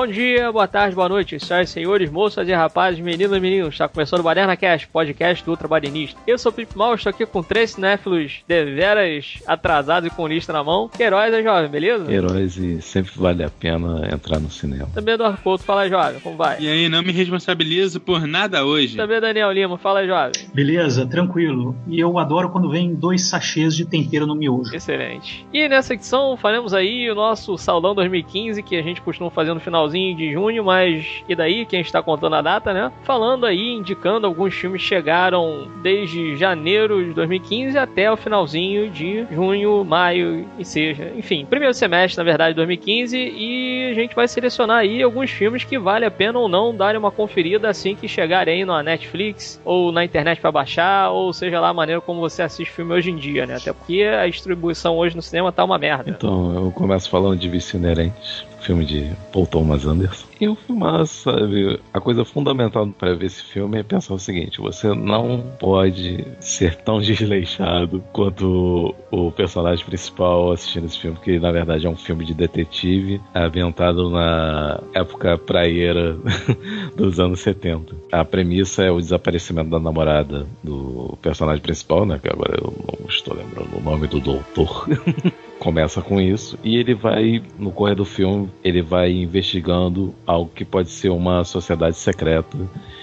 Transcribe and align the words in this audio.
Bom 0.00 0.06
dia, 0.06 0.50
boa 0.50 0.66
tarde, 0.66 0.96
boa 0.96 1.10
noite, 1.10 1.38
senhoras 1.38 1.68
e 1.68 1.72
senhores, 1.74 2.10
moças 2.10 2.48
e 2.48 2.52
rapazes, 2.54 2.98
meninas 2.98 3.36
e 3.36 3.38
meninos. 3.38 3.74
Está 3.74 3.86
começando 3.86 4.20
o 4.20 4.22
Baderna 4.22 4.56
Cast, 4.56 4.88
podcast 4.88 5.44
do 5.44 5.50
Ultra 5.50 5.68
Badernista. 5.68 6.18
Eu 6.26 6.38
sou 6.38 6.50
o 6.50 6.54
Pipe 6.54 6.74
Mal, 6.74 6.94
estou 6.94 7.10
aqui 7.10 7.26
com 7.26 7.42
três 7.42 7.72
cinéfilos 7.72 8.42
deveras 8.48 9.42
atrasados 9.46 10.10
e 10.10 10.10
com 10.10 10.26
lista 10.26 10.54
na 10.54 10.64
mão. 10.64 10.88
Queiroz 10.88 11.34
é 11.34 11.42
jovem, 11.42 11.70
beleza? 11.70 12.10
Heróis 12.10 12.56
e 12.56 12.80
sempre 12.80 13.12
vale 13.14 13.44
a 13.44 13.50
pena 13.50 14.08
entrar 14.10 14.40
no 14.40 14.50
cinema. 14.50 14.88
Também 14.94 15.12
Eduardo 15.12 15.36
Couto, 15.42 15.64
fala 15.64 15.86
jovem, 15.86 16.18
como 16.20 16.34
vai? 16.34 16.58
E 16.60 16.66
aí, 16.70 16.88
não 16.88 17.02
me 17.02 17.12
responsabilizo 17.12 18.00
por 18.00 18.26
nada 18.26 18.64
hoje. 18.64 18.96
Também 18.96 19.20
Daniel 19.20 19.52
Lima, 19.52 19.76
fala 19.76 20.06
jovem. 20.06 20.32
Beleza, 20.54 21.04
tranquilo. 21.04 21.76
E 21.86 22.00
eu 22.00 22.18
adoro 22.18 22.48
quando 22.48 22.70
vem 22.70 22.94
dois 22.94 23.28
sachês 23.28 23.76
de 23.76 23.84
tempero 23.84 24.26
no 24.26 24.34
miojo. 24.34 24.74
Excelente. 24.74 25.46
E 25.52 25.68
nessa 25.68 25.92
edição 25.92 26.38
faremos 26.38 26.72
aí 26.72 27.10
o 27.10 27.14
nosso 27.14 27.58
Saudão 27.58 27.94
2015, 27.94 28.62
que 28.62 28.76
a 28.76 28.82
gente 28.82 29.02
costuma 29.02 29.28
fazer 29.28 29.52
no 29.52 29.60
finalzinho 29.90 30.16
de 30.16 30.32
junho, 30.32 30.64
mas 30.64 31.22
e 31.28 31.34
daí, 31.34 31.66
quem 31.66 31.80
está 31.80 32.02
contando 32.02 32.36
a 32.36 32.42
data, 32.42 32.72
né? 32.72 32.92
Falando 33.02 33.44
aí, 33.44 33.74
indicando 33.74 34.26
alguns 34.26 34.54
filmes 34.54 34.82
que 34.82 34.88
chegaram 34.88 35.68
desde 35.82 36.36
janeiro 36.36 37.04
de 37.04 37.12
2015 37.12 37.76
até 37.76 38.10
o 38.10 38.16
finalzinho 38.16 38.88
de 38.90 39.26
junho, 39.30 39.84
maio, 39.84 40.46
e 40.58 40.64
seja, 40.64 41.12
enfim, 41.16 41.44
primeiro 41.44 41.74
semestre, 41.74 42.18
na 42.18 42.24
verdade, 42.24 42.50
de 42.50 42.56
2015, 42.56 43.16
e 43.16 43.90
a 43.90 43.94
gente 43.94 44.14
vai 44.14 44.28
selecionar 44.28 44.78
aí 44.78 45.02
alguns 45.02 45.30
filmes 45.30 45.64
que 45.64 45.78
vale 45.78 46.04
a 46.04 46.10
pena 46.10 46.38
ou 46.38 46.48
não 46.48 46.74
darem 46.74 46.98
uma 46.98 47.10
conferida 47.10 47.68
assim 47.68 47.94
que 47.94 48.08
chegarem 48.08 48.60
aí 48.60 48.64
na 48.64 48.82
Netflix 48.82 49.60
ou 49.64 49.92
na 49.92 50.04
internet 50.04 50.40
para 50.40 50.52
baixar, 50.52 51.10
ou 51.10 51.32
seja 51.32 51.60
lá 51.60 51.68
a 51.68 51.74
maneira 51.74 52.00
como 52.00 52.20
você 52.20 52.42
assiste 52.42 52.70
filme 52.70 52.92
hoje 52.94 53.10
em 53.10 53.16
dia, 53.16 53.46
né? 53.46 53.56
Até 53.56 53.72
porque 53.72 54.02
a 54.02 54.26
distribuição 54.26 54.96
hoje 54.96 55.16
no 55.16 55.22
cinema 55.22 55.52
tá 55.52 55.64
uma 55.64 55.78
merda. 55.78 56.10
Então, 56.10 56.54
eu 56.54 56.70
começo 56.72 57.10
falando 57.10 57.38
de 57.38 57.48
Vício 57.48 57.76
Inerentes, 57.76 58.44
filme 58.60 58.84
de 58.84 59.10
Paul 59.32 59.46
Thomas 59.46 59.86
Anderson. 59.86 60.26
E 60.40 60.48
o 60.48 60.54
filmaço, 60.54 61.24
sabe? 61.24 61.78
A 61.92 62.00
coisa 62.00 62.24
fundamental 62.24 62.86
para 62.88 63.14
ver 63.14 63.26
esse 63.26 63.42
filme 63.42 63.78
é 63.78 63.82
pensar 63.82 64.14
o 64.14 64.18
seguinte: 64.18 64.60
você 64.60 64.88
não 64.94 65.42
pode 65.58 66.24
ser 66.40 66.76
tão 66.76 67.00
desleixado 67.00 68.02
quanto 68.12 68.94
o 69.10 69.30
personagem 69.32 69.84
principal 69.84 70.52
assistindo 70.52 70.86
esse 70.86 70.98
filme, 70.98 71.18
que 71.22 71.38
na 71.38 71.52
verdade 71.52 71.86
é 71.86 71.90
um 71.90 71.96
filme 71.96 72.24
de 72.24 72.32
detetive 72.32 73.20
ambientado 73.34 74.08
na 74.08 74.80
época 74.94 75.36
praieira 75.36 76.16
dos 76.96 77.20
anos 77.20 77.40
70. 77.40 77.94
A 78.12 78.24
premissa 78.24 78.82
é 78.82 78.90
o 78.90 78.98
desaparecimento 78.98 79.70
da 79.70 79.78
namorada 79.78 80.46
do 80.62 81.18
personagem 81.20 81.62
principal, 81.62 82.06
né? 82.06 82.18
Que 82.22 82.28
agora 82.28 82.58
eu 82.58 82.72
não 82.98 83.08
estou 83.08 83.34
lembrando 83.34 83.76
o 83.76 83.82
nome 83.82 84.06
do 84.06 84.20
doutor. 84.20 84.86
começa 85.60 86.00
com 86.00 86.18
isso 86.18 86.58
e 86.64 86.76
ele 86.76 86.94
vai 86.94 87.42
no 87.58 87.70
correr 87.70 87.94
do 87.94 88.04
filme 88.04 88.50
ele 88.64 88.80
vai 88.80 89.12
investigando 89.12 90.14
algo 90.26 90.50
que 90.52 90.64
pode 90.64 90.90
ser 90.90 91.10
uma 91.10 91.44
sociedade 91.44 91.96
secreta 91.96 92.56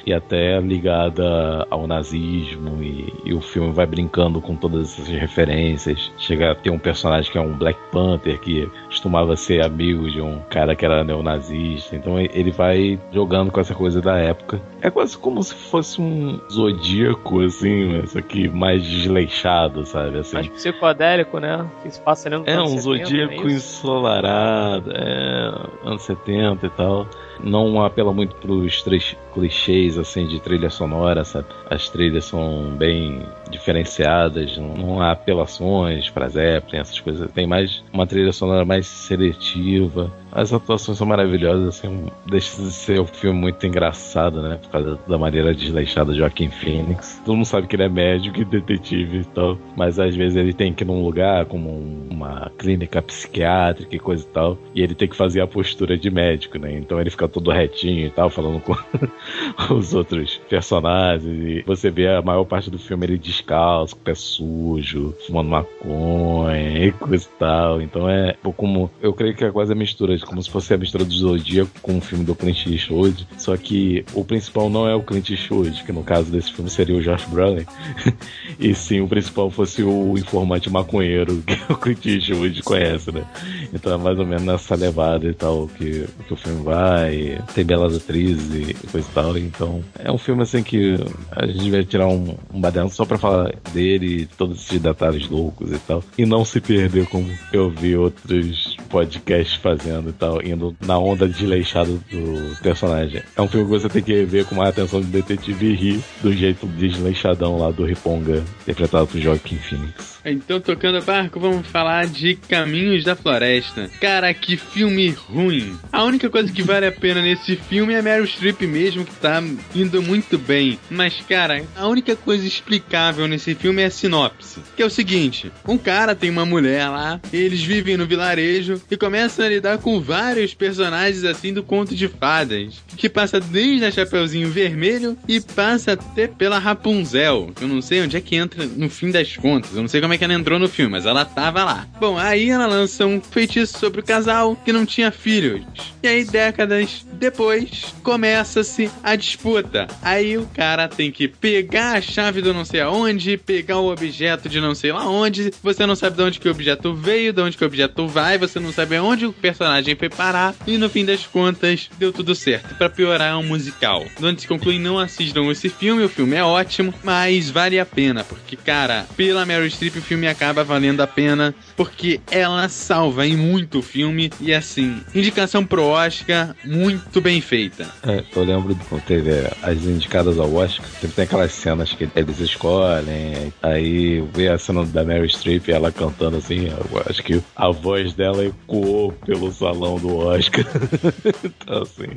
e 0.07 0.13
até 0.13 0.59
ligada 0.61 1.67
ao 1.69 1.85
nazismo 1.85 2.81
e, 2.81 3.13
e 3.25 3.33
o 3.33 3.41
filme 3.41 3.73
vai 3.73 3.85
brincando 3.85 4.39
com 4.39 4.55
todas 4.55 4.93
essas 4.93 5.07
referências 5.09 6.11
chega 6.17 6.51
a 6.51 6.55
ter 6.55 6.69
um 6.69 6.79
personagem 6.79 7.29
que 7.29 7.37
é 7.37 7.41
um 7.41 7.57
Black 7.57 7.77
Panther 7.91 8.39
que 8.39 8.71
costumava 8.85 9.35
ser 9.35 9.63
amigo 9.63 10.09
de 10.09 10.21
um 10.21 10.39
cara 10.49 10.75
que 10.75 10.85
era 10.85 11.03
neonazista 11.03 11.95
então 11.95 12.17
ele 12.17 12.51
vai 12.51 12.97
jogando 13.11 13.51
com 13.51 13.59
essa 13.59 13.75
coisa 13.75 14.01
da 14.01 14.17
época 14.17 14.61
é 14.81 14.89
quase 14.89 15.17
como 15.17 15.43
se 15.43 15.53
fosse 15.53 15.99
um 15.99 16.39
zodíaco 16.49 17.41
assim 17.41 17.97
mas 17.97 18.15
aqui 18.15 18.47
mais 18.47 18.83
desleixado 18.83 19.85
sabe 19.85 20.19
assim 20.19 20.37
Mais 20.37 20.47
psicodélico, 20.47 21.39
né? 21.39 21.69
Que 21.81 21.91
se 21.91 22.01
passa 22.01 22.29
ali 22.29 22.37
no 22.37 22.43
é 22.45 22.61
um 22.61 22.67
70, 22.67 22.81
zodíaco 22.81 23.33
é 23.33 23.35
isso? 23.35 23.55
ensolarado, 23.55 24.91
é, 24.91 25.51
anos 25.83 26.01
70 26.03 26.65
e 26.65 26.69
tal. 26.69 27.07
Não 27.43 27.83
apela 27.83 28.11
muito 28.13 28.35
pros 28.35 28.81
três 28.81 29.15
clichês 29.33 29.97
assim 29.97 30.27
de 30.27 30.39
trilha 30.39 30.69
sonora, 30.69 31.23
sabe? 31.23 31.47
As 31.69 31.89
trilhas 31.89 32.25
são 32.25 32.75
bem 32.77 33.21
diferenciadas, 33.49 34.57
não, 34.57 34.73
não 34.73 35.01
há 35.01 35.11
apelações 35.11 36.09
para 36.09 36.27
Zeppelin, 36.27 36.79
essas 36.79 36.99
coisas. 36.99 37.31
Tem 37.31 37.47
mais 37.47 37.83
uma 37.93 38.07
trilha 38.07 38.31
sonora 38.31 38.65
mais 38.65 38.87
seletiva. 38.87 40.11
As 40.37 40.53
atuações 40.53 40.99
são 40.99 41.07
maravilhosas, 41.07 41.79
assim, 41.79 42.05
deixa 42.27 42.61
de 42.61 42.71
ser 42.71 43.01
um 43.01 43.07
filme 43.07 43.39
muito 43.39 43.65
engraçado, 43.65 44.39
né? 44.39 44.59
Por 44.61 44.69
causa 44.69 44.99
da 45.07 45.17
maneira 45.17 45.51
desleixada 45.51 46.11
de 46.13 46.19
Joaquim 46.19 46.51
Phoenix. 46.51 47.19
Todo 47.25 47.37
mundo 47.37 47.45
sabe 47.47 47.65
que 47.65 47.75
ele 47.75 47.81
é 47.81 47.89
médico 47.89 48.39
e 48.39 48.45
detetive 48.45 49.21
e 49.21 49.25
tal, 49.25 49.57
mas 49.75 49.97
às 49.97 50.15
vezes 50.15 50.35
ele 50.35 50.53
tem 50.53 50.71
que 50.71 50.83
ir 50.83 50.85
num 50.85 51.03
lugar 51.03 51.45
como 51.45 51.71
um- 51.71 52.07
uma 52.11 52.51
clínica 52.55 53.01
psiquiátrica 53.01 53.95
e 53.95 53.99
coisa 53.99 54.23
e 54.23 54.27
tal, 54.27 54.59
e 54.75 54.83
ele 54.83 54.93
tem 54.93 55.07
que 55.07 55.15
fazer 55.15 55.41
a 55.41 55.47
postura 55.47 55.97
de 55.97 56.11
médico, 56.11 56.59
né? 56.59 56.71
Então 56.77 57.01
ele 57.01 57.09
fica 57.09 57.27
todo 57.27 57.49
retinho 57.49 58.05
e 58.05 58.09
tal, 58.11 58.29
falando 58.29 58.59
com 58.59 58.75
os 59.73 59.95
outros 59.95 60.39
personagens. 60.47 61.25
E 61.25 61.63
você 61.65 61.89
vê 61.89 62.09
a 62.09 62.21
maior 62.21 62.43
parte 62.45 62.69
do 62.69 62.77
filme 62.77 63.07
ele 63.07 63.17
descalço, 63.17 63.95
com 63.95 64.01
o 64.01 64.05
pé 64.05 64.13
sujo, 64.13 65.15
fumando 65.25 65.49
maconha 65.49 66.85
e 66.85 66.91
coisa 66.91 67.25
e 67.25 67.39
tal. 67.39 67.81
Então 67.81 68.07
é 68.07 68.35
como. 68.55 68.91
Eu 69.01 69.13
creio 69.13 69.35
que 69.35 69.43
é 69.43 69.51
quase 69.51 69.73
a 69.73 69.75
mistura, 69.75 70.15
de 70.15 70.26
como 70.27 70.43
se 70.43 70.49
fosse 70.49 70.73
a 70.73 70.77
mistura 70.77 71.05
do 71.05 71.13
Zodíaco 71.13 71.71
com 71.81 71.97
o 71.97 72.01
filme 72.01 72.23
do 72.23 72.35
Clint 72.35 72.67
Eastwood. 72.67 73.27
Só 73.37 73.55
que 73.55 74.05
o 74.13 74.23
principal 74.23 74.69
não 74.69 74.87
é 74.87 74.93
o 74.93 75.01
Clint 75.01 75.29
Eastwood, 75.29 75.83
que 75.83 75.91
no 75.91 76.03
caso 76.03 76.29
desse 76.29 76.51
filme 76.51 76.69
seria 76.69 76.95
o 76.95 77.01
Josh 77.01 77.25
Brolin. 77.25 77.65
e 78.59 78.75
sim, 78.75 78.99
o 78.99 79.07
principal 79.07 79.49
fosse 79.49 79.81
o 79.81 80.17
informante 80.17 80.69
maconheiro 80.69 81.41
que 81.41 81.57
o 81.71 81.77
Clint 81.77 82.05
Eastwood 82.05 82.61
conhece, 82.63 83.11
né? 83.11 83.25
Então 83.73 83.93
é 83.93 83.97
mais 83.97 84.19
ou 84.19 84.25
menos 84.25 84.43
nessa 84.43 84.75
levada 84.75 85.27
e 85.27 85.33
tal 85.33 85.67
que, 85.67 86.05
que 86.27 86.33
o 86.33 86.35
filme 86.35 86.63
vai. 86.63 87.41
Tem 87.55 87.65
belas 87.65 87.95
atrizes 87.95 88.53
e 88.53 88.73
coisa 88.87 89.07
e 89.09 89.13
tal. 89.13 89.37
Então 89.37 89.83
é 89.97 90.11
um 90.11 90.17
filme 90.17 90.43
assim 90.43 90.61
que 90.61 90.95
a 91.31 91.47
gente 91.47 91.71
vai 91.71 91.83
tirar 91.85 92.07
um, 92.07 92.35
um 92.53 92.89
só 92.89 93.05
pra 93.05 93.17
falar 93.17 93.53
dele 93.73 94.27
todos 94.37 94.65
esses 94.65 94.81
detalhes 94.81 95.29
loucos 95.29 95.71
e 95.71 95.79
tal. 95.79 96.03
E 96.17 96.25
não 96.25 96.43
se 96.43 96.59
perder 96.59 97.07
como 97.07 97.31
eu 97.53 97.69
vi 97.69 97.95
outros 97.95 98.75
podcasts 98.89 99.55
fazendo 99.55 100.06
e 100.09 100.13
tal, 100.13 100.41
indo 100.41 100.75
na 100.85 100.97
onda 100.97 101.27
desleixada 101.27 101.91
do 101.91 102.61
personagem. 102.61 103.21
É 103.35 103.41
um 103.41 103.47
filme 103.47 103.65
que 103.65 103.79
você 103.79 103.89
tem 103.89 104.03
que 104.03 104.23
ver 104.23 104.45
com 104.45 104.55
mais 104.55 104.69
atenção 104.69 105.01
de 105.01 105.07
detetive 105.07 105.67
e 105.67 105.75
rir 105.75 106.03
do 106.21 106.33
jeito 106.33 106.67
desleixadão 106.67 107.57
lá 107.57 107.71
do 107.71 107.85
Riponga, 107.85 108.43
interpretado 108.61 109.07
por 109.07 109.19
Joaquim 109.19 109.57
Phoenix. 109.57 110.16
Então, 110.29 110.59
tocando 110.59 111.01
barco, 111.01 111.39
vamos 111.39 111.65
falar 111.67 112.05
de 112.05 112.35
Caminhos 112.35 113.05
da 113.05 113.15
Floresta. 113.15 113.89
Cara, 114.01 114.33
que 114.33 114.57
filme 114.57 115.09
ruim. 115.09 115.73
A 115.89 116.03
única 116.03 116.29
coisa 116.29 116.51
que 116.51 116.61
vale 116.61 116.85
a 116.85 116.91
pena 116.91 117.21
nesse 117.21 117.55
filme 117.55 117.93
é 117.93 118.01
Meryl 118.01 118.27
Streep 118.27 118.61
mesmo, 118.63 119.05
que 119.05 119.15
tá 119.15 119.41
indo 119.73 120.01
muito 120.01 120.37
bem. 120.37 120.77
Mas, 120.89 121.21
cara, 121.21 121.63
a 121.77 121.87
única 121.87 122.13
coisa 122.13 122.45
explicável 122.45 123.25
nesse 123.25 123.55
filme 123.55 123.81
é 123.81 123.85
a 123.85 123.89
sinopse. 123.89 124.59
Que 124.75 124.83
é 124.83 124.85
o 124.85 124.89
seguinte: 124.89 125.49
um 125.65 125.77
cara 125.77 126.13
tem 126.13 126.29
uma 126.29 126.45
mulher 126.45 126.89
lá, 126.89 127.21
eles 127.31 127.63
vivem 127.63 127.95
no 127.95 128.05
vilarejo 128.05 128.81
e 128.91 128.97
começam 128.97 129.45
a 129.45 129.49
lidar 129.49 129.77
com 129.77 130.01
vários 130.01 130.53
personagens 130.53 131.23
assim 131.23 131.53
do 131.53 131.63
conto 131.63 131.95
de 131.95 132.09
fadas. 132.09 132.83
Que 132.97 133.07
passa 133.07 133.39
desde 133.39 133.85
a 133.85 133.91
Chapeuzinho 133.91 134.49
Vermelho 134.49 135.17
e 135.25 135.39
passa 135.39 135.93
até 135.93 136.27
pela 136.27 136.59
Rapunzel. 136.59 137.53
Eu 137.61 137.67
não 137.69 137.81
sei 137.81 138.01
onde 138.01 138.17
é 138.17 138.21
que 138.21 138.35
entra 138.35 138.65
no 138.65 138.89
fim 138.89 139.09
das 139.09 139.37
contas. 139.37 139.73
Eu 139.73 139.81
não 139.81 139.87
sei 139.87 140.01
como 140.01 140.13
é 140.13 140.16
que 140.17 140.23
ela 140.23 140.33
entrou 140.33 140.59
no 140.59 140.67
filme, 140.67 140.91
mas 140.91 141.05
ela 141.05 141.25
tava 141.25 141.63
lá. 141.63 141.87
Bom, 141.99 142.17
aí 142.17 142.49
ela 142.49 142.65
lança 142.65 143.05
um 143.05 143.21
feitiço 143.21 143.77
sobre 143.79 144.01
o 144.01 144.03
casal 144.03 144.55
que 144.55 144.73
não 144.73 144.85
tinha 144.85 145.11
filhos. 145.11 145.63
E 146.01 146.07
aí, 146.07 146.23
décadas 146.23 147.05
depois, 147.13 147.93
começa-se 148.03 148.89
a 149.03 149.15
disputa. 149.15 149.87
Aí 150.01 150.37
o 150.37 150.47
cara 150.47 150.87
tem 150.87 151.11
que 151.11 151.27
pegar 151.27 151.97
a 151.97 152.01
chave 152.01 152.41
do 152.41 152.53
não 152.53 152.63
sei 152.63 152.81
aonde, 152.81 153.37
pegar 153.37 153.79
o 153.79 153.91
objeto 153.91 154.47
de 154.47 154.61
não 154.61 154.75
sei 154.75 154.91
lá 154.91 155.09
onde. 155.09 155.51
Você 155.63 155.85
não 155.85 155.95
sabe 155.95 156.15
de 156.15 156.23
onde 156.23 156.39
que 156.39 156.47
o 156.47 156.51
objeto 156.51 156.93
veio, 156.93 157.33
de 157.33 157.41
onde 157.41 157.57
que 157.57 157.63
o 157.63 157.67
objeto 157.67 158.07
vai, 158.07 158.37
você 158.37 158.59
não 158.59 158.71
sabe 158.71 158.95
aonde 158.95 159.25
o 159.25 159.33
personagem 159.33 159.95
foi 159.95 160.09
parar. 160.09 160.55
E 160.65 160.77
no 160.77 160.89
fim 160.89 161.05
das 161.05 161.25
contas, 161.25 161.89
deu 161.97 162.13
tudo 162.13 162.35
certo. 162.35 162.75
Pra 162.75 162.89
piorar, 162.89 163.31
é 163.31 163.35
um 163.35 163.43
musical. 163.43 164.05
Onde 164.21 164.41
se 164.41 164.47
conclui, 164.47 164.79
não 164.79 164.99
assistam 164.99 165.49
esse 165.51 165.69
filme. 165.69 166.03
O 166.03 166.09
filme 166.09 166.35
é 166.35 166.43
ótimo, 166.43 166.93
mas 167.03 167.49
vale 167.49 167.79
a 167.79 167.85
pena. 167.85 168.23
Porque, 168.23 168.55
cara, 168.55 169.05
pela 169.15 169.45
Meryl 169.45 169.69
Streep, 169.69 169.95
filme 170.07 170.27
acaba 170.27 170.63
valendo 170.63 171.01
a 171.01 171.07
pena. 171.07 171.53
Porque 171.75 172.19
ela 172.31 172.67
salva 172.69 173.27
em 173.27 173.35
muito 173.35 173.79
o 173.79 173.81
filme. 173.81 174.31
E 174.39 174.53
assim, 174.53 175.01
indicação 175.13 175.65
pro 175.65 175.83
Oscar, 175.83 176.55
muito 176.63 177.19
bem 177.21 177.41
feita. 177.41 177.87
É, 178.03 178.23
eu 178.35 178.43
lembro 178.43 178.73
de 178.73 178.83
quando 178.85 179.03
teve 179.03 179.31
é, 179.31 179.51
as 179.61 179.83
indicadas 179.83 180.39
ao 180.39 180.53
Oscar, 180.53 180.85
sempre 180.87 181.15
tem 181.15 181.25
aquelas 181.25 181.51
cenas 181.51 181.91
que 181.93 182.07
eles 182.15 182.39
escolhem, 182.39 183.53
aí 183.61 184.21
vê 184.33 184.47
a 184.47 184.57
cena 184.57 184.85
da 184.85 185.03
Mary 185.03 185.27
Streep 185.29 185.67
ela 185.69 185.91
cantando 185.91 186.37
assim, 186.37 186.67
eu 186.67 187.03
acho 187.09 187.21
que 187.23 187.41
a 187.55 187.69
voz 187.69 188.13
dela 188.13 188.45
ecoou 188.45 189.11
pelo 189.11 189.51
salão 189.51 189.97
do 189.97 190.15
Oscar. 190.15 190.65
então, 191.43 191.81
assim, 191.81 192.09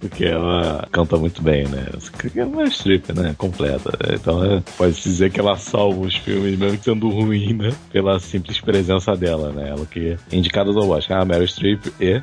porque 0.00 0.24
ela 0.24 0.88
canta 0.90 1.16
muito 1.16 1.42
bem, 1.42 1.66
né? 1.68 1.86
É 2.36 2.44
Mary 2.44 2.70
Streep, 2.70 3.10
né? 3.10 3.34
Completa. 3.36 3.90
Então, 4.12 4.44
é, 4.44 4.62
pode 4.76 5.00
dizer 5.00 5.30
que 5.30 5.40
ela 5.40 5.56
salva 5.56 6.00
os 6.00 6.14
filmes, 6.16 6.58
mesmo 6.58 6.78
sendo 6.82 7.08
ruim, 7.08 7.25
né? 7.52 7.72
Pela 7.92 8.18
simples 8.18 8.60
presença 8.60 9.16
dela, 9.16 9.52
né? 9.52 9.70
Ela 9.70 9.86
que 9.86 10.16
é 10.30 10.36
indicada 10.36 10.70
ao 10.70 10.90
Oscar, 10.90 11.22
a 11.22 11.24
Mary 11.24 11.46
Streep 11.46 11.86
e, 12.00 12.22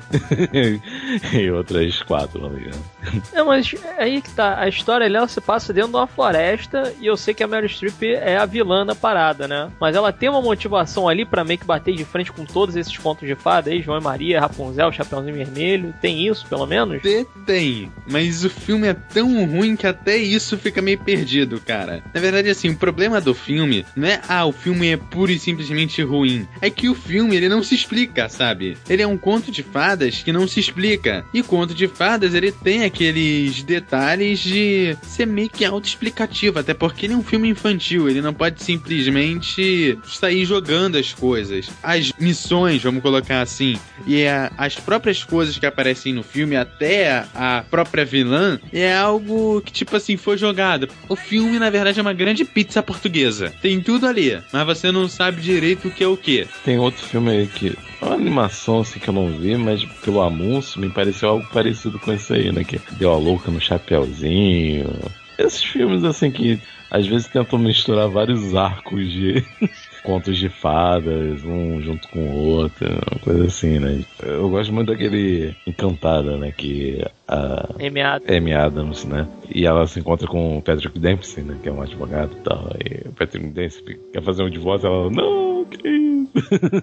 e 1.37 1.51
outras 1.51 2.01
quatro, 2.03 2.41
não 2.41 2.49
me 2.49 2.69
É, 3.33 3.41
mas 3.41 3.73
aí 3.97 4.21
que 4.21 4.29
tá, 4.29 4.59
a 4.59 4.67
história 4.67 5.05
ela 5.05 5.27
se 5.27 5.41
passa 5.41 5.73
dentro 5.73 5.89
de 5.89 5.95
uma 5.95 6.05
floresta 6.07 6.93
e 6.99 7.07
eu 7.07 7.17
sei 7.17 7.33
que 7.33 7.43
a 7.43 7.47
Mary 7.47 7.67
Streep 7.67 8.03
é 8.03 8.37
a 8.37 8.45
vilã 8.45 8.85
da 8.85 8.93
parada, 8.93 9.47
né? 9.47 9.71
Mas 9.79 9.95
ela 9.95 10.11
tem 10.11 10.29
uma 10.29 10.41
motivação 10.41 11.07
ali 11.09 11.25
para 11.25 11.43
meio 11.43 11.59
que 11.59 11.65
bater 11.65 11.95
de 11.95 12.05
frente 12.05 12.31
com 12.31 12.45
todos 12.45 12.75
esses 12.75 12.95
contos 12.97 13.27
de 13.27 13.35
fada 13.35 13.71
aí, 13.71 13.81
João 13.81 13.99
e 13.99 14.03
Maria, 14.03 14.39
Rapunzel, 14.39 14.91
Chapeuzinho 14.91 15.33
Vermelho. 15.33 15.93
Tem 16.01 16.27
isso, 16.27 16.45
pelo 16.47 16.65
menos? 16.65 17.01
Tem, 17.45 17.91
mas 18.09 18.45
o 18.45 18.49
filme 18.49 18.87
é 18.87 18.93
tão 18.93 19.45
ruim 19.45 19.75
que 19.75 19.87
até 19.87 20.15
isso 20.17 20.57
fica 20.57 20.81
meio 20.81 20.99
perdido, 20.99 21.59
cara. 21.59 22.03
Na 22.13 22.21
verdade, 22.21 22.49
assim, 22.49 22.69
o 22.69 22.77
problema 22.77 23.19
do 23.19 23.33
filme 23.33 23.85
não 23.95 24.07
é, 24.07 24.21
ah, 24.27 24.45
o 24.45 24.51
filme 24.51 24.91
é 24.91 24.97
puro 24.97 25.31
e 25.31 25.39
simplesmente 25.39 26.01
ruim. 26.01 26.47
É 26.61 26.69
que 26.69 26.89
o 26.89 26.95
filme, 26.95 27.35
ele 27.35 27.49
não 27.49 27.63
se 27.63 27.73
explica, 27.73 28.29
sabe? 28.29 28.77
Ele 28.87 29.01
é 29.01 29.07
um 29.07 29.17
conto 29.17 29.51
de 29.51 29.63
fadas 29.63 30.21
que 30.21 30.31
não 30.31 30.47
se 30.47 30.59
explica. 30.59 31.25
E 31.33 31.41
conto 31.41 31.73
de 31.73 31.87
fadas, 31.87 32.33
ele 32.33 32.51
tem 32.51 32.83
aqueles 32.93 33.63
detalhes 33.63 34.39
de 34.39 34.95
ser 35.01 35.25
meio 35.25 35.49
que 35.49 35.65
autoexplicativo, 35.65 36.59
até 36.59 36.73
porque 36.75 37.07
ele 37.07 37.13
é 37.13 37.17
um 37.17 37.23
filme 37.23 37.49
infantil, 37.49 38.07
ele 38.07 38.21
não 38.21 38.33
pode 38.33 38.61
simplesmente 38.61 39.97
sair 40.05 40.45
jogando 40.45 40.97
as 40.97 41.11
coisas. 41.11 41.69
As 41.81 42.13
missões, 42.19 42.83
vamos 42.83 43.01
colocar 43.01 43.41
assim, 43.41 43.77
e 44.05 44.27
a, 44.27 44.51
as 44.57 44.75
próprias 44.75 45.23
coisas 45.23 45.57
que 45.57 45.65
aparecem 45.65 46.13
no 46.13 46.23
filme, 46.23 46.55
até 46.55 47.25
a 47.33 47.63
própria 47.69 48.05
vilã, 48.05 48.59
é 48.71 48.95
algo 48.95 49.61
que, 49.61 49.71
tipo 49.71 49.95
assim, 49.95 50.15
foi 50.15 50.37
jogado. 50.37 50.87
O 51.09 51.15
filme, 51.15 51.57
na 51.57 51.71
verdade, 51.71 51.99
é 51.99 52.01
uma 52.01 52.13
grande 52.13 52.45
pizza 52.45 52.83
portuguesa. 52.83 53.51
Tem 53.61 53.81
tudo 53.81 54.05
ali, 54.05 54.39
mas 54.51 54.65
você 54.65 54.91
não 54.91 55.09
sabe 55.09 55.41
direito 55.41 55.87
o 55.87 55.91
que 55.91 56.03
é 56.03 56.07
o 56.07 56.15
que. 56.15 56.47
Tem 56.63 56.77
outro 56.77 57.03
filme 57.03 57.31
aí 57.31 57.47
que 57.47 57.75
uma 58.05 58.15
animação 58.15 58.81
assim 58.81 58.99
que 58.99 59.07
eu 59.07 59.13
não 59.13 59.29
vi, 59.29 59.55
mas 59.57 59.83
pelo 60.03 60.21
anúncio 60.21 60.79
me 60.79 60.89
pareceu 60.89 61.29
algo 61.29 61.47
parecido 61.51 61.99
com 61.99 62.13
isso 62.13 62.33
aí, 62.33 62.51
né? 62.51 62.63
Que 62.63 62.79
deu 62.91 63.11
a 63.11 63.17
louca 63.17 63.51
no 63.51 63.59
Chapeuzinho. 63.59 64.89
Esses 65.37 65.63
filmes 65.63 66.03
assim 66.03 66.31
que 66.31 66.59
às 66.93 67.07
vezes 67.07 67.27
tentam 67.27 67.57
misturar 67.57 68.07
vários 68.07 68.55
arcos 68.55 69.11
de 69.11 69.43
contos 70.05 70.37
de 70.37 70.47
fadas, 70.47 71.43
um 71.43 71.81
junto 71.81 72.07
com 72.09 72.19
o 72.19 72.45
outro, 72.45 72.87
uma 73.11 73.19
coisa 73.19 73.45
assim, 73.45 73.79
né? 73.79 74.03
Eu 74.21 74.47
gosto 74.47 74.71
muito 74.71 74.91
daquele 74.91 75.55
Encantada, 75.65 76.37
né? 76.37 76.53
Que 76.55 77.03
a 77.27 77.67
Amy 77.79 78.01
Adams. 78.01 78.37
Amy 78.37 78.53
Adams, 78.53 79.05
né? 79.05 79.27
E 79.49 79.65
ela 79.65 79.87
se 79.87 79.99
encontra 79.99 80.27
com 80.27 80.59
o 80.59 80.61
Patrick 80.61 80.99
Dempsey, 80.99 81.43
né? 81.43 81.57
Que 81.63 81.69
é 81.69 81.71
um 81.71 81.81
advogado 81.81 82.37
e 82.37 82.41
tal. 82.41 82.69
E 82.85 83.07
o 83.07 83.11
Patrick 83.13 83.47
Dempsey 83.47 83.99
quer 84.13 84.21
fazer 84.21 84.43
um 84.43 84.49
divórcio, 84.49 84.85
ela, 84.85 85.09
não, 85.09 85.52
que 85.65 85.87
isso? 85.87 86.31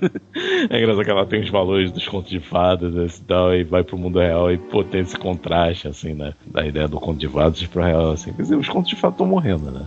é 0.71 0.79
engraçado 0.79 1.05
que 1.05 1.11
ela 1.11 1.27
tem 1.27 1.41
os 1.41 1.51
valores 1.51 1.91
dos 1.91 2.07
contos 2.07 2.31
de 2.31 2.41
fadas 2.41 3.19
e 3.19 3.23
tal, 3.25 3.55
e 3.55 3.65
vai 3.65 3.83
pro 3.83 3.99
mundo 3.99 4.19
real 4.19 4.51
e 4.51 4.59
pô, 4.59 4.85
tem 4.85 5.01
esse 5.01 5.17
contraste, 5.17 5.89
assim, 5.89 6.15
né? 6.15 6.35
Da 6.47 6.67
ideia 6.67 6.89
do 6.89 6.99
conto 6.99 7.19
de 7.19 7.29
fadas 7.29 7.65
pro 7.67 7.83
real, 7.83 8.13
assim. 8.13 8.33
Quer 8.33 8.43
dizer, 8.43 8.57
os 8.57 8.69
contos 8.69 8.91
de 8.91 8.97
fadas 8.97 9.15
estão 9.15 9.27
morrendo, 9.27 9.71
né? 9.71 9.87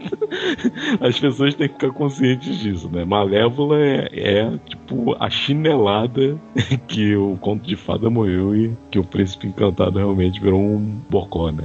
As 1.00 1.18
pessoas 1.18 1.54
têm 1.54 1.68
que 1.68 1.74
ficar 1.74 1.90
conscientes 1.90 2.58
disso, 2.58 2.88
né? 2.90 3.04
Malévola 3.04 3.78
é, 3.78 4.08
é, 4.12 4.50
tipo, 4.68 4.77
a 5.18 5.28
chinelada 5.30 6.38
que 6.88 7.14
o 7.16 7.36
conto 7.40 7.66
de 7.66 7.76
fada 7.76 8.08
morreu 8.10 8.56
e 8.56 8.72
que 8.90 8.98
o 8.98 9.04
príncipe 9.04 9.46
encantado 9.46 9.98
realmente 9.98 10.40
virou 10.40 10.60
um 10.60 11.00
bocó, 11.08 11.50
né? 11.50 11.64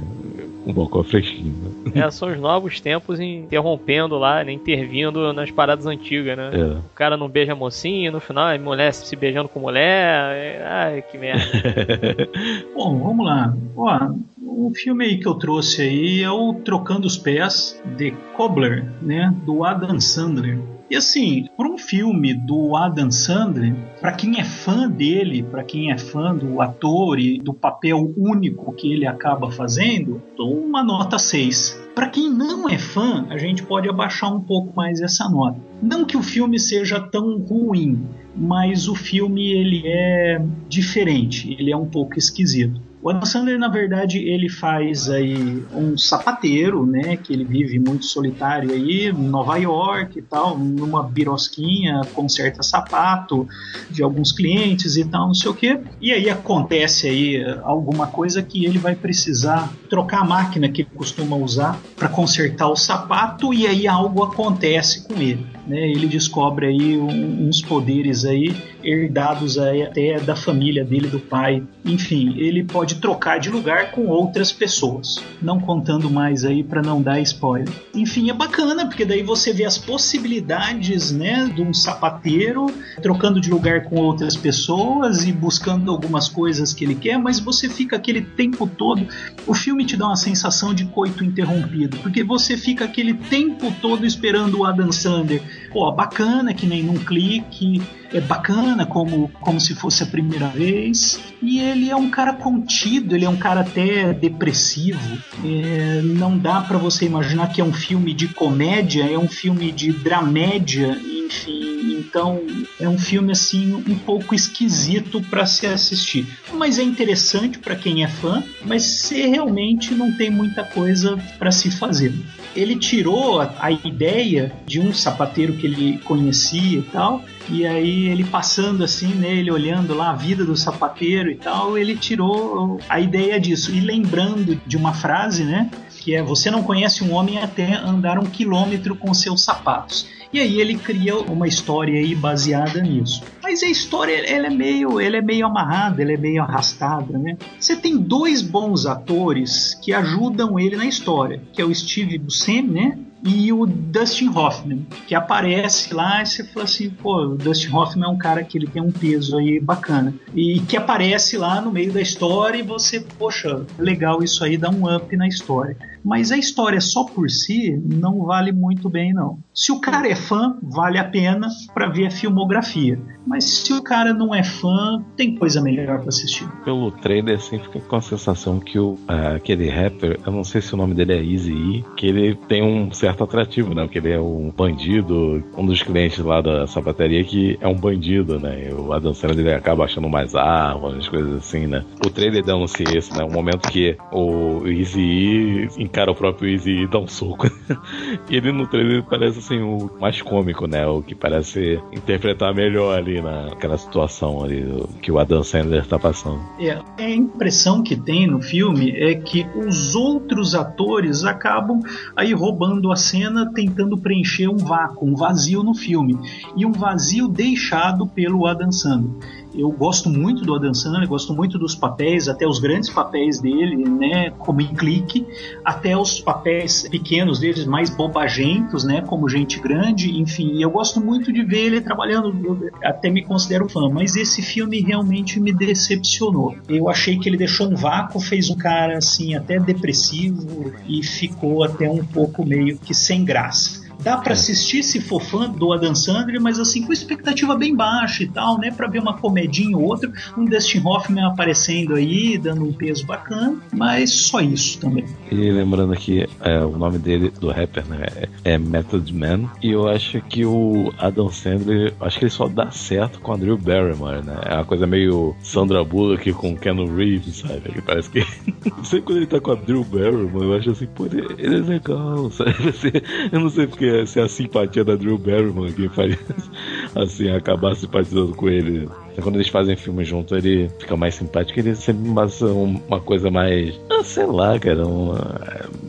Um 0.66 0.72
bocó 0.72 1.02
fresquinho. 1.02 1.54
Né? 1.94 2.02
É, 2.02 2.10
são 2.10 2.30
os 2.30 2.38
novos 2.38 2.80
tempos 2.80 3.20
interrompendo 3.20 4.16
lá, 4.16 4.42
né? 4.42 4.52
intervindo 4.52 5.32
nas 5.32 5.50
paradas 5.50 5.86
antigas, 5.86 6.36
né? 6.36 6.50
É. 6.54 6.64
O 6.78 6.94
cara 6.94 7.16
não 7.16 7.28
beija 7.28 7.52
a 7.52 7.56
mocinha, 7.56 8.10
no 8.10 8.18
final 8.20 8.46
a 8.46 8.58
mulher 8.58 8.92
se 8.94 9.14
beijando 9.14 9.48
com 9.48 9.60
mulher. 9.60 10.34
é- 10.34 10.66
Ai, 10.66 11.02
que 11.02 11.18
merda. 11.18 11.44
Bom, 12.74 12.98
vamos 12.98 13.26
lá. 13.26 13.54
Ó, 13.76 14.10
o 14.42 14.72
filme 14.74 15.04
aí 15.04 15.18
que 15.18 15.28
eu 15.28 15.34
trouxe 15.34 15.82
aí 15.82 16.22
é 16.22 16.30
o 16.30 16.54
Trocando 16.54 17.06
os 17.06 17.18
Pés, 17.18 17.80
The 17.98 18.12
Cobbler, 18.34 18.86
né? 19.02 19.34
Do 19.44 19.64
Adam 19.64 20.00
Sandler. 20.00 20.58
E 20.90 20.96
assim, 20.96 21.46
por 21.56 21.66
um 21.66 21.78
filme 21.78 22.34
do 22.34 22.76
Adam 22.76 23.10
Sandler, 23.10 23.74
para 24.00 24.12
quem 24.12 24.38
é 24.38 24.44
fã 24.44 24.88
dele, 24.88 25.42
para 25.42 25.64
quem 25.64 25.90
é 25.90 25.96
fã 25.96 26.34
do 26.34 26.60
ator 26.60 27.18
e 27.18 27.38
do 27.38 27.54
papel 27.54 28.12
único 28.16 28.72
que 28.74 28.92
ele 28.92 29.06
acaba 29.06 29.50
fazendo, 29.50 30.22
dou 30.36 30.52
uma 30.52 30.84
nota 30.84 31.18
6. 31.18 31.82
Para 31.94 32.08
quem 32.08 32.28
não 32.30 32.68
é 32.68 32.76
fã, 32.76 33.26
a 33.30 33.38
gente 33.38 33.62
pode 33.62 33.88
abaixar 33.88 34.34
um 34.34 34.40
pouco 34.40 34.76
mais 34.76 35.00
essa 35.00 35.28
nota. 35.28 35.58
Não 35.80 36.04
que 36.04 36.16
o 36.16 36.22
filme 36.22 36.58
seja 36.58 37.00
tão 37.00 37.38
ruim, 37.38 38.06
mas 38.36 38.86
o 38.86 38.94
filme 38.94 39.52
ele 39.52 39.86
é 39.86 40.44
diferente, 40.68 41.56
ele 41.58 41.70
é 41.70 41.76
um 41.76 41.86
pouco 41.86 42.18
esquisito. 42.18 42.80
O 43.04 43.10
Adam 43.10 43.26
Sandler, 43.26 43.58
na 43.58 43.68
verdade, 43.68 44.16
ele 44.16 44.48
faz 44.48 45.10
aí 45.10 45.62
um 45.74 45.94
sapateiro, 45.98 46.86
né, 46.86 47.18
que 47.18 47.34
ele 47.34 47.44
vive 47.44 47.78
muito 47.78 48.06
solitário 48.06 48.72
aí, 48.72 49.08
em 49.08 49.12
Nova 49.12 49.58
York 49.58 50.18
e 50.18 50.22
tal, 50.22 50.58
numa 50.58 51.02
birosquinha, 51.02 52.00
conserta 52.14 52.62
sapato 52.62 53.46
de 53.90 54.02
alguns 54.02 54.32
clientes 54.32 54.96
e 54.96 55.04
tal, 55.04 55.26
não 55.26 55.34
sei 55.34 55.50
o 55.50 55.54
quê. 55.54 55.78
E 56.00 56.12
aí 56.12 56.30
acontece 56.30 57.06
aí 57.06 57.36
eh, 57.36 57.60
alguma 57.62 58.06
coisa 58.06 58.42
que 58.42 58.64
ele 58.64 58.78
vai 58.78 58.96
precisar 58.96 59.70
trocar 59.90 60.22
a 60.22 60.24
máquina 60.24 60.70
que 60.70 60.80
ele 60.80 60.90
costuma 60.94 61.36
usar 61.36 61.78
para 61.94 62.08
consertar 62.08 62.70
o 62.70 62.76
sapato 62.76 63.52
e 63.52 63.66
aí 63.66 63.86
algo 63.86 64.22
acontece 64.22 65.06
com 65.06 65.20
ele. 65.20 65.46
Né, 65.66 65.88
ele 65.88 66.06
descobre 66.06 66.66
aí 66.66 66.98
um- 66.98 67.48
uns 67.48 67.62
poderes 67.62 68.26
aí 68.26 68.54
herdados 68.82 69.56
aí 69.56 69.82
até 69.82 70.20
da 70.20 70.36
família 70.36 70.84
dele, 70.84 71.08
do 71.08 71.18
pai. 71.18 71.62
Enfim, 71.84 72.34
ele 72.36 72.62
pode 72.62 72.96
trocar 72.96 73.38
de 73.40 73.48
lugar 73.48 73.90
com 73.90 74.06
outras 74.08 74.52
pessoas. 74.52 75.22
Não 75.40 75.58
contando 75.58 76.10
mais 76.10 76.44
aí 76.44 76.62
para 76.62 76.82
não 76.82 77.00
dar 77.00 77.18
spoiler. 77.20 77.72
Enfim, 77.94 78.28
é 78.28 78.34
bacana 78.34 78.86
porque 78.86 79.06
daí 79.06 79.22
você 79.22 79.54
vê 79.54 79.64
as 79.64 79.78
possibilidades, 79.78 81.10
né, 81.12 81.50
de 81.54 81.62
um 81.62 81.72
sapateiro 81.72 82.66
trocando 83.02 83.40
de 83.40 83.50
lugar 83.50 83.84
com 83.84 83.96
outras 83.96 84.36
pessoas 84.36 85.26
e 85.26 85.32
buscando 85.32 85.90
algumas 85.90 86.28
coisas 86.28 86.72
que 86.72 86.84
ele 86.84 86.94
quer, 86.94 87.18
mas 87.18 87.40
você 87.40 87.68
fica 87.68 87.96
aquele 87.96 88.20
tempo 88.22 88.66
todo. 88.66 89.06
O 89.46 89.54
filme 89.54 89.84
te 89.84 89.96
dá 89.96 90.06
uma 90.06 90.16
sensação 90.16 90.74
de 90.74 90.84
coito 90.86 91.24
interrompido, 91.24 91.96
porque 91.98 92.22
você 92.22 92.56
fica 92.56 92.84
aquele 92.84 93.14
tempo 93.14 93.72
todo 93.80 94.04
esperando 94.04 94.58
o 94.58 94.64
Adam 94.66 94.92
Sandler. 94.92 95.42
Pô, 95.74 95.90
bacana, 95.90 96.54
que 96.54 96.68
nem 96.68 96.84
num 96.84 96.94
clique 96.94 97.82
é 98.12 98.20
bacana 98.20 98.86
como, 98.86 99.28
como 99.40 99.60
se 99.60 99.74
fosse 99.74 100.04
a 100.04 100.06
primeira 100.06 100.46
vez. 100.46 101.18
E 101.42 101.58
ele 101.58 101.90
é 101.90 101.96
um 101.96 102.08
cara 102.08 102.32
contido, 102.32 103.16
ele 103.16 103.24
é 103.24 103.28
um 103.28 103.36
cara 103.36 103.62
até 103.62 104.12
depressivo. 104.12 105.18
É, 105.44 106.00
não 106.02 106.38
dá 106.38 106.60
pra 106.60 106.78
você 106.78 107.06
imaginar 107.06 107.48
que 107.48 107.60
é 107.60 107.64
um 107.64 107.72
filme 107.72 108.14
de 108.14 108.28
comédia, 108.28 109.02
é 109.02 109.18
um 109.18 109.26
filme 109.26 109.72
de 109.72 109.90
dramédia, 109.90 110.96
enfim. 111.26 111.98
Então 111.98 112.40
é 112.78 112.88
um 112.88 112.96
filme 112.96 113.32
assim 113.32 113.74
um 113.74 113.98
pouco 113.98 114.32
esquisito 114.32 115.20
pra 115.22 115.44
se 115.44 115.66
assistir. 115.66 116.24
Mas 116.52 116.78
é 116.78 116.84
interessante 116.84 117.58
pra 117.58 117.74
quem 117.74 118.04
é 118.04 118.08
fã, 118.08 118.44
mas 118.64 118.84
se 118.84 119.26
realmente 119.26 119.92
não 119.92 120.12
tem 120.12 120.30
muita 120.30 120.62
coisa 120.62 121.16
pra 121.36 121.50
se 121.50 121.68
fazer. 121.68 122.14
Ele 122.54 122.76
tirou 122.76 123.40
a, 123.40 123.52
a 123.58 123.70
ideia 123.70 124.52
de 124.64 124.80
um 124.80 124.92
sapateiro 124.92 125.54
que 125.54 125.66
ele 125.66 125.98
conhecia 125.98 126.78
e 126.78 126.82
tal, 126.82 127.22
e 127.48 127.66
aí 127.66 128.06
ele 128.06 128.24
passando 128.24 128.82
assim, 128.84 129.14
né, 129.14 129.34
ele 129.34 129.50
olhando 129.50 129.94
lá 129.94 130.10
a 130.10 130.14
vida 130.14 130.44
do 130.44 130.56
sapateiro 130.56 131.30
e 131.30 131.34
tal, 131.34 131.76
ele 131.76 131.96
tirou 131.96 132.80
a 132.88 133.00
ideia 133.00 133.38
disso. 133.40 133.74
E 133.74 133.80
lembrando 133.80 134.60
de 134.66 134.76
uma 134.76 134.94
frase, 134.94 135.44
né, 135.44 135.70
que 136.00 136.14
é 136.14 136.22
você 136.22 136.50
não 136.50 136.62
conhece 136.62 137.02
um 137.02 137.12
homem 137.12 137.38
até 137.38 137.74
andar 137.74 138.18
um 138.18 138.26
quilômetro 138.26 138.94
com 138.94 139.12
seus 139.12 139.42
sapatos. 139.42 140.06
E 140.32 140.40
aí 140.40 140.60
ele 140.60 140.74
cria 140.74 141.16
uma 141.16 141.46
história 141.46 141.94
aí 141.94 142.14
baseada 142.14 142.80
nisso. 142.80 143.22
Mas 143.44 143.62
a 143.62 143.68
história 143.68 144.24
ela 144.26 144.46
é 144.46 144.50
meio, 144.50 144.98
ela 144.98 145.18
é 145.18 145.20
meio 145.20 145.44
amarrada, 145.44 146.00
ela 146.00 146.12
é 146.12 146.16
meio 146.16 146.42
arrastada, 146.42 147.18
né? 147.18 147.36
Você 147.60 147.76
tem 147.76 147.98
dois 147.98 148.40
bons 148.40 148.86
atores 148.86 149.78
que 149.82 149.92
ajudam 149.92 150.58
ele 150.58 150.76
na 150.76 150.86
história, 150.86 151.42
que 151.52 151.60
é 151.60 151.64
o 151.64 151.74
Steve 151.74 152.16
Buscemi, 152.16 152.70
né? 152.70 152.98
e 153.26 153.50
o 153.54 153.64
Dustin 153.64 154.28
Hoffman, 154.28 154.86
que 155.06 155.14
aparece 155.14 155.94
lá 155.94 156.22
e 156.22 156.26
você 156.26 156.44
fala 156.44 156.64
assim, 156.64 156.90
pô, 156.90 157.22
o 157.22 157.36
Dustin 157.36 157.72
Hoffman 157.72 158.06
é 158.06 158.12
um 158.12 158.18
cara 158.18 158.44
que 158.44 158.58
ele 158.58 158.66
tem 158.66 158.82
um 158.82 158.92
peso 158.92 159.38
aí 159.38 159.58
bacana. 159.58 160.12
E 160.34 160.60
que 160.60 160.76
aparece 160.76 161.38
lá 161.38 161.58
no 161.58 161.72
meio 161.72 161.90
da 161.90 162.02
história 162.02 162.58
e 162.58 162.62
você, 162.62 163.00
poxa, 163.00 163.64
legal 163.78 164.22
isso 164.22 164.44
aí, 164.44 164.58
dá 164.58 164.68
um 164.68 164.94
up 164.94 165.16
na 165.16 165.26
história. 165.26 165.76
Mas 166.04 166.30
a 166.30 166.36
história 166.36 166.82
só 166.82 167.04
por 167.04 167.30
si 167.30 167.80
não 167.82 168.26
vale 168.26 168.52
muito 168.52 168.90
bem, 168.90 169.14
não. 169.14 169.38
Se 169.54 169.72
o 169.72 169.80
cara 169.80 170.06
é 170.06 170.14
fã, 170.14 170.58
vale 170.62 170.98
a 170.98 171.04
pena 171.04 171.48
para 171.72 171.88
ver 171.88 172.08
a 172.08 172.10
filmografia. 172.10 173.00
Mas 173.26 173.44
se 173.44 173.72
o 173.72 173.82
cara 173.82 174.12
não 174.12 174.34
é 174.34 174.42
fã, 174.42 175.02
tem 175.16 175.34
coisa 175.34 175.60
melhor 175.60 175.98
para 175.98 176.08
assistir. 176.08 176.46
Pelo 176.64 176.90
trailer, 176.90 177.36
assim, 177.36 177.58
fica 177.58 177.80
com 177.80 177.96
a 177.96 178.00
sensação 178.00 178.60
que 178.60 178.78
o, 178.78 178.92
uh, 178.92 179.36
aquele 179.36 179.68
rapper, 179.68 180.20
eu 180.24 180.32
não 180.32 180.44
sei 180.44 180.60
se 180.60 180.74
o 180.74 180.76
nome 180.76 180.94
dele 180.94 181.12
é 181.14 181.24
Easy 181.24 181.52
E, 181.52 181.84
que 181.96 182.06
ele 182.06 182.34
tem 182.34 182.62
um 182.62 182.92
certo 182.92 183.24
atrativo, 183.24 183.74
né? 183.74 183.84
Porque 183.84 183.98
ele 183.98 184.12
é 184.12 184.20
um 184.20 184.52
bandido, 184.54 185.42
um 185.56 185.64
dos 185.64 185.82
clientes 185.82 186.18
lá 186.18 186.40
da 186.40 186.66
sapataria 186.66 187.24
que 187.24 187.58
é 187.60 187.68
um 187.68 187.74
bandido, 187.74 188.38
né? 188.38 188.68
E 188.68 188.74
o 188.74 188.92
Adam 188.92 189.14
Sandler 189.14 189.46
ele 189.46 189.54
acaba 189.54 189.84
achando 189.84 190.08
mais 190.08 190.34
armas, 190.34 191.08
coisas 191.08 191.36
assim, 191.36 191.66
né? 191.66 191.84
O 192.04 192.10
trailer 192.10 192.44
denuncia 192.44 192.86
isso, 192.96 193.16
né? 193.16 193.24
Um 193.24 193.32
momento 193.32 193.68
que 193.68 193.96
o 194.12 194.66
Easy 194.66 195.00
E 195.00 195.68
encara 195.78 196.10
o 196.10 196.14
próprio 196.14 196.50
Easy 196.50 196.82
e 196.82 196.86
dá 196.86 196.98
um 196.98 197.08
soco. 197.08 197.46
e 198.28 198.36
ele 198.36 198.52
no 198.52 198.66
trailer 198.66 199.02
parece, 199.02 199.38
assim, 199.38 199.60
o 199.60 199.90
mais 200.00 200.20
cômico, 200.20 200.66
né? 200.66 200.86
O 200.86 201.02
que 201.02 201.14
parece 201.14 201.80
interpretar 201.92 202.54
melhor 202.54 202.98
ali 202.98 203.13
ali 203.14 203.20
naquela 203.20 203.78
situação 203.78 204.42
ali 204.42 204.64
que 205.00 205.12
o 205.12 205.18
Adam 205.18 205.42
Sandler 205.42 205.82
está 205.82 205.98
passando. 205.98 206.40
É, 206.58 206.80
a 206.98 207.10
impressão 207.10 207.82
que 207.82 207.96
tem 207.96 208.26
no 208.26 208.42
filme 208.42 208.90
é 208.90 209.14
que 209.14 209.46
os 209.54 209.94
outros 209.94 210.54
atores 210.54 211.24
acabam 211.24 211.80
aí 212.16 212.32
roubando 212.32 212.90
a 212.90 212.96
cena, 212.96 213.50
tentando 213.54 213.98
preencher 213.98 214.48
um 214.48 214.56
vácuo, 214.56 215.06
um 215.06 215.14
vazio 215.14 215.62
no 215.62 215.74
filme. 215.74 216.18
E 216.56 216.66
um 216.66 216.72
vazio 216.72 217.28
deixado 217.28 218.06
pelo 218.06 218.46
Adam 218.46 218.72
Sandler 218.72 219.43
eu 219.56 219.70
gosto 219.70 220.08
muito 220.08 220.44
do 220.44 220.54
Adam 220.54 220.74
Sandler, 220.74 221.08
gosto 221.08 221.34
muito 221.34 221.58
dos 221.58 221.74
papéis, 221.74 222.28
até 222.28 222.46
os 222.46 222.58
grandes 222.58 222.90
papéis 222.90 223.40
dele, 223.40 223.88
né, 223.88 224.30
como 224.30 224.60
em 224.60 224.74
Clique, 224.74 225.26
até 225.64 225.96
os 225.96 226.20
papéis 226.20 226.88
pequenos 226.88 227.38
deles, 227.38 227.64
mais 227.64 227.90
bobagentos, 227.90 228.84
né, 228.84 229.00
como 229.02 229.28
Gente 229.28 229.60
Grande, 229.60 230.18
enfim, 230.18 230.62
eu 230.62 230.70
gosto 230.70 231.00
muito 231.00 231.32
de 231.32 231.42
ver 231.42 231.66
ele 231.66 231.80
trabalhando, 231.80 232.70
até 232.82 233.10
me 233.10 233.22
considero 233.22 233.68
fã, 233.68 233.88
mas 233.88 234.16
esse 234.16 234.42
filme 234.42 234.80
realmente 234.80 235.38
me 235.40 235.52
decepcionou. 235.52 236.56
Eu 236.68 236.88
achei 236.88 237.18
que 237.18 237.28
ele 237.28 237.36
deixou 237.36 237.68
um 237.68 237.76
vácuo, 237.76 238.20
fez 238.20 238.50
um 238.50 238.56
cara 238.56 238.98
assim 238.98 239.34
até 239.34 239.58
depressivo 239.58 240.72
e 240.86 241.02
ficou 241.02 241.62
até 241.62 241.88
um 241.88 242.04
pouco 242.04 242.44
meio 242.44 242.78
que 242.78 242.94
sem 242.94 243.24
graça. 243.24 243.83
Dá 244.04 244.18
para 244.18 244.30
é. 244.30 244.34
assistir 244.34 244.82
se 244.82 245.00
for 245.00 245.20
fã 245.20 245.48
do 245.48 245.72
Adam 245.72 245.94
Sandler, 245.94 246.40
mas 246.40 246.60
assim 246.60 246.84
com 246.84 246.92
expectativa 246.92 247.56
bem 247.56 247.74
baixa 247.74 248.22
e 248.22 248.28
tal, 248.28 248.58
né, 248.58 248.70
para 248.70 248.86
ver 248.86 249.00
uma 249.00 249.16
comedinha 249.16 249.76
ou 249.76 249.84
outra, 249.84 250.12
um 250.36 250.44
Dustin 250.44 250.82
Hoffman 250.84 251.24
aparecendo 251.24 251.94
aí, 251.94 252.36
dando 252.36 252.64
um 252.64 252.72
peso 252.72 253.06
bacana, 253.06 253.56
mas 253.72 254.10
só 254.10 254.40
isso 254.40 254.78
também. 254.78 255.04
E 255.30 255.50
lembrando 255.50 255.92
aqui, 255.92 256.26
é, 256.40 256.58
o 256.64 256.76
nome 256.76 256.98
dele 256.98 257.32
do 257.40 257.50
rapper, 257.50 257.86
né, 257.88 258.06
é, 258.44 258.52
é 258.54 258.58
Method 258.58 259.12
Man, 259.12 259.50
e 259.62 259.70
eu 259.70 259.88
acho 259.88 260.20
que 260.20 260.44
o 260.44 260.92
Adam 260.98 261.30
Sandler, 261.30 261.94
acho 262.00 262.18
que 262.18 262.24
ele 262.24 262.30
só 262.30 262.46
dá 262.46 262.70
certo 262.70 263.20
com 263.20 263.32
a 263.32 263.36
Drew 263.36 263.56
Barrymore, 263.56 264.22
né? 264.24 264.38
É 264.44 264.54
uma 264.54 264.64
coisa 264.64 264.86
meio 264.86 265.34
Sandra 265.42 265.82
Bullock 265.82 266.32
com 266.32 266.56
Ken 266.56 266.74
Reeves, 266.74 267.36
sabe? 267.36 267.60
Que 267.60 267.80
parece 267.80 268.10
que 268.10 268.20
sempre 268.84 269.02
quando 269.02 269.16
ele 269.18 269.26
tá 269.26 269.40
com 269.40 269.52
a 269.52 269.54
Drew 269.54 269.84
Barrymore, 269.84 270.44
eu 270.44 270.54
acho 270.54 270.70
assim, 270.70 270.86
pô, 270.86 271.06
ele, 271.06 271.24
ele 271.38 271.56
é 271.56 271.60
legal, 271.60 272.30
sabe? 272.30 272.54
Eu 273.32 273.40
não 273.40 273.48
sei 273.48 273.66
porque 273.66 273.86
se 274.06 274.20
a 274.20 274.28
simpatia 274.28 274.84
da 274.84 274.96
Drew 274.96 275.18
Barrymore 275.18 275.72
que 275.72 275.88
faz 275.88 276.16
assim 276.94 277.30
acabar 277.30 277.74
simpatizando 277.74 278.34
com 278.34 278.48
ele. 278.48 278.88
Quando 279.22 279.36
eles 279.36 279.48
fazem 279.48 279.76
filme 279.76 280.04
junto, 280.04 280.36
ele 280.36 280.70
fica 280.78 280.96
mais 280.96 281.14
simpático. 281.14 281.58
Ele 281.58 281.74
sempre 281.74 282.12
passa 282.12 282.46
uma 282.46 283.00
coisa 283.00 283.30
mais. 283.30 283.78
Ah, 283.90 284.02
sei 284.02 284.26
lá, 284.26 284.58
cara. 284.58 284.86
Uma, 284.86 285.40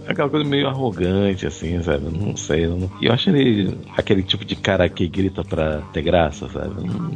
aquela 0.07 0.29
coisa 0.29 0.47
meio 0.47 0.67
arrogante, 0.67 1.45
assim, 1.45 1.81
sabe? 1.81 2.05
Não 2.17 2.35
sei. 2.35 2.67
Não, 2.67 2.89
e 3.01 3.05
eu 3.05 3.13
acho 3.13 3.29
ele 3.29 3.77
aquele 3.97 4.23
tipo 4.23 4.45
de 4.45 4.55
cara 4.55 4.87
que 4.89 5.07
grita 5.07 5.43
pra 5.43 5.81
ter 5.93 6.01
graça, 6.01 6.47
sabe? 6.49 6.75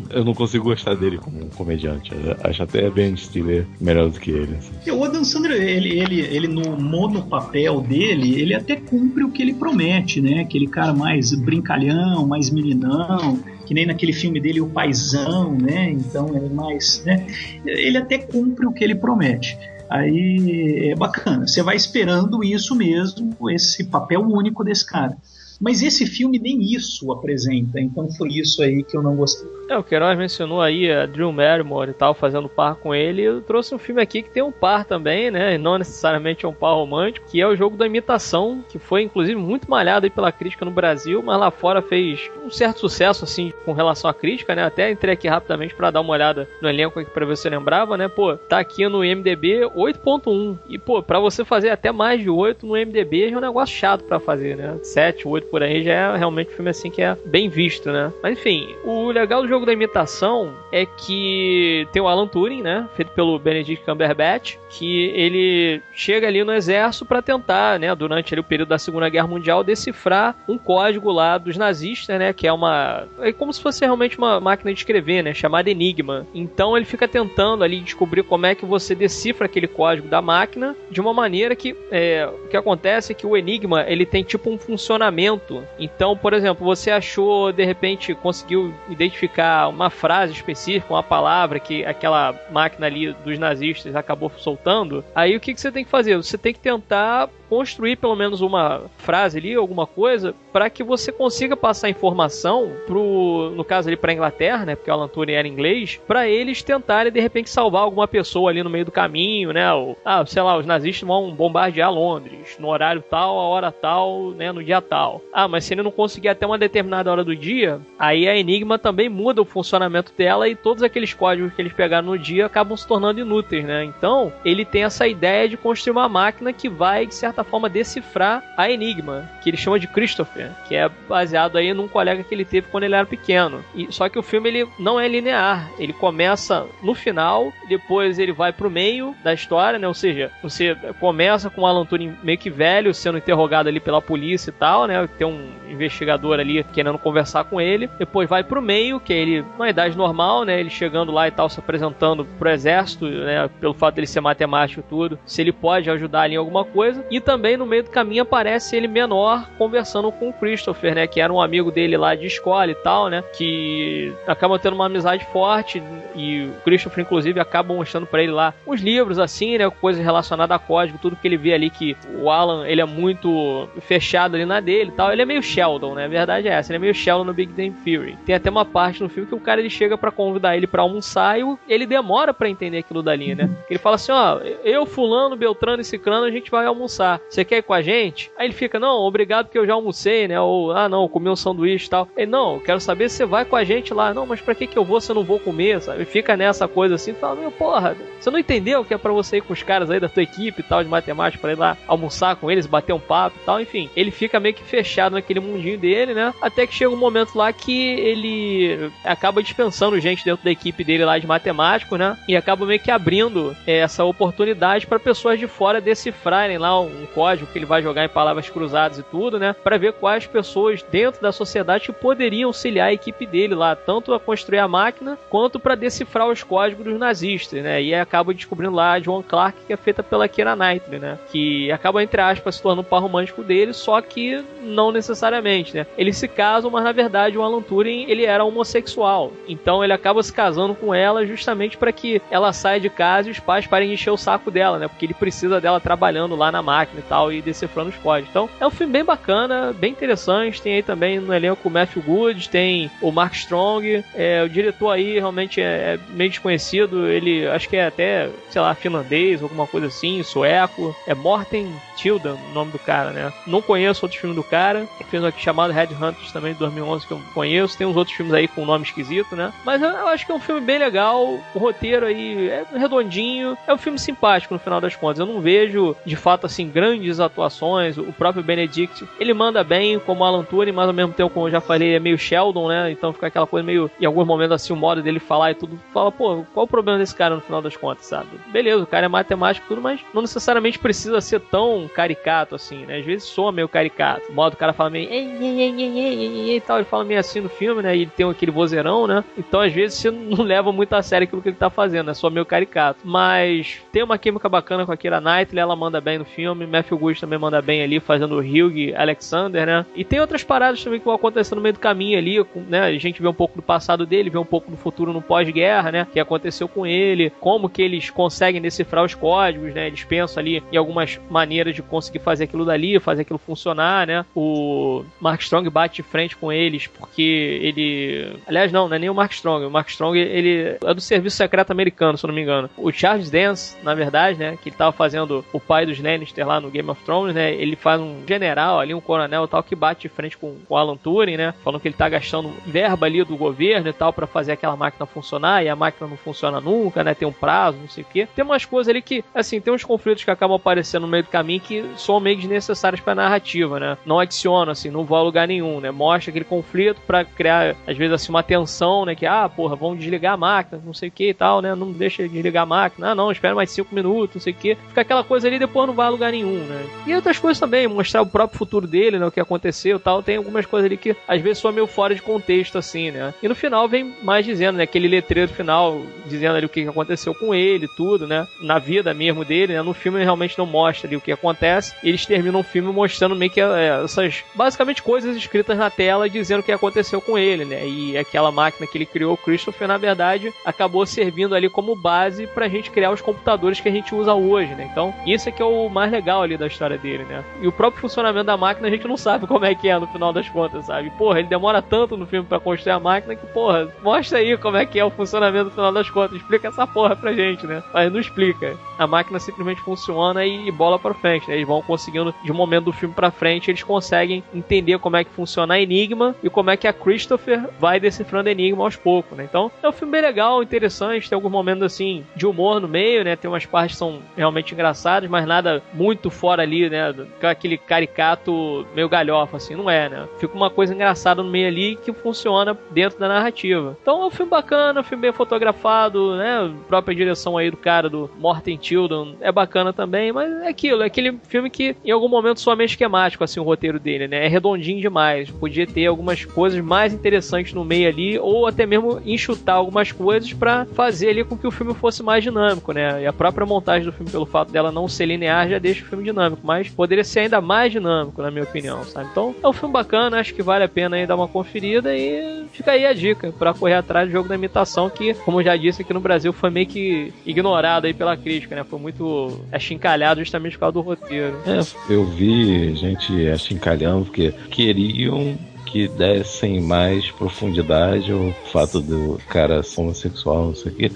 Eu 0.09 0.23
não 0.25 0.33
consigo 0.33 0.65
gostar 0.65 0.95
dele 0.95 1.17
como 1.17 1.43
um 1.43 1.49
comediante. 1.49 2.11
Eu 2.11 2.35
acho 2.43 2.63
até 2.63 2.89
Ben 2.89 3.15
Stiller 3.15 3.65
melhor 3.79 4.09
do 4.09 4.19
que 4.19 4.31
ele. 4.31 4.55
Assim. 4.55 4.91
O 4.91 5.03
Adam 5.03 5.23
Sandler, 5.23 5.61
ele, 5.61 5.99
ele, 5.99 6.21
ele 6.21 6.47
no 6.47 6.77
monopapel 6.77 7.81
dele, 7.81 8.39
ele 8.39 8.53
até 8.53 8.75
cumpre 8.75 9.23
o 9.23 9.31
que 9.31 9.41
ele 9.41 9.53
promete, 9.53 10.21
né? 10.21 10.41
Aquele 10.41 10.67
cara 10.67 10.93
mais 10.93 11.33
brincalhão, 11.33 12.27
mais 12.27 12.49
meninão 12.49 13.39
que 13.69 13.73
nem 13.75 13.85
naquele 13.85 14.11
filme 14.11 14.41
dele, 14.41 14.59
O 14.61 14.67
Paizão, 14.67 15.55
né? 15.55 15.91
Então 15.91 16.35
é 16.35 16.39
mais. 16.49 17.03
Né? 17.05 17.27
Ele 17.63 17.99
até 17.99 18.17
cumpre 18.17 18.65
o 18.65 18.71
que 18.71 18.83
ele 18.83 18.95
promete. 18.95 19.59
Aí 19.87 20.89
é 20.89 20.95
bacana. 20.95 21.47
Você 21.47 21.61
vai 21.61 21.75
esperando 21.75 22.43
isso 22.43 22.73
mesmo, 22.73 23.47
esse 23.51 23.83
papel 23.83 24.21
único 24.21 24.63
desse 24.63 24.83
cara. 24.83 25.15
Mas 25.59 25.81
esse 25.81 26.05
filme 26.05 26.39
nem 26.39 26.61
isso 26.61 27.11
apresenta, 27.11 27.79
então 27.79 28.09
foi 28.11 28.29
isso 28.29 28.63
aí 28.63 28.83
que 28.83 28.95
eu 28.95 29.01
não 29.01 29.15
gostei. 29.15 29.47
É, 29.69 29.77
o 29.77 29.83
Queiroz 29.83 30.17
mencionou 30.17 30.61
aí 30.61 30.91
a 30.91 31.05
Drew 31.05 31.31
Barrymore 31.31 31.91
e 31.91 31.93
tal, 31.93 32.15
fazendo 32.15 32.49
par 32.49 32.75
com 32.75 32.95
ele. 32.95 33.21
Eu 33.21 33.41
trouxe 33.41 33.75
um 33.75 33.77
filme 33.77 34.01
aqui 34.01 34.23
que 34.23 34.29
tem 34.29 34.41
um 34.41 34.51
par 34.51 34.85
também, 34.85 35.29
né? 35.29 35.55
E 35.55 35.57
não 35.57 35.77
necessariamente 35.77 36.45
é 36.45 36.49
um 36.49 36.53
par 36.53 36.73
romântico, 36.73 37.27
que 37.29 37.39
é 37.39 37.47
o 37.47 37.55
jogo 37.55 37.77
da 37.77 37.85
imitação, 37.85 38.63
que 38.67 38.79
foi 38.79 39.03
inclusive 39.03 39.39
muito 39.39 39.69
malhado 39.69 40.05
aí 40.05 40.09
pela 40.09 40.31
crítica 40.31 40.65
no 40.65 40.71
Brasil, 40.71 41.21
mas 41.21 41.39
lá 41.39 41.51
fora 41.51 41.81
fez 41.81 42.31
um 42.43 42.49
certo 42.49 42.79
sucesso, 42.79 43.25
assim, 43.25 43.53
com 43.65 43.73
relação 43.73 44.09
à 44.09 44.13
crítica, 44.13 44.55
né? 44.55 44.63
Até 44.63 44.89
entrei 44.89 45.13
aqui 45.13 45.27
rapidamente 45.27 45.75
para 45.75 45.91
dar 45.91 46.01
uma 46.01 46.13
olhada 46.13 46.47
no 46.61 46.69
elenco 46.69 46.99
aqui 46.99 47.11
pra 47.11 47.25
ver 47.25 47.35
se 47.35 47.43
você 47.43 47.49
lembrava, 47.49 47.97
né? 47.97 48.07
Pô, 48.07 48.35
tá 48.35 48.59
aqui 48.59 48.87
no 48.87 49.03
IMDB 49.03 49.65
8.1. 49.75 50.57
E, 50.67 50.79
pô, 50.79 51.03
pra 51.03 51.19
você 51.19 51.43
fazer 51.45 51.69
até 51.69 51.91
mais 51.91 52.21
de 52.21 52.29
8 52.29 52.65
no 52.65 52.77
IMDB 52.77 53.31
é 53.31 53.37
um 53.37 53.41
negócio 53.41 53.75
chato 53.75 54.03
para 54.05 54.19
fazer, 54.19 54.55
né? 54.55 54.79
7, 54.81 55.27
8 55.27 55.48
por 55.49 55.63
aí 55.63 55.83
já 55.83 55.93
é 55.93 56.17
realmente 56.17 56.51
um 56.51 56.55
filme 56.55 56.69
assim 56.69 56.89
que 56.89 57.01
é 57.01 57.17
bem 57.25 57.49
visto, 57.49 57.91
né? 57.91 58.11
Mas 58.21 58.37
enfim, 58.37 58.75
o 58.83 59.11
legal 59.11 59.41
do 59.41 59.47
jogo 59.47 59.65
da 59.65 59.73
imitação 59.73 60.53
é 60.71 60.85
que 60.85 61.87
tem 61.91 62.01
o 62.01 62.07
Alan 62.07 62.27
Turing, 62.27 62.61
né? 62.61 62.87
Feito 62.95 63.11
pelo 63.11 63.37
Benedict 63.39 63.83
Cumberbatch, 63.85 64.57
que 64.69 65.05
ele 65.15 65.81
chega 65.93 66.27
ali 66.27 66.43
no 66.43 66.53
exército 66.53 67.05
para 67.05 67.21
tentar, 67.21 67.79
né, 67.79 67.93
durante 67.95 68.33
ali, 68.33 68.41
o 68.41 68.43
período 68.43 68.69
da 68.69 68.77
Segunda 68.77 69.09
Guerra 69.09 69.27
Mundial, 69.27 69.63
decifrar 69.63 70.35
um 70.47 70.57
código 70.57 71.11
lá 71.11 71.37
dos 71.37 71.57
nazistas, 71.57 72.19
né? 72.19 72.33
Que 72.33 72.47
é 72.47 72.53
uma. 72.53 73.07
É 73.19 73.31
como 73.31 73.51
se 73.51 73.61
fosse 73.61 73.83
realmente 73.83 74.17
uma 74.17 74.39
máquina 74.39 74.71
de 74.71 74.79
escrever, 74.79 75.23
né? 75.23 75.33
Chamada 75.33 75.69
Enigma. 75.69 76.25
Então 76.33 76.75
ele 76.75 76.85
fica 76.85 77.07
tentando 77.07 77.63
ali 77.63 77.79
descobrir 77.79 78.23
como 78.23 78.45
é 78.45 78.55
que 78.55 78.65
você 78.65 78.93
decifra 78.93 79.45
aquele 79.45 79.67
código 79.67 80.07
da 80.07 80.21
máquina 80.21 80.75
de 80.89 81.01
uma 81.01 81.13
maneira 81.13 81.55
que 81.55 81.75
é, 81.91 82.29
o 82.45 82.47
que 82.47 82.57
acontece 82.57 83.11
é 83.11 83.15
que 83.15 83.25
o 83.25 83.35
Enigma 83.35 83.85
ele 83.87 84.05
tem 84.05 84.23
tipo 84.23 84.49
um 84.49 84.57
funcionamento 84.57 85.38
então, 85.77 86.15
por 86.15 86.33
exemplo, 86.33 86.65
você 86.65 86.91
achou, 86.91 87.51
de 87.51 87.63
repente, 87.63 88.13
conseguiu 88.15 88.73
identificar 88.89 89.67
uma 89.67 89.89
frase 89.89 90.33
específica, 90.33 90.93
uma 90.93 91.03
palavra 91.03 91.59
que 91.59 91.85
aquela 91.85 92.35
máquina 92.51 92.87
ali 92.87 93.13
dos 93.13 93.37
nazistas 93.37 93.95
acabou 93.95 94.31
soltando. 94.37 95.03
Aí 95.15 95.35
o 95.35 95.39
que, 95.39 95.53
que 95.53 95.61
você 95.61 95.71
tem 95.71 95.83
que 95.83 95.89
fazer? 95.91 96.15
Você 96.17 96.37
tem 96.37 96.53
que 96.53 96.59
tentar 96.59 97.29
construir 97.49 97.95
pelo 97.95 98.15
menos 98.15 98.41
uma 98.41 98.83
frase 98.97 99.39
ali, 99.39 99.55
alguma 99.55 99.87
coisa, 99.87 100.35
para 100.53 100.69
que 100.69 100.83
você 100.83 101.11
consiga 101.11 101.57
passar 101.57 101.89
informação 101.89 102.71
pro, 102.85 103.51
no 103.55 103.63
caso 103.63 103.89
ali 103.89 103.97
para 103.97 104.13
Inglaterra, 104.13 104.65
né, 104.65 104.75
porque 104.75 104.89
o 104.89 104.93
Alan 104.93 105.07
Turing 105.07 105.33
era 105.33 105.47
inglês, 105.47 105.99
para 106.07 106.27
eles 106.27 106.61
tentarem 106.61 107.11
de 107.11 107.19
repente 107.19 107.49
salvar 107.49 107.81
alguma 107.81 108.07
pessoa 108.07 108.49
ali 108.51 108.63
no 108.63 108.69
meio 108.69 108.85
do 108.85 108.91
caminho, 108.91 109.51
né, 109.51 109.71
ou, 109.73 109.97
ah, 110.05 110.25
sei 110.25 110.41
lá, 110.41 110.57
os 110.57 110.65
nazistas 110.65 111.07
vão 111.07 111.31
bombardear 111.31 111.91
Londres 111.91 112.57
no 112.59 112.67
horário 112.67 113.03
tal, 113.09 113.39
a 113.39 113.43
hora 113.43 113.71
tal, 113.71 114.31
né, 114.31 114.51
no 114.51 114.63
dia 114.63 114.81
tal. 114.81 115.21
Ah, 115.33 115.47
mas 115.47 115.65
se 115.65 115.73
ele 115.73 115.83
não 115.83 115.91
conseguir 115.91 116.29
até 116.29 116.45
uma 116.45 116.57
determinada 116.57 117.11
hora 117.11 117.23
do 117.23 117.35
dia, 117.35 117.79
aí 117.97 118.27
a 118.27 118.37
Enigma 118.37 118.77
também 118.77 119.09
muda 119.09 119.41
o 119.41 119.45
funcionamento 119.45 120.13
dela 120.15 120.47
e 120.47 120.55
todos 120.55 120.83
aqueles 120.83 121.13
códigos 121.13 121.53
que 121.53 121.61
eles 121.61 121.73
pegaram 121.73 122.07
no 122.07 122.17
dia 122.17 122.45
acabam 122.45 122.77
se 122.77 122.87
tornando 122.87 123.19
inúteis, 123.19 123.65
né? 123.65 123.83
Então, 123.83 124.31
ele 124.45 124.65
tem 124.65 124.83
essa 124.83 125.07
ideia 125.07 125.47
de 125.47 125.57
construir 125.57 125.91
uma 125.91 126.09
máquina 126.09 126.53
que 126.53 126.69
vai 126.69 127.05
de 127.05 127.15
certa 127.15 127.38
certa 127.39 127.43
forma, 127.43 127.69
decifrar 127.69 128.43
a 128.57 128.69
Enigma, 128.69 129.29
que 129.41 129.49
ele 129.49 129.57
chama 129.57 129.79
de 129.79 129.87
Christopher, 129.87 130.51
que 130.67 130.75
é 130.75 130.89
baseado 131.07 131.57
aí 131.57 131.73
num 131.73 131.87
colega 131.87 132.23
que 132.23 132.33
ele 132.33 132.45
teve 132.45 132.67
quando 132.69 132.83
ele 132.83 132.95
era 132.95 133.05
pequeno. 133.05 133.63
E, 133.73 133.91
só 133.91 134.09
que 134.09 134.19
o 134.19 134.23
filme 134.23 134.49
ele 134.49 134.67
não 134.77 134.99
é 134.99 135.07
linear, 135.07 135.69
ele 135.77 135.93
começa 135.93 136.65
no 136.83 136.93
final, 136.93 137.53
depois 137.67 138.19
ele 138.19 138.31
vai 138.31 138.51
pro 138.51 138.69
meio 138.69 139.15
da 139.23 139.33
história, 139.33 139.79
né? 139.79 139.87
Ou 139.87 139.93
seja, 139.93 140.31
você 140.41 140.75
começa 140.99 141.49
com 141.49 141.61
o 141.61 141.65
Alan 141.65 141.85
Turing 141.85 142.15
meio 142.23 142.37
que 142.37 142.49
velho, 142.49 142.93
sendo 142.93 143.17
interrogado 143.17 143.69
ali 143.69 143.79
pela 143.79 144.01
polícia 144.01 144.49
e 144.49 144.53
tal, 144.53 144.85
né? 144.85 145.07
Tem 145.17 145.27
um 145.27 145.49
investigador 145.69 146.39
ali 146.39 146.63
querendo 146.63 146.97
conversar 146.97 147.45
com 147.45 147.61
ele. 147.61 147.89
Depois 147.97 148.27
vai 148.27 148.43
pro 148.43 148.61
meio, 148.61 148.99
que 148.99 149.13
é 149.13 149.17
ele, 149.17 149.45
uma 149.55 149.69
idade 149.69 149.97
normal, 149.97 150.43
né? 150.43 150.59
Ele 150.59 150.69
chegando 150.69 151.11
lá 151.11 151.27
e 151.27 151.31
tal, 151.31 151.49
se 151.49 151.59
apresentando 151.59 152.25
pro 152.37 152.49
exército, 152.49 153.05
né? 153.05 153.49
Pelo 153.59 153.73
fato 153.73 153.95
dele 153.95 154.07
ser 154.07 154.21
matemático 154.21 154.81
e 154.81 154.89
tudo, 154.89 155.19
se 155.25 155.41
ele 155.41 155.51
pode 155.51 155.89
ajudar 155.89 156.21
ali 156.21 156.33
em 156.33 156.37
alguma 156.37 156.65
coisa. 156.65 157.05
E 157.09 157.19
também 157.29 157.55
no 157.55 157.65
meio 157.67 157.83
do 157.83 157.91
caminho 157.91 158.23
aparece 158.23 158.75
ele 158.75 158.87
menor 158.87 159.47
conversando 159.55 160.11
com 160.11 160.29
o 160.29 160.33
Christopher, 160.33 160.95
né? 160.95 161.05
Que 161.05 161.21
era 161.21 161.31
um 161.31 161.39
amigo 161.39 161.71
dele 161.71 161.95
lá 161.95 162.15
de 162.15 162.25
escola 162.25 162.71
e 162.71 162.73
tal, 162.73 163.07
né? 163.07 163.23
Que 163.37 164.11
acaba 164.25 164.57
tendo 164.57 164.73
uma 164.73 164.87
amizade 164.87 165.23
forte 165.31 165.79
e 166.15 166.45
o 166.45 166.61
Christopher, 166.63 167.03
inclusive, 167.03 167.39
acaba 167.39 167.71
mostrando 167.71 168.07
para 168.07 168.23
ele 168.23 168.31
lá 168.31 168.51
os 168.65 168.81
livros, 168.81 169.19
assim, 169.19 169.59
né? 169.59 169.69
Coisas 169.69 170.03
relacionadas 170.03 170.55
a 170.55 170.57
código, 170.57 170.97
tudo 170.99 171.15
que 171.15 171.27
ele 171.27 171.37
vê 171.37 171.53
ali 171.53 171.69
que 171.69 171.95
o 172.19 172.31
Alan, 172.31 172.67
ele 172.67 172.81
é 172.81 172.85
muito 172.85 173.69
fechado 173.81 174.33
ali 174.33 174.43
na 174.43 174.59
dele 174.59 174.89
e 174.89 174.93
tal. 174.93 175.11
Ele 175.11 175.21
é 175.21 175.25
meio 175.25 175.43
Sheldon, 175.43 175.93
né? 175.93 176.05
A 176.05 176.07
verdade 176.07 176.47
é 176.47 176.51
essa, 176.51 176.71
ele 176.71 176.77
é 176.77 176.79
meio 176.79 176.95
Sheldon 176.95 177.25
no 177.25 177.33
Big 177.33 177.53
Bang 177.53 177.75
Theory. 177.85 178.17
Tem 178.25 178.33
até 178.33 178.49
uma 178.49 178.65
parte 178.65 179.03
no 179.03 179.09
filme 179.09 179.29
que 179.29 179.35
o 179.35 179.39
cara 179.39 179.59
ele 179.61 179.69
chega 179.69 179.95
para 179.95 180.09
convidar 180.09 180.57
ele 180.57 180.65
para 180.65 180.81
almoçar 180.81 181.39
e 181.39 181.43
ele 181.67 181.85
demora 181.85 182.33
para 182.33 182.49
entender 182.49 182.79
aquilo 182.79 183.03
dali, 183.03 183.35
né? 183.35 183.47
Ele 183.69 183.77
fala 183.77 183.97
assim, 183.97 184.11
ó, 184.11 184.39
eu, 184.63 184.87
fulano, 184.87 185.35
Beltrano 185.35 185.79
e 185.79 185.85
Ciclano, 185.85 186.25
a 186.25 186.31
gente 186.31 186.49
vai 186.49 186.65
almoçar. 186.65 187.18
Você 187.29 187.43
quer 187.43 187.57
ir 187.57 187.63
com 187.63 187.73
a 187.73 187.81
gente? 187.81 188.31
Aí 188.37 188.47
ele 188.47 188.53
fica, 188.53 188.79
não, 188.79 189.01
obrigado 189.01 189.45
porque 189.45 189.57
eu 189.57 189.65
já 189.65 189.73
almocei, 189.73 190.27
né? 190.27 190.39
Ou, 190.39 190.71
ah, 190.71 190.87
não, 190.87 191.07
comi 191.07 191.29
um 191.29 191.35
sanduíche 191.35 191.87
e 191.87 191.89
tal. 191.89 192.07
Ele, 192.15 192.31
não, 192.31 192.59
quero 192.59 192.79
saber 192.79 193.09
se 193.09 193.17
você 193.17 193.25
vai 193.25 193.45
com 193.45 193.55
a 193.55 193.63
gente 193.63 193.93
lá. 193.93 194.13
Não, 194.13 194.25
mas 194.25 194.41
pra 194.41 194.55
que 194.55 194.67
que 194.67 194.77
eu 194.77 194.85
vou 194.85 195.01
se 195.01 195.11
eu 195.11 195.15
não 195.15 195.23
vou 195.23 195.39
comer, 195.39 195.81
sabe? 195.81 196.05
Fica 196.05 196.37
nessa 196.37 196.67
coisa 196.67 196.95
assim, 196.95 197.13
fala, 197.13 197.35
meu, 197.35 197.51
porra, 197.51 197.95
você 198.19 198.29
não 198.29 198.39
entendeu 198.39 198.83
que 198.83 198.93
é 198.93 198.97
para 198.97 199.11
você 199.11 199.37
ir 199.37 199.41
com 199.41 199.53
os 199.53 199.63
caras 199.63 199.89
aí 199.89 199.99
da 199.99 200.09
tua 200.09 200.23
equipe 200.23 200.61
e 200.61 200.63
tal, 200.63 200.83
de 200.83 200.89
matemática, 200.89 201.41
para 201.41 201.53
ir 201.53 201.57
lá 201.57 201.77
almoçar 201.87 202.35
com 202.35 202.49
eles, 202.49 202.65
bater 202.65 202.93
um 202.93 202.99
papo 202.99 203.37
e 203.41 203.45
tal, 203.45 203.61
enfim. 203.61 203.89
Ele 203.95 204.11
fica 204.11 204.39
meio 204.39 204.53
que 204.53 204.63
fechado 204.63 205.13
naquele 205.13 205.39
mundinho 205.39 205.77
dele, 205.77 206.13
né? 206.13 206.33
Até 206.41 206.67
que 206.67 206.73
chega 206.73 206.91
um 206.91 206.97
momento 206.97 207.35
lá 207.35 207.51
que 207.51 207.91
ele 207.91 208.91
acaba 209.03 209.41
dispensando 209.41 209.99
gente 209.99 210.23
dentro 210.23 210.43
da 210.43 210.51
equipe 210.51 210.83
dele 210.83 211.05
lá 211.05 211.17
de 211.17 211.27
matemático, 211.27 211.95
né? 211.95 212.17
E 212.27 212.35
acaba 212.35 212.65
meio 212.65 212.79
que 212.79 212.91
abrindo 212.91 213.55
é, 213.65 213.77
essa 213.79 214.03
oportunidade 214.03 214.87
para 214.87 214.99
pessoas 214.99 215.39
de 215.39 215.47
fora 215.47 215.81
decifrarem 215.81 216.57
lá 216.57 216.79
um 216.79 217.05
código 217.09 217.47
que 217.51 217.57
ele 217.57 217.65
vai 217.65 217.81
jogar 217.81 218.05
em 218.05 218.09
palavras 218.09 218.49
cruzadas 218.49 218.99
e 218.99 219.03
tudo, 219.03 219.39
né? 219.39 219.55
Para 219.63 219.77
ver 219.77 219.93
quais 219.93 220.25
pessoas 220.25 220.83
dentro 220.83 221.21
da 221.21 221.31
sociedade 221.31 221.85
que 221.85 221.91
poderiam 221.91 222.49
auxiliar 222.49 222.89
a 222.89 222.93
equipe 222.93 223.25
dele 223.25 223.55
lá, 223.55 223.75
tanto 223.75 224.13
a 224.13 224.19
construir 224.19 224.59
a 224.59 224.67
máquina 224.67 225.17
quanto 225.29 225.59
para 225.59 225.75
decifrar 225.75 226.27
os 226.27 226.43
códigos 226.43 226.85
dos 226.85 226.99
nazistas, 226.99 227.61
né? 227.63 227.81
E 227.81 227.93
acaba 227.93 228.33
descobrindo 228.33 228.75
lá 228.75 228.93
a 228.93 228.99
Joan 228.99 229.21
Clark, 229.21 229.57
que 229.65 229.73
é 229.73 229.77
feita 229.77 230.03
pela 230.03 230.27
Keira 230.27 230.55
Knightley, 230.55 230.99
né? 230.99 231.17
Que 231.31 231.71
acaba, 231.71 232.03
entre 232.03 232.21
aspas, 232.21 232.55
se 232.55 232.61
tornando 232.61 232.81
um 232.81 232.89
par 232.89 233.01
romântico 233.01 233.43
dele, 233.43 233.73
só 233.73 233.99
que 234.01 234.43
não 234.61 234.91
necessariamente, 234.91 235.75
né? 235.75 235.85
Eles 235.97 236.17
se 236.17 236.27
casam, 236.27 236.71
mas 236.71 236.83
na 236.83 236.91
verdade 236.91 237.37
o 237.37 237.43
Alan 237.43 237.61
Turing 237.61 238.05
ele 238.07 238.25
era 238.25 238.43
homossexual. 238.43 239.31
Então 239.47 239.83
ele 239.83 239.93
acaba 239.93 240.21
se 240.21 240.31
casando 240.31 240.75
com 240.75 240.93
ela 240.93 241.25
justamente 241.25 241.77
para 241.77 241.91
que 241.91 242.21
ela 242.29 242.53
saia 242.53 242.79
de 242.79 242.89
casa 242.89 243.27
e 243.27 243.31
os 243.31 243.39
pais 243.39 243.67
parem 243.67 243.87
de 243.87 243.93
encher 243.95 244.11
o 244.11 244.17
saco 244.17 244.51
dela, 244.51 244.77
né? 244.77 244.87
Porque 244.87 245.05
ele 245.05 245.13
precisa 245.13 245.59
dela 245.59 245.79
trabalhando 245.79 246.35
lá 246.35 246.51
na 246.51 246.61
máquina 246.61 246.98
e 246.99 247.03
tal 247.03 247.31
e 247.31 247.41
decifrando 247.41 247.89
os 247.89 247.95
códigos. 247.97 248.29
Então 248.29 248.49
é 248.59 248.65
um 248.65 248.71
filme 248.71 248.93
bem 248.93 249.03
bacana, 249.03 249.73
bem 249.73 249.91
interessante. 249.91 250.61
Tem 250.61 250.75
aí 250.75 250.83
também 250.83 251.19
no 251.19 251.33
elenco 251.33 251.67
o 251.67 251.71
Matthew 251.71 252.01
Good, 252.01 252.49
tem 252.49 252.89
o 253.01 253.11
Mark 253.11 253.33
Strong. 253.33 254.03
É, 254.13 254.43
o 254.43 254.49
diretor 254.49 254.91
aí 254.91 255.19
realmente 255.19 255.61
é, 255.61 255.95
é 255.95 255.99
meio 256.09 256.29
desconhecido. 256.29 257.07
Ele 257.07 257.47
acho 257.47 257.67
que 257.67 257.77
é 257.77 257.87
até, 257.87 258.29
sei 258.49 258.61
lá, 258.61 258.73
finlandês, 258.73 259.41
alguma 259.41 259.67
coisa 259.67 259.87
assim, 259.87 260.21
sueco. 260.23 260.95
É 261.07 261.13
Morten 261.13 261.71
Tilden, 261.95 262.33
o 262.33 262.53
nome 262.53 262.71
do 262.71 262.79
cara, 262.79 263.11
né? 263.11 263.33
Não 263.45 263.61
conheço 263.61 264.05
outro 264.05 264.19
filme 264.19 264.35
do 264.35 264.43
cara. 264.43 264.87
Fez 265.09 265.23
um 265.23 265.27
aqui 265.27 265.41
chamado 265.41 265.73
Red 265.73 265.87
Hunters 265.87 266.31
também 266.31 266.53
de 266.53 266.59
2011 266.59 267.07
que 267.07 267.13
eu 267.13 267.21
conheço. 267.33 267.77
Tem 267.77 267.87
uns 267.87 267.97
outros 267.97 268.15
filmes 268.15 268.33
aí 268.33 268.47
com 268.47 268.65
nome 268.65 268.85
esquisito, 268.85 269.35
né? 269.35 269.51
Mas 269.65 269.81
eu, 269.81 269.89
eu 269.89 270.07
acho 270.07 270.25
que 270.25 270.31
é 270.31 270.35
um 270.35 270.39
filme 270.39 270.61
bem 270.61 270.77
legal. 270.77 271.39
O 271.53 271.59
roteiro 271.59 272.05
aí 272.05 272.49
é 272.49 272.65
redondinho. 272.73 273.57
É 273.67 273.73
um 273.73 273.77
filme 273.77 273.99
simpático 273.99 274.53
no 274.53 274.59
final 274.59 274.79
das 274.79 274.95
contas. 274.95 275.19
Eu 275.19 275.25
não 275.25 275.41
vejo, 275.41 275.95
de 276.05 276.15
fato, 276.15 276.45
assim, 276.45 276.69
grandes 276.89 277.19
atuações. 277.19 277.97
O 277.97 278.11
próprio 278.13 278.43
Benedict, 278.43 279.05
ele 279.19 279.33
manda 279.33 279.63
bem 279.63 279.99
como 279.99 280.23
Alan 280.23 280.43
Turing, 280.43 280.71
mas 280.71 280.87
ao 280.87 280.93
mesmo 280.93 281.13
tempo, 281.13 281.29
como 281.29 281.47
eu 281.47 281.51
já 281.51 281.61
falei, 281.61 281.95
é 281.95 281.99
meio 281.99 282.17
Sheldon, 282.17 282.67
né? 282.67 282.91
Então 282.91 283.13
fica 283.13 283.27
aquela 283.27 283.47
coisa 283.47 283.65
meio, 283.65 283.89
em 283.99 284.05
alguns 284.05 284.25
momentos, 284.25 284.53
assim, 284.53 284.73
o 284.73 284.75
modo 284.75 285.01
dele 285.01 285.19
falar 285.19 285.51
e 285.51 285.55
tudo. 285.55 285.79
Fala, 285.93 286.11
pô, 286.11 286.43
qual 286.53 286.65
o 286.65 286.69
problema 286.69 286.97
desse 286.97 287.15
cara 287.15 287.35
no 287.35 287.41
final 287.41 287.61
das 287.61 287.75
contas, 287.75 288.05
sabe? 288.05 288.27
Beleza, 288.47 288.83
o 288.83 288.87
cara 288.87 289.05
é 289.05 289.09
matemático 289.09 289.67
tudo, 289.67 289.81
mas 289.81 289.99
não 290.13 290.21
necessariamente 290.21 290.79
precisa 290.79 291.21
ser 291.21 291.39
tão 291.39 291.89
caricato 291.93 292.55
assim, 292.55 292.85
né? 292.85 292.97
Às 292.97 293.05
vezes 293.05 293.27
soa 293.27 293.51
meio 293.51 293.67
caricato. 293.67 294.31
O 294.31 294.33
modo 294.33 294.53
o 294.53 294.57
cara 294.57 294.73
fala 294.73 294.89
meio 294.89 295.09
e 295.11 296.61
tal, 296.65 296.77
ele 296.77 296.85
fala 296.85 297.03
meio 297.03 297.19
assim 297.19 297.41
no 297.41 297.49
filme, 297.49 297.81
né? 297.81 297.95
E 297.95 298.01
ele 298.01 298.11
tem 298.15 298.29
aquele 298.29 298.51
vozeirão, 298.51 299.07
né? 299.07 299.23
Então 299.37 299.59
às 299.61 299.71
vezes 299.71 299.97
você 299.97 300.11
não 300.11 300.43
leva 300.43 300.71
muito 300.71 300.93
a 300.93 301.01
sério 301.01 301.25
aquilo 301.25 301.41
que 301.41 301.49
ele 301.49 301.55
tá 301.55 301.69
fazendo, 301.69 302.11
é 302.11 302.13
só 302.13 302.29
meio 302.29 302.45
caricato. 302.45 302.99
Mas 303.03 303.81
tem 303.91 304.03
uma 304.03 304.17
química 304.17 304.49
bacana 304.49 304.85
com 304.85 304.91
a 304.91 304.97
Kira 304.97 305.19
Knightley, 305.21 305.61
ela 305.61 305.75
manda 305.75 306.01
bem 306.01 306.17
no 306.17 306.25
filme, 306.25 306.65
Matthew 306.69 306.97
Good 306.97 307.19
também 307.19 307.39
manda 307.39 307.61
bem 307.61 307.81
ali, 307.81 307.99
fazendo 307.99 308.35
o 308.35 308.39
Hugh 308.39 308.93
Alexander, 308.95 309.65
né? 309.65 309.85
E 309.95 310.03
tem 310.03 310.19
outras 310.19 310.43
paradas 310.43 310.83
também 310.83 310.99
que 310.99 311.05
vão 311.05 311.15
acontecendo 311.15 311.57
no 311.57 311.61
meio 311.61 311.73
do 311.73 311.79
caminho 311.79 312.17
ali, 312.17 312.45
né? 312.67 312.81
A 312.81 312.97
gente 312.97 313.21
vê 313.21 313.27
um 313.27 313.33
pouco 313.33 313.55
do 313.55 313.61
passado 313.61 314.05
dele, 314.05 314.29
vê 314.29 314.37
um 314.37 314.45
pouco 314.45 314.69
do 314.71 314.77
futuro 314.77 315.13
no 315.13 315.21
pós-guerra, 315.21 315.91
né? 315.91 316.07
Que 316.11 316.19
aconteceu 316.19 316.67
com 316.67 316.85
ele, 316.85 317.31
como 317.39 317.69
que 317.69 317.81
eles 317.81 318.09
conseguem 318.09 318.61
decifrar 318.61 319.03
os 319.03 319.15
códigos, 319.15 319.73
né? 319.73 319.87
Eles 319.87 320.03
pensam 320.03 320.41
ali 320.41 320.63
em 320.71 320.77
algumas 320.77 321.19
maneiras 321.29 321.75
de 321.75 321.81
conseguir 321.81 322.19
fazer 322.19 322.45
aquilo 322.45 322.65
dali, 322.65 322.99
fazer 322.99 323.21
aquilo 323.21 323.39
funcionar, 323.39 324.07
né? 324.07 324.25
O 324.35 325.03
Mark 325.19 325.41
Strong 325.41 325.69
bate 325.69 325.97
de 325.97 326.03
frente 326.03 326.35
com 326.35 326.51
eles 326.51 326.87
porque 326.87 327.59
ele. 327.61 328.35
Aliás, 328.47 328.71
não, 328.71 328.87
não 328.87 328.95
é 328.95 328.99
nem 328.99 329.09
o 329.09 329.13
Mark 329.13 329.31
Strong. 329.31 329.65
O 329.65 329.71
Mark 329.71 329.89
Strong 329.89 330.17
ele 330.17 330.77
é 330.83 330.93
do 330.93 331.01
serviço 331.01 331.37
secreto 331.37 331.71
americano, 331.71 332.17
se 332.17 332.25
eu 332.25 332.27
não 332.27 332.35
me 332.35 332.41
engano. 332.41 332.69
O 332.77 332.91
Charles 332.91 333.29
Dance, 333.29 333.75
na 333.83 333.93
verdade, 333.93 334.37
né? 334.37 334.57
Que 334.61 334.69
ele 334.69 334.75
tava 334.75 334.91
fazendo 334.91 335.43
o 335.51 335.59
pai 335.59 335.85
dos 335.85 335.99
Lannister 335.99 336.47
lá 336.47 336.58
no 336.59 336.69
Game 336.69 336.89
of 336.89 337.03
Thrones, 337.03 337.35
né? 337.35 337.53
Ele 337.53 337.75
faz 337.75 338.01
um 338.01 338.23
general 338.27 338.79
ali, 338.79 338.93
um 338.93 339.01
coronel 339.01 339.47
tal, 339.47 339.63
que 339.63 339.75
bate 339.75 340.01
de 340.01 340.09
frente 340.09 340.37
com 340.37 340.57
o 340.67 340.77
Alan 340.77 340.97
Turing, 340.97 341.37
né? 341.37 341.53
Falando 341.63 341.81
que 341.81 341.87
ele 341.87 341.95
tá 341.95 342.07
gastando 342.09 342.51
verba 342.65 343.05
ali 343.05 343.23
do 343.23 343.37
governo 343.37 343.89
e 343.89 343.93
tal 343.93 344.13
para 344.13 344.27
fazer 344.27 344.53
aquela 344.53 344.75
máquina 344.75 345.05
funcionar 345.05 345.63
e 345.63 345.69
a 345.69 345.75
máquina 345.75 346.07
não 346.07 346.17
funciona 346.17 346.59
nunca, 346.59 347.03
né? 347.03 347.13
Tem 347.13 347.27
um 347.27 347.33
prazo, 347.33 347.77
não 347.77 347.89
sei 347.89 348.03
o 348.03 348.07
quê. 348.07 348.27
Tem 348.35 348.43
umas 348.43 348.65
coisas 348.65 348.89
ali 348.89 349.01
que, 349.01 349.23
assim, 349.33 349.59
tem 349.59 349.73
uns 349.73 349.83
conflitos 349.83 350.23
que 350.23 350.31
acabam 350.31 350.55
aparecendo 350.55 351.03
no 351.03 351.07
meio 351.07 351.23
do 351.23 351.29
caminho 351.29 351.59
que 351.59 351.85
são 351.97 352.19
meio 352.19 352.37
desnecessários 352.37 353.01
pra 353.01 353.15
narrativa, 353.15 353.79
né? 353.79 353.97
Não 354.05 354.19
adicionam, 354.19 354.71
assim, 354.71 354.89
não 354.89 355.03
vão 355.03 355.19
a 355.19 355.23
lugar 355.23 355.47
nenhum, 355.47 355.79
né? 355.79 355.91
Mostra 355.91 356.29
aquele 356.29 356.45
conflito 356.45 357.01
para 357.05 357.23
criar, 357.25 357.75
às 357.87 357.97
vezes, 357.97 358.13
assim, 358.13 358.29
uma 358.29 358.43
tensão, 358.43 359.05
né? 359.05 359.15
Que, 359.15 359.25
ah, 359.25 359.49
porra, 359.49 359.75
vamos 359.75 359.99
desligar 359.99 360.33
a 360.33 360.37
máquina, 360.37 360.81
não 360.85 360.93
sei 360.93 361.09
o 361.09 361.11
que 361.11 361.29
e 361.29 361.33
tal, 361.33 361.61
né? 361.61 361.75
Não 361.75 361.91
deixa 361.91 362.27
desligar 362.27 362.63
a 362.63 362.65
máquina. 362.65 363.11
Ah, 363.11 363.15
não, 363.15 363.31
espera 363.31 363.55
mais 363.55 363.71
cinco 363.71 363.93
minutos, 363.93 364.35
não 364.35 364.41
sei 364.41 364.53
o 364.53 364.55
que. 364.55 364.75
Fica 364.75 365.01
aquela 365.01 365.23
coisa 365.23 365.47
ali 365.47 365.59
depois 365.59 365.87
não 365.87 365.93
vai 365.93 366.07
a 366.07 366.09
lugar 366.09 366.31
nenhum, 366.31 366.48
né? 366.49 366.85
E 367.05 367.15
outras 367.15 367.37
coisas 367.37 367.59
também, 367.59 367.87
mostrar 367.87 368.21
o 368.21 368.25
próprio 368.25 368.57
futuro 368.57 368.87
dele, 368.87 369.19
né? 369.19 369.25
O 369.25 369.31
que 369.31 369.39
aconteceu 369.39 369.97
e 369.97 369.99
tal. 369.99 370.23
Tem 370.23 370.37
algumas 370.37 370.65
coisas 370.65 370.85
ali 370.85 370.97
que, 370.97 371.15
às 371.27 371.41
vezes, 371.41 371.59
são 371.59 371.71
meio 371.71 371.87
fora 371.87 372.15
de 372.15 372.21
contexto, 372.21 372.77
assim, 372.77 373.11
né? 373.11 373.33
E 373.41 373.47
no 373.47 373.55
final 373.55 373.87
vem 373.87 374.13
mais 374.23 374.45
dizendo, 374.45 374.77
né? 374.77 374.83
Aquele 374.83 375.07
letreiro 375.07 375.51
final 375.51 376.01
dizendo 376.25 376.55
ali 376.55 376.65
o 376.65 376.69
que 376.69 376.87
aconteceu 376.87 377.33
com 377.33 377.53
ele, 377.53 377.87
tudo, 377.95 378.27
né? 378.27 378.47
Na 378.61 378.79
vida 378.79 379.13
mesmo 379.13 379.43
dele, 379.45 379.73
né? 379.73 379.81
No 379.81 379.93
filme 379.93 380.23
realmente 380.23 380.57
não 380.57 380.65
mostra 380.65 381.07
ali 381.07 381.15
o 381.15 381.21
que 381.21 381.31
acontece. 381.31 381.93
Eles 382.03 382.25
terminam 382.25 382.59
o 382.59 382.63
filme 382.63 382.91
mostrando 382.91 383.35
meio 383.35 383.51
que 383.51 383.61
é, 383.61 384.03
essas, 384.03 384.43
basicamente, 384.55 385.01
coisas 385.01 385.35
escritas 385.35 385.77
na 385.77 385.89
tela 385.89 386.29
dizendo 386.29 386.59
o 386.61 386.63
que 386.63 386.71
aconteceu 386.71 387.21
com 387.21 387.37
ele, 387.37 387.65
né? 387.65 387.87
E 387.87 388.17
aquela 388.17 388.51
máquina 388.51 388.87
que 388.87 388.97
ele 388.97 389.05
criou, 389.05 389.33
o 389.33 389.37
Christopher, 389.37 389.87
na 389.87 389.97
verdade, 389.97 390.53
acabou 390.65 391.05
servindo 391.05 391.55
ali 391.55 391.69
como 391.69 391.95
base 391.95 392.47
pra 392.47 392.67
gente 392.67 392.91
criar 392.91 393.11
os 393.11 393.21
computadores 393.21 393.79
que 393.79 393.89
a 393.89 393.91
gente 393.91 394.13
usa 394.13 394.33
hoje, 394.33 394.73
né? 394.75 394.87
Então, 394.91 395.13
isso 395.25 395.49
é 395.49 395.51
que 395.51 395.61
é 395.61 395.65
o 395.65 395.89
mais 395.89 396.11
legal 396.11 396.38
ali 396.41 396.57
da 396.57 396.67
história 396.67 396.97
dele, 396.97 397.23
né? 397.25 397.43
E 397.61 397.67
o 397.67 397.71
próprio 397.71 398.01
funcionamento 398.01 398.45
da 398.45 398.57
máquina 398.57 398.87
a 398.87 398.91
gente 398.91 399.07
não 399.07 399.17
sabe 399.17 399.47
como 399.47 399.65
é 399.65 399.75
que 399.75 399.87
é 399.87 399.97
no 399.97 400.07
final 400.07 400.33
das 400.33 400.47
contas, 400.49 400.85
sabe? 400.85 401.09
Porra, 401.11 401.39
ele 401.39 401.47
demora 401.47 401.81
tanto 401.81 402.17
no 402.17 402.25
filme 402.25 402.47
para 402.47 402.59
construir 402.59 402.93
a 402.93 402.99
máquina 402.99 403.35
que, 403.35 403.45
porra, 403.47 403.89
mostra 404.01 404.39
aí 404.39 404.57
como 404.57 404.77
é 404.77 404.85
que 404.85 404.99
é 404.99 405.05
o 405.05 405.09
funcionamento 405.09 405.65
no 405.65 405.71
final 405.71 405.91
das 405.91 406.09
contas. 406.09 406.37
Explica 406.37 406.67
essa 406.67 406.85
porra 406.87 407.15
pra 407.15 407.33
gente, 407.33 407.65
né? 407.65 407.83
Mas 407.93 408.11
não 408.11 408.19
explica. 408.19 408.77
A 408.97 409.07
máquina 409.07 409.39
simplesmente 409.39 409.81
funciona 409.81 410.45
e 410.45 410.71
bola 410.71 410.99
pra 410.99 411.13
frente, 411.13 411.47
né? 411.47 411.55
Eles 411.55 411.67
vão 411.67 411.81
conseguindo, 411.81 412.33
de 412.43 412.51
um 412.51 412.55
momento 412.55 412.85
do 412.85 412.93
filme 412.93 413.13
pra 413.13 413.31
frente, 413.31 413.71
eles 413.71 413.83
conseguem 413.83 414.43
entender 414.53 414.99
como 414.99 415.17
é 415.17 415.23
que 415.23 415.31
funciona 415.31 415.75
a 415.75 415.79
Enigma 415.79 416.35
e 416.43 416.49
como 416.49 416.69
é 416.69 416.77
que 416.77 416.87
a 416.87 416.93
Christopher 416.93 417.69
vai 417.79 417.99
decifrando 417.99 418.49
a 418.49 418.51
Enigma 418.51 418.83
aos 418.83 418.95
poucos, 418.95 419.37
né? 419.37 419.45
Então, 419.47 419.71
é 419.81 419.87
um 419.87 419.91
filme 419.91 420.11
bem 420.11 420.21
legal, 420.21 420.61
interessante, 420.61 421.29
tem 421.29 421.35
alguns 421.35 421.51
momentos, 421.51 421.83
assim, 421.83 422.25
de 422.35 422.45
humor 422.45 422.79
no 422.79 422.87
meio, 422.87 423.23
né? 423.23 423.35
Tem 423.35 423.49
umas 423.49 423.65
partes 423.65 423.95
que 423.95 423.99
são 423.99 424.19
realmente 424.35 424.73
engraçadas, 424.73 425.29
mas 425.29 425.45
nada 425.45 425.81
muito 425.93 426.28
fora 426.29 426.63
ali, 426.63 426.89
né? 426.89 427.13
Aquele 427.41 427.77
caricato 427.77 428.85
meio 428.95 429.09
galhofa, 429.09 429.57
assim, 429.57 429.75
não 429.75 429.89
é, 429.89 430.09
né? 430.09 430.27
Fica 430.39 430.55
uma 430.55 430.69
coisa 430.69 430.93
engraçada 430.93 431.43
no 431.43 431.49
meio 431.49 431.67
ali 431.67 431.95
que 431.95 432.11
funciona 432.13 432.77
dentro 432.91 433.19
da 433.19 433.27
narrativa. 433.27 433.97
Então, 434.01 434.23
é 434.23 434.25
um 434.27 434.31
filme 434.31 434.49
bacana, 434.49 435.01
um 435.01 435.03
filme 435.03 435.23
bem 435.23 435.33
fotografado, 435.33 436.35
né? 436.35 436.57
A 436.57 436.87
própria 436.87 437.15
direção 437.15 437.57
aí 437.57 437.71
do 437.71 437.77
cara, 437.77 438.09
do 438.09 438.29
Morten 438.37 438.77
Tilden, 438.77 439.37
é 439.41 439.51
bacana 439.51 439.93
também, 439.93 440.31
mas 440.31 440.51
é 440.61 440.67
aquilo, 440.67 441.03
é 441.03 441.05
aquele 441.05 441.37
filme 441.47 441.69
que 441.69 441.95
em 442.03 442.11
algum 442.11 442.27
momento 442.27 442.59
soa 442.59 442.75
meio 442.75 442.85
esquemático, 442.85 443.43
assim, 443.43 443.59
o 443.59 443.63
roteiro 443.63 443.99
dele, 443.99 444.27
né? 444.27 444.45
É 444.45 444.47
redondinho 444.47 445.01
demais. 445.01 445.49
Podia 445.49 445.85
ter 445.85 446.05
algumas 446.05 446.45
coisas 446.45 446.79
mais 446.81 447.13
interessantes 447.13 447.73
no 447.73 447.83
meio 447.83 448.07
ali, 448.07 448.39
ou 448.39 448.67
até 448.67 448.85
mesmo 448.85 449.21
enxutar 449.25 449.75
algumas 449.75 450.11
coisas 450.11 450.53
para 450.53 450.85
fazer 450.85 451.29
ali 451.29 451.43
com 451.43 451.57
que 451.57 451.67
o 451.67 451.71
filme 451.71 451.93
fosse 451.93 452.23
mais 452.23 452.43
dinâmico, 452.43 452.91
né? 452.91 453.23
E 453.23 453.25
a 453.25 453.33
própria 453.33 453.65
montagem 453.65 454.05
do 454.05 454.11
filme, 454.11 454.31
pelo 454.31 454.45
fato 454.45 454.71
dela 454.71 454.91
não 454.91 455.07
ser 455.07 455.25
linear, 455.25 455.69
já 455.69 455.79
deixa 455.79 456.03
o 456.03 456.07
filme 456.07 456.18
filme 456.19 456.25
dinâmico, 456.25 456.61
mas 456.63 456.89
poderia 456.89 457.23
ser 457.23 457.41
ainda 457.41 457.61
mais 457.61 457.91
dinâmico, 457.91 458.41
na 458.41 458.51
minha 458.51 458.63
opinião, 458.63 459.03
sabe? 459.03 459.29
Então 459.31 459.55
é 459.61 459.67
um 459.67 459.73
filme 459.73 459.93
bacana, 459.93 460.39
acho 460.39 460.53
que 460.53 460.61
vale 460.61 460.83
a 460.83 460.89
pena 460.89 461.15
aí 461.15 461.25
dar 461.25 461.35
uma 461.35 461.47
conferida 461.47 462.15
e 462.15 462.65
fica 462.73 462.91
aí 462.91 463.05
a 463.05 463.13
dica 463.13 463.51
para 463.57 463.73
correr 463.73 463.95
atrás 463.95 464.27
do 464.27 464.31
jogo 464.31 464.49
da 464.49 464.55
imitação, 464.55 465.09
que, 465.09 465.33
como 465.33 465.63
já 465.63 465.75
disse 465.75 466.01
aqui 466.01 466.13
no 466.13 466.19
Brasil, 466.19 466.53
foi 466.53 466.69
meio 466.69 466.87
que 466.87 467.33
ignorado 467.45 468.05
aí 468.05 468.13
pela 468.13 468.37
crítica, 468.37 468.75
né? 468.75 468.83
Foi 468.83 468.99
muito 468.99 469.59
achincalhado 469.71 470.41
justamente 470.41 470.73
por 470.73 470.81
causa 470.81 470.93
do 470.93 471.01
roteiro. 471.01 471.57
É, 471.65 472.13
eu 472.13 472.25
vi 472.25 472.95
gente 472.95 473.47
achincalhando 473.49 474.25
porque 474.25 474.53
queriam 474.69 475.57
que 475.85 476.07
dessem 476.07 476.79
mais 476.81 477.31
profundidade 477.31 478.31
o 478.31 478.53
fato 478.71 479.01
do 479.01 479.39
cara 479.49 479.81
ser 479.81 480.01
homossexual, 480.01 480.67
não 480.67 480.75
sei 480.75 480.91
o 480.91 480.95
quê. 480.95 481.11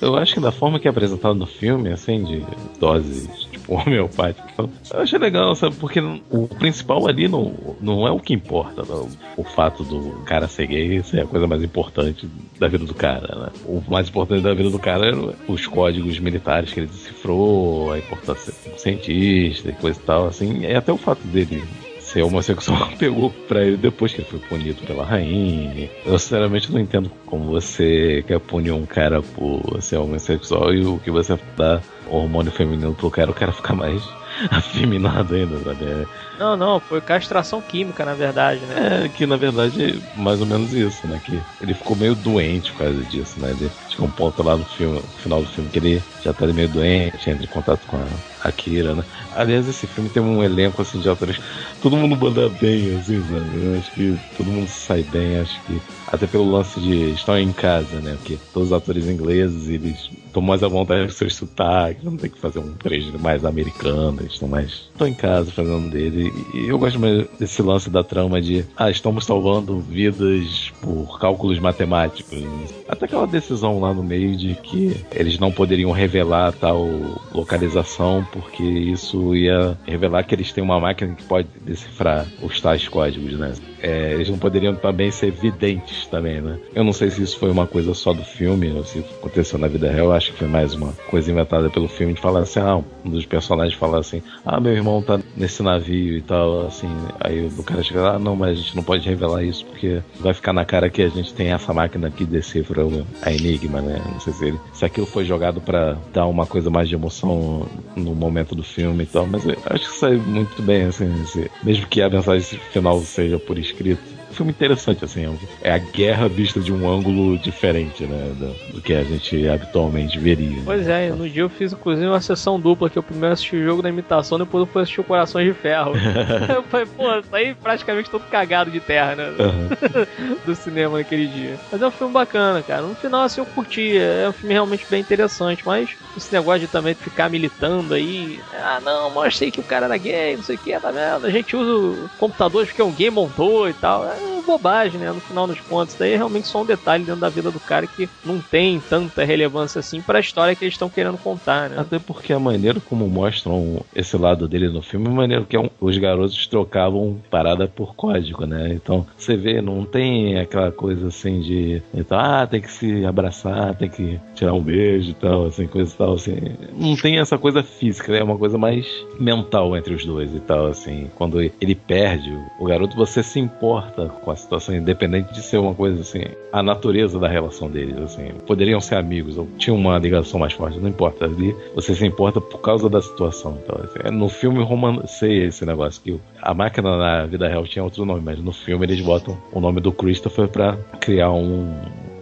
Eu 0.00 0.16
acho 0.16 0.34
que 0.34 0.40
da 0.40 0.52
forma 0.52 0.78
que 0.78 0.86
é 0.86 0.90
apresentado 0.90 1.34
no 1.34 1.46
filme, 1.46 1.90
assim, 1.90 2.22
de 2.24 2.44
doses 2.78 3.28
tipo 3.50 3.74
homeopáticas, 3.74 4.68
eu 4.92 5.00
achei 5.00 5.18
legal, 5.18 5.54
sabe? 5.54 5.74
Porque 5.76 6.00
o 6.30 6.46
principal 6.46 7.08
ali 7.08 7.28
não, 7.28 7.76
não 7.80 8.06
é 8.06 8.10
o 8.10 8.20
que 8.20 8.34
importa, 8.34 8.82
não. 8.86 9.08
O 9.36 9.44
fato 9.44 9.82
do 9.84 10.22
cara 10.24 10.48
ser 10.48 10.66
gay 10.66 11.02
ser 11.02 11.20
a 11.20 11.26
coisa 11.26 11.46
mais 11.46 11.62
importante 11.62 12.28
da 12.58 12.68
vida 12.68 12.84
do 12.84 12.94
cara, 12.94 13.34
né? 13.34 13.48
O 13.64 13.82
mais 13.88 14.08
importante 14.08 14.42
da 14.42 14.54
vida 14.54 14.70
do 14.70 14.78
cara 14.78 15.06
eram 15.06 15.34
os 15.48 15.66
códigos 15.66 16.18
militares 16.18 16.72
que 16.72 16.80
ele 16.80 16.86
decifrou, 16.86 17.92
a 17.92 17.98
importância 17.98 18.52
do 18.52 18.78
cientista 18.78 19.68
e 19.68 19.72
coisa 19.72 19.98
e 19.98 20.02
tal, 20.02 20.26
assim, 20.26 20.60
e 20.60 20.74
até 20.74 20.92
o 20.92 20.96
fato 20.96 21.26
dele 21.28 21.62
ser 22.06 22.22
homossexual 22.22 22.88
pegou 22.98 23.30
pra 23.30 23.64
ele 23.64 23.76
depois 23.76 24.12
que 24.12 24.20
ele 24.20 24.28
foi 24.28 24.38
punido 24.38 24.80
pela 24.86 25.04
rainha. 25.04 25.90
Eu 26.04 26.18
sinceramente 26.18 26.72
não 26.72 26.80
entendo 26.80 27.10
como 27.26 27.46
você 27.46 28.24
quer 28.26 28.38
punir 28.38 28.70
um 28.70 28.86
cara 28.86 29.20
por 29.20 29.82
ser 29.82 29.96
homossexual 29.96 30.72
e 30.72 30.86
o 30.86 30.98
que 31.00 31.10
você 31.10 31.36
dá 31.56 31.80
hormônio 32.08 32.52
feminino 32.52 32.94
pro 32.94 33.10
cara, 33.10 33.30
o 33.30 33.34
cara 33.34 33.50
ficar 33.50 33.74
mais 33.74 34.00
afeminado 34.50 35.34
ainda, 35.34 35.58
sabe? 35.58 35.84
É, 35.84 36.35
Não, 36.38 36.56
não, 36.56 36.80
foi 36.80 37.00
castração 37.00 37.62
química, 37.62 38.04
na 38.04 38.14
verdade, 38.14 38.60
né? 38.66 39.04
é 39.04 39.08
que 39.08 39.26
na 39.26 39.36
verdade 39.36 40.00
é 40.16 40.20
mais 40.20 40.40
ou 40.40 40.46
menos 40.46 40.72
isso, 40.72 41.06
né? 41.06 41.20
Que 41.24 41.40
ele 41.60 41.74
ficou 41.74 41.96
meio 41.96 42.14
doente 42.14 42.72
por 42.72 42.78
causa 42.78 43.02
disso, 43.04 43.40
né? 43.40 43.50
Ele, 43.50 43.70
que 43.88 44.02
um 44.02 44.10
ponto 44.10 44.42
lá 44.42 44.56
no 44.56 44.64
filme, 44.64 44.96
no 44.96 45.02
final 45.22 45.42
do 45.42 45.48
filme, 45.48 45.70
que 45.70 45.78
ele 45.78 46.02
já 46.22 46.32
tá 46.32 46.46
meio 46.46 46.68
doente, 46.68 47.30
entra 47.30 47.44
em 47.44 47.48
contato 47.48 47.86
com 47.86 47.96
a 47.96 48.48
Akira, 48.48 48.94
né? 48.94 49.04
Aliás, 49.34 49.66
esse 49.68 49.86
filme 49.86 50.10
tem 50.10 50.22
um 50.22 50.42
elenco 50.42 50.82
assim 50.82 51.00
de 51.00 51.08
atores. 51.08 51.38
Todo 51.80 51.96
mundo 51.96 52.16
manda 52.16 52.48
bem, 52.48 52.96
assim, 52.96 53.22
sabe? 53.22 53.64
Eu 53.64 53.78
acho 53.78 53.90
que 53.92 54.18
todo 54.36 54.50
mundo 54.50 54.68
sai 54.68 55.02
bem, 55.02 55.38
acho 55.38 55.60
que. 55.62 55.80
Até 56.08 56.26
pelo 56.26 56.48
lance 56.48 56.78
de 56.80 57.10
estar 57.12 57.40
em 57.40 57.52
casa, 57.52 58.00
né? 58.00 58.16
Porque 58.16 58.38
todos 58.52 58.68
os 58.68 58.72
atores 58.72 59.06
ingleses, 59.06 59.68
eles 59.68 60.08
estão 60.26 60.40
mais 60.40 60.62
à 60.62 60.68
vontade 60.68 61.02
com 61.02 61.12
seus 61.12 61.34
sotaques, 61.34 62.04
não 62.04 62.16
tem 62.16 62.30
que 62.30 62.38
fazer 62.38 62.60
um 62.60 62.72
trecho 62.74 63.18
mais 63.18 63.44
americano, 63.44 64.20
eles 64.20 64.32
estão 64.32 64.48
mais. 64.48 64.70
estão 64.92 65.06
em 65.06 65.14
casa 65.14 65.50
fazendo 65.50 65.90
dele. 65.90 66.25
E 66.54 66.68
eu 66.68 66.78
gosto 66.78 66.98
mais 66.98 67.26
desse 67.38 67.62
lance 67.62 67.90
da 67.90 68.02
trama 68.02 68.40
de. 68.40 68.64
Ah, 68.76 68.90
estamos 68.90 69.24
salvando 69.24 69.78
vidas 69.80 70.72
por 70.80 71.18
cálculos 71.18 71.58
matemáticos. 71.58 72.44
Até 72.88 73.06
aquela 73.06 73.26
decisão 73.26 73.80
lá 73.80 73.92
no 73.92 74.02
meio 74.02 74.36
de 74.36 74.54
que 74.54 74.96
eles 75.12 75.38
não 75.38 75.50
poderiam 75.50 75.90
revelar 75.90 76.52
tal 76.52 76.88
localização, 77.32 78.26
porque 78.32 78.62
isso 78.62 79.34
ia 79.34 79.76
revelar 79.86 80.24
que 80.24 80.34
eles 80.34 80.52
têm 80.52 80.62
uma 80.62 80.80
máquina 80.80 81.14
que 81.14 81.24
pode 81.24 81.48
decifrar 81.64 82.26
os 82.42 82.60
tais 82.60 82.88
códigos, 82.88 83.38
né? 83.38 83.54
É, 83.82 84.12
eles 84.14 84.28
não 84.28 84.38
poderiam 84.38 84.74
também 84.74 85.10
ser 85.10 85.30
videntes 85.30 86.06
também, 86.06 86.40
né? 86.40 86.58
Eu 86.74 86.84
não 86.84 86.92
sei 86.92 87.10
se 87.10 87.22
isso 87.22 87.38
foi 87.38 87.50
uma 87.50 87.66
coisa 87.66 87.92
só 87.94 88.12
do 88.12 88.24
filme, 88.24 88.70
ou 88.72 88.84
se 88.84 88.98
aconteceu 89.20 89.58
na 89.58 89.68
vida 89.68 89.90
real, 89.90 90.06
eu 90.06 90.12
acho 90.12 90.32
que 90.32 90.38
foi 90.38 90.48
mais 90.48 90.74
uma 90.74 90.92
coisa 91.08 91.30
inventada 91.30 91.68
pelo 91.70 91.88
filme 91.88 92.14
de 92.14 92.20
falar 92.20 92.40
assim, 92.40 92.60
ah, 92.60 92.76
um 93.04 93.10
dos 93.10 93.26
personagens 93.26 93.74
falar 93.78 93.98
assim, 93.98 94.22
ah, 94.44 94.60
meu 94.60 94.72
irmão 94.72 95.02
tá 95.02 95.18
nesse 95.36 95.62
navio 95.62 96.16
e 96.16 96.22
tal, 96.22 96.66
assim, 96.66 96.88
aí 97.20 97.46
o 97.46 97.62
cara 97.62 97.82
chega 97.82 98.00
lá, 98.02 98.14
ah, 98.14 98.18
não, 98.18 98.34
mas 98.36 98.50
a 98.52 98.54
gente 98.62 98.76
não 98.76 98.82
pode 98.82 99.06
revelar 99.08 99.42
isso 99.44 99.64
porque 99.66 100.00
vai 100.20 100.32
ficar 100.34 100.52
na 100.52 100.64
cara 100.64 100.88
que 100.90 101.02
a 101.02 101.08
gente 101.08 101.32
tem 101.34 101.52
essa 101.52 101.72
máquina 101.72 102.10
que 102.10 102.24
decifra 102.24 102.82
a 103.22 103.32
enigma, 103.32 103.80
né? 103.80 104.00
Não 104.12 104.20
sei 104.20 104.32
se, 104.32 104.44
ele, 104.46 104.60
se 104.72 104.84
aquilo 104.84 105.06
foi 105.06 105.24
jogado 105.24 105.60
pra 105.60 105.96
dar 106.12 106.26
uma 106.26 106.46
coisa 106.46 106.70
mais 106.70 106.88
de 106.88 106.94
emoção 106.94 107.66
no 107.94 108.14
momento 108.14 108.54
do 108.54 108.62
filme 108.62 109.04
e 109.04 109.06
tal, 109.06 109.26
mas 109.26 109.44
eu 109.46 109.56
acho 109.70 109.88
que 109.90 109.96
saiu 109.98 110.20
muito 110.20 110.62
bem, 110.62 110.84
assim, 110.84 111.10
esse- 111.22 111.50
mesmo 111.62 111.86
que 111.86 112.00
a 112.02 112.08
mensagem 112.10 112.58
final 112.72 113.00
seja 113.02 113.38
por 113.38 113.58
escrito. 113.66 114.15
Filme 114.36 114.52
interessante, 114.52 115.04
assim, 115.04 115.24
é 115.24 115.70
é 115.70 115.72
a 115.72 115.78
guerra 115.78 116.28
vista 116.28 116.60
de 116.60 116.72
um 116.72 116.88
ângulo 116.88 117.38
diferente, 117.38 118.04
né, 118.04 118.34
do, 118.38 118.74
do 118.74 118.82
que 118.82 118.92
a 118.92 119.02
gente 119.02 119.48
habitualmente 119.48 120.18
veria. 120.18 120.60
Pois 120.64 120.86
é, 120.86 121.10
no 121.10 121.28
dia 121.28 121.42
eu 121.42 121.48
fiz 121.48 121.72
inclusive 121.72 122.06
uma 122.06 122.20
sessão 122.20 122.60
dupla, 122.60 122.90
que 122.90 122.98
eu 122.98 123.02
primeiro 123.02 123.32
assisti 123.32 123.56
o 123.56 123.64
jogo 123.64 123.82
da 123.82 123.88
imitação, 123.88 124.38
depois 124.38 124.66
eu 124.66 124.66
fui 124.66 124.82
assistir 124.82 125.00
o 125.00 125.04
Corações 125.04 125.46
de 125.46 125.54
Ferro. 125.54 125.92
eu 126.54 126.62
falei, 126.64 126.86
pô, 126.86 127.22
saí 127.30 127.54
praticamente 127.54 128.10
todo 128.10 128.22
cagado 128.28 128.70
de 128.70 128.80
terra, 128.80 129.14
né? 129.14 129.32
Aham. 129.38 129.68
do 130.44 130.54
cinema 130.54 130.98
naquele 130.98 131.26
dia. 131.26 131.58
Mas 131.70 131.80
é 131.80 131.86
um 131.86 131.90
filme 131.90 132.12
bacana, 132.12 132.62
cara. 132.62 132.82
No 132.82 132.94
final, 132.94 133.22
assim, 133.22 133.40
eu 133.40 133.46
curti. 133.46 133.96
É 133.96 134.28
um 134.28 134.32
filme 134.32 134.54
realmente 134.54 134.86
bem 134.88 135.00
interessante. 135.00 135.62
Mas 135.64 135.90
esse 136.16 136.32
negócio 136.32 136.60
de 136.60 136.66
também 136.68 136.94
ficar 136.94 137.28
militando 137.28 137.94
aí. 137.94 138.40
Ah, 138.54 138.80
não, 138.82 139.10
mostrei 139.10 139.50
que 139.50 139.60
o 139.60 139.64
cara 139.64 139.86
era 139.86 139.96
gay, 139.96 140.36
não 140.36 140.42
sei 140.42 140.56
o 140.56 140.58
que, 140.58 140.78
tá 140.78 140.90
vendo? 140.90 141.26
A 141.26 141.30
gente 141.30 141.56
usa 141.56 142.08
computadores 142.18 142.68
porque 142.68 142.82
um 142.82 142.92
gay 142.92 143.10
montou 143.10 143.68
e 143.68 143.74
tal. 143.74 144.06
É 144.06 144.25
bobagem, 144.46 145.00
né? 145.00 145.10
No 145.10 145.20
final 145.20 145.46
dos 145.46 145.60
contos. 145.60 145.94
Daí 145.98 146.12
é 146.12 146.16
realmente 146.16 146.46
só 146.46 146.62
um 146.62 146.66
detalhe 146.66 147.04
dentro 147.04 147.20
da 147.20 147.28
vida 147.28 147.50
do 147.50 147.60
cara 147.60 147.86
que 147.86 148.08
não 148.24 148.40
tem 148.40 148.80
tanta 148.80 149.24
relevância 149.24 149.80
assim 149.80 150.00
pra 150.00 150.20
história 150.20 150.54
que 150.54 150.64
eles 150.64 150.74
estão 150.74 150.88
querendo 150.88 151.18
contar, 151.18 151.68
né? 151.68 151.76
Até 151.78 151.98
porque 151.98 152.32
a 152.32 152.38
maneira 152.38 152.80
como 152.80 153.08
mostram 153.08 153.82
esse 153.94 154.16
lado 154.16 154.48
dele 154.48 154.68
no 154.68 154.82
filme 154.82 155.06
é 155.06 155.10
a 155.10 155.14
maneira 155.14 155.44
que 155.44 155.56
é 155.56 155.70
os 155.80 155.98
garotos 155.98 156.46
trocavam 156.46 157.20
parada 157.30 157.66
por 157.66 157.94
código, 157.94 158.46
né? 158.46 158.72
Então, 158.72 159.06
você 159.16 159.36
vê, 159.36 159.60
não 159.60 159.84
tem 159.84 160.38
aquela 160.38 160.70
coisa 160.70 161.08
assim 161.08 161.40
de. 161.40 161.82
Então, 161.94 162.18
ah, 162.18 162.46
tem 162.46 162.60
que 162.60 162.70
se 162.70 163.04
abraçar, 163.04 163.74
tem 163.74 163.88
que 163.88 164.20
tirar 164.34 164.52
um 164.52 164.62
beijo 164.62 165.10
e 165.10 165.14
tal, 165.14 165.46
assim, 165.46 165.66
coisa 165.66 165.92
e 165.92 165.96
tal, 165.96 166.14
assim. 166.14 166.36
Não 166.74 166.96
tem 166.96 167.18
essa 167.18 167.38
coisa 167.38 167.62
física, 167.62 168.12
né? 168.12 168.18
é 168.18 168.24
uma 168.24 168.38
coisa 168.38 168.58
mais 168.58 168.86
mental 169.18 169.76
entre 169.76 169.94
os 169.94 170.04
dois 170.04 170.34
e 170.34 170.40
tal, 170.40 170.66
assim. 170.66 171.10
Quando 171.16 171.40
ele 171.40 171.74
perde 171.74 172.32
o 172.58 172.64
garoto, 172.64 172.96
você 172.96 173.22
se 173.22 173.38
importa 173.38 174.08
com 174.08 174.30
a 174.30 174.35
situação, 174.36 174.74
independente 174.74 175.32
de 175.32 175.42
ser 175.42 175.58
uma 175.58 175.74
coisa 175.74 176.00
assim, 176.00 176.22
a 176.52 176.62
natureza 176.62 177.18
da 177.18 177.28
relação 177.28 177.70
deles, 177.70 177.96
assim. 177.98 178.30
Poderiam 178.46 178.80
ser 178.80 178.96
amigos, 178.96 179.36
ou 179.36 179.48
tinham 179.58 179.76
uma 179.76 179.98
ligação 179.98 180.40
mais 180.40 180.52
forte, 180.52 180.78
não 180.78 180.88
importa. 180.88 181.24
Ali 181.24 181.54
você 181.74 181.94
se 181.94 182.04
importa 182.04 182.40
por 182.40 182.60
causa 182.60 182.88
da 182.88 183.00
situação. 183.00 183.58
Então, 183.62 183.80
assim, 183.82 184.16
no 184.16 184.28
filme 184.28 184.62
romanceia 184.62 185.46
esse 185.46 185.64
negócio, 185.64 186.02
que 186.02 186.20
a 186.40 186.54
máquina 186.54 186.96
na 186.96 187.26
vida 187.26 187.48
real 187.48 187.64
tinha 187.64 187.84
outro 187.84 188.04
nome, 188.04 188.20
mas 188.24 188.38
no 188.38 188.52
filme 188.52 188.86
eles 188.86 189.00
botam 189.00 189.36
o 189.52 189.60
nome 189.60 189.80
do 189.80 189.92
Christopher 189.92 190.48
pra 190.48 190.76
criar 191.00 191.32
um. 191.32 191.74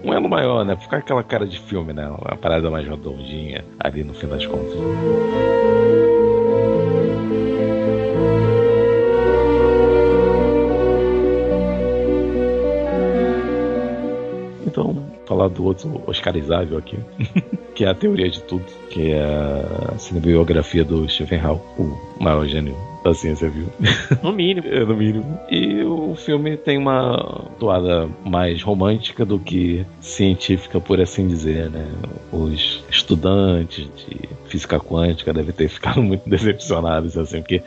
Um 0.05 0.12
elo 0.12 0.29
maior, 0.29 0.66
né? 0.66 0.77
Ficar 0.77 0.98
aquela 0.98 1.22
cara 1.22 1.46
de 1.46 1.59
filme, 1.59 1.94
né? 1.94 2.07
Uma 2.07 2.37
parada 2.37 2.70
mais 2.70 2.87
redondinha 2.87 3.64
ali 3.81 4.05
no 4.05 4.12
fim 4.12 4.27
das 4.27 4.44
contas. 4.44 4.79
Então, 14.75 15.07
falar 15.25 15.47
do 15.47 15.65
outro 15.65 16.03
Oscarizável 16.05 16.77
aqui, 16.77 16.99
que 17.77 17.85
é 17.85 17.89
a 17.89 17.95
teoria 17.95 18.29
de 18.29 18.43
tudo, 18.43 18.65
que 18.91 19.13
é 19.13 19.23
a 19.23 19.97
cinebiografia 19.99 20.85
do 20.85 21.09
Stephen 21.09 21.39
Hawking, 21.39 21.93
o 22.19 22.23
maior 22.23 22.45
gênio 22.49 22.77
da 23.05 23.15
ciência, 23.15 23.49
viu? 23.49 23.69
No 24.21 24.33
mínimo. 24.33 24.67
É, 24.67 24.85
no 24.85 24.97
mínimo. 24.97 25.39
E 25.49 25.85
o 25.85 26.17
filme 26.17 26.57
tem 26.57 26.77
uma 26.77 27.45
toada 27.61 28.09
mais 28.25 28.63
romântica 28.63 29.25
do 29.25 29.39
que 29.39 29.87
científica, 30.01 30.81
por 30.81 31.01
assim 31.01 31.29
dizer, 31.29 31.71
né? 31.71 31.87
Os 32.33 32.83
estudantes 32.91 33.89
de 33.95 34.29
física 34.49 34.81
quântica 34.81 35.33
devem 35.33 35.53
ter 35.53 35.69
ficado 35.69 36.01
muito 36.03 36.29
decepcionados, 36.29 37.17
assim, 37.17 37.41
porque 37.41 37.63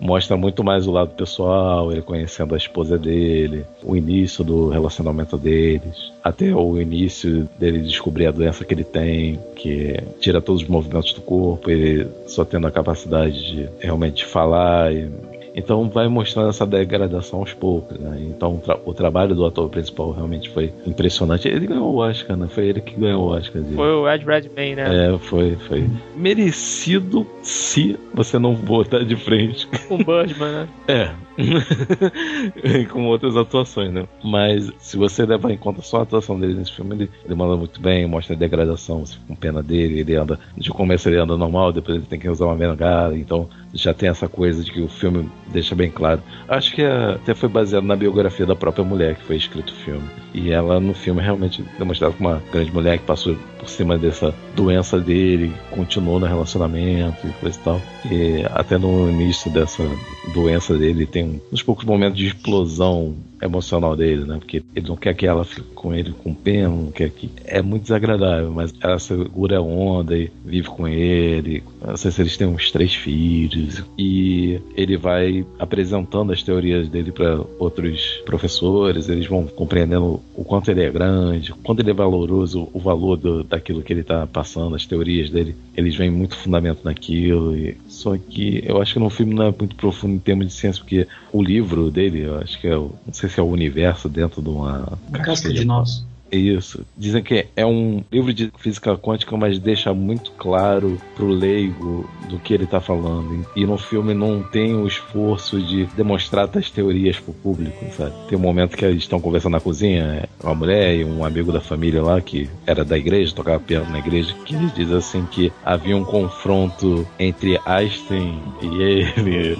mostra 0.00 0.36
muito 0.36 0.62
mais 0.62 0.86
o 0.86 0.92
lado 0.92 1.10
pessoal, 1.10 1.90
ele 1.90 2.02
conhecendo 2.02 2.54
a 2.54 2.58
esposa 2.58 2.98
dele, 2.98 3.64
o 3.82 3.96
início 3.96 4.44
do 4.44 4.68
relacionamento 4.68 5.36
deles, 5.36 6.12
até 6.22 6.54
o 6.54 6.80
início 6.80 7.48
dele 7.58 7.80
descobrir 7.80 8.26
a 8.26 8.32
doença 8.32 8.64
que 8.64 8.74
ele 8.74 8.84
tem, 8.84 9.38
que 9.56 9.96
tira 10.20 10.40
todos 10.40 10.62
os 10.62 10.68
movimentos 10.68 11.12
do 11.12 11.20
corpo, 11.20 11.70
ele 11.70 12.06
só 12.26 12.44
tendo 12.44 12.66
a 12.66 12.70
capacidade 12.70 13.38
de 13.44 13.68
realmente 13.80 14.24
falar. 14.24 14.92
e- 14.92 15.27
então 15.58 15.88
vai 15.88 16.08
mostrando 16.08 16.48
essa 16.48 16.66
degradação 16.66 17.40
aos 17.40 17.52
poucos, 17.52 17.98
né? 17.98 18.18
Então 18.22 18.54
o, 18.56 18.58
tra- 18.58 18.78
o 18.84 18.94
trabalho 18.94 19.34
do 19.34 19.44
ator 19.44 19.68
principal 19.68 20.12
realmente 20.12 20.48
foi 20.50 20.72
impressionante. 20.86 21.48
Ele 21.48 21.66
ganhou 21.66 21.92
o 21.94 21.96
Oscar, 21.98 22.36
né? 22.36 22.46
Foi 22.48 22.66
ele 22.66 22.80
que 22.80 22.94
ganhou 22.94 23.24
o 23.24 23.28
Oscar. 23.28 23.62
Foi 23.74 23.90
o 23.92 24.08
Ed 24.10 24.24
Redmayne, 24.24 24.76
né? 24.76 25.14
É, 25.14 25.18
foi, 25.18 25.56
foi. 25.56 25.88
Merecido 26.16 27.26
se 27.42 27.98
você 28.14 28.38
não 28.38 28.54
botar 28.54 29.04
de 29.04 29.16
frente. 29.16 29.66
Com 29.88 29.94
o 29.96 29.98
Birdman, 29.98 30.52
né? 30.52 30.68
É, 30.88 31.10
com 32.90 33.06
outras 33.06 33.36
atuações, 33.36 33.92
né? 33.92 34.06
Mas 34.24 34.72
se 34.78 34.96
você 34.96 35.24
levar 35.24 35.50
em 35.50 35.56
conta 35.56 35.82
só 35.82 35.98
a 35.98 36.02
atuação 36.02 36.38
dele 36.38 36.54
nesse 36.54 36.72
filme, 36.72 36.94
ele, 36.94 37.10
ele 37.24 37.34
manda 37.34 37.56
muito 37.56 37.80
bem, 37.80 38.06
mostra 38.06 38.34
a 38.34 38.38
degradação, 38.38 39.06
você 39.06 39.16
com 39.26 39.34
pena 39.34 39.62
dele, 39.62 40.00
ele 40.00 40.16
anda. 40.16 40.38
De 40.56 40.70
começo 40.70 41.08
ele 41.08 41.18
anda 41.18 41.36
normal, 41.36 41.72
depois 41.72 41.96
ele 41.98 42.06
tem 42.06 42.18
que 42.18 42.28
usar 42.28 42.46
uma 42.46 42.56
bengala, 42.56 43.16
então 43.16 43.48
já 43.72 43.92
tem 43.92 44.08
essa 44.08 44.28
coisa 44.28 44.62
de 44.62 44.72
que 44.72 44.80
o 44.80 44.88
filme 44.88 45.30
deixa 45.48 45.74
bem 45.74 45.90
claro. 45.90 46.22
Acho 46.48 46.74
que 46.74 46.82
até 46.82 47.34
foi 47.34 47.48
baseado 47.48 47.84
na 47.84 47.96
biografia 47.96 48.46
da 48.46 48.56
própria 48.56 48.84
mulher 48.84 49.16
que 49.16 49.24
foi 49.24 49.36
escrito 49.36 49.70
o 49.70 49.76
filme. 49.76 50.08
E 50.32 50.50
ela 50.50 50.80
no 50.80 50.94
filme 50.94 51.20
realmente 51.20 51.62
demonstrada 51.78 52.14
como 52.14 52.30
uma 52.30 52.42
grande 52.52 52.72
mulher 52.72 52.98
que 52.98 53.04
passou 53.04 53.36
por 53.58 53.68
cima 53.68 53.98
dessa 53.98 54.34
doença 54.54 54.98
dele, 54.98 55.52
continuou 55.70 56.18
no 56.18 56.26
relacionamento 56.26 57.26
e 57.26 57.30
coisa 57.40 57.58
e 57.58 57.62
tal. 57.62 57.82
E 58.10 58.44
até 58.50 58.78
no 58.78 59.10
início 59.10 59.50
dessa 59.50 59.84
doença 60.32 60.76
dele 60.76 61.06
tem 61.06 61.40
uns 61.52 61.62
poucos 61.62 61.84
momentos 61.84 62.18
de 62.18 62.26
explosão 62.26 63.16
emocional 63.42 63.96
dele, 63.96 64.24
né? 64.24 64.36
Porque 64.38 64.62
ele 64.74 64.88
não 64.88 64.96
quer 64.96 65.14
que 65.14 65.26
ela 65.26 65.44
fique 65.44 65.68
com 65.74 65.94
ele 65.94 66.12
com 66.12 66.34
pena, 66.34 66.68
não 66.68 66.90
quer 66.90 67.10
que. 67.10 67.30
É 67.44 67.62
muito 67.62 67.82
desagradável, 67.82 68.50
mas 68.50 68.74
ela 68.80 68.98
segura 68.98 69.58
a 69.58 69.62
onda 69.62 70.16
e 70.16 70.30
vive 70.44 70.68
com 70.68 70.86
ele. 70.88 71.62
Não 71.84 71.96
sei 71.96 72.10
se 72.10 72.20
eles 72.20 72.36
têm 72.36 72.46
uns 72.46 72.70
três 72.70 72.94
filhos. 72.94 73.84
E 73.96 74.60
ele 74.76 74.96
vai 74.96 75.46
apresentando 75.58 76.32
as 76.32 76.42
teorias 76.42 76.88
dele 76.88 77.12
para 77.12 77.40
outros 77.58 78.20
professores, 78.24 79.08
eles 79.08 79.26
vão 79.26 79.46
compreendendo 79.46 80.20
o 80.34 80.44
quanto 80.44 80.70
ele 80.70 80.82
é 80.82 80.90
grande, 80.90 81.52
o 81.52 81.56
quanto 81.56 81.80
ele 81.80 81.90
é 81.90 81.94
valoroso, 81.94 82.68
o 82.72 82.78
valor 82.78 83.16
do, 83.16 83.44
daquilo 83.48 83.82
que 83.82 83.92
ele 83.92 84.00
está 84.00 84.26
passando, 84.26 84.76
as 84.76 84.86
teorias 84.86 85.30
dele. 85.30 85.56
Eles 85.76 85.96
veem 85.96 86.10
muito 86.10 86.36
fundamento 86.36 86.84
naquilo. 86.84 87.56
E... 87.56 87.76
Só 87.88 88.16
que 88.16 88.62
eu 88.64 88.80
acho 88.80 88.94
que 88.94 89.00
no 89.00 89.10
filme 89.10 89.34
não 89.34 89.44
é 89.44 89.54
muito 89.58 89.74
profundo 89.76 90.14
em 90.14 90.18
termos 90.18 90.46
de 90.46 90.52
ciência, 90.52 90.82
porque 90.82 91.06
o 91.32 91.42
livro 91.42 91.90
dele, 91.90 92.22
eu 92.22 92.38
acho 92.38 92.60
que 92.60 92.66
é. 92.66 92.74
Não 92.74 93.12
sei 93.12 93.28
se 93.28 93.40
é 93.40 93.42
o 93.42 93.46
universo 93.46 94.08
dentro 94.08 94.42
de 94.42 94.48
uma. 94.48 94.98
Casca 95.24 95.52
de 95.52 95.64
nós. 95.64 96.04
Isso. 96.30 96.84
Dizem 96.96 97.22
que 97.22 97.46
é 97.56 97.64
um 97.64 98.04
livro 98.12 98.32
de 98.32 98.52
física 98.58 98.96
quântica, 98.96 99.36
mas 99.36 99.58
deixa 99.58 99.92
muito 99.94 100.30
claro 100.32 101.00
pro 101.14 101.26
leigo 101.26 102.08
do 102.28 102.38
que 102.38 102.52
ele 102.52 102.66
tá 102.66 102.80
falando. 102.80 103.46
E 103.56 103.64
no 103.64 103.78
filme 103.78 104.14
não 104.14 104.42
tem 104.42 104.74
o 104.74 104.86
esforço 104.86 105.60
de 105.60 105.86
demonstrar 105.96 106.48
as 106.56 106.70
teorias 106.70 107.18
pro 107.18 107.32
público, 107.32 107.84
sabe? 107.96 108.12
Tem 108.28 108.38
um 108.38 108.40
momento 108.40 108.76
que 108.76 108.84
eles 108.84 109.02
estão 109.02 109.20
conversando 109.20 109.52
na 109.52 109.60
cozinha, 109.60 110.28
uma 110.42 110.54
mulher 110.54 110.96
e 110.96 111.04
um 111.04 111.24
amigo 111.24 111.52
da 111.52 111.60
família 111.60 112.02
lá, 112.02 112.20
que 112.20 112.48
era 112.66 112.84
da 112.84 112.98
igreja, 112.98 113.34
tocava 113.34 113.60
piano 113.60 113.90
na 113.90 113.98
igreja, 113.98 114.34
que 114.44 114.54
eles 114.54 114.74
dizem 114.74 114.96
assim 114.96 115.26
que 115.30 115.52
havia 115.64 115.96
um 115.96 116.04
confronto 116.04 117.06
entre 117.18 117.58
Einstein 117.64 118.40
e 118.62 118.82
ele 118.82 119.58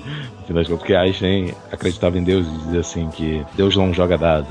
final 0.48 0.62
de 0.62 0.68
contas, 0.70 0.80
porque 0.80 0.94
Einstein 0.94 1.54
acreditava 1.70 2.18
em 2.18 2.24
Deus 2.24 2.46
e 2.46 2.50
dizia 2.50 2.80
assim 2.80 3.08
que 3.10 3.44
Deus 3.54 3.76
não 3.76 3.92
joga 3.92 4.16
dados, 4.16 4.48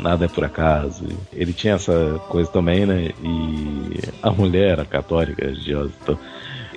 nada 0.00 0.24
é 0.24 0.28
por 0.28 0.44
acaso. 0.44 1.04
Ele 1.32 1.52
tinha 1.52 1.74
essa 1.74 2.20
coisa 2.28 2.50
também, 2.50 2.86
né? 2.86 3.10
E 3.22 4.00
a 4.22 4.30
mulher 4.30 4.70
era 4.70 4.84
católica, 4.84 5.44
religiosa, 5.44 5.92
então 6.02 6.18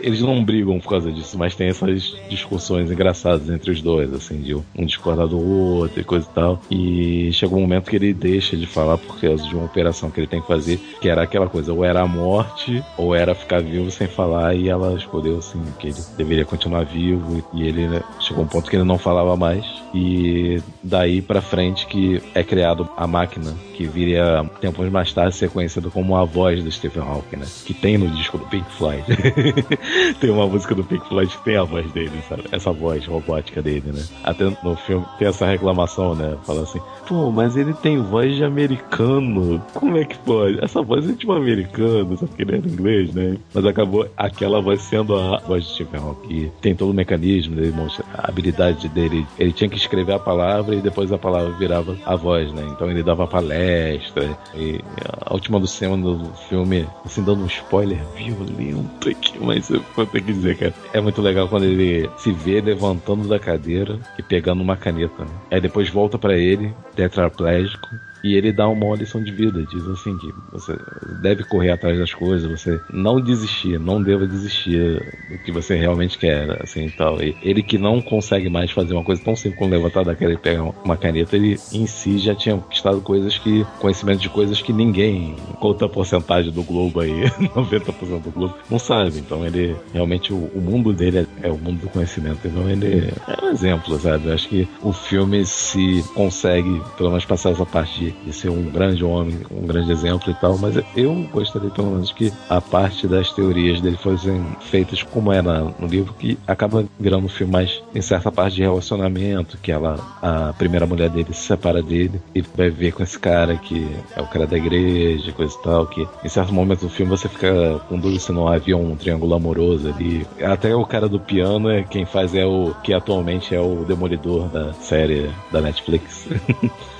eles 0.01 0.21
não 0.21 0.43
brigam 0.43 0.79
por 0.79 0.89
causa 0.89 1.11
disso, 1.11 1.37
mas 1.37 1.55
tem 1.55 1.69
essas 1.69 2.15
discussões 2.29 2.91
engraçadas 2.91 3.49
entre 3.49 3.71
os 3.71 3.81
dois, 3.81 4.13
assim, 4.13 4.41
de 4.41 4.55
um 4.55 4.85
discordar 4.85 5.27
do 5.27 5.39
outro 5.39 5.99
e 5.99 6.03
coisa 6.03 6.27
e 6.29 6.33
tal. 6.33 6.61
E 6.69 7.33
chegou 7.33 7.57
um 7.59 7.61
momento 7.61 7.89
que 7.89 7.95
ele 7.95 8.13
deixa 8.13 8.57
de 8.57 8.65
falar 8.65 8.97
por 8.97 9.19
causa 9.19 9.43
de 9.47 9.55
uma 9.55 9.65
operação 9.65 10.09
que 10.09 10.19
ele 10.19 10.27
tem 10.27 10.41
que 10.41 10.47
fazer, 10.47 10.79
que 10.99 11.09
era 11.09 11.23
aquela 11.23 11.47
coisa, 11.47 11.73
ou 11.73 11.85
era 11.85 12.01
a 12.01 12.07
morte, 12.07 12.83
ou 12.97 13.15
era 13.15 13.35
ficar 13.35 13.61
vivo 13.61 13.89
sem 13.91 14.07
falar, 14.07 14.55
e 14.55 14.69
ela 14.69 14.95
escolheu, 14.95 15.37
assim, 15.37 15.61
que 15.79 15.87
ele 15.87 16.01
deveria 16.17 16.45
continuar 16.45 16.83
vivo, 16.83 17.43
e 17.53 17.63
ele 17.63 17.87
né, 17.87 18.01
chegou 18.19 18.43
um 18.43 18.47
ponto 18.47 18.69
que 18.69 18.75
ele 18.75 18.83
não 18.83 18.97
falava 18.97 19.35
mais, 19.35 19.65
e 19.93 20.61
daí 20.83 21.21
pra 21.21 21.41
frente 21.41 21.85
que 21.85 22.21
é 22.33 22.43
criado 22.43 22.89
a 22.97 23.05
máquina, 23.05 23.53
que 23.75 23.85
viria 23.85 24.43
tempos 24.59 24.89
mais 24.89 25.11
tarde 25.13 25.35
ser 25.35 25.49
conhecido 25.49 25.91
como 25.91 26.15
a 26.15 26.23
voz 26.23 26.63
do 26.63 26.71
Stephen 26.71 27.03
Hawking, 27.03 27.37
né? 27.37 27.45
Que 27.65 27.73
tem 27.73 27.97
no 27.97 28.09
disco 28.09 28.37
do 28.37 28.45
Pink 28.45 28.69
Floyd. 28.71 29.03
tem 30.19 30.29
uma 30.29 30.47
música 30.47 30.75
do 30.75 30.83
Pink 30.83 31.07
Floyd 31.07 31.31
que 31.31 31.43
tem 31.43 31.57
a 31.57 31.63
voz 31.63 31.89
dele, 31.91 32.11
sabe? 32.27 32.43
Essa 32.51 32.71
voz 32.71 33.05
robótica 33.05 33.61
dele, 33.61 33.91
né? 33.91 34.03
Até 34.23 34.45
no 34.63 34.75
filme 34.75 35.05
tem 35.17 35.27
essa 35.27 35.45
reclamação, 35.45 36.15
né? 36.15 36.37
Fala 36.43 36.63
assim, 36.63 36.79
pô, 37.07 37.31
mas 37.31 37.55
ele 37.55 37.73
tem 37.73 38.01
voz 38.01 38.35
de 38.35 38.43
americano. 38.43 39.61
Como 39.73 39.97
é 39.97 40.05
que 40.05 40.17
pode? 40.19 40.63
Essa 40.63 40.81
voz 40.81 41.07
é 41.07 41.27
um 41.27 41.31
americano, 41.31 42.17
só 42.17 42.25
que 42.25 42.41
ele 42.41 42.55
era 42.55 42.67
inglês, 42.67 43.13
né? 43.13 43.37
Mas 43.53 43.65
acabou 43.65 44.07
aquela 44.15 44.61
voz 44.61 44.81
sendo 44.81 45.15
a 45.15 45.37
voz 45.39 45.65
de 45.65 45.73
Stephen 45.73 45.99
Hawking. 46.01 46.51
Tem 46.61 46.75
todo 46.75 46.91
o 46.91 46.93
mecanismo 46.93 47.55
dele, 47.55 47.71
mostra 47.71 48.05
a 48.13 48.29
habilidade 48.29 48.87
dele. 48.89 49.25
Ele 49.37 49.51
tinha 49.51 49.69
que 49.69 49.77
escrever 49.77 50.13
a 50.13 50.19
palavra 50.19 50.75
e 50.75 50.81
depois 50.81 51.11
a 51.11 51.17
palavra 51.17 51.51
virava 51.57 51.97
a 52.05 52.15
voz, 52.15 52.51
né? 52.53 52.63
Então 52.71 52.89
ele 52.89 53.03
dava 53.03 53.27
palestra. 53.27 54.37
E 54.55 54.79
a 55.25 55.33
última 55.33 55.59
do 55.59 55.67
cena 55.67 55.97
do 55.97 56.31
filme, 56.49 56.87
assim, 57.05 57.23
dando 57.23 57.43
um 57.43 57.47
spoiler 57.47 57.99
violento 58.15 59.09
aqui, 59.09 59.33
mas 59.39 59.69
eu 59.69 59.80
vou 59.95 60.05
ter 60.05 60.21
que 60.21 60.33
dizer, 60.33 60.57
cara. 60.57 60.73
É 60.93 61.01
muito 61.01 61.21
legal 61.21 61.47
quando 61.47 61.63
ele 61.63 62.09
se 62.17 62.31
vê 62.31 62.61
levantando 62.61 63.27
da 63.27 63.39
cadeira 63.39 63.99
e 64.17 64.23
pegando 64.23 64.61
uma 64.61 64.77
caneta. 64.77 65.23
Né? 65.23 65.31
Aí 65.51 65.61
depois 65.61 65.89
volta 65.89 66.17
para 66.17 66.37
ele, 66.37 66.73
tetraplégico, 66.95 67.89
e 68.23 68.35
ele 68.35 68.51
dá 68.51 68.67
uma 68.67 68.95
lição 68.95 69.23
de 69.23 69.31
vida, 69.31 69.63
diz 69.63 69.87
assim 69.87 70.17
que 70.17 70.33
você 70.51 70.77
deve 71.21 71.43
correr 71.43 71.71
atrás 71.71 71.97
das 71.97 72.13
coisas, 72.13 72.49
você 72.49 72.79
não 72.91 73.19
desistir, 73.19 73.79
não 73.79 74.01
deva 74.01 74.27
desistir 74.27 75.01
do 75.29 75.37
que 75.39 75.51
você 75.51 75.75
realmente 75.75 76.17
quer, 76.17 76.61
assim, 76.61 76.89
tal. 76.89 77.21
E 77.21 77.35
ele 77.41 77.63
que 77.63 77.77
não 77.77 78.01
consegue 78.01 78.49
mais 78.49 78.71
fazer 78.71 78.93
uma 78.93 79.03
coisa 79.03 79.23
tão 79.23 79.35
simples 79.35 79.57
como 79.57 79.71
levantar 79.71 80.03
daquela 80.03 80.33
e 80.33 80.37
pegar 80.37 80.63
uma 80.63 80.97
caneta, 80.97 81.35
ele 81.35 81.59
em 81.71 81.85
si 81.87 82.17
já 82.19 82.35
tinha 82.35 82.55
conquistado 82.55 83.01
coisas 83.01 83.37
que, 83.37 83.65
conhecimento 83.79 84.19
de 84.19 84.29
coisas 84.29 84.61
que 84.61 84.73
ninguém, 84.73 85.35
conta 85.59 85.85
a 85.85 85.89
porcentagem 85.89 86.51
do 86.51 86.63
globo 86.63 86.99
aí, 86.99 87.23
90% 87.55 88.21
do 88.21 88.31
globo, 88.31 88.55
não 88.69 88.79
sabe. 88.79 89.19
Então 89.19 89.45
ele, 89.45 89.75
realmente, 89.93 90.31
o, 90.33 90.49
o 90.53 90.61
mundo 90.61 90.93
dele 90.93 91.19
é, 91.19 91.47
é, 91.47 91.51
o 91.51 91.57
mundo 91.57 91.81
do 91.81 91.89
conhecimento, 91.89 92.47
então 92.47 92.69
ele 92.69 93.11
é 93.27 93.45
um 93.45 93.49
exemplo, 93.49 93.97
sabe? 93.99 94.27
Eu 94.27 94.33
acho 94.33 94.47
que 94.47 94.67
o 94.81 94.93
filme 94.93 95.45
se 95.45 96.03
consegue, 96.13 96.81
pelo 96.97 97.09
menos 97.09 97.25
passar 97.25 97.51
essa 97.51 97.65
parte 97.65 97.99
de 97.99 98.10
de, 98.25 98.33
ser 98.33 98.49
um 98.49 98.63
grande 98.63 99.03
homem, 99.03 99.37
um 99.49 99.65
grande 99.65 99.91
exemplo 99.91 100.31
e 100.31 100.35
tal, 100.35 100.57
mas 100.57 100.75
eu 100.95 101.13
gostaria 101.31 101.69
pelo 101.69 101.91
menos 101.91 102.11
que 102.11 102.31
a 102.49 102.61
parte 102.61 103.07
das 103.07 103.31
teorias 103.31 103.81
dele 103.81 103.97
fossem 103.97 104.43
feitas 104.61 105.03
como 105.03 105.31
é 105.31 105.41
no 105.41 105.87
livro, 105.87 106.13
que 106.13 106.37
acaba 106.47 106.85
virando 106.99 107.25
um 107.25 107.29
filme 107.29 107.51
mais 107.51 107.81
em 107.93 108.01
certa 108.01 108.31
parte 108.31 108.55
de 108.55 108.61
relacionamento, 108.61 109.57
que 109.57 109.71
ela, 109.71 109.99
a 110.21 110.53
primeira 110.53 110.85
mulher 110.85 111.09
dele 111.09 111.33
se 111.33 111.41
separa 111.41 111.81
dele 111.81 112.21
e 112.33 112.41
vai 112.41 112.69
ver 112.69 112.93
com 112.93 113.03
esse 113.03 113.17
cara 113.17 113.55
que 113.57 113.87
é 114.15 114.21
o 114.21 114.27
cara 114.27 114.47
da 114.47 114.57
igreja, 114.57 115.31
coisa 115.31 115.55
e 115.57 115.63
tal, 115.63 115.87
que 115.87 116.07
em 116.23 116.29
certo 116.29 116.53
momento 116.53 116.81
do 116.81 116.89
filme 116.89 117.09
você 117.09 117.27
fica 117.27 117.79
com 117.89 117.97
dúvida 117.97 118.19
se 118.19 118.31
não 118.31 118.47
havia 118.47 118.77
um 118.77 118.95
triângulo 118.95 119.33
amoroso 119.33 119.89
ali. 119.89 120.25
Até 120.41 120.75
o 120.75 120.85
cara 120.85 121.07
do 121.07 121.19
piano 121.19 121.69
é 121.69 121.83
quem 121.83 122.05
faz 122.05 122.33
é 122.35 122.45
o 122.45 122.73
que 122.83 122.93
atualmente 122.93 123.53
é 123.55 123.59
o 123.59 123.83
demolidor 123.85 124.47
da 124.49 124.73
série 124.73 125.29
da 125.51 125.61
Netflix. 125.61 126.27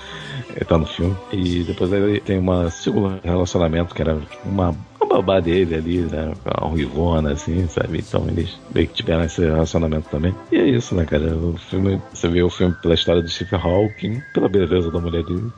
Tá 0.68 0.78
no 0.78 0.86
filme. 0.86 1.16
E 1.34 1.64
depois 1.64 1.92
ele 1.92 2.20
tem 2.20 2.40
uma 2.40 2.70
segundo 2.70 3.20
relacionamento 3.24 3.94
que 3.94 4.02
era 4.02 4.18
uma, 4.46 4.74
babá 5.12 5.40
dele 5.40 5.76
ali, 5.76 5.98
né? 6.00 6.34
Uma 6.46 6.70
ruivona, 6.70 7.34
assim, 7.34 7.68
sabe? 7.68 8.00
Então 8.00 8.26
eles 8.28 8.58
meio 8.74 8.88
que 8.88 8.96
tiveram 8.96 9.24
esse 9.24 9.42
relacionamento 9.42 10.10
também. 10.10 10.34
E 10.52 10.58
é 10.58 10.66
isso, 10.66 10.96
né, 10.96 11.06
cara? 11.06 11.36
O 11.36 11.58
filme, 11.58 12.02
você 12.14 12.28
vê 12.28 12.42
o 12.42 12.50
filme 12.50 12.74
pela 12.82 12.94
história 12.94 13.22
do 13.22 13.30
Stephen 13.30 13.60
Hawking, 13.60 14.22
pela 14.34 14.48
beleza 14.48 14.90
da 14.90 15.00
mulher 15.00 15.24
dele. 15.24 15.52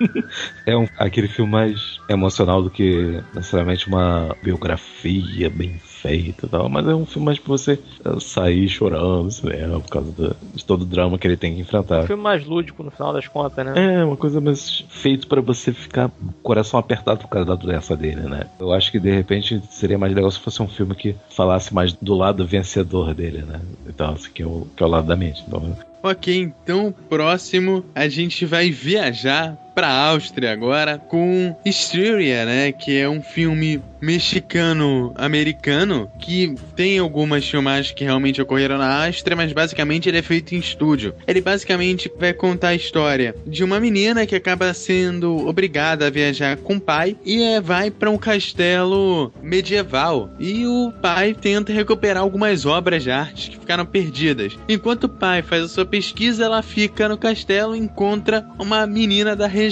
é 0.64 0.76
um, 0.76 0.88
aquele 0.96 1.28
filme 1.28 1.50
mais 1.50 2.00
emocional 2.08 2.62
do 2.62 2.70
que 2.70 3.20
necessariamente 3.34 3.86
uma 3.86 4.34
biografia 4.42 5.50
bem 5.50 5.78
feito 6.06 6.46
e 6.46 6.48
tal, 6.48 6.68
mas 6.68 6.86
é 6.86 6.94
um 6.94 7.04
filme 7.04 7.26
mais 7.26 7.38
pra 7.38 7.48
você 7.48 7.78
eh, 8.04 8.20
sair 8.20 8.68
chorando, 8.68 9.30
cinema, 9.30 9.80
por 9.80 9.90
causa 9.90 10.12
do, 10.12 10.36
de 10.54 10.64
todo 10.64 10.82
o 10.82 10.84
drama 10.84 11.18
que 11.18 11.26
ele 11.26 11.36
tem 11.36 11.54
que 11.54 11.60
enfrentar. 11.60 12.04
Um 12.04 12.06
filme 12.06 12.22
mais 12.22 12.44
lúdico 12.46 12.82
no 12.82 12.90
final 12.90 13.12
das 13.12 13.26
contas, 13.26 13.64
né? 13.66 14.00
É, 14.00 14.04
uma 14.04 14.16
coisa 14.16 14.40
mais 14.40 14.84
feito 14.88 15.26
para 15.26 15.40
você 15.40 15.72
ficar 15.72 16.08
com 16.08 16.26
o 16.26 16.32
coração 16.42 16.78
apertado 16.78 17.20
por 17.20 17.28
causa 17.28 17.46
da 17.46 17.54
doença 17.54 17.96
dele, 17.96 18.22
né? 18.22 18.46
Eu 18.60 18.72
acho 18.72 18.90
que 18.92 19.00
de 19.00 19.10
repente 19.10 19.60
seria 19.70 19.98
mais 19.98 20.14
legal 20.14 20.30
se 20.30 20.38
fosse 20.38 20.62
um 20.62 20.68
filme 20.68 20.94
que 20.94 21.16
falasse 21.30 21.74
mais 21.74 21.92
do 21.92 22.14
lado 22.14 22.46
vencedor 22.46 23.14
dele, 23.14 23.42
né? 23.42 23.60
Então, 23.88 24.12
assim, 24.12 24.30
que 24.32 24.42
é 24.42 24.46
o, 24.46 24.66
que 24.76 24.82
é 24.82 24.86
o 24.86 24.88
lado 24.88 25.06
da 25.06 25.16
mente. 25.16 25.42
Então, 25.46 25.76
Ok, 26.02 26.52
então 26.62 26.94
próximo 27.08 27.84
a 27.92 28.06
gente 28.06 28.46
vai 28.46 28.70
viajar 28.70 29.58
para 29.76 29.90
Áustria 29.90 30.52
agora 30.54 30.98
com 30.98 31.54
Hysteria, 31.62 32.46
né, 32.46 32.72
que 32.72 32.98
é 32.98 33.06
um 33.06 33.20
filme 33.20 33.82
mexicano-americano 34.00 36.10
que 36.18 36.54
tem 36.74 36.98
algumas 36.98 37.46
filmagens 37.46 37.92
que 37.92 38.04
realmente 38.04 38.40
ocorreram 38.40 38.78
na 38.78 39.04
Áustria, 39.04 39.36
mas 39.36 39.52
basicamente 39.52 40.08
ele 40.08 40.16
é 40.18 40.22
feito 40.22 40.54
em 40.54 40.58
estúdio. 40.58 41.14
Ele 41.26 41.42
basicamente 41.42 42.10
vai 42.18 42.32
contar 42.32 42.68
a 42.68 42.74
história 42.74 43.34
de 43.46 43.62
uma 43.64 43.78
menina 43.80 44.24
que 44.24 44.34
acaba 44.34 44.72
sendo 44.72 45.46
obrigada 45.46 46.06
a 46.06 46.10
viajar 46.10 46.56
com 46.56 46.76
o 46.76 46.80
pai 46.80 47.14
e 47.24 47.42
é, 47.42 47.60
vai 47.60 47.90
para 47.90 48.10
um 48.10 48.16
castelo 48.16 49.30
medieval 49.42 50.30
e 50.38 50.66
o 50.66 50.90
pai 51.02 51.34
tenta 51.34 51.72
recuperar 51.72 52.22
algumas 52.22 52.64
obras 52.64 53.02
de 53.02 53.10
arte 53.10 53.50
que 53.50 53.58
ficaram 53.58 53.84
perdidas. 53.84 54.56
Enquanto 54.68 55.04
o 55.04 55.08
pai 55.08 55.42
faz 55.42 55.64
a 55.64 55.68
sua 55.68 55.84
pesquisa, 55.84 56.44
ela 56.44 56.62
fica 56.62 57.08
no 57.08 57.18
castelo 57.18 57.74
e 57.74 57.78
encontra 57.78 58.46
uma 58.58 58.86
menina 58.86 59.34
da 59.34 59.46
região, 59.46 59.65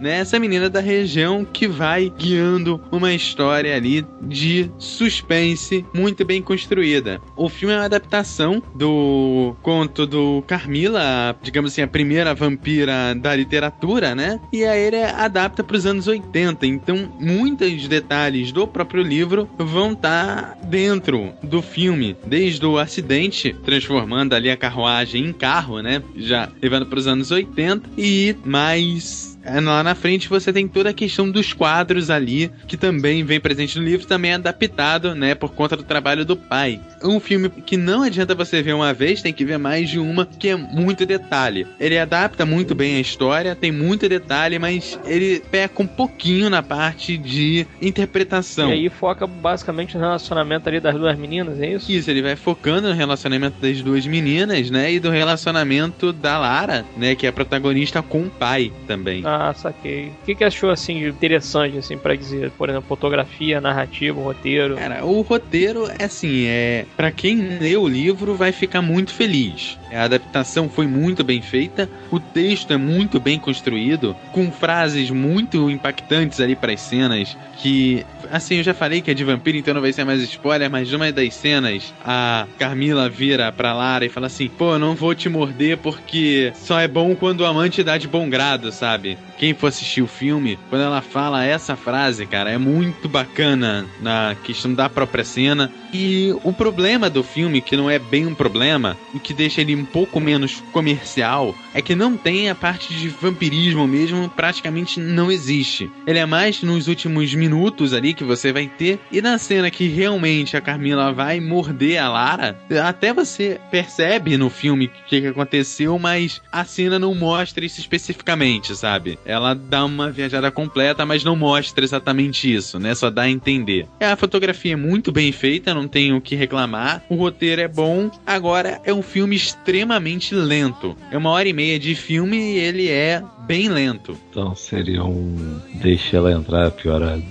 né? 0.00 0.18
Essa 0.18 0.38
menina 0.38 0.68
da 0.68 0.80
região 0.80 1.44
que 1.44 1.66
vai 1.66 2.12
guiando 2.16 2.80
uma 2.90 3.12
história 3.12 3.74
ali 3.74 4.06
de 4.22 4.70
suspense 4.78 5.84
muito 5.94 6.24
bem 6.24 6.40
construída. 6.42 7.20
O 7.36 7.48
filme 7.48 7.74
é 7.74 7.78
uma 7.78 7.84
adaptação 7.84 8.62
do 8.74 9.54
conto 9.62 10.06
do 10.06 10.42
Carmila, 10.46 11.36
digamos 11.42 11.72
assim, 11.72 11.82
a 11.82 11.88
primeira 11.88 12.34
vampira 12.34 13.14
da 13.14 13.34
literatura, 13.34 14.14
né? 14.14 14.40
E 14.52 14.64
aí 14.64 14.82
ele 14.82 15.02
adapta 15.02 15.62
para 15.62 15.76
os 15.76 15.86
anos 15.86 16.06
80. 16.06 16.66
Então, 16.66 17.12
muitos 17.20 17.88
detalhes 17.88 18.52
do 18.52 18.66
próprio 18.66 19.02
livro 19.02 19.48
vão 19.58 19.92
estar 19.92 20.36
tá 20.36 20.58
dentro 20.64 21.32
do 21.42 21.60
filme, 21.60 22.16
desde 22.26 22.64
o 22.64 22.78
acidente 22.78 23.54
transformando 23.64 24.34
ali 24.34 24.50
a 24.50 24.56
carruagem 24.56 25.24
em 25.26 25.32
carro, 25.32 25.80
né? 25.80 26.02
Já 26.16 26.48
levando 26.60 26.86
para 26.86 26.98
os 26.98 27.06
anos 27.06 27.30
80 27.30 27.90
e 27.96 28.36
mais 28.44 29.23
lá 29.62 29.82
na 29.82 29.94
frente 29.94 30.28
você 30.28 30.52
tem 30.52 30.66
toda 30.66 30.90
a 30.90 30.94
questão 30.94 31.30
dos 31.30 31.52
quadros 31.52 32.10
ali, 32.10 32.50
que 32.66 32.76
também 32.76 33.24
vem 33.24 33.40
presente 33.40 33.78
no 33.78 33.84
livro, 33.84 34.06
também 34.06 34.32
é 34.32 34.34
adaptado, 34.34 35.14
né, 35.14 35.34
por 35.34 35.52
conta 35.52 35.76
do 35.76 35.82
trabalho 35.82 36.24
do 36.24 36.36
pai. 36.36 36.80
Um 37.02 37.20
filme 37.20 37.50
que 37.50 37.76
não 37.76 38.02
adianta 38.02 38.34
você 38.34 38.62
ver 38.62 38.74
uma 38.74 38.92
vez, 38.92 39.20
tem 39.22 39.32
que 39.32 39.44
ver 39.44 39.58
mais 39.58 39.88
de 39.88 39.98
uma, 39.98 40.26
que 40.26 40.48
é 40.48 40.56
muito 40.56 41.04
detalhe. 41.04 41.66
Ele 41.78 41.98
adapta 41.98 42.46
muito 42.46 42.74
bem 42.74 42.96
a 42.96 43.00
história, 43.00 43.54
tem 43.54 43.70
muito 43.70 44.08
detalhe, 44.08 44.58
mas 44.58 44.98
ele 45.04 45.42
peca 45.50 45.82
um 45.82 45.86
pouquinho 45.86 46.48
na 46.48 46.62
parte 46.62 47.16
de 47.18 47.66
interpretação. 47.80 48.70
E 48.70 48.72
aí 48.72 48.88
foca 48.88 49.26
basicamente 49.26 49.94
no 49.94 50.00
relacionamento 50.00 50.68
ali 50.68 50.80
das 50.80 50.94
duas 50.94 51.18
meninas, 51.18 51.60
é 51.60 51.72
isso? 51.72 51.90
Isso, 51.90 52.10
ele 52.10 52.22
vai 52.22 52.36
focando 52.36 52.88
no 52.88 52.94
relacionamento 52.94 53.60
das 53.60 53.82
duas 53.82 54.06
meninas, 54.06 54.70
né, 54.70 54.92
e 54.92 55.00
do 55.00 55.10
relacionamento 55.10 56.12
da 56.12 56.38
Lara, 56.38 56.84
né, 56.96 57.14
que 57.14 57.26
é 57.26 57.28
a 57.28 57.32
protagonista 57.32 58.02
com 58.02 58.22
o 58.22 58.30
pai 58.30 58.72
também. 58.86 59.22
Ah, 59.24 59.33
ah, 59.34 59.54
saquei. 59.54 60.08
O 60.08 60.24
que, 60.24 60.34
que 60.34 60.44
achou 60.44 60.70
assim 60.70 61.06
interessante 61.06 61.78
assim 61.78 61.96
para 61.96 62.14
dizer, 62.14 62.50
por 62.52 62.68
exemplo, 62.68 62.88
fotografia, 62.88 63.60
narrativa, 63.60 64.20
roteiro? 64.20 64.76
Cara, 64.76 65.04
o 65.04 65.20
roteiro 65.22 65.88
é 65.98 66.04
assim, 66.04 66.46
é 66.46 66.86
para 66.96 67.10
quem 67.10 67.58
lê 67.58 67.76
o 67.76 67.88
livro 67.88 68.34
vai 68.34 68.52
ficar 68.52 68.82
muito 68.82 69.12
feliz. 69.12 69.78
A 69.92 70.04
adaptação 70.04 70.68
foi 70.68 70.86
muito 70.86 71.22
bem 71.22 71.40
feita, 71.40 71.88
o 72.10 72.18
texto 72.18 72.72
é 72.72 72.76
muito 72.76 73.20
bem 73.20 73.38
construído, 73.38 74.16
com 74.32 74.50
frases 74.50 75.10
muito 75.10 75.70
impactantes 75.70 76.40
ali 76.40 76.56
para 76.56 76.72
as 76.72 76.80
cenas 76.80 77.36
que 77.58 78.04
assim, 78.30 78.56
eu 78.56 78.62
já 78.62 78.74
falei 78.74 79.00
que 79.00 79.10
é 79.10 79.14
de 79.14 79.24
vampiro, 79.24 79.56
então 79.56 79.74
não 79.74 79.80
vai 79.80 79.92
ser 79.92 80.04
mais 80.04 80.20
spoiler, 80.22 80.70
mas 80.70 80.90
numa 80.90 81.10
das 81.12 81.34
cenas, 81.34 81.94
a 82.04 82.46
Carmila 82.58 83.08
vira 83.08 83.50
pra 83.52 83.72
Lara 83.72 84.04
e 84.04 84.08
fala 84.08 84.26
assim: 84.26 84.48
pô, 84.48 84.78
não 84.78 84.94
vou 84.94 85.14
te 85.14 85.28
morder 85.28 85.78
porque 85.78 86.52
só 86.54 86.80
é 86.80 86.88
bom 86.88 87.14
quando 87.14 87.40
o 87.40 87.46
amante 87.46 87.82
dá 87.82 87.96
de 87.96 88.08
bom 88.08 88.28
grado, 88.28 88.72
sabe? 88.72 89.16
Quem 89.36 89.54
for 89.54 89.66
assistir 89.66 90.02
o 90.02 90.06
filme, 90.06 90.58
quando 90.70 90.82
ela 90.82 91.00
fala 91.00 91.44
essa 91.44 91.76
frase, 91.76 92.26
cara, 92.26 92.50
é 92.50 92.58
muito 92.58 93.08
bacana 93.08 93.86
na 94.00 94.36
questão 94.44 94.72
da 94.72 94.88
própria 94.88 95.24
cena. 95.24 95.70
E 95.92 96.34
o 96.42 96.52
problema 96.52 97.10
do 97.10 97.22
filme, 97.22 97.60
que 97.60 97.76
não 97.76 97.90
é 97.90 97.98
bem 97.98 98.26
um 98.26 98.34
problema, 98.34 98.96
e 99.14 99.18
que 99.18 99.34
deixa 99.34 99.60
ele 99.60 99.74
um 99.74 99.84
pouco 99.84 100.20
menos 100.20 100.62
comercial, 100.72 101.54
é 101.72 101.82
que 101.82 101.94
não 101.94 102.16
tem 102.16 102.48
a 102.48 102.54
parte 102.54 102.94
de 102.94 103.08
vampirismo 103.08 103.86
mesmo, 103.86 104.28
praticamente 104.28 105.00
não 105.00 105.30
existe. 105.30 105.90
Ele 106.06 106.18
é 106.18 106.26
mais 106.26 106.62
nos 106.62 106.88
últimos 106.88 107.34
minutos 107.34 107.92
ali 107.92 108.14
que 108.14 108.24
você 108.24 108.52
vai 108.52 108.66
ter. 108.66 108.98
E 109.10 109.20
na 109.20 109.38
cena 109.38 109.70
que 109.70 109.88
realmente 109.88 110.56
a 110.56 110.60
Carmila 110.60 111.12
vai 111.12 111.40
morder 111.40 112.02
a 112.02 112.08
Lara, 112.08 112.58
até 112.84 113.12
você 113.12 113.60
percebe 113.70 114.36
no 114.36 114.50
filme 114.50 114.86
o 114.86 115.08
que 115.08 115.26
aconteceu, 115.26 115.98
mas 115.98 116.40
a 116.50 116.64
cena 116.64 116.98
não 116.98 117.14
mostra 117.14 117.64
isso 117.64 117.80
especificamente, 117.80 118.74
sabe? 118.74 119.13
Ela 119.24 119.54
dá 119.54 119.84
uma 119.84 120.10
viajada 120.10 120.50
completa, 120.50 121.04
mas 121.04 121.24
não 121.24 121.36
mostra 121.36 121.84
exatamente 121.84 122.52
isso, 122.52 122.78
né? 122.78 122.94
Só 122.94 123.10
dá 123.10 123.22
a 123.22 123.30
entender. 123.30 123.86
É, 124.00 124.06
a 124.06 124.16
fotografia 124.16 124.72
é 124.72 124.76
muito 124.76 125.12
bem 125.12 125.32
feita, 125.32 125.74
não 125.74 125.88
tenho 125.88 126.16
o 126.16 126.20
que 126.20 126.34
reclamar. 126.34 127.02
O 127.08 127.14
roteiro 127.14 127.60
é 127.60 127.68
bom. 127.68 128.10
Agora, 128.26 128.80
é 128.84 128.92
um 128.92 129.02
filme 129.02 129.36
extremamente 129.36 130.34
lento. 130.34 130.96
É 131.10 131.18
uma 131.18 131.30
hora 131.30 131.48
e 131.48 131.52
meia 131.52 131.78
de 131.78 131.94
filme 131.94 132.36
e 132.36 132.58
ele 132.58 132.88
é 132.88 133.22
bem 133.46 133.68
lento. 133.68 134.16
Então 134.30 134.54
seria 134.54 135.04
um. 135.04 135.60
Deixa 135.74 136.16
ela 136.16 136.32
entrar 136.32 136.70
piorado. 136.70 137.22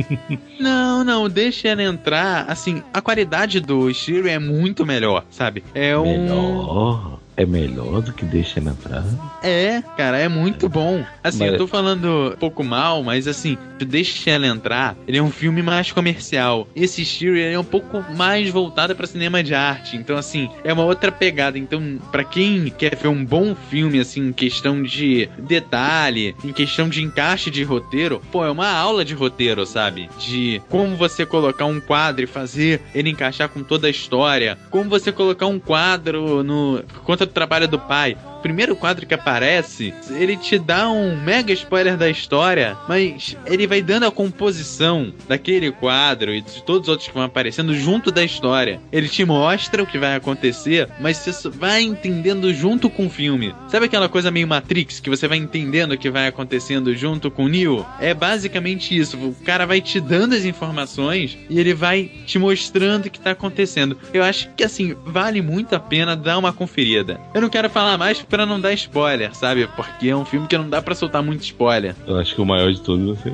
não, 0.58 1.04
não, 1.04 1.28
deixa 1.28 1.68
ela 1.68 1.82
entrar. 1.82 2.44
Assim, 2.48 2.82
a 2.92 3.00
qualidade 3.00 3.60
do 3.60 3.92
Shiro 3.92 4.28
é 4.28 4.38
muito 4.38 4.84
melhor, 4.84 5.24
sabe? 5.30 5.64
É 5.74 5.96
um. 5.96 6.24
Melhor? 6.24 7.20
É 7.36 7.44
melhor 7.46 8.00
do 8.02 8.12
que 8.12 8.24
Deixa 8.24 8.60
Ela 8.60 8.70
Entrar. 8.70 9.04
É, 9.42 9.82
cara, 9.96 10.18
é 10.18 10.28
muito 10.28 10.68
bom. 10.68 11.04
Assim, 11.22 11.40
mas... 11.40 11.52
eu 11.52 11.58
tô 11.58 11.66
falando 11.66 12.32
um 12.32 12.36
pouco 12.36 12.62
mal, 12.64 13.02
mas 13.02 13.26
assim, 13.26 13.56
Deixa 13.78 14.30
Ela 14.30 14.46
Entrar, 14.46 14.96
ele 15.06 15.18
é 15.18 15.22
um 15.22 15.30
filme 15.30 15.62
mais 15.62 15.92
comercial. 15.92 16.68
Esse 16.74 17.04
Shiro 17.04 17.38
é 17.38 17.58
um 17.58 17.64
pouco 17.64 18.04
mais 18.14 18.48
voltado 18.50 18.94
para 18.94 19.06
cinema 19.06 19.42
de 19.42 19.54
arte. 19.54 19.96
Então, 19.96 20.16
assim, 20.16 20.48
é 20.62 20.72
uma 20.72 20.84
outra 20.84 21.10
pegada. 21.12 21.58
Então, 21.58 21.98
para 22.10 22.24
quem 22.24 22.70
quer 22.70 22.96
ver 22.96 23.08
um 23.08 23.24
bom 23.24 23.54
filme, 23.54 23.98
assim, 23.98 24.28
em 24.28 24.32
questão 24.32 24.82
de 24.82 25.28
detalhe, 25.38 26.34
em 26.44 26.52
questão 26.52 26.88
de 26.88 27.02
encaixe 27.02 27.50
de 27.50 27.62
roteiro, 27.62 28.20
pô, 28.32 28.44
é 28.44 28.50
uma 28.50 28.70
aula 28.70 29.04
de 29.04 29.14
roteiro, 29.14 29.66
sabe? 29.66 30.08
De 30.18 30.62
como 30.68 30.96
você 30.96 31.26
colocar 31.26 31.66
um 31.66 31.80
quadro 31.80 32.24
e 32.24 32.26
fazer 32.26 32.80
ele 32.94 33.10
encaixar 33.10 33.48
com 33.48 33.62
toda 33.62 33.86
a 33.86 33.90
história. 33.90 34.58
Como 34.70 34.88
você 34.88 35.12
colocar 35.12 35.46
um 35.46 35.58
quadro 35.58 36.42
no. 36.42 36.82
conta 37.04 37.23
do 37.26 37.32
trabalho 37.32 37.68
do 37.68 37.78
pai 37.78 38.16
primeiro 38.44 38.76
quadro 38.76 39.06
que 39.06 39.14
aparece, 39.14 39.94
ele 40.10 40.36
te 40.36 40.58
dá 40.58 40.90
um 40.90 41.16
mega 41.16 41.50
spoiler 41.50 41.96
da 41.96 42.10
história, 42.10 42.76
mas 42.86 43.34
ele 43.46 43.66
vai 43.66 43.80
dando 43.80 44.04
a 44.04 44.10
composição 44.10 45.14
daquele 45.26 45.72
quadro 45.72 46.30
e 46.30 46.42
de 46.42 46.62
todos 46.62 46.82
os 46.82 46.88
outros 46.90 47.08
que 47.08 47.14
vão 47.14 47.22
aparecendo 47.22 47.74
junto 47.74 48.10
da 48.10 48.22
história. 48.22 48.82
Ele 48.92 49.08
te 49.08 49.24
mostra 49.24 49.82
o 49.82 49.86
que 49.86 49.96
vai 49.96 50.14
acontecer, 50.14 50.90
mas 51.00 51.16
você 51.16 51.48
vai 51.48 51.80
entendendo 51.80 52.52
junto 52.52 52.90
com 52.90 53.06
o 53.06 53.10
filme. 53.10 53.54
Sabe 53.70 53.86
aquela 53.86 54.10
coisa 54.10 54.30
meio 54.30 54.46
Matrix 54.46 55.00
que 55.00 55.08
você 55.08 55.26
vai 55.26 55.38
entendendo 55.38 55.92
o 55.92 55.98
que 55.98 56.10
vai 56.10 56.26
acontecendo 56.26 56.94
junto 56.94 57.30
com 57.30 57.44
o 57.44 57.48
Neo? 57.48 57.86
É 57.98 58.12
basicamente 58.12 58.94
isso. 58.94 59.16
O 59.16 59.34
cara 59.42 59.64
vai 59.64 59.80
te 59.80 59.98
dando 59.98 60.34
as 60.34 60.44
informações 60.44 61.38
e 61.48 61.58
ele 61.58 61.72
vai 61.72 62.10
te 62.26 62.38
mostrando 62.38 63.06
o 63.06 63.10
que 63.10 63.20
tá 63.20 63.30
acontecendo. 63.30 63.96
Eu 64.12 64.22
acho 64.22 64.50
que 64.54 64.64
assim, 64.64 64.94
vale 65.02 65.40
muito 65.40 65.74
a 65.74 65.80
pena 65.80 66.14
dar 66.14 66.36
uma 66.36 66.52
conferida. 66.52 67.18
Eu 67.32 67.40
não 67.40 67.48
quero 67.48 67.70
falar 67.70 67.96
mais 67.96 68.20
para 68.34 68.44
não 68.44 68.60
dar 68.60 68.72
spoiler, 68.72 69.32
sabe? 69.32 69.68
Porque 69.76 70.08
é 70.08 70.16
um 70.16 70.24
filme 70.24 70.48
que 70.48 70.58
não 70.58 70.68
dá 70.68 70.82
para 70.82 70.96
soltar 70.96 71.22
muito 71.22 71.42
spoiler. 71.42 71.94
Eu 72.04 72.18
acho 72.18 72.34
que 72.34 72.40
o 72.40 72.44
maior 72.44 72.72
de 72.72 72.80
todos 72.80 73.16
você. 73.16 73.32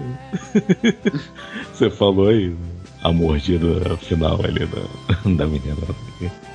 você 1.73 1.91
falou 1.91 2.29
aí. 2.29 2.55
A 3.03 3.11
mordida 3.11 3.97
final 3.97 4.39
ali 4.45 4.67
da, 4.67 5.25
da 5.25 5.47
menina. 5.47 5.75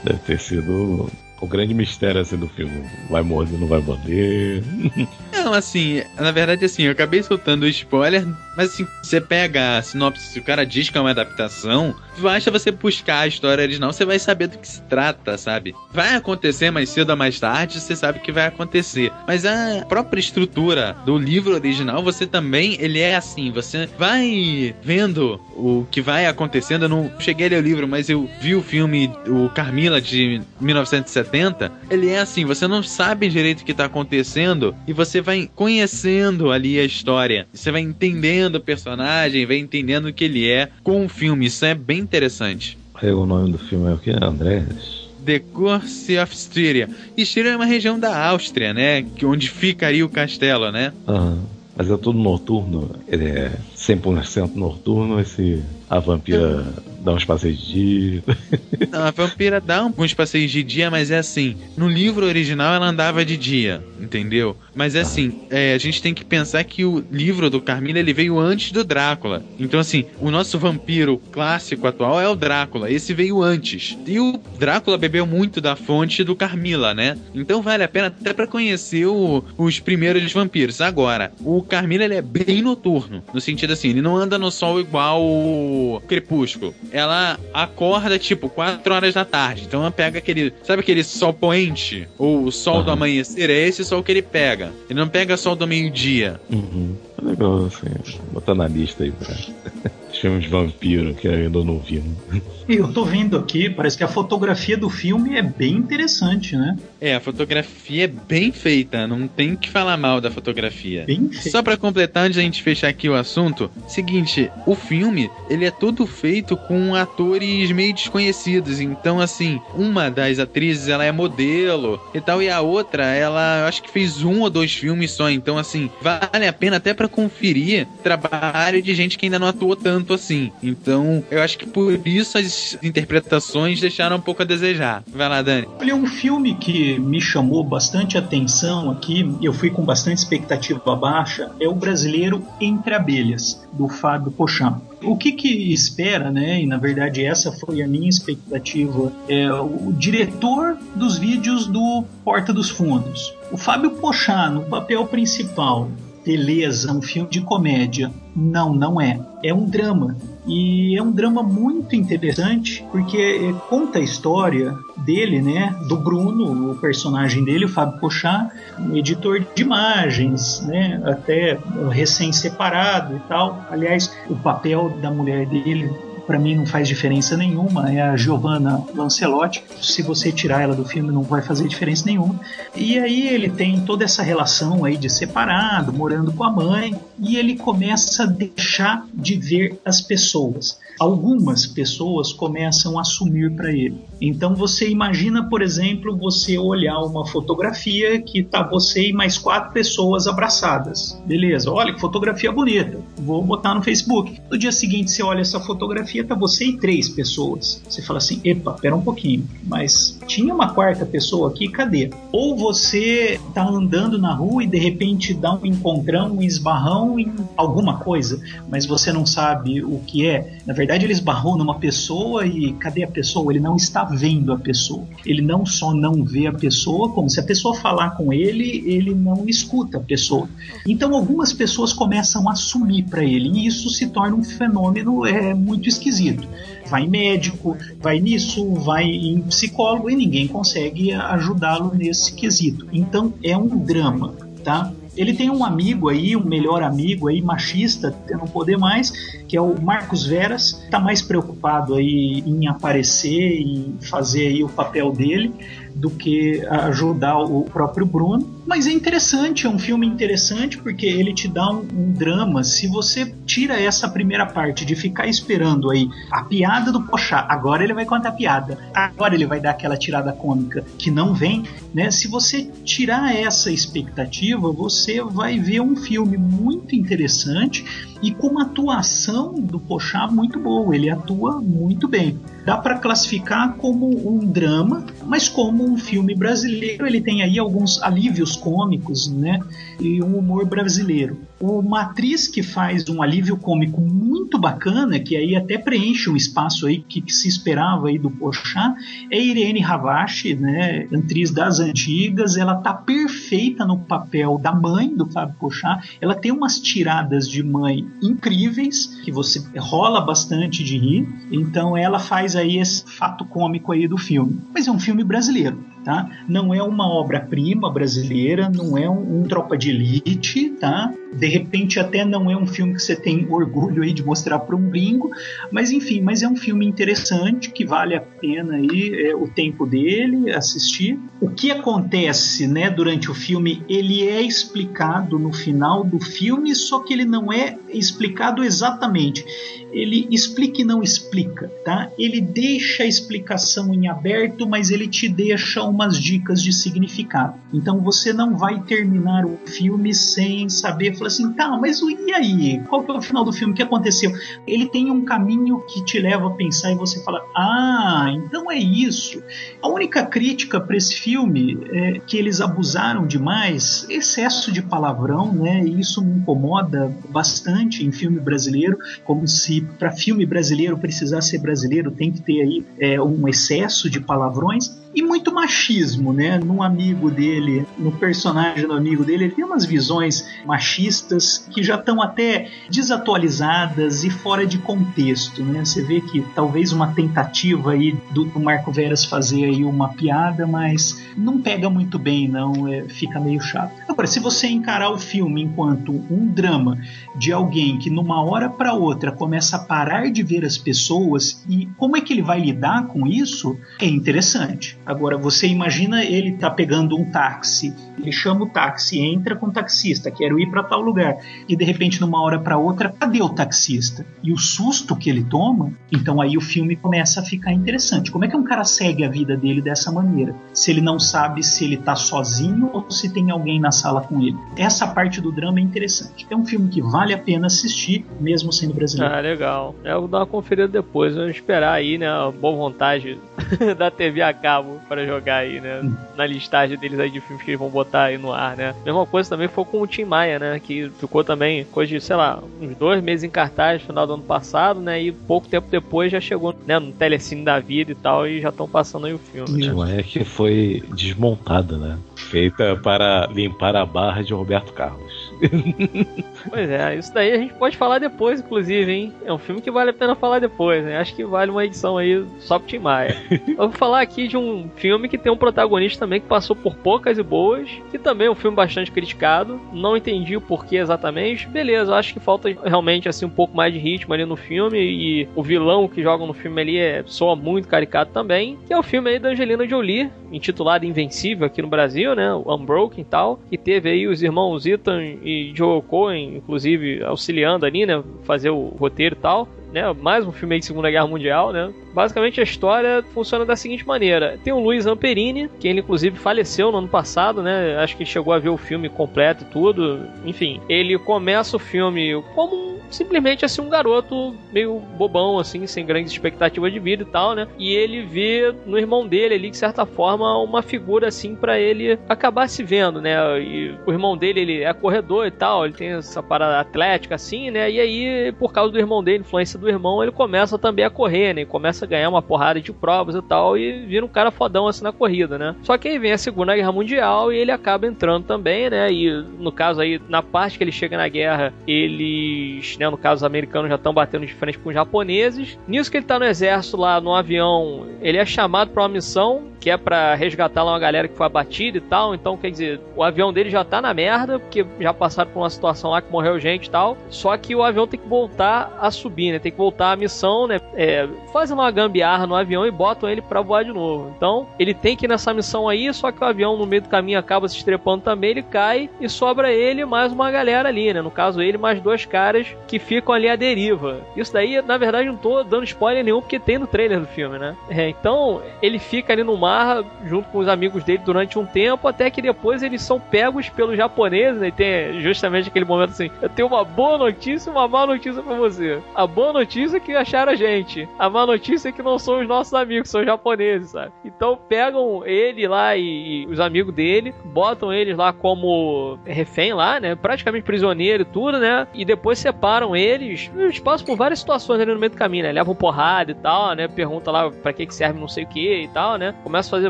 Deve 0.03 0.19
ter 0.19 0.39
sido 0.39 1.09
o 1.41 1.47
grande 1.47 1.73
mistério 1.73 2.21
assim 2.21 2.37
do 2.37 2.47
filme. 2.47 2.87
Vai 3.09 3.23
morder, 3.23 3.59
não 3.59 3.67
vai 3.67 3.81
morder. 3.81 4.63
Não, 5.33 5.53
assim, 5.53 6.03
na 6.15 6.31
verdade, 6.31 6.65
assim, 6.65 6.83
eu 6.83 6.91
acabei 6.91 7.21
soltando 7.21 7.63
o 7.63 7.67
spoiler, 7.67 8.25
mas 8.55 8.73
assim, 8.73 8.87
você 9.01 9.19
pega 9.19 9.77
a 9.77 9.81
sinopse, 9.81 10.27
se 10.27 10.39
o 10.39 10.43
cara 10.43 10.65
diz 10.65 10.89
que 10.89 10.97
é 10.97 11.01
uma 11.01 11.11
adaptação, 11.11 11.95
basta 12.19 12.51
você 12.51 12.71
buscar 12.71 13.21
a 13.21 13.27
história 13.27 13.63
original, 13.63 13.91
você 13.91 14.05
vai 14.05 14.19
saber 14.19 14.47
do 14.47 14.57
que 14.57 14.67
se 14.67 14.81
trata, 14.83 15.37
sabe? 15.37 15.75
Vai 15.91 16.15
acontecer 16.15 16.71
mais 16.71 16.89
cedo 16.89 17.09
ou 17.11 17.17
mais 17.17 17.39
tarde, 17.39 17.79
você 17.79 17.95
sabe 17.95 18.19
que 18.19 18.31
vai 18.31 18.47
acontecer. 18.47 19.11
Mas 19.27 19.45
a 19.45 19.85
própria 19.87 20.19
estrutura 20.19 20.95
do 21.05 21.17
livro 21.17 21.53
original, 21.53 22.03
você 22.03 22.25
também, 22.25 22.77
ele 22.79 22.99
é 22.99 23.15
assim, 23.15 23.51
você 23.51 23.89
vai 23.97 24.75
vendo 24.81 25.39
o 25.55 25.85
que 25.89 26.01
vai 26.01 26.25
acontecendo. 26.25 26.83
Eu 26.83 26.89
não 26.89 27.11
cheguei 27.19 27.47
a 27.47 27.49
ler 27.51 27.59
o 27.59 27.61
livro, 27.61 27.87
mas 27.87 28.09
eu 28.09 28.29
vi 28.41 28.55
o 28.55 28.61
filme, 28.61 29.11
o 29.27 29.49
Carmila 29.49 30.01
de 30.01 30.41
1970. 30.59 31.71
Ele 31.89 32.09
é 32.09 32.19
assim, 32.19 32.45
você 32.45 32.67
não 32.67 32.83
sabe 32.83 33.29
direito 33.29 33.61
o 33.61 33.65
que 33.65 33.73
tá 33.73 33.85
acontecendo 33.85 34.75
e 34.87 34.93
você 34.93 35.21
vai 35.21 35.49
conhecendo 35.53 36.51
ali 36.51 36.79
a 36.79 36.83
história. 36.83 37.47
Você 37.53 37.71
vai 37.71 37.81
entendendo 37.81 38.44
o 38.53 38.61
personagem, 38.61 39.45
vai 39.45 39.57
entendendo 39.57 40.05
o 40.05 40.13
que 40.13 40.23
ele 40.23 40.47
é 40.47 40.69
com 40.83 41.05
o 41.05 41.09
filme. 41.09 41.47
Isso 41.47 41.65
é 41.65 41.73
bem 41.73 41.99
interessante. 41.99 42.77
O 43.01 43.25
nome 43.25 43.51
do 43.51 43.57
filme 43.57 43.89
é 43.89 43.93
o 43.93 43.97
que, 43.97 44.11
Andrés? 44.11 45.09
The 45.25 45.39
Curse 45.39 46.17
of 46.19 46.35
Styria. 46.35 46.87
Styria 47.17 47.51
é 47.51 47.55
uma 47.55 47.65
região 47.65 47.99
da 47.99 48.27
Áustria, 48.27 48.73
né? 48.73 49.05
Onde 49.23 49.49
ficaria 49.49 50.05
o 50.05 50.09
castelo, 50.09 50.71
né? 50.71 50.93
Uhum. 51.07 51.39
Mas 51.75 51.89
é 51.89 51.97
tudo 51.97 52.17
noturno. 52.17 52.91
Ele 53.07 53.25
é 53.25 53.51
100% 53.75 54.55
noturno. 54.55 55.19
Esse, 55.19 55.61
a 55.89 55.99
vampira 55.99 56.65
dá 57.05 57.13
uns 57.13 57.23
passeios 57.23 57.59
de 57.59 57.73
dia. 57.73 58.23
Não, 58.91 59.03
a 59.03 59.11
vampira 59.11 59.61
dá 59.61 59.85
uns 59.85 60.13
passeios 60.13 60.51
de 60.51 60.63
dia, 60.63 60.89
mas 60.89 61.11
é 61.11 61.19
assim. 61.19 61.55
No 61.77 61.87
livro 61.87 62.25
original 62.25 62.73
ela 62.73 62.87
andava 62.87 63.23
de 63.23 63.37
dia, 63.37 63.81
entendeu? 64.01 64.57
Mas 64.73 64.95
é 64.95 65.01
assim, 65.01 65.41
é, 65.49 65.73
a 65.73 65.77
gente 65.77 66.01
tem 66.01 66.13
que 66.13 66.25
pensar 66.25 66.63
que 66.63 66.83
o 66.83 67.03
livro 67.11 67.49
do 67.49 67.61
Carmila 67.61 67.99
ele 67.99 68.11
veio 68.11 68.37
antes 68.37 68.71
do 68.71 68.83
Drácula. 68.83 69.43
Então, 69.59 69.79
assim, 69.79 70.05
o 70.19 70.29
nosso 70.29 70.57
vampiro 70.59 71.21
clássico 71.31 71.87
atual 71.87 72.19
é 72.19 72.27
o 72.27 72.35
Drácula. 72.35 72.91
Esse 72.91 73.13
veio 73.13 73.41
antes. 73.41 73.97
E 74.05 74.19
o 74.19 74.39
Drácula 74.59 74.97
bebeu 74.97 75.25
muito 75.25 75.61
da 75.61 75.75
fonte 75.75 76.23
do 76.23 76.35
Carmila, 76.35 76.93
né? 76.93 77.17
Então 77.33 77.61
vale 77.61 77.83
a 77.83 77.87
pena 77.87 78.07
até 78.07 78.33
para 78.33 78.47
conhecer 78.47 79.05
o, 79.05 79.43
os 79.57 79.79
primeiros 79.79 80.33
vampiros. 80.33 80.81
Agora, 80.81 81.31
o 81.39 81.61
Carmila 81.61 82.03
ele 82.03 82.15
é 82.15 82.21
bem 82.21 82.61
noturno. 82.61 83.23
No 83.33 83.39
sentido 83.39 83.73
assim, 83.73 83.89
ele 83.89 84.01
não 84.01 84.17
anda 84.17 84.37
no 84.37 84.49
sol 84.49 84.79
igual 84.79 85.21
o 85.21 86.01
Crepúsculo. 86.07 86.73
Ela 86.95 87.37
acorda 87.53 88.17
tipo 88.17 88.47
4 88.47 88.93
horas 88.93 89.13
da 89.13 89.25
tarde. 89.25 89.65
Então 89.67 89.81
ela 89.81 89.91
pega 89.91 90.19
aquele. 90.19 90.53
Sabe 90.63 90.79
aquele 90.79 91.03
sol 91.03 91.33
poente? 91.33 92.07
Ou 92.17 92.45
o 92.45 92.51
sol 92.53 92.77
uhum. 92.77 92.83
do 92.85 92.91
amanhecer? 92.91 93.49
É 93.49 93.67
esse 93.67 93.83
sol 93.83 94.01
que 94.01 94.13
ele 94.13 94.21
pega. 94.21 94.71
Ele 94.89 94.97
não 94.97 95.09
pega 95.09 95.35
sol 95.35 95.57
do 95.57 95.67
meio-dia. 95.67 96.39
Uhum. 96.49 96.95
É 97.21 97.25
legal, 97.25 97.65
assim. 97.65 97.89
Botar 98.31 98.55
na 98.55 98.65
lista 98.69 99.03
aí 99.03 99.11
pra. 99.11 99.35
filmes 100.25 100.49
vampiro 100.49 101.13
que 101.13 101.27
ainda 101.27 101.63
não 101.63 101.77
vi. 101.77 101.99
Né? 101.99 102.41
Eu 102.67 102.91
tô 102.91 103.05
vendo 103.05 103.37
aqui, 103.37 103.69
parece 103.69 103.95
que 103.95 104.03
a 104.03 104.07
fotografia 104.07 104.75
do 104.75 104.89
filme 104.89 105.35
é 105.35 105.41
bem 105.41 105.73
interessante, 105.73 106.57
né? 106.57 106.75
É, 106.99 107.13
a 107.13 107.19
fotografia 107.19 108.05
é 108.05 108.07
bem 108.07 108.51
feita, 108.51 109.05
não 109.05 109.27
tem 109.27 109.55
que 109.55 109.69
falar 109.69 109.95
mal 109.97 110.19
da 110.19 110.31
fotografia. 110.31 111.03
Bem 111.05 111.29
feita. 111.29 111.51
Só 111.51 111.61
para 111.61 111.77
completar, 111.77 112.25
antes 112.25 112.37
da 112.37 112.41
gente 112.41 112.63
fechar 112.63 112.87
aqui 112.87 113.07
o 113.07 113.13
assunto, 113.13 113.69
seguinte, 113.87 114.49
o 114.65 114.73
filme, 114.73 115.29
ele 115.47 115.65
é 115.65 115.69
todo 115.69 116.07
feito 116.07 116.57
com 116.57 116.95
atores 116.95 117.71
meio 117.71 117.93
desconhecidos, 117.93 118.79
então 118.79 119.19
assim, 119.19 119.61
uma 119.75 120.09
das 120.09 120.39
atrizes, 120.39 120.87
ela 120.87 121.05
é 121.05 121.11
modelo 121.11 122.01
e 122.15 122.19
tal, 122.19 122.41
e 122.41 122.49
a 122.49 122.61
outra, 122.61 123.05
ela, 123.05 123.59
eu 123.59 123.67
acho 123.67 123.83
que 123.83 123.91
fez 123.91 124.23
um 124.23 124.41
ou 124.41 124.49
dois 124.49 124.73
filmes 124.73 125.11
só, 125.11 125.29
então 125.29 125.59
assim, 125.59 125.87
vale 126.01 126.47
a 126.47 126.53
pena 126.53 126.77
até 126.77 126.95
para 126.95 127.07
conferir 127.07 127.87
trabalho 128.01 128.81
de 128.81 128.95
gente 128.95 129.19
que 129.19 129.27
ainda 129.27 129.37
não 129.37 129.47
atuou 129.47 129.75
tanto 129.75 130.14
assim. 130.15 130.51
Então, 130.61 131.23
eu 131.29 131.41
acho 131.41 131.57
que 131.57 131.67
por 131.67 132.05
isso 132.05 132.37
as 132.37 132.77
interpretações 132.81 133.79
deixaram 133.79 134.17
um 134.17 134.21
pouco 134.21 134.41
a 134.41 134.45
desejar. 134.45 135.03
Vai 135.07 135.29
lá, 135.29 135.41
Dani. 135.41 135.67
Olha, 135.79 135.95
um 135.95 136.07
filme 136.07 136.55
que 136.55 136.99
me 136.99 137.21
chamou 137.21 137.63
bastante 137.63 138.17
atenção 138.17 138.89
aqui, 138.89 139.29
eu 139.41 139.53
fui 139.53 139.69
com 139.69 139.83
bastante 139.83 140.19
expectativa 140.19 140.95
baixa, 140.95 141.51
é 141.59 141.67
o 141.67 141.73
brasileiro 141.73 142.45
Entre 142.59 142.93
Abelhas, 142.93 143.65
do 143.73 143.87
Fábio 143.87 144.31
Pochamp. 144.31 144.81
O 145.03 145.15
que 145.17 145.31
que 145.31 145.73
espera, 145.73 146.31
né? 146.31 146.61
E 146.61 146.65
na 146.65 146.77
verdade 146.77 147.23
essa 147.23 147.51
foi 147.51 147.81
a 147.81 147.87
minha 147.87 148.09
expectativa. 148.09 149.11
É 149.27 149.51
o 149.53 149.93
diretor 149.93 150.77
dos 150.95 151.17
vídeos 151.17 151.67
do 151.67 152.03
Porta 152.23 152.51
dos 152.51 152.69
Fundos, 152.69 153.33
o 153.51 153.57
Fábio 153.57 153.91
Pochamp 153.91 154.53
no 154.53 154.61
papel 154.63 155.05
principal. 155.05 155.89
Beleza, 156.25 156.91
um 156.91 157.01
filme 157.01 157.29
de 157.29 157.41
comédia. 157.41 158.11
Não, 158.35 158.73
não 158.73 158.99
é. 158.99 159.19
É 159.43 159.53
um 159.53 159.65
drama. 159.65 160.17
E 160.47 160.97
é 160.97 161.01
um 161.01 161.11
drama 161.11 161.43
muito 161.43 161.95
interessante 161.95 162.83
porque 162.91 163.17
é, 163.17 163.53
conta 163.69 163.99
a 163.99 164.01
história 164.01 164.75
dele, 164.97 165.41
né, 165.41 165.75
do 165.87 165.97
Bruno, 165.97 166.71
o 166.71 166.75
personagem 166.75 167.43
dele, 167.43 167.65
o 167.65 167.69
Fábio 167.69 167.99
Pochá, 167.99 168.49
um 168.79 168.95
editor 168.95 169.39
de 169.55 169.61
imagens, 169.61 170.61
né, 170.61 171.01
até 171.05 171.57
recém-separado 171.89 173.15
e 173.15 173.19
tal. 173.27 173.63
Aliás, 173.69 174.15
o 174.29 174.35
papel 174.35 174.97
da 175.01 175.11
mulher 175.11 175.47
dele 175.47 175.91
para 176.25 176.39
mim 176.39 176.55
não 176.55 176.65
faz 176.65 176.87
diferença 176.87 177.37
nenhuma, 177.37 177.91
é 177.91 178.01
a 178.01 178.17
Giovanna 178.17 178.83
Lancelotti. 178.93 179.63
Se 179.81 180.01
você 180.01 180.31
tirar 180.31 180.61
ela 180.61 180.75
do 180.75 180.85
filme, 180.85 181.11
não 181.11 181.21
vai 181.21 181.41
fazer 181.41 181.67
diferença 181.67 182.05
nenhuma. 182.05 182.39
E 182.75 182.97
aí 182.97 183.27
ele 183.27 183.49
tem 183.49 183.79
toda 183.81 184.03
essa 184.03 184.23
relação 184.23 184.83
aí 184.83 184.97
de 184.97 185.09
separado, 185.09 185.93
morando 185.93 186.33
com 186.33 186.43
a 186.43 186.51
mãe, 186.51 186.99
e 187.19 187.37
ele 187.37 187.55
começa 187.55 188.23
a 188.23 188.27
deixar 188.27 189.05
de 189.13 189.35
ver 189.37 189.79
as 189.85 190.01
pessoas 190.01 190.79
algumas 190.99 191.65
pessoas 191.65 192.31
começam 192.31 192.97
a 192.97 193.03
sumir 193.03 193.51
para 193.55 193.71
ele. 193.71 193.97
Então 194.21 194.55
você 194.55 194.89
imagina, 194.89 195.47
por 195.49 195.61
exemplo, 195.61 196.17
você 196.17 196.57
olhar 196.57 196.99
uma 196.99 197.25
fotografia 197.27 198.21
que 198.21 198.43
tá 198.43 198.63
você 198.63 199.09
e 199.09 199.13
mais 199.13 199.37
quatro 199.37 199.73
pessoas 199.73 200.27
abraçadas. 200.27 201.21
Beleza, 201.25 201.71
olha 201.71 201.93
que 201.93 201.99
fotografia 201.99 202.51
bonita. 202.51 202.99
Vou 203.17 203.43
botar 203.43 203.73
no 203.73 203.83
Facebook. 203.83 204.39
No 204.49 204.57
dia 204.57 204.71
seguinte 204.71 205.11
você 205.11 205.21
olha 205.21 205.41
essa 205.41 205.59
fotografia, 205.59 206.23
tá 206.23 206.35
você 206.35 206.65
e 206.65 206.77
três 206.77 207.09
pessoas. 207.09 207.81
Você 207.87 208.01
fala 208.01 208.17
assim: 208.17 208.39
"Epa, 208.43 208.73
pera 208.73 208.95
um 208.95 209.01
pouquinho, 209.01 209.47
mas 209.63 210.17
tinha 210.27 210.53
uma 210.53 210.73
quarta 210.73 211.05
pessoa 211.05 211.49
aqui, 211.49 211.67
cadê?" 211.67 212.09
Ou 212.31 212.55
você 212.55 213.39
tá 213.53 213.67
andando 213.67 214.17
na 214.17 214.33
rua 214.33 214.63
e 214.63 214.67
de 214.67 214.77
repente 214.77 215.33
dá 215.33 215.53
um 215.53 215.65
encontrão, 215.65 216.37
um 216.37 216.41
esbarrão 216.41 217.19
em 217.19 217.33
alguma 217.57 217.97
coisa, 217.97 218.39
mas 218.69 218.85
você 218.85 219.11
não 219.11 219.25
sabe 219.25 219.83
o 219.83 219.99
que 219.99 220.25
é. 220.25 220.57
Na 220.65 220.73
verdade, 220.73 220.84
verdade 220.85 221.05
ele 221.05 221.13
esbarrou 221.13 221.57
numa 221.57 221.79
pessoa 221.79 222.45
e 222.45 222.73
cadê 222.73 223.03
a 223.03 223.07
pessoa? 223.07 223.51
Ele 223.51 223.59
não 223.59 223.75
está 223.75 224.03
vendo 224.03 224.53
a 224.53 224.57
pessoa. 224.57 225.03
Ele 225.25 225.41
não 225.41 225.65
só 225.65 225.93
não 225.93 226.23
vê 226.23 226.45
a 226.45 226.53
pessoa, 226.53 227.09
como 227.09 227.27
se 227.29 227.39
a 227.39 227.43
pessoa 227.43 227.75
falar 227.75 228.11
com 228.11 228.31
ele, 228.31 228.83
ele 228.85 229.13
não 229.13 229.47
escuta 229.47 229.97
a 229.97 230.01
pessoa. 230.01 230.47
Então 230.87 231.15
algumas 231.15 231.51
pessoas 231.51 231.91
começam 231.91 232.47
a 232.47 232.55
sumir 232.55 233.05
para 233.05 233.23
ele 233.23 233.49
e 233.49 233.65
isso 233.65 233.89
se 233.89 234.07
torna 234.07 234.35
um 234.35 234.43
fenômeno 234.43 235.25
é, 235.25 235.53
muito 235.55 235.89
esquisito. 235.89 236.47
Vai 236.87 237.07
médico, 237.07 237.75
vai 237.99 238.19
nisso, 238.19 238.71
vai 238.75 239.05
em 239.05 239.41
psicólogo 239.41 240.09
e 240.09 240.15
ninguém 240.15 240.47
consegue 240.47 241.11
ajudá-lo 241.11 241.95
nesse 241.95 242.33
quesito. 242.33 242.87
Então 242.93 243.33
é 243.43 243.57
um 243.57 243.75
drama, 243.77 244.35
tá? 244.63 244.91
Ele 245.15 245.33
tem 245.33 245.49
um 245.49 245.63
amigo 245.63 246.09
aí, 246.09 246.35
um 246.35 246.43
melhor 246.43 246.83
amigo 246.83 247.27
aí, 247.27 247.41
machista, 247.41 248.15
não 248.29 248.47
poder 248.47 248.77
mais, 248.77 249.11
que 249.47 249.55
é 249.55 249.61
o 249.61 249.79
Marcos 249.81 250.25
Veras, 250.25 250.81
está 250.83 250.99
mais 250.99 251.21
preocupado 251.21 251.95
aí 251.95 252.43
em 252.45 252.67
aparecer 252.67 253.61
e 253.61 253.95
fazer 254.01 254.47
aí 254.47 254.63
o 254.63 254.69
papel 254.69 255.11
dele 255.11 255.53
do 255.95 256.09
que 256.09 256.61
ajudar 256.67 257.39
o 257.39 257.63
próprio 257.63 258.05
Bruno. 258.05 258.53
Mas 258.65 258.85
é 258.85 258.91
interessante, 258.91 259.65
é 259.65 259.69
um 259.69 259.79
filme 259.79 260.05
interessante 260.05 260.77
porque 260.77 261.05
ele 261.05 261.33
te 261.33 261.47
dá 261.47 261.71
um, 261.71 261.87
um, 261.93 262.11
drama. 262.11 262.63
Se 262.63 262.87
você 262.87 263.33
tira 263.45 263.79
essa 263.79 264.09
primeira 264.09 264.45
parte 264.45 264.83
de 264.83 264.95
ficar 264.95 265.27
esperando 265.27 265.89
aí 265.89 266.09
a 266.31 266.43
piada 266.43 266.91
do 266.91 267.01
Pochá, 267.01 267.45
agora 267.47 267.83
ele 267.83 267.93
vai 267.93 268.05
contar 268.05 268.29
a 268.29 268.33
piada, 268.33 268.77
agora 268.93 269.35
ele 269.35 269.45
vai 269.45 269.61
dar 269.61 269.71
aquela 269.71 269.95
tirada 269.95 270.33
cômica 270.33 270.83
que 270.97 271.09
não 271.09 271.33
vem, 271.33 271.63
né? 271.93 272.11
Se 272.11 272.27
você 272.27 272.69
tirar 272.83 273.33
essa 273.33 273.71
expectativa, 273.71 274.71
você 274.71 275.21
vai 275.23 275.57
ver 275.57 275.79
um 275.79 275.95
filme 275.95 276.37
muito 276.37 276.95
interessante 276.95 277.85
e 278.21 278.31
com 278.33 278.47
uma 278.47 278.63
atuação 278.63 279.53
do 279.53 279.79
Pochá 279.79 280.27
muito 280.27 280.59
boa. 280.59 280.93
Ele 280.93 281.09
atua 281.09 281.61
muito 281.61 282.07
bem. 282.07 282.37
Dá 282.65 282.77
para 282.77 282.97
classificar 282.97 283.75
como 283.75 284.07
um 284.27 284.39
drama, 284.39 285.05
mas 285.23 285.47
como 285.47 285.87
um 285.87 285.97
filme 285.97 286.33
brasileiro. 286.33 287.05
Ele 287.05 287.21
tem 287.21 287.43
aí 287.43 287.59
alguns 287.59 288.01
alívios 288.01 288.55
cômicos, 288.55 289.27
né? 289.27 289.59
E 289.99 290.21
um 290.21 290.37
humor 290.37 290.65
brasileiro. 290.65 291.39
Uma 291.59 292.01
atriz 292.01 292.47
que 292.47 292.61
faz 292.61 293.07
um 293.09 293.21
alívio 293.21 293.57
cômico 293.57 294.01
muito 294.01 294.57
bacana, 294.59 295.19
que 295.19 295.35
aí 295.35 295.55
até 295.55 295.77
preenche 295.77 296.29
um 296.29 296.35
espaço 296.35 296.85
aí 296.85 296.99
que, 297.01 297.21
que 297.21 297.33
se 297.33 297.47
esperava 297.47 298.07
aí 298.07 298.19
do 298.19 298.29
Pochá, 298.29 298.95
é 299.31 299.41
Irene 299.41 299.79
Ravache, 299.79 300.55
né? 300.55 301.07
Atriz 301.13 301.51
das 301.51 301.79
antigas. 301.79 302.57
Ela 302.57 302.75
tá 302.75 302.93
perfeita 302.93 303.85
no 303.85 303.99
papel 303.99 304.57
da 304.57 304.73
mãe 304.73 305.15
do 305.15 305.25
Fábio 305.31 305.55
Pochá. 305.59 306.01
Ela 306.19 306.35
tem 306.35 306.51
umas 306.51 306.79
tiradas 306.79 307.49
de 307.49 307.63
mãe 307.63 308.05
incríveis, 308.21 309.21
que 309.23 309.31
você 309.31 309.63
rola 309.77 310.21
bastante 310.21 310.83
de 310.83 310.97
rir. 310.97 311.27
Então 311.51 311.97
ela 311.97 312.19
faz 312.19 312.55
aí 312.55 312.77
esse 312.77 313.03
fato 313.05 313.45
cômico 313.45 313.91
aí 313.91 314.07
do 314.07 314.17
filme. 314.17 314.61
Mas 314.73 314.87
é 314.87 314.91
um 314.91 314.99
filme 314.99 315.23
brasileiro. 315.23 315.94
Tá? 316.05 316.29
Não 316.47 316.71
é 316.71 316.83
uma 316.83 317.11
obra-prima 317.11 317.91
brasileira, 317.91 318.69
não 318.69 318.95
é 318.95 319.09
um, 319.09 319.39
um, 319.39 319.43
tropa 319.43 319.75
de 319.75 319.89
elite, 319.89 320.69
tá? 320.79 321.11
De 321.33 321.47
repente 321.47 321.99
até 321.99 322.23
não 322.23 322.49
é 322.49 322.57
um 322.57 322.67
filme 322.67 322.93
que 322.93 323.01
você 323.01 323.15
tem 323.15 323.47
orgulho 323.51 324.03
aí 324.03 324.13
de 324.13 324.23
mostrar 324.23 324.59
para 324.59 324.75
um 324.75 324.89
gringo, 324.89 325.29
mas 325.71 325.91
enfim, 325.91 326.21
mas 326.21 326.41
é 326.41 326.47
um 326.47 326.55
filme 326.55 326.85
interessante 326.85 327.69
que 327.71 327.85
vale 327.85 328.15
a 328.15 328.21
pena 328.21 328.75
aí 328.75 329.27
é, 329.27 329.35
o 329.35 329.47
tempo 329.47 329.85
dele 329.85 330.51
assistir. 330.51 331.19
O 331.41 331.49
que 331.49 331.71
acontece, 331.71 332.67
né, 332.67 332.89
durante 332.89 333.29
o 333.29 333.33
filme, 333.33 333.83
ele 333.89 334.27
é 334.27 334.41
explicado 334.41 335.37
no 335.37 335.51
final 335.51 336.03
do 336.03 336.19
filme, 336.19 336.73
só 336.75 336.99
que 336.99 337.13
ele 337.13 337.25
não 337.25 337.51
é 337.51 337.77
explicado 337.89 338.63
exatamente. 338.63 339.45
Ele 339.91 340.27
explica 340.29 340.81
e 340.81 340.85
não 340.85 341.01
explica, 341.01 341.71
tá? 341.83 342.09
Ele 342.17 342.41
deixa 342.41 343.03
a 343.03 343.05
explicação 343.05 343.93
em 343.93 344.09
aberto, 344.09 344.67
mas 344.67 344.89
ele 344.89 345.07
te 345.07 345.29
deixa 345.29 345.83
umas 345.83 346.19
dicas 346.19 346.61
de 346.61 346.73
significado. 346.73 347.55
Então 347.73 348.01
você 348.01 348.33
não 348.33 348.57
vai 348.57 348.81
terminar 348.81 349.45
o 349.45 349.57
filme 349.65 350.13
sem 350.13 350.67
saber 350.67 351.14
e 351.15 351.17
fala 351.17 351.27
assim: 351.27 351.51
tá, 351.53 351.77
mas 351.77 352.01
e 352.01 352.33
aí? 352.33 352.81
Qual 352.87 353.03
que 353.03 353.11
é 353.11 353.13
o 353.13 353.21
final 353.21 353.43
do 353.43 353.51
filme? 353.51 353.73
O 353.73 353.75
que 353.75 353.83
aconteceu? 353.83 354.31
Ele 354.67 354.87
tem 354.87 355.09
um 355.09 355.23
caminho 355.23 355.79
que 355.87 356.03
te 356.03 356.19
leva 356.19 356.47
a 356.47 356.51
pensar 356.51 356.91
e 356.91 356.95
você 356.95 357.23
fala: 357.23 357.43
ah, 357.55 358.27
então 358.33 358.71
é 358.71 358.77
isso. 358.77 359.41
A 359.81 359.87
única 359.87 360.25
crítica 360.25 360.79
para 360.79 360.95
esse 360.95 361.15
filme 361.15 361.77
é 361.91 362.19
que 362.19 362.37
eles 362.37 362.61
abusaram 362.61 363.25
demais, 363.25 364.05
excesso 364.09 364.71
de 364.71 364.81
palavrão, 364.81 365.53
né? 365.53 365.83
E 365.83 365.99
isso 365.99 366.23
me 366.23 366.39
incomoda 366.39 367.15
bastante 367.29 368.05
em 368.05 368.11
filme 368.11 368.39
brasileiro, 368.39 368.97
como 369.23 369.47
se 369.47 369.81
para 369.97 370.11
filme 370.11 370.45
brasileiro 370.45 370.97
precisar 370.97 371.41
ser 371.41 371.59
brasileiro 371.59 372.11
tem 372.11 372.31
que 372.31 372.41
ter 372.41 372.61
aí 372.61 372.85
é, 372.99 373.21
um 373.21 373.47
excesso 373.47 374.09
de 374.09 374.19
palavrões 374.19 375.04
e 375.15 375.21
muito 375.21 375.53
machismo, 375.53 376.33
né? 376.33 376.59
Num 376.59 376.83
amigo 376.83 377.31
dele, 377.31 377.87
no 377.97 378.11
personagem 378.11 378.85
do 378.85 378.93
amigo 378.93 379.23
dele, 379.23 379.45
ele 379.45 379.53
tem 379.53 379.63
umas 379.63 379.85
visões 379.85 380.45
machistas 380.65 381.65
que 381.71 381.81
já 381.81 381.95
estão 381.95 382.21
até 382.21 382.69
desatualizadas 382.89 384.23
e 384.25 384.29
fora 384.29 384.65
de 384.65 384.77
contexto, 384.77 385.63
né? 385.63 385.85
Você 385.85 386.03
vê 386.03 386.19
que 386.19 386.41
talvez 386.53 386.91
uma 386.91 387.13
tentativa 387.13 387.93
aí 387.93 388.17
do, 388.31 388.45
Marco 388.59 388.91
Veras 388.91 389.23
fazer 389.23 389.65
aí 389.65 389.85
uma 389.85 390.09
piada, 390.09 390.67
mas 390.67 391.23
não 391.37 391.61
pega 391.61 391.89
muito 391.89 392.19
bem, 392.19 392.47
não, 392.47 392.87
é, 392.87 393.03
fica 393.03 393.39
meio 393.39 393.61
chato. 393.61 393.93
Agora, 394.09 394.27
se 394.27 394.39
você 394.39 394.67
encarar 394.67 395.11
o 395.11 395.17
filme 395.17 395.61
enquanto 395.61 396.11
um 396.11 396.47
drama 396.47 396.97
de 397.35 397.51
alguém 397.51 397.97
que 397.97 398.09
numa 398.09 398.43
hora 398.43 398.69
para 398.69 398.93
outra 398.93 399.31
começa 399.31 399.77
a 399.77 399.79
parar 399.79 400.29
de 400.31 400.43
ver 400.43 400.65
as 400.65 400.77
pessoas 400.77 401.63
e 401.69 401.87
como 401.97 402.17
é 402.17 402.21
que 402.21 402.33
ele 402.33 402.41
vai 402.41 402.59
lidar 402.59 403.07
com 403.07 403.27
isso, 403.27 403.77
é 404.01 404.05
interessante. 404.05 404.97
Agora, 405.05 405.37
você 405.37 405.67
imagina 405.67 406.23
ele 406.23 406.53
tá 406.53 406.69
pegando 406.69 407.15
um 407.15 407.29
táxi, 407.29 407.93
ele 408.17 408.31
chama 408.31 408.63
o 408.63 408.69
táxi, 408.69 409.19
entra 409.19 409.55
com 409.55 409.67
o 409.67 409.71
taxista, 409.71 410.31
quero 410.31 410.59
ir 410.59 410.69
para 410.69 410.83
tal 410.83 411.01
lugar, 411.01 411.37
e 411.69 411.75
de 411.75 411.85
repente, 411.85 412.19
numa 412.19 412.41
hora 412.41 412.59
para 412.59 412.77
outra, 412.77 413.09
cadê 413.09 413.41
o 413.41 413.49
taxista? 413.49 414.25
E 414.41 414.51
o 414.51 414.57
susto 414.57 415.15
que 415.15 415.29
ele 415.29 415.43
toma, 415.43 415.93
então 416.11 416.41
aí 416.41 416.57
o 416.57 416.61
filme 416.61 416.95
começa 416.95 417.39
a 417.39 417.43
ficar 417.43 417.71
interessante. 417.71 418.31
Como 418.31 418.45
é 418.45 418.47
que 418.47 418.57
um 418.57 418.63
cara 418.63 418.83
segue 418.83 419.23
a 419.23 419.29
vida 419.29 419.55
dele 419.55 419.81
dessa 419.81 420.11
maneira? 420.11 420.55
Se 420.73 420.89
ele 420.89 421.01
não 421.01 421.19
sabe 421.19 421.61
se 421.63 421.83
ele 421.83 421.97
tá 421.97 422.15
sozinho 422.15 422.89
ou 422.91 423.09
se 423.11 423.29
tem 423.31 423.51
alguém 423.51 423.79
na 423.79 423.91
sala 423.91 424.21
com 424.21 424.41
ele. 424.41 424.57
Essa 424.75 425.05
parte 425.05 425.39
do 425.39 425.51
drama 425.51 425.79
é 425.79 425.83
interessante. 425.83 426.47
É 426.49 426.55
um 426.55 426.65
filme 426.65 426.89
que 426.89 427.01
vale 427.01 427.33
a 427.33 427.37
pena 427.37 427.67
assistir, 427.67 428.25
mesmo 428.39 428.71
sendo 428.73 428.93
brasileiro. 428.93 429.35
Ah, 429.35 429.39
legal. 429.39 429.95
Eu 430.03 430.21
vou 430.21 430.27
dar 430.27 430.39
uma 430.39 430.47
conferida 430.47 430.87
depois, 430.87 431.35
vamos 431.35 431.51
esperar 431.51 431.93
aí, 431.93 432.17
né, 432.17 432.27
a 432.27 432.51
boa 432.51 432.75
vontade 432.75 433.37
da 433.97 434.09
TV 434.09 434.41
a 434.41 434.53
cabo 434.53 434.94
para 435.07 435.25
jogar 435.25 435.57
aí, 435.57 435.79
né? 435.79 436.01
Na 436.35 436.45
listagem 436.45 436.97
deles 436.97 437.19
aí 437.19 437.29
de 437.29 437.41
filmes 437.41 437.63
que 437.63 437.71
eles 437.71 437.79
vão 437.79 437.89
botar 437.89 438.23
aí 438.23 438.37
no 438.37 438.51
ar, 438.51 438.75
né? 438.75 438.95
Mesma 439.05 439.25
coisa 439.25 439.49
também 439.49 439.67
foi 439.67 439.85
com 439.85 440.01
o 440.01 440.07
Tim 440.07 440.25
Maia, 440.25 440.59
né? 440.59 440.79
Que 440.79 441.09
ficou 441.19 441.43
também 441.43 441.85
coisa 441.85 442.09
de, 442.09 442.21
sei 442.21 442.35
lá, 442.35 442.61
uns 442.81 442.95
dois 442.95 443.23
meses 443.23 443.43
em 443.43 443.49
cartaz 443.49 444.01
final 444.01 444.25
do 444.25 444.33
ano 444.33 444.43
passado, 444.43 444.99
né? 444.99 445.21
E 445.21 445.31
pouco 445.31 445.67
tempo 445.67 445.87
depois 445.89 446.31
já 446.31 446.39
chegou 446.39 446.75
né, 446.85 446.99
no 446.99 447.11
telecine 447.11 447.63
da 447.63 447.79
vida 447.79 448.11
e 448.11 448.15
tal, 448.15 448.47
e 448.47 448.61
já 448.61 448.69
estão 448.69 448.87
passando 448.87 449.27
aí 449.27 449.33
o 449.33 449.39
filme. 449.39 449.81
Tim 449.81 449.87
né? 449.87 449.93
Maia 449.93 450.23
que 450.23 450.43
foi 450.43 451.03
desmontada, 451.09 451.97
né? 451.97 452.17
Feita 452.35 452.95
para 452.95 453.47
limpar 453.51 453.95
a 453.95 454.05
barra 454.05 454.43
de 454.43 454.53
Roberto 454.53 454.93
Carlos. 454.93 455.44
pois 456.69 456.89
é, 456.89 457.15
isso 457.15 457.33
daí 457.33 457.53
a 457.53 457.57
gente 457.57 457.73
pode 457.73 457.97
falar 457.97 458.19
depois, 458.19 458.59
inclusive, 458.59 459.11
hein? 459.11 459.33
É 459.45 459.53
um 459.53 459.57
filme 459.57 459.81
que 459.81 459.91
vale 459.91 460.09
a 460.11 460.13
pena 460.13 460.35
falar 460.35 460.59
depois, 460.59 461.03
né? 461.03 461.17
Acho 461.17 461.35
que 461.35 461.43
vale 461.43 461.71
uma 461.71 461.85
edição 461.85 462.17
aí 462.17 462.45
só 462.59 462.79
pro 462.79 462.87
Tim 462.87 462.99
Maia. 462.99 463.35
Eu 463.67 463.89
vou 463.89 463.91
falar 463.91 464.21
aqui 464.21 464.47
de 464.47 464.57
um 464.57 464.89
filme 464.95 465.27
que 465.27 465.37
tem 465.37 465.51
um 465.51 465.57
protagonista 465.57 466.19
também 466.19 466.41
que 466.41 466.47
passou 466.47 466.75
por 466.75 466.95
poucas 466.95 467.37
e 467.37 467.43
boas, 467.43 467.89
que 468.11 468.17
também 468.17 468.47
é 468.47 468.51
um 468.51 468.55
filme 468.55 468.75
bastante 468.75 469.11
criticado. 469.11 469.79
Não 469.91 470.17
entendi 470.17 470.55
o 470.55 470.61
porquê 470.61 470.97
exatamente. 470.97 471.67
Beleza, 471.67 472.15
acho 472.15 472.33
que 472.33 472.39
falta 472.39 472.69
realmente 472.83 473.29
assim 473.29 473.45
um 473.45 473.49
pouco 473.49 473.75
mais 473.75 473.93
de 473.93 473.99
ritmo 473.99 474.33
ali 474.33 474.45
no 474.45 474.55
filme 474.55 474.99
e 474.99 475.47
o 475.55 475.63
vilão 475.63 476.07
que 476.07 476.21
joga 476.21 476.45
no 476.45 476.53
filme 476.53 476.81
ali 476.81 476.97
é 476.97 477.23
soa 477.25 477.55
muito 477.55 477.87
caricato 477.87 478.31
também, 478.31 478.77
que 478.85 478.93
é 478.93 478.97
o 478.97 479.03
filme 479.03 479.29
aí 479.29 479.39
da 479.39 479.49
Angelina 479.49 479.87
Jolie, 479.87 480.29
intitulado 480.51 481.05
Invencível 481.05 481.65
aqui 481.65 481.81
no 481.81 481.87
Brasil, 481.87 482.35
né? 482.35 482.53
O 482.53 482.73
Unbroken 482.73 483.21
e 483.21 483.25
tal, 483.25 483.59
que 483.69 483.77
teve 483.77 484.09
aí 484.09 484.27
os 484.27 484.41
irmãos 484.41 484.85
Ethan 484.85 485.21
e 485.43 485.54
Joe 485.75 486.01
Cohen, 486.01 486.57
inclusive, 486.57 487.23
auxiliando 487.23 487.85
ali, 487.85 488.05
né? 488.05 488.23
Fazer 488.43 488.69
o 488.69 488.87
roteiro 488.87 489.35
e 489.35 489.39
tal. 489.39 489.67
Né, 489.93 490.01
mais 490.19 490.45
um 490.45 490.51
filme 490.51 490.77
de 490.77 490.85
Segunda 490.85 491.09
Guerra 491.09 491.25
Mundial, 491.25 491.71
né? 491.71 491.93
Basicamente 492.13 492.59
a 492.59 492.63
história 492.63 493.23
funciona 493.33 493.63
da 493.63 493.77
seguinte 493.77 494.05
maneira: 494.05 494.59
tem 494.61 494.73
o 494.73 494.79
Luiz 494.79 495.05
Amperini, 495.05 495.69
que 495.79 495.87
ele 495.87 496.01
inclusive 496.01 496.37
faleceu 496.37 496.91
no 496.91 496.97
ano 496.97 497.07
passado, 497.07 497.63
né? 497.63 497.95
Acho 497.97 498.17
que 498.17 498.25
chegou 498.25 498.51
a 498.51 498.59
ver 498.59 498.67
o 498.67 498.77
filme 498.77 499.07
completo 499.07 499.63
e 499.63 499.67
tudo. 499.67 500.27
Enfim, 500.43 500.81
ele 500.89 501.17
começa 501.17 501.77
o 501.77 501.79
filme 501.79 502.43
como 502.53 502.75
um 502.75 502.94
simplesmente 503.09 503.65
assim 503.65 503.81
um 503.81 503.89
garoto 503.89 504.55
meio 504.71 504.99
bobão 505.17 505.59
assim, 505.59 505.85
sem 505.87 506.05
grandes 506.05 506.31
expectativas 506.31 506.91
de 506.91 506.99
vida 506.99 507.23
e 507.23 507.25
tal, 507.25 507.55
né? 507.55 507.67
E 507.77 507.93
ele 507.93 508.21
vê 508.21 508.73
no 508.85 508.97
irmão 508.97 509.27
dele 509.27 509.55
ali 509.55 509.69
de 509.69 509.77
certa 509.77 510.05
forma 510.05 510.57
uma 510.59 510.81
figura 510.81 511.27
assim 511.27 511.55
para 511.55 511.79
ele 511.79 512.19
acabar 512.27 512.67
se 512.67 512.83
vendo, 512.83 513.21
né? 513.21 513.35
E 513.61 513.95
o 514.05 514.11
irmão 514.11 514.37
dele 514.37 514.61
ele 514.61 514.83
é 514.83 514.93
corredor 514.93 515.45
e 515.45 515.51
tal, 515.51 515.85
ele 515.85 515.93
tem 515.93 516.09
essa 516.09 516.41
parada 516.41 516.79
atlética 516.79 517.35
assim, 517.35 517.71
né? 517.71 517.89
E 517.89 517.99
aí 517.99 518.51
por 518.53 518.71
causa 518.71 518.91
do 518.91 518.99
irmão 518.99 519.23
dele, 519.23 519.39
influência 519.39 519.79
do 519.79 519.89
irmão, 519.89 520.21
ele 520.21 520.31
começa 520.31 520.77
também 520.77 521.05
a 521.05 521.09
correr, 521.09 521.53
né? 521.53 521.61
E 521.61 521.65
começa 521.65 522.05
a 522.05 522.07
ganhar 522.07 522.29
uma 522.29 522.41
porrada 522.41 522.81
de 522.81 522.91
provas 522.91 523.35
e 523.35 523.41
tal 523.41 523.77
e 523.77 524.05
vira 524.05 524.25
um 524.25 524.29
cara 524.29 524.51
fodão 524.51 524.87
assim 524.87 525.03
na 525.03 525.11
corrida, 525.11 525.57
né? 525.57 525.75
Só 525.83 525.97
que 525.97 526.07
aí 526.07 526.19
vem 526.19 526.31
a 526.31 526.37
Segunda 526.37 526.75
Guerra 526.75 526.91
Mundial 526.91 527.51
e 527.51 527.57
ele 527.57 527.71
acaba 527.71 528.07
entrando 528.07 528.45
também, 528.45 528.89
né? 528.89 529.11
E 529.11 529.31
no 529.59 529.71
caso 529.71 530.01
aí 530.01 530.21
na 530.27 530.41
parte 530.41 530.77
que 530.77 530.83
ele 530.83 530.91
chega 530.91 531.17
na 531.17 531.27
guerra, 531.27 531.73
eles 531.87 532.94
né? 532.99 533.09
No 533.09 533.17
caso, 533.17 533.39
os 533.39 533.43
americanos 533.43 533.89
já 533.89 533.95
estão 533.95 534.13
batendo 534.13 534.45
de 534.45 534.53
frente 534.53 534.77
com 534.77 534.89
os 534.89 534.95
japoneses. 534.95 535.77
Nisso 535.87 536.09
que 536.09 536.17
ele 536.17 536.25
tá 536.25 536.39
no 536.39 536.45
exército 536.45 536.97
lá, 536.97 537.19
no 537.19 537.33
avião, 537.33 538.07
ele 538.21 538.37
é 538.37 538.45
chamado 538.45 538.91
para 538.91 539.03
uma 539.03 539.09
missão 539.09 539.75
que 539.85 539.91
é 539.91 539.97
para 539.97 540.33
resgatar 540.33 540.81
lá 540.81 540.93
uma 540.93 540.99
galera 540.99 541.27
que 541.27 541.37
foi 541.37 541.45
abatida 541.45 541.99
e 541.99 542.01
tal. 542.01 542.33
Então, 542.33 542.57
quer 542.57 542.71
dizer, 542.71 542.99
o 543.15 543.21
avião 543.21 543.53
dele 543.53 543.69
já 543.69 543.83
tá 543.83 544.01
na 544.01 544.15
merda, 544.15 544.57
porque 544.57 544.83
já 544.99 545.13
passaram 545.13 545.51
por 545.51 545.59
uma 545.59 545.69
situação 545.69 546.09
lá 546.09 546.23
que 546.23 546.31
morreu 546.31 546.59
gente 546.59 546.87
e 546.87 546.89
tal. 546.89 547.15
Só 547.29 547.55
que 547.55 547.75
o 547.75 547.83
avião 547.83 548.07
tem 548.07 548.19
que 548.19 548.27
voltar 548.27 548.97
a 548.99 549.11
subir, 549.11 549.51
né? 549.51 549.59
Tem 549.59 549.71
que 549.71 549.77
voltar 549.77 550.13
a 550.13 550.15
missão, 550.15 550.65
né? 550.65 550.81
É, 550.95 551.29
fazem 551.53 551.75
uma 551.75 551.91
gambiarra 551.91 552.47
no 552.47 552.55
avião 552.55 552.83
e 552.83 552.89
botam 552.89 553.29
ele 553.29 553.43
para 553.43 553.61
voar 553.61 553.85
de 553.85 553.93
novo. 553.93 554.33
Então, 554.35 554.67
ele 554.79 554.91
tem 554.91 555.15
que 555.15 555.27
ir 555.27 555.29
nessa 555.29 555.53
missão 555.53 555.87
aí, 555.87 556.11
só 556.15 556.31
que 556.31 556.43
o 556.43 556.47
avião 556.47 556.75
no 556.75 556.87
meio 556.87 557.03
do 557.03 557.09
caminho 557.09 557.37
acaba 557.37 557.67
se 557.69 557.77
estrepando 557.77 558.23
também, 558.23 558.49
ele 558.49 558.63
cai 558.63 559.07
e 559.21 559.29
sobra 559.29 559.71
ele 559.71 560.03
mais 560.03 560.31
uma 560.31 560.49
galera 560.49 560.89
ali, 560.89 561.13
né? 561.13 561.21
No 561.21 561.29
caso, 561.29 561.61
ele 561.61 561.77
mais 561.77 562.01
dois 562.01 562.25
caras 562.25 562.75
que 562.87 562.99
ficam 562.99 563.33
ali 563.33 563.49
à 563.49 563.55
deriva. 563.55 564.21
Isso 564.35 564.53
daí, 564.53 564.81
na 564.81 564.97
verdade, 564.97 565.27
não 565.27 565.37
tô 565.37 565.63
dando 565.63 565.83
spoiler 565.83 566.23
nenhum, 566.23 566.41
porque 566.41 566.59
tem 566.59 566.77
no 566.77 566.87
trailer 566.87 567.19
do 567.19 567.27
filme, 567.27 567.57
né? 567.57 567.75
É, 567.89 568.09
então, 568.09 568.61
ele 568.81 568.99
fica 568.99 569.33
ali 569.33 569.43
no 569.43 569.57
mar 569.57 570.03
junto 570.25 570.49
com 570.49 570.59
os 570.59 570.67
amigos 570.67 571.03
dele 571.03 571.21
durante 571.25 571.57
um 571.57 571.65
tempo, 571.65 572.07
até 572.07 572.29
que 572.29 572.41
depois 572.41 572.83
eles 572.83 573.01
são 573.01 573.19
pegos 573.19 573.69
pelos 573.69 573.97
japoneses, 573.97 574.61
né? 574.61 574.67
E 574.67 574.71
tem 574.71 575.21
justamente 575.21 575.69
aquele 575.69 575.85
momento 575.85 576.11
assim: 576.11 576.29
eu 576.41 576.49
tenho 576.49 576.67
uma 576.67 576.83
boa 576.83 577.17
notícia 577.17 577.69
e 577.69 577.71
uma 577.71 577.87
má 577.87 578.05
notícia 578.05 578.41
para 578.41 578.55
você. 578.55 578.99
A 579.13 579.25
boa 579.27 579.53
notícia 579.53 579.97
é 579.97 579.99
que 579.99 580.15
acharam 580.15 580.51
a 580.51 580.55
gente, 580.55 581.07
a 581.17 581.29
má 581.29 581.45
notícia 581.45 581.89
é 581.89 581.91
que 581.91 582.01
não 582.01 582.17
são 582.17 582.41
os 582.41 582.47
nossos 582.47 582.73
amigos, 582.73 583.09
são 583.09 583.21
os 583.21 583.27
japoneses, 583.27 583.91
sabe? 583.91 584.11
Então 584.23 584.57
pegam 584.67 585.25
ele 585.25 585.67
lá 585.67 585.95
e, 585.95 586.43
e 586.43 586.47
os 586.47 586.59
amigos 586.59 586.93
dele, 586.93 587.33
botam 587.43 587.93
eles 587.93 588.17
lá 588.17 588.33
como 588.33 589.17
refém 589.25 589.73
lá, 589.73 589.99
né? 589.99 590.15
Praticamente 590.15 590.63
prisioneiro 590.65 591.23
e 591.23 591.25
tudo, 591.25 591.59
né? 591.59 591.87
E 591.93 592.05
depois 592.05 592.39
separam 592.39 592.74
eles. 592.95 593.51
Eles 593.55 593.79
passam 593.79 594.05
por 594.05 594.17
várias 594.17 594.39
situações 594.39 594.81
ali 594.81 594.91
no 594.91 594.99
meio 594.99 595.11
do 595.11 595.17
caminho, 595.17 595.43
né? 595.43 595.51
Levam 595.51 595.75
porrada 595.75 596.31
e 596.31 596.35
tal, 596.35 596.75
né? 596.75 596.87
Pergunta 596.87 597.31
lá 597.31 597.49
para 597.49 597.71
que 597.71 597.85
que 597.85 597.93
serve 597.93 598.19
não 598.19 598.27
sei 598.27 598.43
o 598.43 598.47
que 598.47 598.83
e 598.83 598.87
tal, 598.89 599.17
né? 599.17 599.33
Começa 599.43 599.69
a 599.69 599.77
fazer 599.77 599.89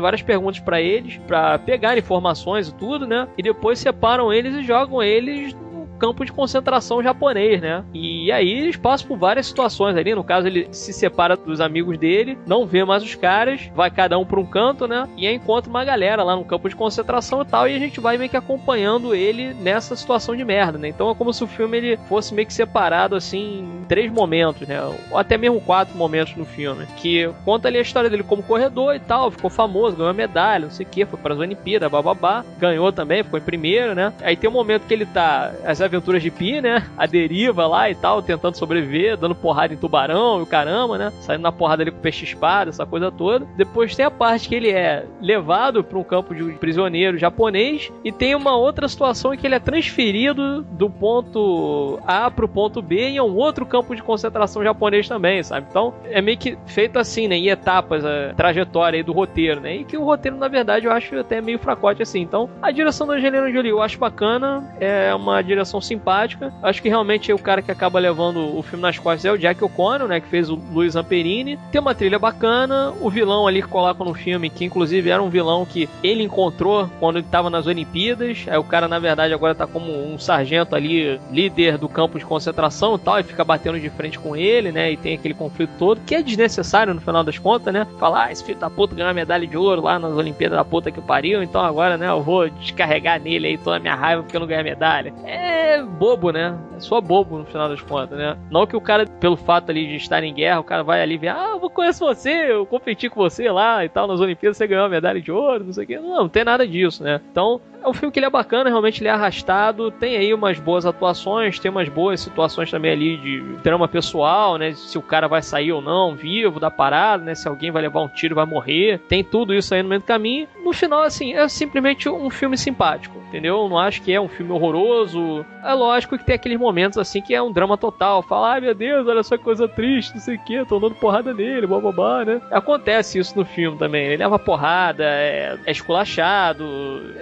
várias 0.00 0.22
perguntas 0.22 0.60
para 0.60 0.80
eles, 0.80 1.18
para 1.26 1.58
pegar 1.58 1.98
informações 1.98 2.68
e 2.68 2.74
tudo, 2.74 3.06
né? 3.06 3.26
E 3.36 3.42
depois 3.42 3.78
separam 3.78 4.32
eles 4.32 4.54
e 4.54 4.62
jogam 4.62 5.02
eles 5.02 5.56
campo 5.96 6.24
de 6.24 6.32
concentração 6.32 7.02
japonês, 7.02 7.60
né? 7.60 7.84
E 7.92 8.30
aí 8.30 8.50
eles 8.50 8.76
passam 8.76 9.08
por 9.08 9.18
várias 9.18 9.46
situações 9.46 9.96
ali. 9.96 10.14
No 10.14 10.24
caso, 10.24 10.46
ele 10.46 10.68
se 10.70 10.92
separa 10.92 11.36
dos 11.36 11.60
amigos 11.60 11.98
dele, 11.98 12.38
não 12.46 12.66
vê 12.66 12.84
mais 12.84 13.02
os 13.02 13.14
caras, 13.14 13.70
vai 13.74 13.90
cada 13.90 14.18
um 14.18 14.24
para 14.24 14.40
um 14.40 14.46
canto, 14.46 14.86
né? 14.86 15.08
E 15.16 15.26
aí 15.26 15.34
encontra 15.34 15.70
uma 15.70 15.84
galera 15.84 16.22
lá 16.22 16.36
no 16.36 16.44
campo 16.44 16.68
de 16.68 16.76
concentração 16.76 17.42
e 17.42 17.44
tal. 17.44 17.68
E 17.68 17.74
a 17.74 17.78
gente 17.78 18.00
vai 18.00 18.16
meio 18.16 18.30
que 18.30 18.36
acompanhando 18.36 19.14
ele 19.14 19.54
nessa 19.54 19.96
situação 19.96 20.36
de 20.36 20.44
merda, 20.44 20.78
né? 20.78 20.88
Então 20.88 21.10
é 21.10 21.14
como 21.14 21.32
se 21.32 21.42
o 21.42 21.46
filme 21.46 21.76
ele 21.76 21.96
fosse 22.08 22.34
meio 22.34 22.46
que 22.46 22.54
separado 22.54 23.16
assim 23.16 23.60
em 23.60 23.84
três 23.84 24.10
momentos, 24.10 24.66
né? 24.66 24.80
Ou 25.10 25.18
até 25.18 25.36
mesmo 25.36 25.60
quatro 25.60 25.96
momentos 25.96 26.36
no 26.36 26.44
filme. 26.44 26.86
Que 26.96 27.30
conta 27.44 27.68
ali 27.68 27.78
a 27.78 27.82
história 27.82 28.10
dele 28.10 28.22
como 28.22 28.42
corredor 28.42 28.94
e 28.94 29.00
tal, 29.00 29.30
ficou 29.30 29.50
famoso, 29.50 29.96
ganhou 29.96 30.12
medalha, 30.14 30.66
não 30.66 30.70
sei 30.70 30.84
o 30.84 30.88
que, 30.88 31.04
foi 31.04 31.18
para 31.18 31.34
as 31.34 31.40
Olimpíadas, 31.40 31.90
bababá, 31.90 32.44
ganhou 32.58 32.92
também, 32.92 33.22
ficou 33.22 33.38
em 33.38 33.42
primeiro, 33.42 33.94
né? 33.94 34.12
Aí 34.22 34.36
tem 34.36 34.48
um 34.48 34.52
momento 34.52 34.86
que 34.86 34.94
ele 34.94 35.06
tá. 35.06 35.52
As 35.64 35.80
aventuras 35.86 36.22
de 36.22 36.30
Pi, 36.30 36.60
né? 36.60 36.86
A 36.96 37.06
deriva 37.06 37.66
lá 37.66 37.90
e 37.90 37.94
tal, 37.94 38.22
tentando 38.22 38.56
sobreviver, 38.56 39.16
dando 39.16 39.34
porrada 39.34 39.72
em 39.72 39.76
tubarão 39.76 40.40
e 40.40 40.42
o 40.42 40.46
caramba, 40.46 40.98
né? 40.98 41.12
Saindo 41.20 41.42
na 41.42 41.52
porrada 41.52 41.82
ali 41.82 41.90
com 41.90 41.98
peixe 41.98 42.24
espada, 42.24 42.70
essa 42.70 42.86
coisa 42.86 43.10
toda. 43.10 43.46
Depois 43.56 43.94
tem 43.94 44.04
a 44.04 44.10
parte 44.10 44.48
que 44.48 44.54
ele 44.54 44.70
é 44.70 45.04
levado 45.20 45.82
para 45.82 45.98
um 45.98 46.04
campo 46.04 46.34
de 46.34 46.44
prisioneiro 46.54 47.18
japonês 47.18 47.90
e 48.04 48.12
tem 48.12 48.34
uma 48.34 48.56
outra 48.56 48.88
situação 48.88 49.32
em 49.32 49.38
que 49.38 49.46
ele 49.46 49.54
é 49.54 49.60
transferido 49.60 50.62
do 50.62 50.90
ponto 50.90 51.98
A 52.06 52.30
pro 52.30 52.48
ponto 52.48 52.82
B 52.82 53.08
em 53.08 53.20
um 53.20 53.36
outro 53.36 53.64
campo 53.66 53.94
de 53.94 54.02
concentração 54.02 54.62
japonês 54.62 55.08
também, 55.08 55.42
sabe? 55.42 55.66
Então 55.70 55.94
é 56.04 56.20
meio 56.20 56.38
que 56.38 56.56
feito 56.66 56.98
assim, 56.98 57.28
né? 57.28 57.36
Em 57.36 57.48
etapas 57.48 58.04
a 58.04 58.34
trajetória 58.34 58.98
aí 58.98 59.02
do 59.02 59.12
roteiro, 59.12 59.60
né? 59.60 59.76
E 59.76 59.84
que 59.84 59.96
o 59.96 60.04
roteiro, 60.04 60.36
na 60.36 60.48
verdade, 60.48 60.86
eu 60.86 60.92
acho 60.92 61.18
até 61.18 61.40
meio 61.40 61.58
fracote 61.58 62.02
assim. 62.02 62.20
Então 62.20 62.48
a 62.60 62.70
direção 62.70 63.06
da 63.06 63.14
Angelina 63.14 63.50
Jolie 63.50 63.70
eu 63.70 63.82
acho 63.82 63.98
bacana, 63.98 64.64
é 64.80 65.14
uma 65.14 65.42
direção 65.42 65.75
simpática. 65.80 66.52
Acho 66.62 66.82
que 66.82 66.88
realmente 66.88 67.32
o 67.32 67.38
cara 67.38 67.62
que 67.62 67.70
acaba 67.70 67.98
levando 67.98 68.56
o 68.56 68.62
filme 68.62 68.82
nas 68.82 68.98
costas 68.98 69.24
é 69.24 69.32
o 69.32 69.38
Jack 69.38 69.62
O'Connor, 69.62 70.08
né? 70.08 70.20
Que 70.20 70.28
fez 70.28 70.50
o 70.50 70.58
Luiz 70.72 70.96
Amperini. 70.96 71.58
Tem 71.70 71.80
uma 71.80 71.94
trilha 71.94 72.18
bacana, 72.18 72.92
o 73.00 73.10
vilão 73.10 73.46
ali 73.46 73.62
que 73.62 73.68
coloca 73.68 74.02
no 74.04 74.14
filme, 74.14 74.50
que 74.50 74.64
inclusive 74.64 75.10
era 75.10 75.22
um 75.22 75.28
vilão 75.28 75.64
que 75.64 75.88
ele 76.02 76.22
encontrou 76.22 76.88
quando 77.00 77.16
ele 77.16 77.26
estava 77.26 77.50
nas 77.50 77.66
Olimpíadas. 77.66 78.44
Aí 78.48 78.58
o 78.58 78.64
cara, 78.64 78.88
na 78.88 78.98
verdade, 78.98 79.32
agora 79.32 79.54
tá 79.54 79.66
como 79.66 79.90
um 79.92 80.18
sargento 80.18 80.74
ali, 80.74 81.20
líder 81.30 81.78
do 81.78 81.88
campo 81.88 82.18
de 82.18 82.24
concentração 82.24 82.96
e 82.96 82.98
tal, 82.98 83.20
e 83.20 83.22
fica 83.22 83.44
batendo 83.44 83.78
de 83.78 83.90
frente 83.90 84.18
com 84.18 84.36
ele, 84.36 84.72
né? 84.72 84.92
E 84.92 84.96
tem 84.96 85.14
aquele 85.14 85.34
conflito 85.34 85.70
todo, 85.78 86.00
que 86.06 86.14
é 86.14 86.22
desnecessário 86.22 86.94
no 86.94 87.00
final 87.00 87.22
das 87.22 87.38
contas, 87.38 87.72
né? 87.72 87.86
Falar, 87.98 88.26
ah, 88.26 88.32
esse 88.32 88.44
filho 88.44 88.58
da 88.58 88.70
puta 88.70 88.94
ganhou 88.94 89.08
uma 89.08 89.14
medalha 89.14 89.46
de 89.46 89.56
ouro 89.56 89.82
lá 89.82 89.98
nas 89.98 90.12
Olimpíadas 90.12 90.56
da 90.56 90.64
puta 90.64 90.90
que 90.90 91.00
pariu, 91.00 91.42
então 91.42 91.60
agora, 91.64 91.96
né, 91.96 92.08
eu 92.08 92.22
vou 92.22 92.48
descarregar 92.48 93.20
nele 93.20 93.48
aí 93.48 93.58
toda 93.58 93.76
a 93.76 93.80
minha 93.80 93.94
raiva 93.94 94.22
porque 94.22 94.36
eu 94.36 94.40
não 94.40 94.46
ganhei 94.46 94.62
a 94.62 94.64
medalha. 94.64 95.12
É 95.24 95.65
bobo, 95.82 96.30
né? 96.30 96.58
É 96.76 96.80
só 96.80 97.00
bobo 97.00 97.38
no 97.38 97.44
final 97.44 97.68
das 97.68 97.80
contas, 97.80 98.18
né? 98.18 98.36
Não 98.50 98.66
que 98.66 98.76
o 98.76 98.80
cara, 98.80 99.06
pelo 99.06 99.36
fato 99.36 99.70
ali 99.70 99.86
de 99.86 99.96
estar 99.96 100.22
em 100.22 100.34
guerra, 100.34 100.60
o 100.60 100.64
cara 100.64 100.82
vai 100.82 101.02
ali 101.02 101.16
ver, 101.16 101.28
ah, 101.28 101.58
eu 101.60 101.70
conhecer 101.70 102.04
você, 102.04 102.52
eu 102.52 102.66
competi 102.66 103.08
com 103.08 103.20
você 103.20 103.50
lá 103.50 103.84
e 103.84 103.88
tal, 103.88 104.06
nas 104.06 104.20
Olimpíadas 104.20 104.56
você 104.56 104.66
ganhou 104.66 104.86
a 104.86 104.88
medalha 104.88 105.20
de 105.20 105.30
ouro, 105.30 105.64
não 105.64 105.72
sei 105.72 105.84
o 105.84 105.86
que. 105.86 105.98
Não, 105.98 106.16
não 106.16 106.28
tem 106.28 106.44
nada 106.44 106.66
disso, 106.66 107.02
né? 107.02 107.20
Então, 107.30 107.60
é 107.82 107.88
um 107.88 107.92
filme 107.92 108.12
que 108.12 108.18
ele 108.18 108.26
é 108.26 108.30
bacana, 108.30 108.70
realmente 108.70 109.02
ele 109.02 109.08
é 109.08 109.12
arrastado, 109.12 109.90
tem 109.90 110.16
aí 110.16 110.34
umas 110.34 110.58
boas 110.58 110.86
atuações, 110.86 111.58
tem 111.58 111.70
umas 111.70 111.88
boas 111.88 112.20
situações 112.20 112.70
também 112.70 112.92
ali 112.92 113.16
de 113.16 113.40
drama 113.62 113.88
pessoal, 113.88 114.58
né? 114.58 114.72
Se 114.72 114.98
o 114.98 115.02
cara 115.02 115.28
vai 115.28 115.42
sair 115.42 115.72
ou 115.72 115.80
não 115.80 116.14
vivo 116.14 116.58
da 116.60 116.70
parada, 116.70 117.24
né? 117.24 117.34
Se 117.34 117.48
alguém 117.48 117.70
vai 117.70 117.82
levar 117.82 118.00
um 118.00 118.08
tiro 118.08 118.34
vai 118.34 118.46
morrer. 118.46 119.00
Tem 119.08 119.22
tudo 119.24 119.54
isso 119.54 119.74
aí 119.74 119.82
no 119.82 119.88
meio 119.88 120.00
do 120.00 120.06
caminho. 120.06 120.48
No 120.64 120.72
final, 120.72 121.02
assim, 121.02 121.34
é 121.34 121.48
simplesmente 121.48 122.08
um 122.08 122.28
filme 122.28 122.56
simpático, 122.58 123.16
entendeu? 123.28 123.56
Eu 123.56 123.68
não 123.68 123.78
acho 123.78 124.02
que 124.02 124.12
é 124.12 124.20
um 124.20 124.28
filme 124.28 124.52
horroroso. 124.52 125.44
É 125.64 125.72
lógico 125.72 126.18
que 126.18 126.24
tem 126.24 126.34
aqueles 126.34 126.58
momentos 126.58 126.98
assim 126.98 127.20
que 127.20 127.34
é 127.34 127.42
um 127.42 127.52
drama 127.52 127.76
total. 127.76 128.22
Fala, 128.22 128.54
ai 128.54 128.60
meu 128.60 128.74
Deus, 128.74 129.06
olha 129.06 129.22
só 129.22 129.36
que 129.36 129.44
coisa 129.44 129.68
triste, 129.68 130.14
não 130.14 130.20
sei 130.20 130.36
o 130.36 130.44
que, 130.44 130.64
tô 130.64 130.78
dando 130.78 130.94
porrada 130.94 131.32
nele, 131.32 131.66
bababá, 131.66 132.24
né? 132.24 132.40
Acontece 132.50 133.18
isso 133.18 133.36
no 133.38 133.44
filme 133.44 133.78
também. 133.78 134.06
Ele 134.06 134.16
leva 134.16 134.38
porrada, 134.38 135.04
é, 135.04 135.58
é 135.64 135.70
esculachado. 135.70 136.64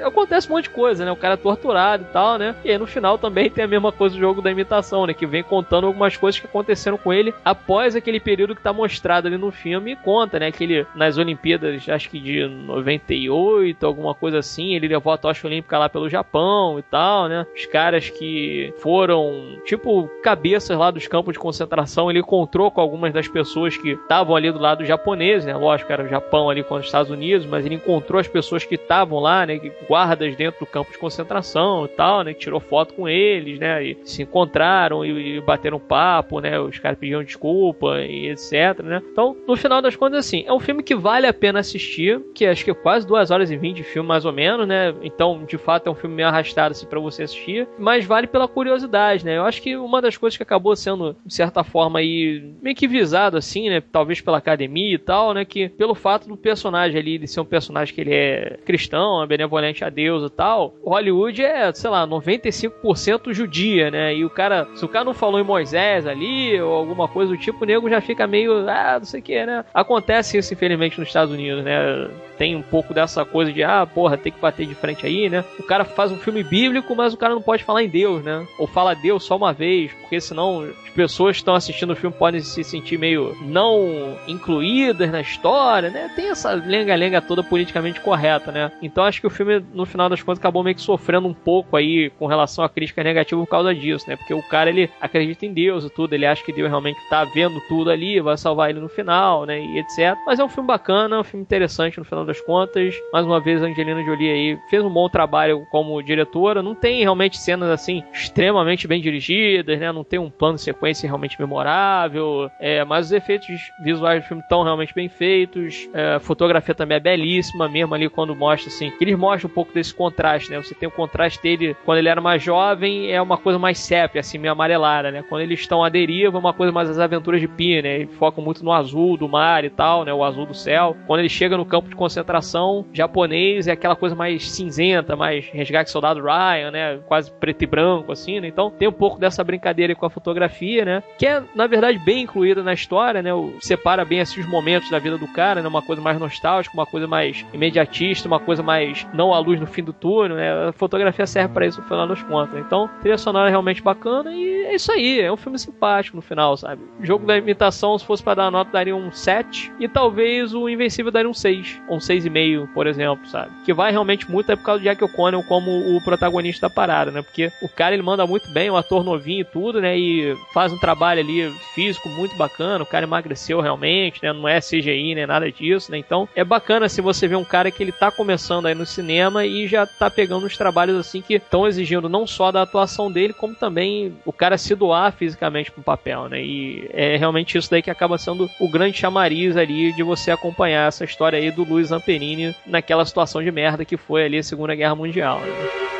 Acontece 0.04 0.43
um 0.48 0.54
monte 0.54 0.64
de 0.64 0.70
coisa, 0.70 1.04
né? 1.04 1.12
O 1.12 1.16
cara 1.16 1.34
é 1.34 1.36
torturado 1.36 2.04
e 2.08 2.12
tal, 2.12 2.38
né? 2.38 2.54
E 2.64 2.70
aí 2.70 2.78
no 2.78 2.86
final 2.86 3.18
também 3.18 3.50
tem 3.50 3.64
a 3.64 3.68
mesma 3.68 3.92
coisa 3.92 4.14
do 4.14 4.20
jogo 4.20 4.42
da 4.42 4.50
imitação, 4.50 5.06
né? 5.06 5.14
Que 5.14 5.26
vem 5.26 5.42
contando 5.42 5.86
algumas 5.86 6.16
coisas 6.16 6.40
que 6.40 6.46
aconteceram 6.46 6.96
com 6.96 7.12
ele 7.12 7.34
após 7.44 7.96
aquele 7.96 8.20
período 8.20 8.54
que 8.54 8.62
tá 8.62 8.72
mostrado 8.72 9.26
ali 9.26 9.36
no 9.36 9.50
filme 9.50 9.92
e 9.92 9.96
conta, 9.96 10.38
né? 10.38 10.50
Que 10.50 10.64
ele, 10.64 10.86
nas 10.94 11.18
Olimpíadas, 11.18 11.88
acho 11.88 12.10
que 12.10 12.20
de 12.20 12.46
98, 12.46 13.86
alguma 13.86 14.14
coisa 14.14 14.38
assim, 14.38 14.74
ele 14.74 14.88
levou 14.88 15.12
a 15.12 15.18
tocha 15.18 15.46
olímpica 15.46 15.78
lá 15.78 15.88
pelo 15.88 16.08
Japão 16.08 16.78
e 16.78 16.82
tal, 16.82 17.28
né? 17.28 17.46
Os 17.54 17.66
caras 17.66 18.10
que 18.10 18.72
foram, 18.78 19.58
tipo, 19.64 20.08
cabeças 20.22 20.76
lá 20.76 20.90
dos 20.90 21.06
campos 21.06 21.32
de 21.32 21.38
concentração, 21.38 22.10
ele 22.10 22.20
encontrou 22.20 22.70
com 22.70 22.80
algumas 22.80 23.12
das 23.12 23.28
pessoas 23.28 23.76
que 23.76 23.90
estavam 23.90 24.36
ali 24.36 24.50
do 24.50 24.58
lado 24.58 24.84
japonês, 24.84 25.44
né? 25.44 25.54
Lógico, 25.56 25.92
era 25.92 26.04
o 26.04 26.08
Japão 26.08 26.50
ali 26.50 26.62
com 26.62 26.74
os 26.76 26.86
Estados 26.86 27.10
Unidos, 27.10 27.46
mas 27.46 27.64
ele 27.64 27.74
encontrou 27.74 28.20
as 28.20 28.28
pessoas 28.28 28.64
que 28.64 28.74
estavam 28.74 29.18
lá, 29.18 29.46
né? 29.46 29.58
Guardas 29.88 30.33
dentro 30.36 30.60
do 30.60 30.66
campo 30.66 30.92
de 30.92 30.98
concentração 30.98 31.84
e 31.84 31.88
tal, 31.88 32.22
né? 32.22 32.34
Tirou 32.34 32.60
foto 32.60 32.94
com 32.94 33.08
eles, 33.08 33.58
né? 33.58 33.84
E 33.84 33.98
se 34.04 34.22
encontraram 34.22 35.04
e, 35.04 35.36
e 35.36 35.40
bateram 35.40 35.78
papo, 35.78 36.40
né? 36.40 36.58
Os 36.58 36.78
caras 36.78 36.98
pediam 36.98 37.22
desculpa 37.22 38.00
e 38.00 38.30
etc, 38.30 38.82
né? 38.82 39.02
Então, 39.10 39.36
no 39.46 39.56
final 39.56 39.80
das 39.80 39.96
contas, 39.96 40.20
assim, 40.20 40.44
é 40.46 40.52
um 40.52 40.60
filme 40.60 40.82
que 40.82 40.94
vale 40.94 41.26
a 41.26 41.32
pena 41.32 41.60
assistir, 41.60 42.20
que 42.34 42.46
acho 42.46 42.64
que 42.64 42.70
é 42.70 42.74
quase 42.74 43.06
duas 43.06 43.30
horas 43.30 43.50
e 43.50 43.56
vinte 43.56 43.76
de 43.76 43.82
filme, 43.82 44.08
mais 44.08 44.24
ou 44.24 44.32
menos, 44.32 44.66
né? 44.66 44.94
Então, 45.02 45.44
de 45.44 45.58
fato, 45.58 45.86
é 45.88 45.90
um 45.90 45.94
filme 45.94 46.16
meio 46.16 46.28
arrastado, 46.28 46.72
assim, 46.72 46.86
pra 46.86 47.00
você 47.00 47.24
assistir, 47.24 47.68
mas 47.78 48.04
vale 48.04 48.26
pela 48.26 48.48
curiosidade, 48.48 49.24
né? 49.24 49.36
Eu 49.36 49.44
acho 49.44 49.62
que 49.62 49.76
uma 49.76 50.00
das 50.00 50.16
coisas 50.16 50.36
que 50.36 50.42
acabou 50.42 50.74
sendo, 50.76 51.16
de 51.24 51.34
certa 51.34 51.62
forma, 51.64 51.98
aí, 51.98 52.52
meio 52.62 52.76
que 52.76 52.88
visado, 52.88 53.36
assim, 53.36 53.68
né? 53.68 53.82
Talvez 53.92 54.20
pela 54.20 54.38
academia 54.38 54.94
e 54.94 54.98
tal, 54.98 55.34
né? 55.34 55.44
Que 55.44 55.68
pelo 55.68 55.94
fato 55.94 56.28
do 56.28 56.36
personagem 56.36 56.98
ali, 56.98 57.18
de 57.18 57.26
ser 57.26 57.40
um 57.40 57.44
personagem 57.44 57.94
que 57.94 58.00
ele 58.00 58.14
é 58.14 58.58
cristão, 58.64 59.22
é 59.22 59.26
benevolente 59.26 59.84
a 59.84 59.90
Deus 59.90 60.23
tal, 60.30 60.74
Hollywood 60.84 61.42
é, 61.42 61.72
sei 61.72 61.90
lá, 61.90 62.06
95% 62.06 63.32
judia, 63.32 63.90
né? 63.90 64.14
E 64.14 64.24
o 64.24 64.30
cara, 64.30 64.68
se 64.74 64.84
o 64.84 64.88
cara 64.88 65.04
não 65.04 65.14
falou 65.14 65.40
em 65.40 65.44
Moisés 65.44 66.06
ali, 66.06 66.60
ou 66.60 66.72
alguma 66.72 67.08
coisa 67.08 67.32
do 67.32 67.38
tipo, 67.38 67.64
o 67.64 67.66
nego 67.66 67.88
já 67.88 68.00
fica 68.00 68.26
meio, 68.26 68.68
ah, 68.68 68.96
não 68.98 69.04
sei 69.04 69.20
o 69.20 69.22
que, 69.22 69.46
né? 69.46 69.64
Acontece 69.72 70.38
isso, 70.38 70.52
infelizmente, 70.52 70.98
nos 70.98 71.08
Estados 71.08 71.32
Unidos, 71.32 71.64
né? 71.64 72.08
Tem 72.36 72.56
um 72.56 72.62
pouco 72.62 72.92
dessa 72.92 73.24
coisa 73.24 73.52
de, 73.52 73.62
ah, 73.62 73.86
porra, 73.86 74.16
tem 74.16 74.32
que 74.32 74.40
bater 74.40 74.66
de 74.66 74.74
frente 74.74 75.06
aí, 75.06 75.28
né? 75.28 75.44
O 75.58 75.62
cara 75.62 75.84
faz 75.84 76.10
um 76.10 76.18
filme 76.18 76.42
bíblico, 76.42 76.94
mas 76.94 77.14
o 77.14 77.16
cara 77.16 77.34
não 77.34 77.42
pode 77.42 77.64
falar 77.64 77.82
em 77.82 77.88
Deus, 77.88 78.22
né? 78.22 78.46
Ou 78.58 78.66
fala 78.66 78.94
Deus 78.94 79.24
só 79.24 79.36
uma 79.36 79.52
vez, 79.52 79.92
porque 79.92 80.20
senão 80.20 80.62
as 80.62 80.90
pessoas 80.90 81.36
que 81.36 81.42
estão 81.42 81.54
assistindo 81.54 81.92
o 81.92 81.96
filme 81.96 82.16
podem 82.16 82.40
se 82.40 82.62
sentir 82.64 82.98
meio 82.98 83.36
não 83.42 84.16
incluídas 84.26 85.10
na 85.10 85.20
história, 85.20 85.90
né? 85.90 86.10
Tem 86.14 86.30
essa 86.30 86.52
lenga-lenga 86.52 87.20
toda 87.20 87.42
politicamente 87.42 88.00
correta, 88.00 88.50
né? 88.50 88.72
Então 88.82 89.04
acho 89.04 89.20
que 89.20 89.26
o 89.26 89.30
filme, 89.30 89.64
no 89.72 89.86
final 89.86 90.08
das 90.14 90.22
contas, 90.22 90.38
acabou 90.38 90.62
meio 90.62 90.76
que 90.76 90.82
sofrendo 90.82 91.28
um 91.28 91.34
pouco 91.34 91.76
aí 91.76 92.10
com 92.10 92.26
relação 92.26 92.64
à 92.64 92.68
crítica 92.68 93.02
negativa 93.02 93.40
por 93.40 93.48
causa 93.48 93.74
disso, 93.74 94.08
né? 94.08 94.16
Porque 94.16 94.34
o 94.34 94.42
cara, 94.42 94.70
ele 94.70 94.90
acredita 95.00 95.44
em 95.46 95.52
Deus 95.52 95.84
e 95.84 95.90
tudo, 95.90 96.14
ele 96.14 96.26
acha 96.26 96.42
que 96.44 96.52
Deus 96.52 96.68
realmente 96.68 96.98
tá 97.08 97.24
vendo 97.24 97.60
tudo 97.68 97.90
ali, 97.90 98.20
vai 98.20 98.36
salvar 98.36 98.70
ele 98.70 98.80
no 98.80 98.88
final, 98.88 99.44
né? 99.44 99.60
E 99.60 99.78
etc. 99.78 100.16
Mas 100.26 100.38
é 100.38 100.44
um 100.44 100.48
filme 100.48 100.66
bacana, 100.66 101.20
um 101.20 101.24
filme 101.24 101.42
interessante 101.42 101.98
no 101.98 102.04
final 102.04 102.24
das 102.24 102.40
contas. 102.40 102.94
Mais 103.12 103.26
uma 103.26 103.40
vez, 103.40 103.62
a 103.62 103.66
Angelina 103.66 104.02
Jolie 104.02 104.30
aí 104.30 104.58
fez 104.68 104.82
um 104.84 104.90
bom 104.90 105.08
trabalho 105.08 105.66
como 105.70 106.02
diretora. 106.02 106.62
Não 106.62 106.74
tem 106.74 107.00
realmente 107.02 107.36
cenas 107.36 107.68
assim 107.70 108.02
extremamente 108.12 108.86
bem 108.86 109.00
dirigidas, 109.00 109.78
né? 109.78 109.92
Não 109.92 110.04
tem 110.04 110.18
um 110.18 110.30
plano 110.30 110.56
de 110.56 110.62
sequência 110.62 111.06
realmente 111.06 111.38
memorável. 111.40 112.50
É, 112.60 112.84
mas 112.84 113.06
os 113.06 113.12
efeitos 113.12 113.48
visuais 113.82 114.22
do 114.22 114.26
filme 114.26 114.42
estão 114.42 114.62
realmente 114.62 114.94
bem 114.94 115.08
feitos. 115.08 115.88
É, 115.92 116.14
a 116.14 116.20
fotografia 116.20 116.74
também 116.74 116.96
é 116.96 117.00
belíssima, 117.00 117.68
mesmo 117.68 117.94
ali 117.94 118.08
quando 118.08 118.34
mostra 118.34 118.68
assim. 118.68 118.92
Eles 119.00 119.18
mostram 119.18 119.50
um 119.50 119.54
pouco 119.54 119.72
desse 119.72 119.94
contraste, 120.04 120.50
né? 120.50 120.60
Você 120.60 120.74
tem 120.74 120.86
o 120.86 120.92
contraste 120.92 121.42
dele 121.42 121.76
quando 121.84 121.98
ele 121.98 122.08
era 122.08 122.20
mais 122.20 122.42
jovem, 122.42 123.10
é 123.10 123.20
uma 123.22 123.38
coisa 123.38 123.58
mais 123.58 123.78
sépia, 123.78 124.20
assim, 124.20 124.36
meio 124.36 124.52
amarelada, 124.52 125.10
né? 125.10 125.24
Quando 125.28 125.40
eles 125.42 125.60
estão 125.60 125.82
à 125.82 125.88
deriva, 125.88 126.36
é 126.36 126.40
uma 126.40 126.52
coisa 126.52 126.70
mais 126.70 126.90
as 126.90 126.98
aventuras 126.98 127.40
de 127.40 127.48
Pi, 127.48 127.80
né? 127.80 128.00
Eles 128.00 128.14
focam 128.16 128.44
muito 128.44 128.62
no 128.62 128.72
azul 128.72 129.16
do 129.16 129.28
mar 129.28 129.64
e 129.64 129.70
tal, 129.70 130.04
né? 130.04 130.12
O 130.12 130.22
azul 130.22 130.44
do 130.44 130.54
céu. 130.54 130.94
Quando 131.06 131.20
ele 131.20 131.28
chega 131.28 131.56
no 131.56 131.64
campo 131.64 131.88
de 131.88 131.96
concentração 131.96 132.84
japonês, 132.92 133.66
é 133.66 133.72
aquela 133.72 133.96
coisa 133.96 134.14
mais 134.14 134.50
cinzenta, 134.50 135.16
mais 135.16 135.46
resgate 135.48 135.90
soldado 135.90 136.20
Ryan, 136.20 136.70
né? 136.70 136.98
Quase 137.06 137.30
preto 137.30 137.62
e 137.62 137.66
branco, 137.66 138.12
assim, 138.12 138.40
né? 138.40 138.48
Então 138.48 138.70
tem 138.70 138.86
um 138.86 138.92
pouco 138.92 139.18
dessa 139.18 139.42
brincadeira 139.42 139.94
com 139.94 140.04
a 140.04 140.10
fotografia, 140.10 140.84
né? 140.84 141.02
Que 141.18 141.26
é, 141.26 141.42
na 141.54 141.66
verdade, 141.66 141.98
bem 141.98 142.22
incluída 142.22 142.62
na 142.62 142.74
história, 142.74 143.22
né? 143.22 143.30
Separa 143.60 144.04
bem 144.04 144.20
assim 144.20 144.40
os 144.40 144.46
momentos 144.46 144.90
da 144.90 144.98
vida 144.98 145.16
do 145.16 145.28
cara, 145.28 145.62
né? 145.62 145.68
Uma 145.68 145.82
coisa 145.82 146.02
mais 146.02 146.18
nostálgica, 146.18 146.74
uma 146.74 146.86
coisa 146.86 147.06
mais 147.06 147.44
imediatista, 147.54 148.28
uma 148.28 148.40
coisa 148.40 148.62
mais 148.62 149.06
não 149.14 149.32
a 149.32 149.38
luz 149.38 149.60
no 149.60 149.66
fim 149.66 149.82
do 149.82 149.92
túnel, 149.94 150.36
né? 150.36 150.68
A 150.68 150.72
fotografia 150.72 151.26
serve 151.26 151.54
para 151.54 151.66
isso 151.66 151.80
no 151.80 151.86
final 151.86 152.06
das 152.06 152.22
contas. 152.22 152.58
Então, 152.58 152.88
trilha 153.00 153.18
sonora 153.18 153.48
é 153.48 153.50
realmente 153.50 153.82
bacana 153.82 154.32
e 154.32 154.64
é 154.64 154.74
isso 154.74 154.92
aí. 154.92 155.20
É 155.20 155.32
um 155.32 155.36
filme 155.36 155.58
simpático 155.58 156.16
no 156.16 156.22
final, 156.22 156.56
sabe? 156.56 156.82
O 157.00 157.04
jogo 157.04 157.26
da 157.26 157.36
imitação, 157.36 157.98
se 157.98 158.04
fosse 158.04 158.22
para 158.22 158.34
dar 158.34 158.50
nota, 158.50 158.70
daria 158.72 158.94
um 158.94 159.10
7 159.10 159.72
e 159.78 159.88
talvez 159.88 160.54
o 160.54 160.68
Invencível 160.68 161.10
daria 161.10 161.30
um 161.30 161.34
6, 161.34 161.80
ou 161.88 161.96
um 161.96 162.00
6,5, 162.00 162.68
por 162.72 162.86
exemplo, 162.86 163.26
sabe? 163.26 163.50
Que 163.64 163.72
vai 163.72 163.90
realmente 163.90 164.30
muito 164.30 164.50
é 164.50 164.56
por 164.56 164.64
causa 164.64 164.80
do 164.80 164.84
Jack 164.84 165.02
O'Connell 165.02 165.42
como 165.44 165.70
o 165.70 166.02
protagonista 166.02 166.68
da 166.68 166.74
parada, 166.74 167.10
né? 167.10 167.22
Porque 167.22 167.50
o 167.62 167.68
cara 167.68 167.94
ele 167.94 168.02
manda 168.02 168.26
muito 168.26 168.48
bem, 168.50 168.70
o 168.70 168.76
ator 168.76 169.04
novinho 169.04 169.40
e 169.40 169.44
tudo, 169.44 169.80
né? 169.80 169.96
E 169.98 170.36
faz 170.52 170.72
um 170.72 170.78
trabalho 170.78 171.20
ali 171.20 171.50
físico 171.74 172.08
muito 172.08 172.36
bacana. 172.36 172.82
O 172.82 172.86
cara 172.86 173.04
emagreceu 173.04 173.60
realmente, 173.60 174.20
né? 174.22 174.32
Não 174.32 174.48
é 174.48 174.60
CGI, 174.60 175.14
nem 175.14 175.26
nada 175.26 175.50
disso, 175.50 175.90
né? 175.90 175.98
Então 175.98 176.28
é 176.34 176.44
bacana 176.44 176.88
se 176.88 177.00
você 177.00 177.28
vê 177.28 177.36
um 177.36 177.44
cara 177.44 177.70
que 177.70 177.82
ele 177.82 177.92
tá 177.92 178.10
começando 178.10 178.66
aí 178.66 178.74
no 178.74 178.86
cinema 178.86 179.44
e 179.44 179.66
já 179.66 179.83
tá 179.86 180.10
pegando 180.10 180.46
uns 180.46 180.56
trabalhos 180.56 180.98
assim 180.98 181.20
que 181.20 181.34
estão 181.34 181.66
exigindo 181.66 182.08
não 182.08 182.26
só 182.26 182.50
da 182.50 182.62
atuação 182.62 183.10
dele, 183.10 183.32
como 183.32 183.54
também 183.54 184.14
o 184.24 184.32
cara 184.32 184.58
se 184.58 184.74
doar 184.74 185.12
fisicamente 185.12 185.70
pro 185.70 185.82
papel, 185.82 186.28
né? 186.28 186.42
E 186.42 186.88
é 186.92 187.16
realmente 187.16 187.56
isso 187.56 187.70
daí 187.70 187.82
que 187.82 187.90
acaba 187.90 188.18
sendo 188.18 188.50
o 188.60 188.68
grande 188.68 188.98
chamariz 188.98 189.56
ali 189.56 189.92
de 189.92 190.02
você 190.02 190.30
acompanhar 190.30 190.88
essa 190.88 191.04
história 191.04 191.38
aí 191.38 191.50
do 191.50 191.64
Luiz 191.64 191.92
Amperini 191.92 192.54
naquela 192.66 193.04
situação 193.04 193.42
de 193.42 193.50
merda 193.50 193.84
que 193.84 193.96
foi 193.96 194.24
ali 194.24 194.38
a 194.38 194.42
Segunda 194.42 194.74
Guerra 194.74 194.94
Mundial, 194.94 195.40
né? 195.40 195.93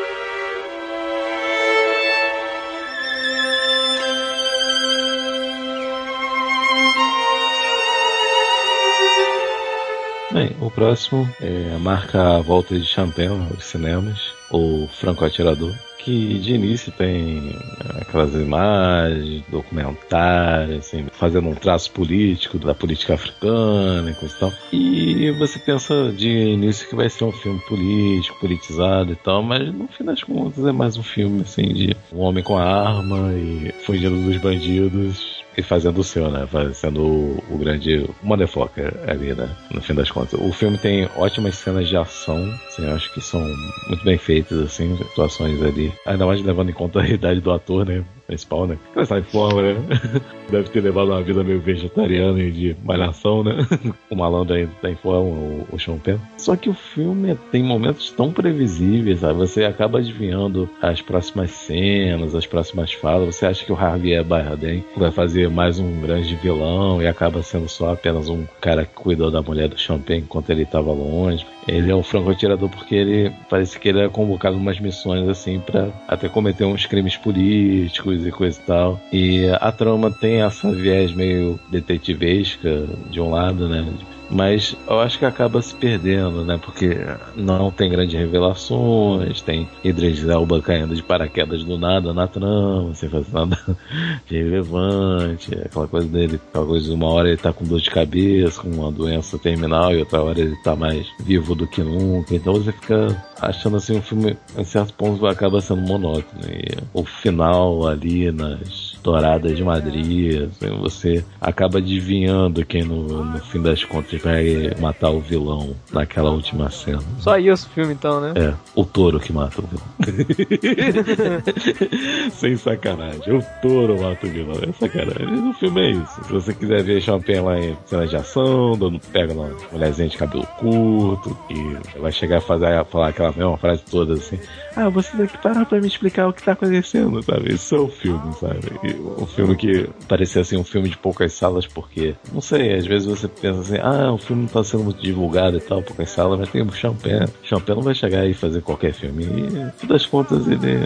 Bem, 10.35 10.51
o 10.61 10.68
próximo 10.68 11.32
é, 11.41 11.78
marca 11.78 12.41
volta 12.41 12.76
de 12.76 12.85
Champagne 12.85 13.47
aos 13.53 13.66
cinemas, 13.66 14.32
o 14.51 14.89
Franco 14.89 15.24
Atirador 15.24 15.72
que 16.05 16.39
de 16.39 16.53
início 16.53 16.93
tem 16.93 17.57
aquelas 17.99 18.35
imagens, 18.35 19.43
documentários, 19.49 20.80
assim, 20.80 21.07
fazendo 21.11 21.49
um 21.49 21.55
traço 21.55 21.91
político 21.93 22.59
da 22.59 22.74
política 22.74 23.14
africana 23.14 24.11
e 24.11 24.14
coisa 24.14 24.35
e 24.35 24.39
tal. 24.39 24.53
E 24.70 25.30
você 25.39 25.59
pensa 25.59 26.12
de 26.12 26.28
início 26.28 26.87
que 26.87 26.95
vai 26.95 27.09
ser 27.09 27.24
um 27.24 27.32
filme 27.32 27.59
político, 27.61 28.39
politizado 28.39 29.12
e 29.12 29.16
tal, 29.16 29.43
mas 29.43 29.72
no 29.72 29.89
fim 29.89 30.05
das 30.05 30.22
contas 30.22 30.66
é 30.66 30.72
mais 30.72 30.99
um 30.99 31.03
filme 31.03 31.41
assim 31.41 31.72
de 31.72 31.97
um 32.12 32.20
homem 32.20 32.45
com 32.45 32.59
a 32.59 32.64
arma 32.64 33.32
e 33.32 33.72
fugindo 33.87 34.22
dos 34.22 34.37
bandidos 34.37 35.34
e 35.57 35.63
fazendo 35.63 35.99
o 35.99 36.05
seu, 36.05 36.31
né? 36.31 36.47
Fazendo 36.47 37.03
o, 37.03 37.45
o 37.51 37.59
grande 37.59 38.09
motherfucker 38.23 38.93
ali, 39.07 39.35
né? 39.35 39.49
No 39.71 39.81
fim 39.81 39.95
das 39.95 40.11
contas. 40.11 40.39
O 40.41 40.53
filme 40.53 40.79
tem 40.79 41.09
ótimas 41.17 41.57
cenas 41.57 41.89
de 41.89 41.97
ação, 41.97 42.53
assim, 42.67 42.87
acho 42.91 43.13
que 43.13 43.21
são 43.21 43.41
muito 43.89 44.05
bem 44.05 44.19
feitas, 44.19 44.61
assim, 44.61 44.97
situações 44.97 45.63
ali. 45.63 45.93
Ainda 46.07 46.27
mais 46.27 46.43
levando 46.43 46.71
em 46.71 46.75
conta 46.75 47.01
a 47.01 47.09
idade 47.09 47.41
do 47.41 47.53
ator, 47.53 47.87
né? 47.87 48.05
Principal, 48.27 48.66
né? 48.66 48.79
Ele 48.95 49.07
sai 49.07 49.22
forma, 49.22 49.62
né? 49.62 49.75
Deve 50.51 50.68
ter 50.68 50.81
levado 50.81 51.11
uma 51.11 51.22
vida 51.22 51.43
meio 51.43 51.61
vegetariana 51.61 52.41
e 52.41 52.51
de 52.51 52.77
malhação, 52.85 53.43
né? 53.43 53.66
o 54.11 54.16
malandro 54.16 54.55
ainda 54.55 54.72
tá 54.81 54.91
em 54.91 54.95
forma, 54.97 55.29
o, 55.29 55.66
o 55.72 55.79
Sean 55.79 55.99
Penn. 55.99 56.18
Só 56.37 56.57
que 56.57 56.68
o 56.68 56.75
filme 56.75 57.37
tem 57.51 57.62
momentos 57.62 58.11
tão 58.11 58.33
previsíveis, 58.33 59.20
sabe? 59.20 59.39
Você 59.39 59.64
acaba 59.64 59.99
adivinhando 59.99 60.68
as 60.81 61.01
próximas 61.01 61.51
cenas, 61.51 62.35
as 62.35 62.47
próximas 62.47 62.93
falas. 62.93 63.35
Você 63.35 63.47
acha 63.47 63.64
que 63.64 63.72
o 63.72 63.77
Javier 63.77 64.25
Bardem 64.25 64.85
vai 64.97 65.11
fazer 65.11 65.49
mais 65.49 65.79
um 65.79 66.01
grande 66.01 66.35
vilão 66.37 67.03
e 67.03 67.07
acaba 67.07 67.43
sendo 67.43 67.68
só 67.68 67.93
apenas 67.93 68.29
um 68.29 68.45
cara 68.61 68.85
que 68.85 68.95
cuidou 68.95 69.31
da 69.31 69.43
mulher 69.43 69.68
do 69.68 69.79
Champagne 69.79 70.20
enquanto 70.20 70.51
ele 70.51 70.62
estava 70.62 70.93
longe. 70.93 71.47
Ele 71.67 71.91
é 71.91 71.97
um 71.97 72.03
franco-atirador 72.03 72.69
porque 72.69 72.95
ele 72.95 73.33
parece 73.49 73.79
que 73.79 73.89
ele 73.89 74.01
é 74.01 74.09
convocado 74.09 74.57
umas 74.57 74.79
missões 74.79 75.29
assim 75.29 75.61
para 75.61 75.89
até 76.07 76.29
cometer 76.29 76.65
uns 76.65 76.87
crimes 76.87 77.17
políticos 77.17 78.27
e 78.27 78.31
coisa 78.31 78.59
e 78.59 78.67
tal. 78.67 79.01
E 79.12 79.47
a 79.61 79.73
trama 79.73 80.11
tem 80.11 80.43
essa 80.43 80.71
viés 80.71 81.12
meio 81.12 81.59
detetivesca 81.71 82.87
de 83.11 83.21
um 83.21 83.31
lado, 83.31 83.69
né? 83.69 83.85
Mas 84.31 84.77
eu 84.87 85.01
acho 85.01 85.18
que 85.18 85.25
acaba 85.25 85.61
se 85.61 85.75
perdendo, 85.75 86.45
né? 86.45 86.59
Porque 86.62 86.97
não 87.37 87.70
tem 87.70 87.91
grandes 87.91 88.18
revelações, 88.18 89.41
tem 89.41 89.68
Idris 89.83 90.27
Elba 90.27 90.61
caindo 90.61 90.95
de 90.95 91.03
paraquedas 91.03 91.62
do 91.64 91.79
nada 91.79 92.12
na 92.12 92.27
trama, 92.27 92.95
sem 92.95 93.09
fazer 93.09 93.33
nada 93.33 93.59
de 94.27 94.37
relevante, 94.37 95.55
aquela 95.55 95.87
coisa 95.87 96.09
dele, 96.09 96.41
aquela 96.49 96.64
uma 96.64 97.09
hora 97.09 97.29
ele 97.29 97.37
tá 97.37 97.53
com 97.53 97.64
dor 97.64 97.81
de 97.81 97.91
cabeça, 97.91 98.61
com 98.61 98.68
uma 98.68 98.91
doença 98.91 99.39
terminal, 99.39 99.93
e 99.93 99.99
outra 99.99 100.22
hora 100.22 100.41
ele 100.41 100.57
tá 100.62 100.75
mais 100.75 101.07
vivo 101.20 101.55
do 101.55 101.66
que 101.66 101.83
nunca, 101.83 102.35
então 102.35 102.55
você 102.55 102.72
fica 102.72 103.16
achando 103.41 103.77
assim 103.77 103.97
um 103.97 104.03
filme, 104.03 104.37
em 104.57 104.64
certos 104.64 104.93
pontos, 104.93 105.22
acaba 105.25 105.61
sendo 105.61 105.83
monótono. 105.83 106.43
E 106.49 106.77
o 106.93 107.05
final 107.05 107.87
ali 107.87 108.31
nas 108.31 108.94
douradas 109.05 109.55
de 109.55 109.63
Madrid, 109.63 110.49
assim, 110.49 110.75
você 110.81 111.23
acaba 111.39 111.77
adivinhando 111.79 112.65
quem 112.65 112.83
no, 112.83 113.23
no 113.23 113.39
fim 113.41 113.61
das 113.61 113.85
contas 113.85 114.23
vai 114.23 114.73
matar 114.81 115.11
o 115.11 115.21
vilão 115.21 115.77
naquela 115.93 116.31
última 116.31 116.71
cena. 116.71 117.03
Só 117.19 117.37
isso 117.37 117.67
o 117.67 117.71
filme 117.71 117.93
então, 117.93 118.19
né? 118.19 118.33
É, 118.35 118.55
o 118.75 118.83
touro 118.85 119.21
que 119.21 119.33
mata 119.33 119.61
o 119.61 119.67
vilão. 119.67 119.85
Sem 122.33 122.57
sacanagem. 122.57 123.37
O 123.37 123.45
touro 123.61 124.01
mata 124.01 124.27
o 124.27 124.31
vilão. 124.31 124.57
É 124.63 124.73
sacanagem. 124.73 125.51
O 125.51 125.53
filme 125.53 125.83
é 125.83 125.91
isso. 125.91 126.25
Se 126.25 126.33
você 126.33 126.55
quiser 126.55 126.83
ver 126.83 127.03
Champagne 127.03 127.41
lá 127.41 127.59
em 127.59 127.77
cena 127.85 128.07
de 128.07 128.17
ação, 128.17 128.73
dando, 128.79 128.99
pega 129.13 129.35
uma 129.35 129.51
mulherzinha 129.71 130.09
de 130.09 130.17
cabelo 130.17 130.47
curto 130.59 131.37
e 131.51 131.99
vai 131.99 132.11
chegar 132.11 132.39
a 132.39 132.41
fazer, 132.41 132.83
falar 132.87 133.09
aquela 133.09 133.33
mesma 133.33 133.59
frase 133.59 133.83
toda 133.91 134.15
assim. 134.15 134.39
Ah, 134.77 134.89
você 134.89 135.16
tem 135.16 135.27
que 135.27 135.39
parar 135.39 135.64
pra 135.64 135.81
me 135.81 135.87
explicar 135.87 136.29
o 136.29 136.33
que 136.33 136.43
tá 136.43 136.53
acontecendo, 136.53 137.22
sabe? 137.22 137.55
Isso 137.55 137.75
é 137.75 137.79
o 137.79 137.89
filme, 137.89 138.33
sabe? 138.35 138.61
E 138.83 139.22
um 139.22 139.27
filme 139.27 139.57
que 139.57 139.89
parecia 140.09 140.43
assim 140.43 140.57
um 140.57 140.64
filme 140.64 140.89
de 140.89 140.97
poucas 140.97 141.33
salas, 141.33 141.66
porque, 141.66 142.14
não 142.33 142.41
sei, 142.41 142.75
às 142.75 142.87
vezes 142.87 143.07
você 143.07 143.29
pensa 143.29 143.61
assim, 143.61 143.79
ah, 143.81 144.12
o 144.12 144.18
filme 144.18 144.43
não 144.43 144.49
tá 144.49 144.64
sendo 144.64 144.85
muito 144.85 145.01
divulgado 145.01 145.57
e 145.57 145.61
tal, 145.61 145.83
poucas 145.83 146.11
salas, 146.11 146.39
mas 146.39 146.49
tem 146.51 146.62
o 146.62 146.72
Champagne. 146.72 147.29
Champagne 147.43 147.77
não 147.77 147.85
vai 147.85 147.95
chegar 147.95 148.27
e 148.27 148.35
fazer 148.35 148.62
qualquer 148.62 148.93
filme. 148.93 149.25
E, 149.25 149.29
no 149.29 149.72
fim 149.72 149.87
das 149.87 150.07
contas, 150.07 150.47
ele. 150.47 150.77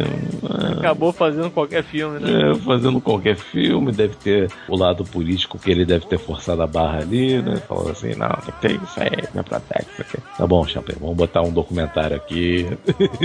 Ah, 0.49 0.79
Acabou 0.79 1.13
fazendo 1.13 1.51
qualquer 1.51 1.83
filme, 1.83 2.19
né? 2.19 2.51
É, 2.51 2.55
fazendo 2.57 3.01
qualquer 3.01 3.37
filme, 3.37 3.93
deve 3.93 4.17
ter 4.17 4.51
o 4.69 4.77
lado 4.77 5.05
político 5.05 5.59
que 5.59 5.71
ele 5.71 5.85
deve 5.85 6.07
ter 6.07 6.19
forçado 6.19 6.63
a 6.63 6.67
barra 6.67 7.01
ali, 7.01 7.41
né? 7.41 7.57
Falando 7.57 7.91
assim, 7.91 8.15
não, 8.15 8.29
tem 8.61 8.79
que 8.79 8.85
isso 8.85 9.01
aí, 9.01 9.11
não 9.35 9.41
é 9.41 9.43
pra 9.43 9.59
aqui. 9.59 10.19
Tá 10.37 10.47
bom, 10.47 10.67
Champagne, 10.67 10.99
vamos 11.01 11.17
botar 11.17 11.43
um 11.43 11.53
documentário 11.53 12.17
aqui. 12.17 12.67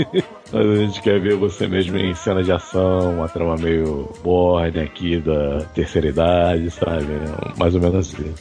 Mas 0.54 0.70
a 0.70 0.76
gente 0.76 1.02
quer 1.02 1.20
ver 1.20 1.34
você 1.34 1.66
mesmo 1.66 1.96
em 1.96 2.14
cena 2.14 2.40
de 2.40 2.52
ação, 2.52 3.16
uma 3.16 3.28
trama 3.28 3.56
meio 3.56 4.08
borne 4.22 4.78
aqui 4.78 5.18
da 5.18 5.62
terceira 5.74 6.06
idade, 6.06 6.70
sabe? 6.70 7.08
Mais 7.58 7.74
ou 7.74 7.80
menos 7.80 7.96
assim. 7.96 8.32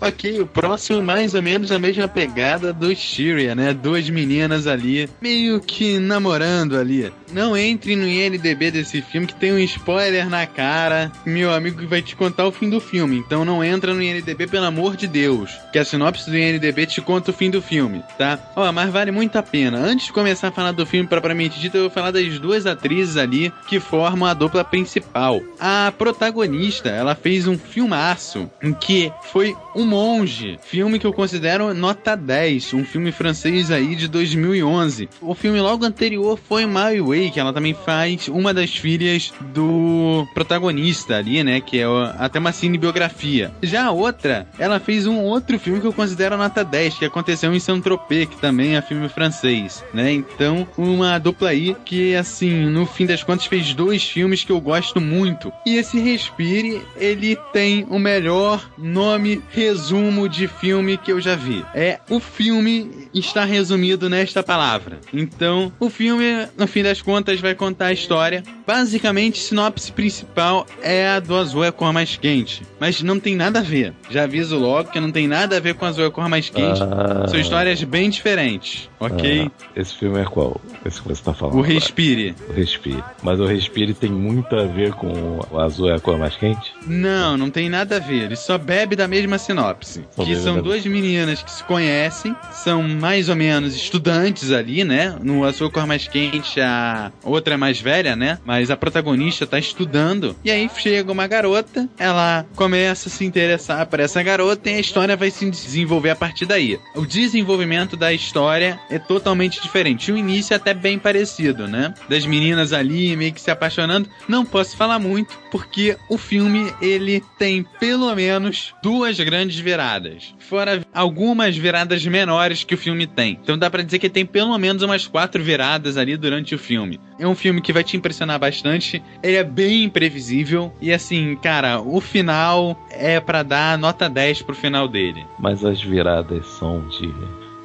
Ok, 0.00 0.40
o 0.40 0.46
próximo 0.46 1.02
mais 1.02 1.34
ou 1.34 1.42
menos 1.42 1.70
a 1.70 1.78
mesma 1.78 2.08
pegada 2.08 2.72
do 2.72 2.94
Syria, 2.94 3.54
né? 3.54 3.74
Duas 3.74 4.08
meninas 4.08 4.66
ali, 4.66 5.08
meio 5.20 5.60
que 5.60 5.98
namorando 5.98 6.76
ali. 6.76 7.12
Não 7.32 7.56
entre 7.56 7.94
no 7.94 8.06
INDB 8.06 8.70
desse 8.70 9.02
filme 9.02 9.26
que 9.26 9.34
tem 9.34 9.52
um 9.52 9.58
spoiler 9.58 10.28
na 10.30 10.46
cara. 10.46 11.12
Meu 11.26 11.52
amigo 11.52 11.86
vai 11.86 12.00
te 12.00 12.16
contar 12.16 12.46
o 12.46 12.52
fim 12.52 12.70
do 12.70 12.80
filme, 12.80 13.18
então 13.18 13.44
não 13.44 13.62
entra 13.62 13.92
no 13.92 14.02
INDB 14.02 14.46
pelo 14.46 14.64
amor 14.64 14.96
de 14.96 15.06
Deus. 15.06 15.50
Que 15.72 15.78
a 15.78 15.84
sinopse 15.84 16.30
do 16.30 16.38
INDB 16.38 16.86
te 16.86 17.00
conta 17.02 17.30
o 17.30 17.34
fim 17.34 17.50
do 17.50 17.60
filme, 17.60 18.02
tá? 18.16 18.38
Ó, 18.56 18.72
mas 18.72 18.90
vale 18.90 19.10
muito 19.10 19.36
a 19.36 19.42
pena. 19.42 19.78
Antes 19.78 20.06
de 20.06 20.12
começar 20.12 20.48
a 20.48 20.52
falar 20.52 20.72
do 20.72 20.86
filme 20.86 21.06
propriamente 21.06 21.60
dito, 21.60 21.76
eu 21.76 21.82
vou 21.82 21.90
falar 21.90 22.10
das 22.10 22.38
duas 22.38 22.64
atrizes 22.64 23.16
ali 23.16 23.52
que 23.66 23.78
formam 23.78 24.28
a 24.28 24.34
dupla 24.34 24.64
principal. 24.64 25.42
A 25.60 25.92
protagonista, 25.98 26.88
ela 26.88 27.14
fez 27.14 27.46
um 27.46 27.58
filmaço 27.58 28.50
em 28.62 28.72
que 28.72 29.12
foi 29.32 29.54
um 29.74 29.84
monge, 29.86 30.58
filme 30.62 30.98
que 30.98 31.06
eu 31.06 31.12
considero 31.12 31.72
nota 31.74 32.16
10, 32.16 32.74
um 32.74 32.84
filme 32.84 33.12
francês 33.12 33.70
aí 33.70 33.94
de 33.94 34.08
2011. 34.08 35.08
O 35.20 35.34
filme 35.34 35.60
logo 35.60 35.84
anterior 35.84 36.38
foi 36.38 36.66
My 36.66 37.00
Way, 37.00 37.30
que 37.30 37.40
ela 37.40 37.52
também 37.52 37.74
faz 37.74 38.28
uma 38.28 38.52
das 38.52 38.74
filhas 38.74 39.32
do 39.52 40.26
protagonista 40.34 41.16
ali, 41.16 41.42
né, 41.42 41.60
que 41.60 41.78
é 41.78 41.86
até 42.18 42.38
uma 42.38 42.52
cinebiografia. 42.52 43.52
Já 43.62 43.86
a 43.86 43.92
outra, 43.92 44.46
ela 44.58 44.80
fez 44.80 45.06
um 45.06 45.20
outro 45.20 45.58
filme 45.58 45.80
que 45.80 45.86
eu 45.86 45.92
considero 45.92 46.36
nota 46.36 46.64
10, 46.64 46.98
que 46.98 47.04
aconteceu 47.04 47.54
em 47.54 47.60
Saint-Tropez, 47.60 48.28
que 48.28 48.36
também 48.36 48.76
é 48.76 48.82
filme 48.82 49.08
francês, 49.08 49.84
né? 49.92 50.12
Então, 50.12 50.66
uma 50.76 51.18
dupla 51.18 51.50
aí 51.50 51.76
que, 51.84 52.14
assim, 52.14 52.66
no 52.66 52.86
fim 52.86 53.06
das 53.06 53.22
contas 53.22 53.46
fez 53.46 53.74
dois 53.74 54.02
filmes 54.02 54.44
que 54.44 54.52
eu 54.52 54.60
gosto 54.60 55.00
muito. 55.00 55.52
E 55.66 55.76
esse 55.76 55.98
Respire, 56.00 56.82
ele 56.96 57.36
tem 57.52 57.86
o 57.90 57.98
melhor 57.98 58.68
nome 58.76 59.42
resumo 59.50 60.28
de 60.28 60.46
filme 60.46 60.96
que 60.96 61.12
eu 61.12 61.20
já 61.20 61.34
vi. 61.34 61.64
É 61.74 62.00
o 62.10 62.20
filme 62.20 63.08
está 63.14 63.44
resumido 63.44 64.08
nesta 64.08 64.42
palavra. 64.42 64.98
Então, 65.12 65.72
o 65.80 65.88
filme, 65.88 66.48
no 66.56 66.66
fim 66.66 66.82
das 66.82 67.00
contas, 67.00 67.40
vai 67.40 67.54
contar 67.54 67.86
a 67.86 67.92
história. 67.92 68.42
Basicamente, 68.66 69.38
sinopse 69.38 69.90
principal 69.92 70.66
é 70.82 71.08
a 71.08 71.20
do 71.20 71.36
azul 71.36 71.64
é 71.64 71.68
a 71.68 71.72
cor 71.72 71.92
mais 71.92 72.16
quente. 72.16 72.62
Mas 72.78 73.02
não 73.02 73.18
tem 73.18 73.34
nada 73.34 73.60
a 73.60 73.62
ver. 73.62 73.94
Já 74.10 74.24
aviso 74.24 74.58
logo 74.58 74.90
que 74.90 75.00
não 75.00 75.10
tem 75.10 75.26
nada 75.26 75.56
a 75.56 75.60
ver 75.60 75.74
com 75.74 75.86
azul 75.86 76.04
é 76.04 76.08
a 76.08 76.10
cor 76.10 76.28
mais 76.28 76.48
quente. 76.48 76.82
Ah. 76.82 77.26
São 77.28 77.38
histórias 77.38 77.82
bem 77.82 78.10
diferentes, 78.10 78.88
ok? 79.00 79.50
Ah. 79.50 79.68
Esse 79.76 79.94
filme 79.94 80.20
é 80.20 80.24
qual? 80.24 80.60
Esse 80.84 81.00
que 81.00 81.08
você 81.08 81.22
tá 81.22 81.34
falando. 81.34 81.58
O 81.58 81.60
Respire. 81.60 82.34
O 82.48 82.52
Respire. 82.52 83.02
Mas 83.22 83.40
o 83.40 83.46
Respire 83.46 83.94
tem 83.94 84.10
muito 84.10 84.54
a 84.56 84.64
ver 84.64 84.92
com 84.92 85.40
o 85.50 85.58
azul 85.58 85.90
é 85.90 85.94
a 85.94 86.00
cor 86.00 86.18
mais 86.18 86.36
quente? 86.36 86.72
Não, 86.86 87.36
não 87.36 87.50
tem 87.50 87.68
nada 87.68 87.96
a 87.96 87.98
ver. 87.98 88.24
Ele 88.24 88.36
só 88.36 88.58
bebe 88.58 88.96
da 88.96 89.08
mesma 89.08 89.38
sinopse. 89.38 90.04
Só 90.14 90.24
que 90.24 90.36
são 90.36 90.60
duas 90.60 90.84
meninas 90.84 91.42
que 91.42 91.50
se 91.50 91.62
conhecem, 91.64 92.34
são 92.52 92.82
mais 92.82 93.28
ou 93.28 93.36
menos 93.36 93.74
estudantes 93.74 94.50
ali, 94.50 94.84
né? 94.84 95.16
No 95.22 95.44
azul 95.44 95.68
é 95.68 95.70
a 95.70 95.72
cor 95.72 95.86
mais 95.86 96.08
quente, 96.08 96.60
a 96.60 97.12
outra 97.22 97.54
é 97.54 97.56
mais 97.56 97.80
velha, 97.80 98.16
né? 98.16 98.38
Mas 98.44 98.70
a 98.70 98.76
protagonista 98.76 99.46
tá 99.46 99.58
estudando. 99.58 100.36
E 100.44 100.50
aí 100.50 100.68
chega 100.76 101.10
uma 101.12 101.26
garota, 101.26 101.88
ela 101.98 102.46
começa 102.54 103.08
a 103.08 103.12
se 103.12 103.24
interessar 103.24 103.86
por 103.86 104.00
essa 104.00 104.22
garota 104.22 104.70
e 104.70 104.74
a 104.74 104.80
história 104.80 105.16
vai 105.16 105.30
se 105.30 105.48
desenvolver 105.48 106.10
a 106.10 106.16
partir 106.16 106.46
daí. 106.46 106.78
O 106.94 107.06
desenvolvimento 107.06 107.96
da 107.96 108.12
história 108.12 108.78
é 108.90 108.98
totalmente 108.98 109.60
diferente. 109.60 110.12
O 110.12 110.16
início 110.16 110.54
é 110.54 110.56
até 110.56 110.74
bem 110.74 110.98
parecido, 110.98 111.66
né? 111.66 111.94
Das 112.08 112.26
meninas 112.26 112.72
ali 112.72 113.16
meio 113.16 113.32
que 113.32 113.40
se 113.40 113.50
apaixonando. 113.50 114.08
Não 114.28 114.44
posso 114.44 114.76
falar 114.76 114.98
muito, 114.98 115.38
porque 115.50 115.96
o 116.08 116.16
filme 116.16 116.72
ele 116.80 117.22
tem 117.38 117.64
pelo 117.78 118.14
menos 118.14 118.74
duas 118.82 119.18
grandes 119.20 119.58
viradas. 119.58 120.34
Fora 120.38 120.80
algumas 120.92 121.56
viradas 121.56 122.04
menores 122.06 122.64
que 122.64 122.74
o 122.74 122.78
filme 122.78 123.06
tem. 123.06 123.38
Então 123.42 123.58
dá 123.58 123.70
pra 123.70 123.82
dizer 123.82 123.98
que 123.98 124.08
tem 124.08 124.24
pelo 124.24 124.56
menos 124.58 124.82
umas 124.82 125.06
quatro 125.06 125.42
viradas 125.42 125.96
ali 125.96 126.16
durante 126.16 126.54
o 126.54 126.58
filme. 126.58 127.00
É 127.18 127.26
um 127.26 127.34
filme 127.34 127.60
que 127.60 127.72
vai 127.72 127.84
te 127.84 127.96
impressionar 127.96 128.38
bastante. 128.38 129.02
Ele 129.22 129.36
é 129.36 129.44
bem 129.44 129.84
imprevisível. 129.84 130.72
E 130.80 130.92
assim, 130.92 131.36
cara, 131.36 131.80
o 131.80 132.00
final 132.00 132.78
é 132.90 133.20
para 133.20 133.42
dar 133.42 133.78
nota 133.78 134.08
10 134.08 134.42
pro 134.42 134.54
final 134.54 134.88
dele. 134.88 135.24
Mas 135.38 135.64
as 135.64 135.82
viradas 135.82 136.46
são 136.46 136.88
de 136.88 137.08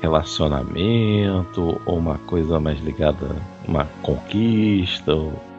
relacionamento 0.03 1.81
ou 1.85 1.97
uma 1.97 2.17
coisa 2.19 2.59
mais 2.59 2.77
ligada 2.81 3.25
a 3.25 3.71
uma 3.71 3.85
conquista, 4.01 5.15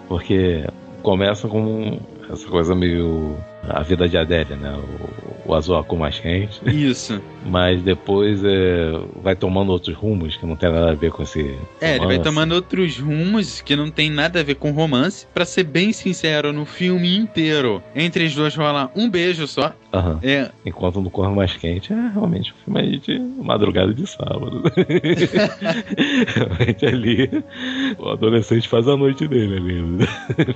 porque 0.06 0.66
começa 1.02 1.48
com 1.48 1.98
essa 2.30 2.46
coisa 2.46 2.74
meio 2.74 3.36
a 3.68 3.82
vida 3.82 4.06
de 4.06 4.18
Adélia, 4.18 4.56
né? 4.56 4.76
O, 5.46 5.50
o 5.50 5.54
azul 5.54 5.82
com 5.84 5.96
mais 5.96 6.18
quente. 6.18 6.60
Isso. 6.66 7.20
Mas 7.44 7.82
depois 7.82 8.42
é, 8.44 8.92
vai 9.22 9.34
tomando 9.34 9.70
outros 9.72 9.96
rumos 9.96 10.36
que 10.36 10.46
não 10.46 10.56
tem 10.56 10.70
nada 10.70 10.90
a 10.90 10.94
ver 10.94 11.10
com 11.10 11.22
esse. 11.22 11.40
É, 11.80 11.96
romance. 11.96 11.96
ele 11.96 12.06
vai 12.06 12.18
tomando 12.18 12.52
outros 12.52 12.98
rumos 12.98 13.60
que 13.60 13.76
não 13.76 13.90
tem 13.90 14.10
nada 14.10 14.40
a 14.40 14.42
ver 14.42 14.56
com 14.56 14.70
romance. 14.72 15.26
Para 15.32 15.44
ser 15.44 15.64
bem 15.64 15.92
sincero, 15.92 16.52
no 16.52 16.66
filme 16.66 17.16
inteiro, 17.16 17.82
entre 17.94 18.26
as 18.26 18.34
duas 18.34 18.54
rola 18.54 18.90
um 18.94 19.08
beijo 19.08 19.46
só. 19.46 19.72
Uhum. 19.94 20.18
É. 20.22 20.50
Enquanto 20.66 21.00
no 21.00 21.08
Corpo 21.08 21.34
Mais 21.34 21.56
Quente 21.56 21.92
é 21.92 22.10
realmente 22.12 22.52
um 22.52 22.64
filme 22.64 22.80
aí 22.80 22.98
de 22.98 23.18
madrugada 23.18 23.94
de 23.94 24.06
sábado. 24.06 24.62
realmente 26.34 26.86
ali, 26.86 27.44
o 27.98 28.08
adolescente 28.08 28.68
faz 28.68 28.88
a 28.88 28.96
noite 28.96 29.28
dele 29.28 29.56
ali. 29.56 30.08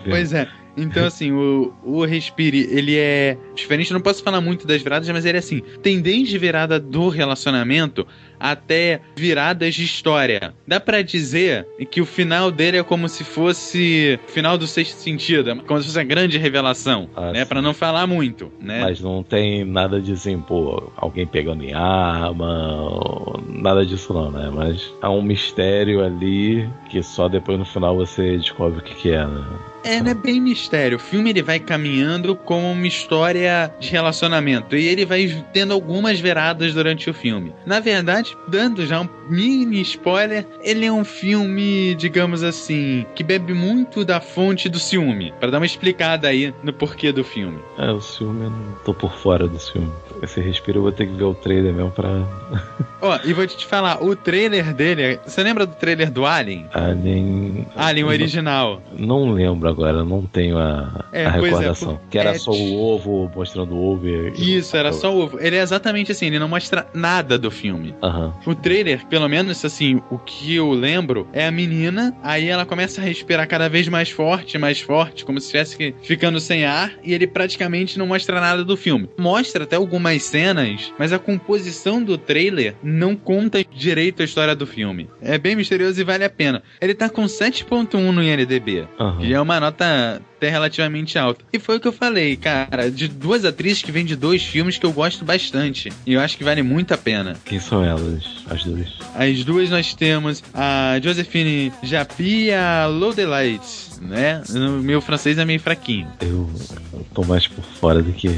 pois 0.09 0.33
é. 0.33 0.49
Então, 0.77 1.05
assim, 1.07 1.33
o, 1.33 1.73
o 1.85 2.05
Respire, 2.05 2.69
ele 2.71 2.97
é 2.97 3.37
diferente. 3.55 3.93
Não 3.93 4.01
posso 4.01 4.23
falar 4.23 4.41
muito 4.41 4.67
das 4.67 4.81
viradas, 4.81 5.09
mas 5.09 5.25
ele 5.25 5.37
é 5.37 5.41
assim: 5.41 5.61
tem 5.83 6.01
desde 6.01 6.39
virada 6.39 6.79
do 6.79 7.09
relacionamento 7.09 8.07
até 8.39 9.01
viradas 9.17 9.75
de 9.75 9.85
história. 9.85 10.55
Dá 10.67 10.81
para 10.81 11.03
dizer 11.03 11.67
que 11.91 12.01
o 12.01 12.07
final 12.07 12.51
dele 12.51 12.79
é 12.79 12.83
como 12.83 13.09
se 13.09 13.25
fosse 13.25 14.19
o 14.29 14.31
final 14.31 14.57
do 14.57 14.67
sexto 14.67 14.97
sentido, 14.97 15.57
como 15.67 15.81
se 15.81 15.87
fosse 15.87 16.01
a 16.01 16.05
grande 16.05 16.39
revelação, 16.39 17.09
ah, 17.17 17.33
né? 17.33 17.45
Para 17.45 17.63
não 17.63 17.75
falar 17.75 18.07
muito, 18.07 18.53
né? 18.61 18.81
Mas 18.83 19.01
não 19.01 19.23
tem 19.23 19.65
nada 19.65 20.01
de 20.01 20.13
assim, 20.13 20.39
pô, 20.41 20.91
alguém 20.97 21.27
pegando 21.27 21.65
em 21.65 21.73
arma, 21.73 23.41
nada 23.49 23.85
disso 23.85 24.13
não, 24.13 24.31
né? 24.31 24.51
Mas 24.53 24.93
há 25.01 25.11
um 25.11 25.23
mistério 25.23 26.05
ali 26.05 26.69
que 26.89 27.03
só 27.03 27.29
depois 27.29 27.59
no 27.59 27.65
final 27.65 27.97
você 27.97 28.37
descobre 28.37 28.79
o 28.79 28.83
que, 28.83 28.95
que 28.95 29.11
é, 29.11 29.27
né? 29.27 29.45
É, 29.89 30.03
não 30.03 30.11
é 30.11 30.15
bem 30.15 30.39
mistério. 30.39 30.99
O 30.99 31.01
filme 31.01 31.31
ele 31.31 31.43
vai 31.43 31.59
caminhando 31.59 32.37
como 32.37 32.71
uma 32.71 32.87
história 32.87 33.73
de 33.81 33.91
relacionamento 33.91 34.77
e 34.77 34.87
ele 34.87 35.07
vai 35.07 35.43
tendo 35.51 35.73
algumas 35.73 36.21
viradas 36.21 36.75
durante 36.75 37.09
o 37.09 37.15
filme. 37.15 37.55
Na 37.65 37.81
verdade, 37.81 38.37
dando 38.47 38.85
já 38.85 39.01
um 39.01 39.09
mini 39.31 39.81
spoiler, 39.81 40.47
ele 40.63 40.85
é 40.85 40.93
um 40.93 41.05
filme, 41.05 41.95
digamos 41.95 42.43
assim, 42.43 43.07
que 43.15 43.25
bebe 43.25 43.55
muito 43.55 44.05
da 44.05 44.21
fonte 44.21 44.69
do 44.69 44.79
ciúme. 44.79 45.33
Para 45.41 45.53
dar 45.53 45.59
uma 45.59 45.65
explicada 45.65 46.29
aí 46.29 46.53
no 46.63 46.73
porquê 46.73 47.11
do 47.11 47.25
filme. 47.25 47.59
É, 47.79 47.91
o 47.91 48.01
ciúme 48.03 48.45
eu 48.45 48.51
não 48.51 48.75
tô 48.85 48.93
por 48.93 49.15
fora 49.15 49.49
do 49.49 49.59
filme. 49.59 49.91
Esse 50.23 50.41
respiro 50.41 50.79
eu 50.79 50.83
vou 50.83 50.93
ter 50.93 51.07
que 51.07 51.15
ver 51.15 51.25
o 51.25 51.35
trailer 51.35 51.73
mesmo 51.73 51.93
pra. 51.93 52.11
Ó, 53.01 53.17
oh, 53.17 53.27
e 53.27 53.33
vou 53.33 53.47
te 53.47 53.65
falar, 53.65 54.03
o 54.03 54.17
trailer 54.17 54.75
dele. 54.75 55.21
Você 55.25 55.43
lembra 55.43 55.65
do 55.65 55.75
trailer 55.75 56.11
do 56.11 56.27
Alien? 56.27 56.67
Alien. 56.75 57.67
Alien 57.77 58.07
original. 58.07 58.83
Não, 58.93 59.25
não 59.27 59.33
lembro 59.33 59.69
agora, 59.69 59.78
não 60.05 60.23
tenho 60.25 60.59
a, 60.59 61.07
é, 61.13 61.27
a 61.27 61.29
é, 61.29 61.41
recordação. 61.41 61.93
É, 61.93 62.11
que 62.11 62.19
era 62.19 62.31
é, 62.31 62.39
só 62.39 62.51
o 62.51 62.77
ovo 62.77 63.31
mostrando 63.35 63.75
o 63.75 63.93
ovo. 63.93 64.07
E... 64.09 64.57
Isso, 64.57 64.77
era 64.77 64.93
só 64.93 65.15
o 65.15 65.21
ovo. 65.23 65.39
Ele 65.41 65.57
é 65.57 65.61
exatamente 65.61 66.13
assim, 66.13 66.27
ele 66.27 66.39
não 66.39 66.49
mostra 66.49 66.87
nada 66.95 67.39
do 67.39 67.51
filme. 67.51 67.95
Uhum. 68.03 68.33
O 68.47 68.55
trailer, 68.55 69.07
pelo 69.07 69.29
menos 69.29 69.65
assim, 69.65 70.03
o 70.11 70.19
que 70.19 70.55
eu 70.55 70.71
lembro 70.71 71.29
é 71.33 71.47
a 71.47 71.51
menina, 71.51 72.15
aí 72.23 72.49
ela 72.49 72.67
começa 72.67 73.01
a 73.01 73.05
respirar 73.05 73.47
cada 73.47 73.69
vez 73.69 73.89
mais 73.89 74.11
forte, 74.11 74.59
mais 74.59 74.81
forte, 74.81 75.25
como 75.25 75.41
se 75.41 75.47
estivesse 75.47 75.95
ficando 76.03 76.41
sem 76.41 76.65
ar, 76.65 76.93
e 77.03 77.15
ele 77.15 77.27
praticamente 77.27 77.99
não 77.99 78.07
mostra 78.07 78.41
nada 78.41 78.65
do 78.65 78.77
filme. 78.77 79.09
Mostra 79.19 79.65
até 79.65 79.77
algumas 79.77 80.23
cenas, 80.23 80.93
mas 80.99 81.13
a 81.13 81.19
composição 81.19 82.03
do 82.03 82.19
trailer 82.19 82.75
não 82.83 83.15
conta 83.15 83.65
direito 83.65 84.23
a 84.23 84.25
história 84.25 84.55
do 84.55 84.67
filme. 84.67 85.09
É 85.21 85.39
bem 85.39 85.57
misterioso 85.57 86.01
e 86.01 86.05
vale 86.05 86.25
a 86.25 86.31
pena. 86.31 86.63
Ele 86.81 86.95
tá 86.95 87.09
com 87.09 87.25
7.1 87.25 87.95
no 88.11 88.23
IMDB, 88.23 88.87
uhum. 88.99 89.19
que 89.19 89.33
é 89.33 89.41
uma 89.41 89.61
nota 89.61 89.68
até 89.69 90.49
relativamente 90.49 91.19
alta. 91.19 91.45
E 91.53 91.59
foi 91.59 91.77
o 91.77 91.81
que 91.81 91.89
eu 91.89 91.93
falei, 91.93 92.37
cara, 92.37 92.91
de 92.91 93.09
duas 93.09 93.45
atrizes 93.45 93.83
que 93.83 93.93
vêm 93.93 94.05
de 94.05 94.17
dois 94.17 94.43
filmes 94.43 94.79
que 94.79 94.87
eu 94.87 94.93
gosto 94.93 95.25
bastante. 95.25 95.93
E 96.07 96.15
eu 96.15 96.21
acho 96.21 96.37
que 96.37 96.45
vale 96.45 96.63
muito 96.63 96.95
a 96.95 96.99
pena. 96.99 97.37
Quem 97.45 97.61
são 97.61 97.85
elas, 97.85 98.25
as 98.49 98.65
duas? 98.65 98.89
As 99.15 99.45
duas 99.45 99.71
nós 99.71 99.95
temos 99.95 100.43
a 100.55 100.99
Josephine 101.03 101.73
Japy 101.83 102.47
e 102.47 102.53
a 102.53 102.87
Lodelight 102.87 103.89
né? 104.01 104.43
O 104.51 104.83
meu 104.83 105.01
francês 105.01 105.39
é 105.39 105.45
meio 105.45 105.61
fraquinho. 105.61 106.09
Eu, 106.21 106.49
eu 106.93 107.07
tô 107.15 107.25
mais 107.25 107.47
por 107.47 107.65
fora 107.65 108.03
do 108.03 108.13
que, 108.13 108.29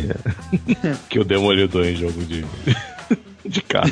que 1.08 1.18
o 1.18 1.24
Demolidor 1.24 1.86
em 1.86 1.96
jogo 1.96 2.24
de 2.24 2.44
de 3.44 3.62
carro. 3.62 3.90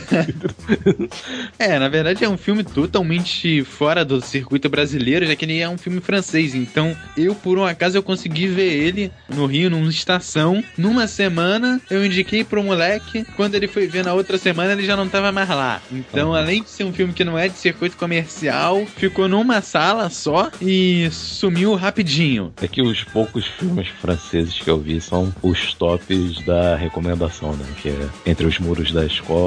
é, 1.58 1.78
na 1.78 1.88
verdade 1.88 2.24
é 2.24 2.28
um 2.28 2.36
filme 2.36 2.62
totalmente 2.62 3.64
fora 3.64 4.04
do 4.04 4.20
circuito 4.20 4.68
brasileiro, 4.68 5.26
já 5.26 5.34
que 5.34 5.44
ele 5.44 5.60
é 5.60 5.68
um 5.68 5.78
filme 5.78 6.00
francês. 6.00 6.54
Então, 6.54 6.96
eu, 7.16 7.34
por 7.34 7.58
um 7.58 7.64
acaso, 7.64 7.96
eu 7.96 8.02
consegui 8.02 8.46
ver 8.46 8.72
ele 8.72 9.10
no 9.28 9.46
Rio, 9.46 9.70
numa 9.70 9.88
estação. 9.88 10.62
Numa 10.76 11.06
semana, 11.06 11.80
eu 11.90 12.04
indiquei 12.04 12.44
pro 12.44 12.62
moleque. 12.62 13.24
Quando 13.36 13.54
ele 13.54 13.66
foi 13.66 13.86
ver 13.86 14.04
na 14.04 14.14
outra 14.14 14.38
semana, 14.38 14.72
ele 14.72 14.84
já 14.84 14.96
não 14.96 15.08
tava 15.08 15.32
mais 15.32 15.48
lá. 15.48 15.80
Então, 15.90 16.34
além 16.34 16.62
de 16.62 16.70
ser 16.70 16.84
um 16.84 16.92
filme 16.92 17.12
que 17.12 17.24
não 17.24 17.38
é 17.38 17.48
de 17.48 17.56
circuito 17.56 17.96
comercial, 17.96 18.84
ficou 18.96 19.28
numa 19.28 19.60
sala 19.60 20.10
só 20.10 20.50
e 20.60 21.08
sumiu 21.10 21.74
rapidinho. 21.74 22.52
É 22.60 22.68
que 22.68 22.82
os 22.82 23.04
poucos 23.04 23.46
filmes 23.46 23.88
franceses 23.88 24.58
que 24.58 24.68
eu 24.68 24.78
vi 24.78 25.00
são 25.00 25.34
os 25.42 25.74
tops 25.74 26.44
da 26.44 26.76
recomendação, 26.76 27.52
né? 27.56 27.66
Que 27.80 27.88
é 27.88 28.08
Entre 28.26 28.46
os 28.46 28.58
Muros 28.58 28.92
da 28.92 29.04
Escola 29.04 29.37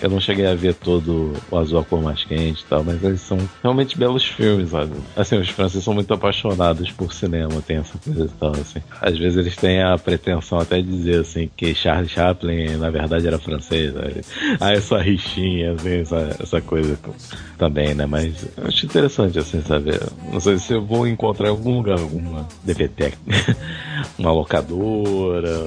Eu 0.00 0.10
não 0.10 0.20
cheguei 0.20 0.46
a 0.46 0.54
ver 0.54 0.74
todo 0.74 1.32
o 1.50 1.56
Azul 1.56 1.78
a 1.78 1.84
Cor 1.84 2.02
Mais 2.02 2.24
Quente 2.24 2.62
e 2.62 2.66
tal, 2.66 2.82
mas 2.82 3.02
eles 3.02 3.20
são 3.20 3.38
realmente 3.62 3.96
belos 3.96 4.24
filmes, 4.24 4.70
sabe? 4.70 4.92
Assim, 5.16 5.36
os 5.36 5.48
franceses 5.48 5.84
são 5.84 5.94
muito 5.94 6.12
apaixonados 6.12 6.90
por 6.90 7.12
cinema, 7.12 7.62
tem 7.66 7.76
essa 7.78 7.98
coisa 7.98 8.24
e 8.24 8.28
tal, 8.28 8.52
assim. 8.52 8.80
Às 9.00 9.18
vezes 9.18 9.38
eles 9.38 9.56
têm 9.56 9.82
a 9.82 9.96
pretensão 9.96 10.58
até 10.58 10.80
de 10.80 10.88
dizer, 10.88 11.20
assim, 11.20 11.50
que 11.56 11.74
Charles 11.74 12.10
Chaplin, 12.10 12.76
na 12.76 12.90
verdade, 12.90 13.26
era 13.26 13.38
francês. 13.38 13.92
Sabe? 13.92 14.20
Ah, 14.60 14.72
essa 14.72 14.98
rixinha, 14.98 15.72
assim, 15.72 16.00
essa, 16.00 16.36
essa 16.40 16.60
coisa 16.60 16.98
também, 17.58 17.94
né? 17.94 18.06
Mas 18.06 18.46
eu 18.56 18.66
acho 18.66 18.86
interessante, 18.86 19.38
assim, 19.38 19.62
sabe? 19.62 19.92
Não 20.32 20.40
sei 20.40 20.58
se 20.58 20.72
eu 20.72 20.84
vou 20.84 21.06
encontrar 21.06 21.46
em 21.46 21.50
algum 21.50 21.76
lugar, 21.76 21.98
alguma 21.98 22.48
DVD, 22.64 23.12
uma 24.18 24.32
locadora, 24.32 25.58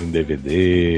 um 0.00 0.10
DVD. 0.10 0.96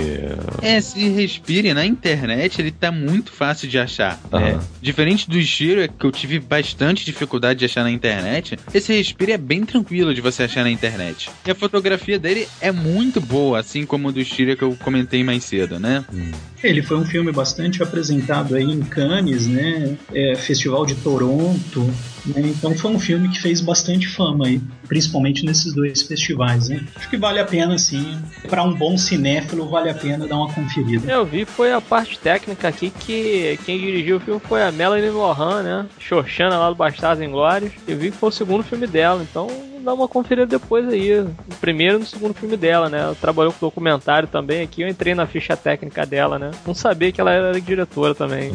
É, 0.61 0.81
se 0.81 1.09
respire, 1.09 1.73
né? 1.75 1.92
Internet 1.93 2.61
ele 2.61 2.71
tá 2.71 2.91
muito 2.91 3.33
fácil 3.33 3.69
de 3.69 3.79
achar. 3.79 4.21
Uhum. 4.33 4.41
Né? 4.41 4.61
Diferente 4.81 5.29
do 5.29 5.41
Giro, 5.41 5.89
que 5.89 6.05
eu 6.05 6.11
tive 6.11 6.39
bastante 6.39 7.05
dificuldade 7.05 7.59
de 7.59 7.65
achar 7.65 7.85
na 7.85 7.91
internet, 7.91 8.59
esse 8.75 8.93
Respire 8.93 9.33
é 9.33 9.39
bem 9.39 9.65
tranquilo 9.65 10.15
de 10.15 10.21
você 10.21 10.45
achar 10.45 10.65
na 10.65 10.71
internet. 10.71 11.31
E 11.47 11.51
a 11.51 11.55
fotografia 11.55 12.19
dele 12.19 12.49
é 12.61 12.73
muito 12.73 13.21
boa, 13.21 13.61
assim 13.61 13.87
como 13.87 14.09
o 14.09 14.13
do 14.13 14.23
Giro 14.23 14.57
que 14.57 14.63
eu 14.63 14.77
comentei 14.77 15.23
mais 15.23 15.45
cedo, 15.45 15.79
né? 15.79 16.05
Hum. 16.13 16.31
Ele 16.63 16.83
foi 16.83 16.97
um 16.97 17.05
filme 17.05 17.33
bastante 17.33 17.83
apresentado 17.83 18.55
aí 18.55 18.65
em 18.65 18.81
Cannes, 18.81 19.47
né? 19.47 19.97
É, 20.15 20.35
Festival 20.37 20.87
de 20.87 20.95
Toronto. 20.97 21.93
Né? 22.27 22.43
Então 22.47 22.75
foi 22.77 22.91
um 22.91 22.99
filme 22.99 23.29
que 23.29 23.41
fez 23.41 23.61
bastante 23.61 24.09
fama 24.09 24.47
aí, 24.47 24.61
principalmente 24.87 25.45
nesses 25.45 25.73
dois 25.75 26.03
festivais. 26.03 26.69
Né? 26.69 26.85
Acho 26.95 27.09
que 27.11 27.17
vale 27.17 27.41
a 27.41 27.45
pena, 27.45 27.77
sim. 27.79 28.19
Para 28.49 28.63
um 28.63 28.75
bom 28.75 28.97
cinéfilo, 28.97 29.69
vale 29.69 29.91
a 29.91 29.95
pena 29.95 30.27
dar 30.27 30.37
uma 30.37 30.53
conferida. 30.53 31.11
Eu 31.11 31.25
vi 31.25 31.45
foi 31.45 31.73
a 31.73 31.81
parte 31.81 32.19
técnica 32.19 32.69
aqui 32.69 32.91
que 32.91 33.59
quem 33.65 33.79
dirigiu 33.79 34.17
o 34.17 34.21
filme 34.21 34.41
foi 34.41 34.63
a 34.63 34.71
Melanie 34.71 35.11
Lohan, 35.11 35.63
né? 35.63 35.87
Xoxana 35.99 36.59
lá 36.59 36.69
do 36.69 36.77
Bastardos 36.77 37.25
Inglórios. 37.25 37.73
Eu 37.87 37.97
vi 37.97 38.11
que 38.11 38.17
foi 38.17 38.29
o 38.29 38.33
segundo 38.33 38.63
filme 38.63 38.87
dela, 38.87 39.23
então 39.23 39.49
dá 39.83 39.93
uma 39.93 40.09
conferida 40.09 40.47
depois 40.47 40.89
aí. 40.89 41.21
O 41.21 41.57
primeiro 41.61 41.97
e 41.97 42.01
no 42.01 42.07
segundo 42.07 42.35
filme 42.35 42.57
dela, 42.57 42.89
né? 42.89 43.01
Ela 43.01 43.15
trabalhou 43.15 43.53
com 43.53 43.67
documentário 43.67 44.29
também 44.29 44.63
aqui. 44.63 44.83
Eu 44.83 44.89
entrei 44.89 45.15
na 45.15 45.27
ficha 45.27 45.57
técnica 45.57 46.07
dela, 46.07 46.39
né? 46.39 46.51
Não 46.67 46.75
sabia 46.75 47.13
que 47.13 47.21
ela 47.21 47.33
era 47.33 47.61
diretora 47.61 48.15
também. 48.15 48.53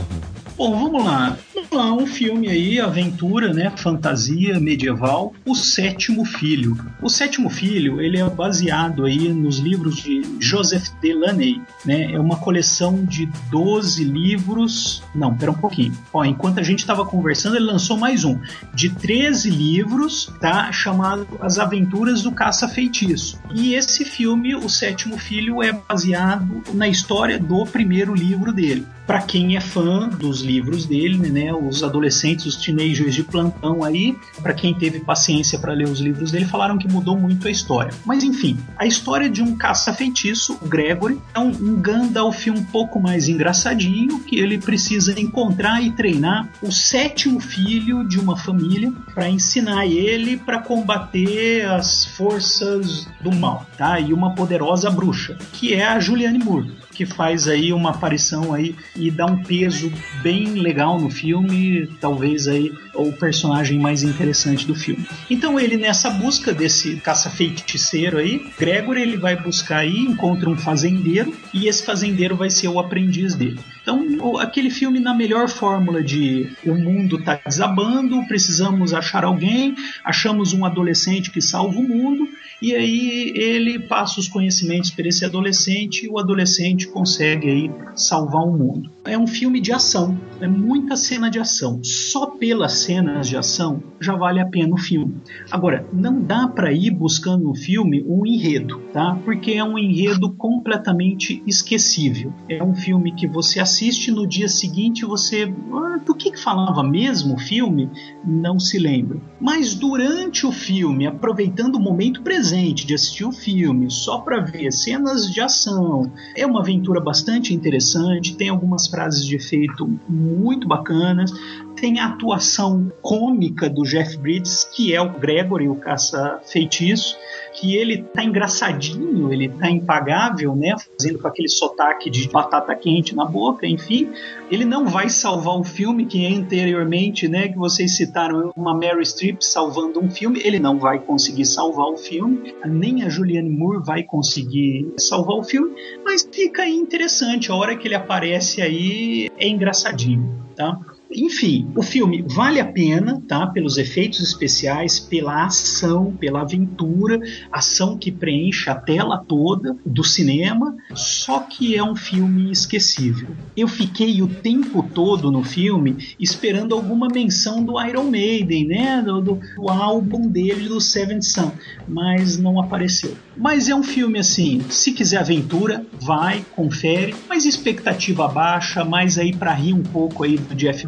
Bom, 0.58 0.72
vamos 0.72 1.06
lá. 1.06 1.38
lá, 1.72 1.94
um 1.94 2.08
filme 2.08 2.50
aí, 2.50 2.80
aventura, 2.80 3.54
né, 3.54 3.72
fantasia 3.76 4.60
medieval, 4.60 5.32
O 5.46 5.54
Sétimo 5.54 6.26
Filho. 6.26 6.76
O 7.00 7.10
Sétimo 7.10 7.48
Filho, 7.48 8.02
ele 8.02 8.18
é 8.18 8.28
baseado 8.28 9.06
aí 9.06 9.30
nos 9.30 9.60
livros 9.60 9.98
de 9.98 10.24
Joseph 10.40 10.88
Delaney, 11.00 11.62
né? 11.86 12.12
É 12.12 12.20
uma 12.20 12.38
coleção 12.38 13.06
de 13.06 13.28
12 13.52 14.04
livros. 14.04 15.04
Não, 15.14 15.36
pera 15.36 15.52
um 15.52 15.56
pouquinho. 15.56 15.94
Ó, 16.12 16.26
enquanto 16.26 16.60
a 16.60 16.64
gente 16.64 16.80
estava 16.80 17.06
conversando, 17.06 17.56
ele 17.56 17.66
lançou 17.66 17.96
mais 17.96 18.24
um 18.24 18.40
de 18.74 18.90
13 18.90 19.52
livros, 19.52 20.34
tá? 20.42 20.72
Chamado 20.72 21.28
As 21.40 21.60
Aventuras 21.60 22.24
do 22.24 22.32
Caça-Feitiço. 22.32 23.40
E 23.54 23.76
esse 23.76 24.04
filme, 24.04 24.56
O 24.56 24.68
Sétimo 24.68 25.20
Filho, 25.20 25.62
é 25.62 25.72
baseado 25.72 26.64
na 26.74 26.88
história 26.88 27.38
do 27.38 27.64
primeiro 27.66 28.16
livro 28.16 28.52
dele 28.52 28.88
para 29.08 29.22
quem 29.22 29.56
é 29.56 29.62
fã 29.62 30.10
dos 30.10 30.42
livros 30.42 30.86
dele, 30.86 31.30
né, 31.30 31.54
os 31.54 31.82
adolescentes, 31.82 32.46
os 32.46 32.58
teenagers 32.58 33.16
de 33.16 33.24
plantão 33.24 33.82
aí, 33.82 34.18
para 34.44 34.54
quem 34.54 34.74
teve 34.74 35.00
paciência 35.00 35.58
para 35.58 35.72
ler 35.72 35.88
os 35.88 36.02
livros 36.02 36.30
dele, 36.30 36.44
falaram 36.44 36.78
que 36.78 36.90
mudou 36.90 37.18
muito 37.18 37.48
a 37.48 37.52
história. 37.52 37.94
Mas 38.06 38.22
enfim, 38.22 38.60
a 38.76 38.86
história 38.86 39.30
de 39.30 39.42
um 39.42 39.56
caça-feitiço, 39.56 40.60
o 40.62 40.68
Gregory, 40.68 41.18
é 41.34 41.40
um, 41.40 41.48
um 41.48 41.76
Gandalf 41.82 42.48
um 42.48 42.64
pouco 42.66 43.00
mais 43.00 43.30
engraçadinho, 43.30 44.20
que 44.20 44.38
ele 44.38 44.58
precisa 44.58 45.18
encontrar 45.18 45.82
e 45.82 45.92
treinar 45.92 46.50
o 46.62 46.72
sétimo 46.72 47.40
filho 47.40 48.06
de 48.08 48.20
uma 48.20 48.36
família 48.36 48.92
para 49.14 49.30
ensinar 49.30 49.86
ele 49.86 50.36
para 50.36 50.60
combater 50.60 51.66
as 51.66 52.04
forças 52.04 53.08
do 53.22 53.34
mal, 53.34 53.66
tá? 53.78 53.98
E 54.00 54.12
uma 54.12 54.36
poderosa 54.36 54.92
bruxa, 54.92 55.38
que 55.54 55.74
é 55.74 55.86
a 55.86 55.98
Julianne 55.98 56.40
Moore 56.40 56.87
que 56.98 57.06
faz 57.06 57.48
aí 57.48 57.72
uma 57.72 57.92
aparição 57.92 58.56
aí 58.56 58.76
e 58.96 59.12
dá 59.12 59.28
um 59.28 59.44
peso 59.44 59.94
bem 60.24 60.54
legal 60.56 61.00
no 61.00 61.12
filme, 61.12 61.86
talvez 62.02 62.48
aí 62.48 62.74
o 62.96 63.14
personagem 63.14 63.80
mais 63.80 64.02
interessante 64.02 64.66
do 64.66 64.74
filme. 64.74 65.08
Então 65.30 65.60
ele 65.60 65.78
nessa 65.78 66.10
busca 66.10 66.52
desse 66.52 66.96
caça-feiticeiro 66.96 68.18
aí, 68.18 68.52
Gregor 68.58 68.98
ele 68.98 69.16
vai 69.16 69.36
buscar 69.36 69.82
aí, 69.82 69.96
encontra 69.96 70.50
um 70.50 70.58
fazendeiro 70.58 71.32
e 71.54 71.68
esse 71.68 71.86
fazendeiro 71.86 72.36
vai 72.36 72.50
ser 72.50 72.68
o 72.68 72.80
aprendiz 72.80 73.36
dele. 73.36 73.60
Então, 73.84 74.38
aquele 74.40 74.72
filme 74.72 75.00
na 75.00 75.14
melhor 75.14 75.48
fórmula 75.48 76.04
de 76.04 76.52
o 76.66 76.74
mundo 76.74 77.24
tá 77.24 77.40
desabando, 77.46 78.26
precisamos 78.28 78.92
achar 78.92 79.24
alguém, 79.24 79.76
achamos 80.04 80.52
um 80.52 80.66
adolescente 80.66 81.30
que 81.30 81.42
salva 81.42 81.78
o 81.78 81.88
mundo 81.88 82.28
e 82.62 82.76
aí 82.76 83.34
ele 83.36 83.80
passa 83.80 84.20
os 84.20 84.28
conhecimentos 84.28 84.92
para 84.92 85.08
esse 85.08 85.24
adolescente 85.24 86.06
e 86.06 86.10
o 86.10 86.18
adolescente 86.18 86.88
consegue 86.88 87.50
aí 87.50 87.72
salvar 87.96 88.44
o 88.44 88.52
mundo. 88.52 88.97
É 89.08 89.18
um 89.18 89.26
filme 89.26 89.62
de 89.62 89.72
ação, 89.72 90.18
é 90.42 90.48
muita 90.48 90.96
cena 90.96 91.30
de 91.30 91.40
ação. 91.40 91.80
Só 91.84 92.28
pelas 92.28 92.74
cenas 92.74 93.28
de 93.28 93.38
ação 93.38 93.82
já 94.00 94.16
vale 94.16 94.40
a 94.40 94.46
pena 94.46 94.74
o 94.74 94.78
filme. 94.78 95.16
Agora, 95.50 95.88
não 95.94 96.22
dá 96.22 96.48
para 96.48 96.72
ir 96.72 96.92
buscando 96.92 97.44
no 97.44 97.56
filme 97.56 98.04
um 98.08 98.26
enredo, 98.26 98.80
tá? 98.94 99.18
Porque 99.24 99.54
é 99.54 99.64
um 99.64 99.78
enredo 99.78 100.34
completamente 100.34 101.42
esquecível. 101.48 102.34
É 102.50 102.64
um 102.64 102.76
filme 102.76 103.14
que 103.14 103.28
você 103.28 103.60
assiste 103.60 104.12
no 104.12 104.28
dia 104.28 104.48
seguinte 104.48 105.06
você, 105.06 105.52
ah, 105.74 105.98
do 106.06 106.14
que, 106.14 106.32
que 106.32 106.40
falava 106.40 106.84
mesmo 106.84 107.36
o 107.36 107.40
filme? 107.40 107.90
Não 108.26 108.60
se 108.60 108.78
lembra. 108.78 109.20
Mas 109.40 109.74
durante 109.74 110.46
o 110.46 110.52
filme, 110.52 111.08
aproveitando 111.08 111.76
o 111.76 111.80
momento 111.80 112.22
presente 112.22 112.86
de 112.86 112.94
assistir 112.94 113.26
o 113.26 113.32
filme, 113.32 113.90
só 113.90 114.20
para 114.20 114.40
ver 114.40 114.72
cenas 114.72 115.32
de 115.32 115.42
ação, 115.42 116.12
é 116.36 116.46
uma 116.46 116.60
aventura 116.60 117.00
bastante 117.00 117.54
interessante, 117.54 118.36
tem 118.36 118.50
algumas 118.50 118.88
frases 118.98 119.24
de 119.24 119.36
efeito 119.36 119.88
muito 120.10 120.68
bacanas, 120.68 121.32
tem 121.76 122.00
a 122.00 122.08
atuação 122.08 122.92
cômica 123.04 123.70
do 123.70 123.84
Jeff 123.84 124.18
Bridges, 124.18 124.64
que 124.64 124.92
é 124.92 125.00
o 125.00 125.20
Gregory, 125.20 125.70
o 125.70 125.76
caça-feitiço, 125.76 127.16
que 127.60 127.76
ele 127.76 128.04
tá 128.04 128.24
engraçadinho, 128.24 129.34
ele 129.34 129.50
tá 129.50 129.70
impagável, 129.70 130.56
né? 130.56 130.76
Fazendo 131.00 131.20
com 131.20 131.28
aquele 131.28 131.50
sotaque 131.50 132.10
de 132.10 132.30
batata 132.30 132.74
quente 132.76 133.16
na 133.16 133.26
boca, 133.26 133.66
enfim. 133.66 134.10
Ele 134.52 134.64
não 134.64 134.86
vai 134.86 135.10
salvar 135.10 135.60
o 135.60 135.64
filme, 135.64 136.06
que 136.06 136.26
anteriormente, 136.26 137.28
né, 137.28 137.48
que 137.48 137.58
vocês 137.58 137.98
citaram 137.98 138.52
uma 138.56 138.74
Mary 138.74 139.04
Streep 139.04 139.42
salvando 139.42 140.00
um 140.00 140.10
filme, 140.10 140.40
ele 140.44 140.60
não 140.60 140.78
vai 140.78 141.00
conseguir 141.00 141.46
salvar 141.46 141.88
o 141.88 141.98
filme, 141.98 142.54
nem 142.66 143.04
a 143.04 143.10
Julianne 143.10 143.50
Moore 143.50 143.84
vai 143.84 144.04
conseguir 144.04 144.94
salvar 144.98 145.38
o 145.38 145.44
filme, 145.44 145.76
mas 146.06 146.28
fica 146.32 146.68
interessante, 146.68 147.52
a 147.52 147.56
hora 147.56 147.76
que 147.76 147.88
ele 147.88 147.96
aparece 147.96 148.62
aí 148.62 149.30
é 149.38 149.48
engraçadinho, 149.48 150.46
tá? 150.56 150.80
Enfim, 151.12 151.72
o 151.76 151.82
filme 151.82 152.24
vale 152.28 152.60
a 152.60 152.66
pena, 152.66 153.22
tá? 153.28 153.48
Pelos 153.48 153.78
efeitos 153.78 154.22
especiais, 154.22 155.00
pela 155.00 155.46
ação, 155.46 156.14
pela 156.20 156.42
aventura, 156.42 157.20
ação 157.52 157.98
que 157.98 158.12
preenche 158.12 158.70
a 158.70 158.76
tela 158.76 159.18
toda 159.18 159.78
do 159.86 160.04
cinema, 160.04 160.76
só 160.94 161.40
que 161.40 161.76
é 161.76 161.84
um 161.84 161.96
filme 161.96 162.52
esquecível. 162.52 163.30
Eu 163.56 163.68
fiquei 163.68 164.22
o 164.22 164.28
tempo 164.28 164.84
todo 164.84 165.32
no 165.32 165.44
filme 165.44 166.16
esperando 166.20 166.76
alguma 166.76 167.08
menção 167.08 167.64
do 167.64 167.82
Iron 167.82 168.10
Maiden, 168.10 168.68
né? 168.68 169.02
Do, 169.02 169.22
do, 169.22 169.40
do 169.56 169.70
álbum 169.70 170.28
dele, 170.28 170.68
do 170.68 170.82
Seventh 170.82 171.24
Sun, 171.24 171.52
mas 171.88 172.38
não 172.38 172.60
apareceu. 172.60 173.16
Mas 173.36 173.70
é 173.70 173.76
um 173.76 173.84
filme 173.84 174.20
assim, 174.20 174.62
se 174.70 174.92
quiser 174.92 175.20
aventura, 175.20 175.86
vai, 176.02 176.44
confere, 176.56 177.16
mas 177.30 177.46
expectativa 177.46 178.28
baixa, 178.28 178.84
mais 178.84 179.18
aí 179.18 179.36
para 179.36 179.54
rir 179.54 179.74
um 179.74 179.84
pouco 179.84 180.24
aí 180.24 180.38
do 180.38 180.56
Jeff 180.56 180.86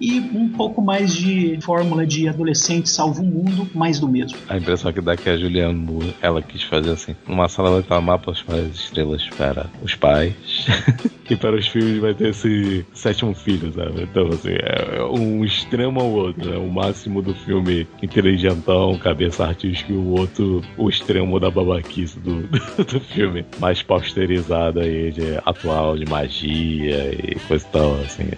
E 0.00 0.20
um 0.20 0.48
pouco 0.48 0.80
mais 0.80 1.14
de 1.14 1.58
fórmula 1.60 2.06
de 2.06 2.28
adolescente 2.28 2.88
salva 2.88 3.20
o 3.20 3.24
mundo, 3.24 3.68
mais 3.74 3.98
do 3.98 4.08
mesmo. 4.08 4.38
A 4.48 4.56
impressão 4.56 4.92
que 4.92 5.00
dá 5.00 5.16
que 5.16 5.28
a 5.28 5.36
Julianne 5.36 5.74
Moore, 5.74 6.14
ela 6.22 6.40
quis 6.40 6.62
fazer 6.62 6.90
assim, 6.90 7.16
numa 7.26 7.48
sala 7.48 7.70
vai 7.70 7.80
estar 7.80 8.00
mapas 8.00 8.42
para 8.42 8.56
as 8.56 8.74
estrelas 8.74 9.26
para 9.36 9.66
os 9.82 9.94
pais 9.94 10.34
e 11.28 11.36
para 11.36 11.56
os 11.56 11.66
filhos 11.66 12.00
vai 12.00 12.14
ter 12.14 12.28
esse 12.28 12.86
sétimo 12.94 13.34
filho, 13.34 13.72
sabe? 13.72 14.02
Então 14.02 14.28
assim, 14.28 14.52
é 14.52 15.02
um 15.04 15.44
extremo 15.44 16.00
ao 16.00 16.10
outro, 16.10 16.48
né? 16.48 16.56
O 16.56 16.70
máximo 16.70 17.20
do 17.20 17.34
filme 17.34 17.86
inteligentão, 18.02 18.96
cabeça 18.98 19.44
artística 19.46 19.92
e 19.92 19.96
o 19.96 20.10
outro 20.10 20.62
o 20.76 20.88
extremo 20.88 21.40
da 21.40 21.50
babaquice 21.50 22.18
do, 22.20 22.42
do, 22.84 23.00
filme 23.00 23.44
mais 23.58 23.82
posterizado 23.82 24.80
aí 24.80 25.10
de 25.10 25.38
atual 25.44 25.96
de 25.96 26.06
magia 26.06 27.10
e 27.14 27.34
coisa 27.46 27.66
e 27.66 27.72
tal, 27.72 27.94
assim 28.00 28.28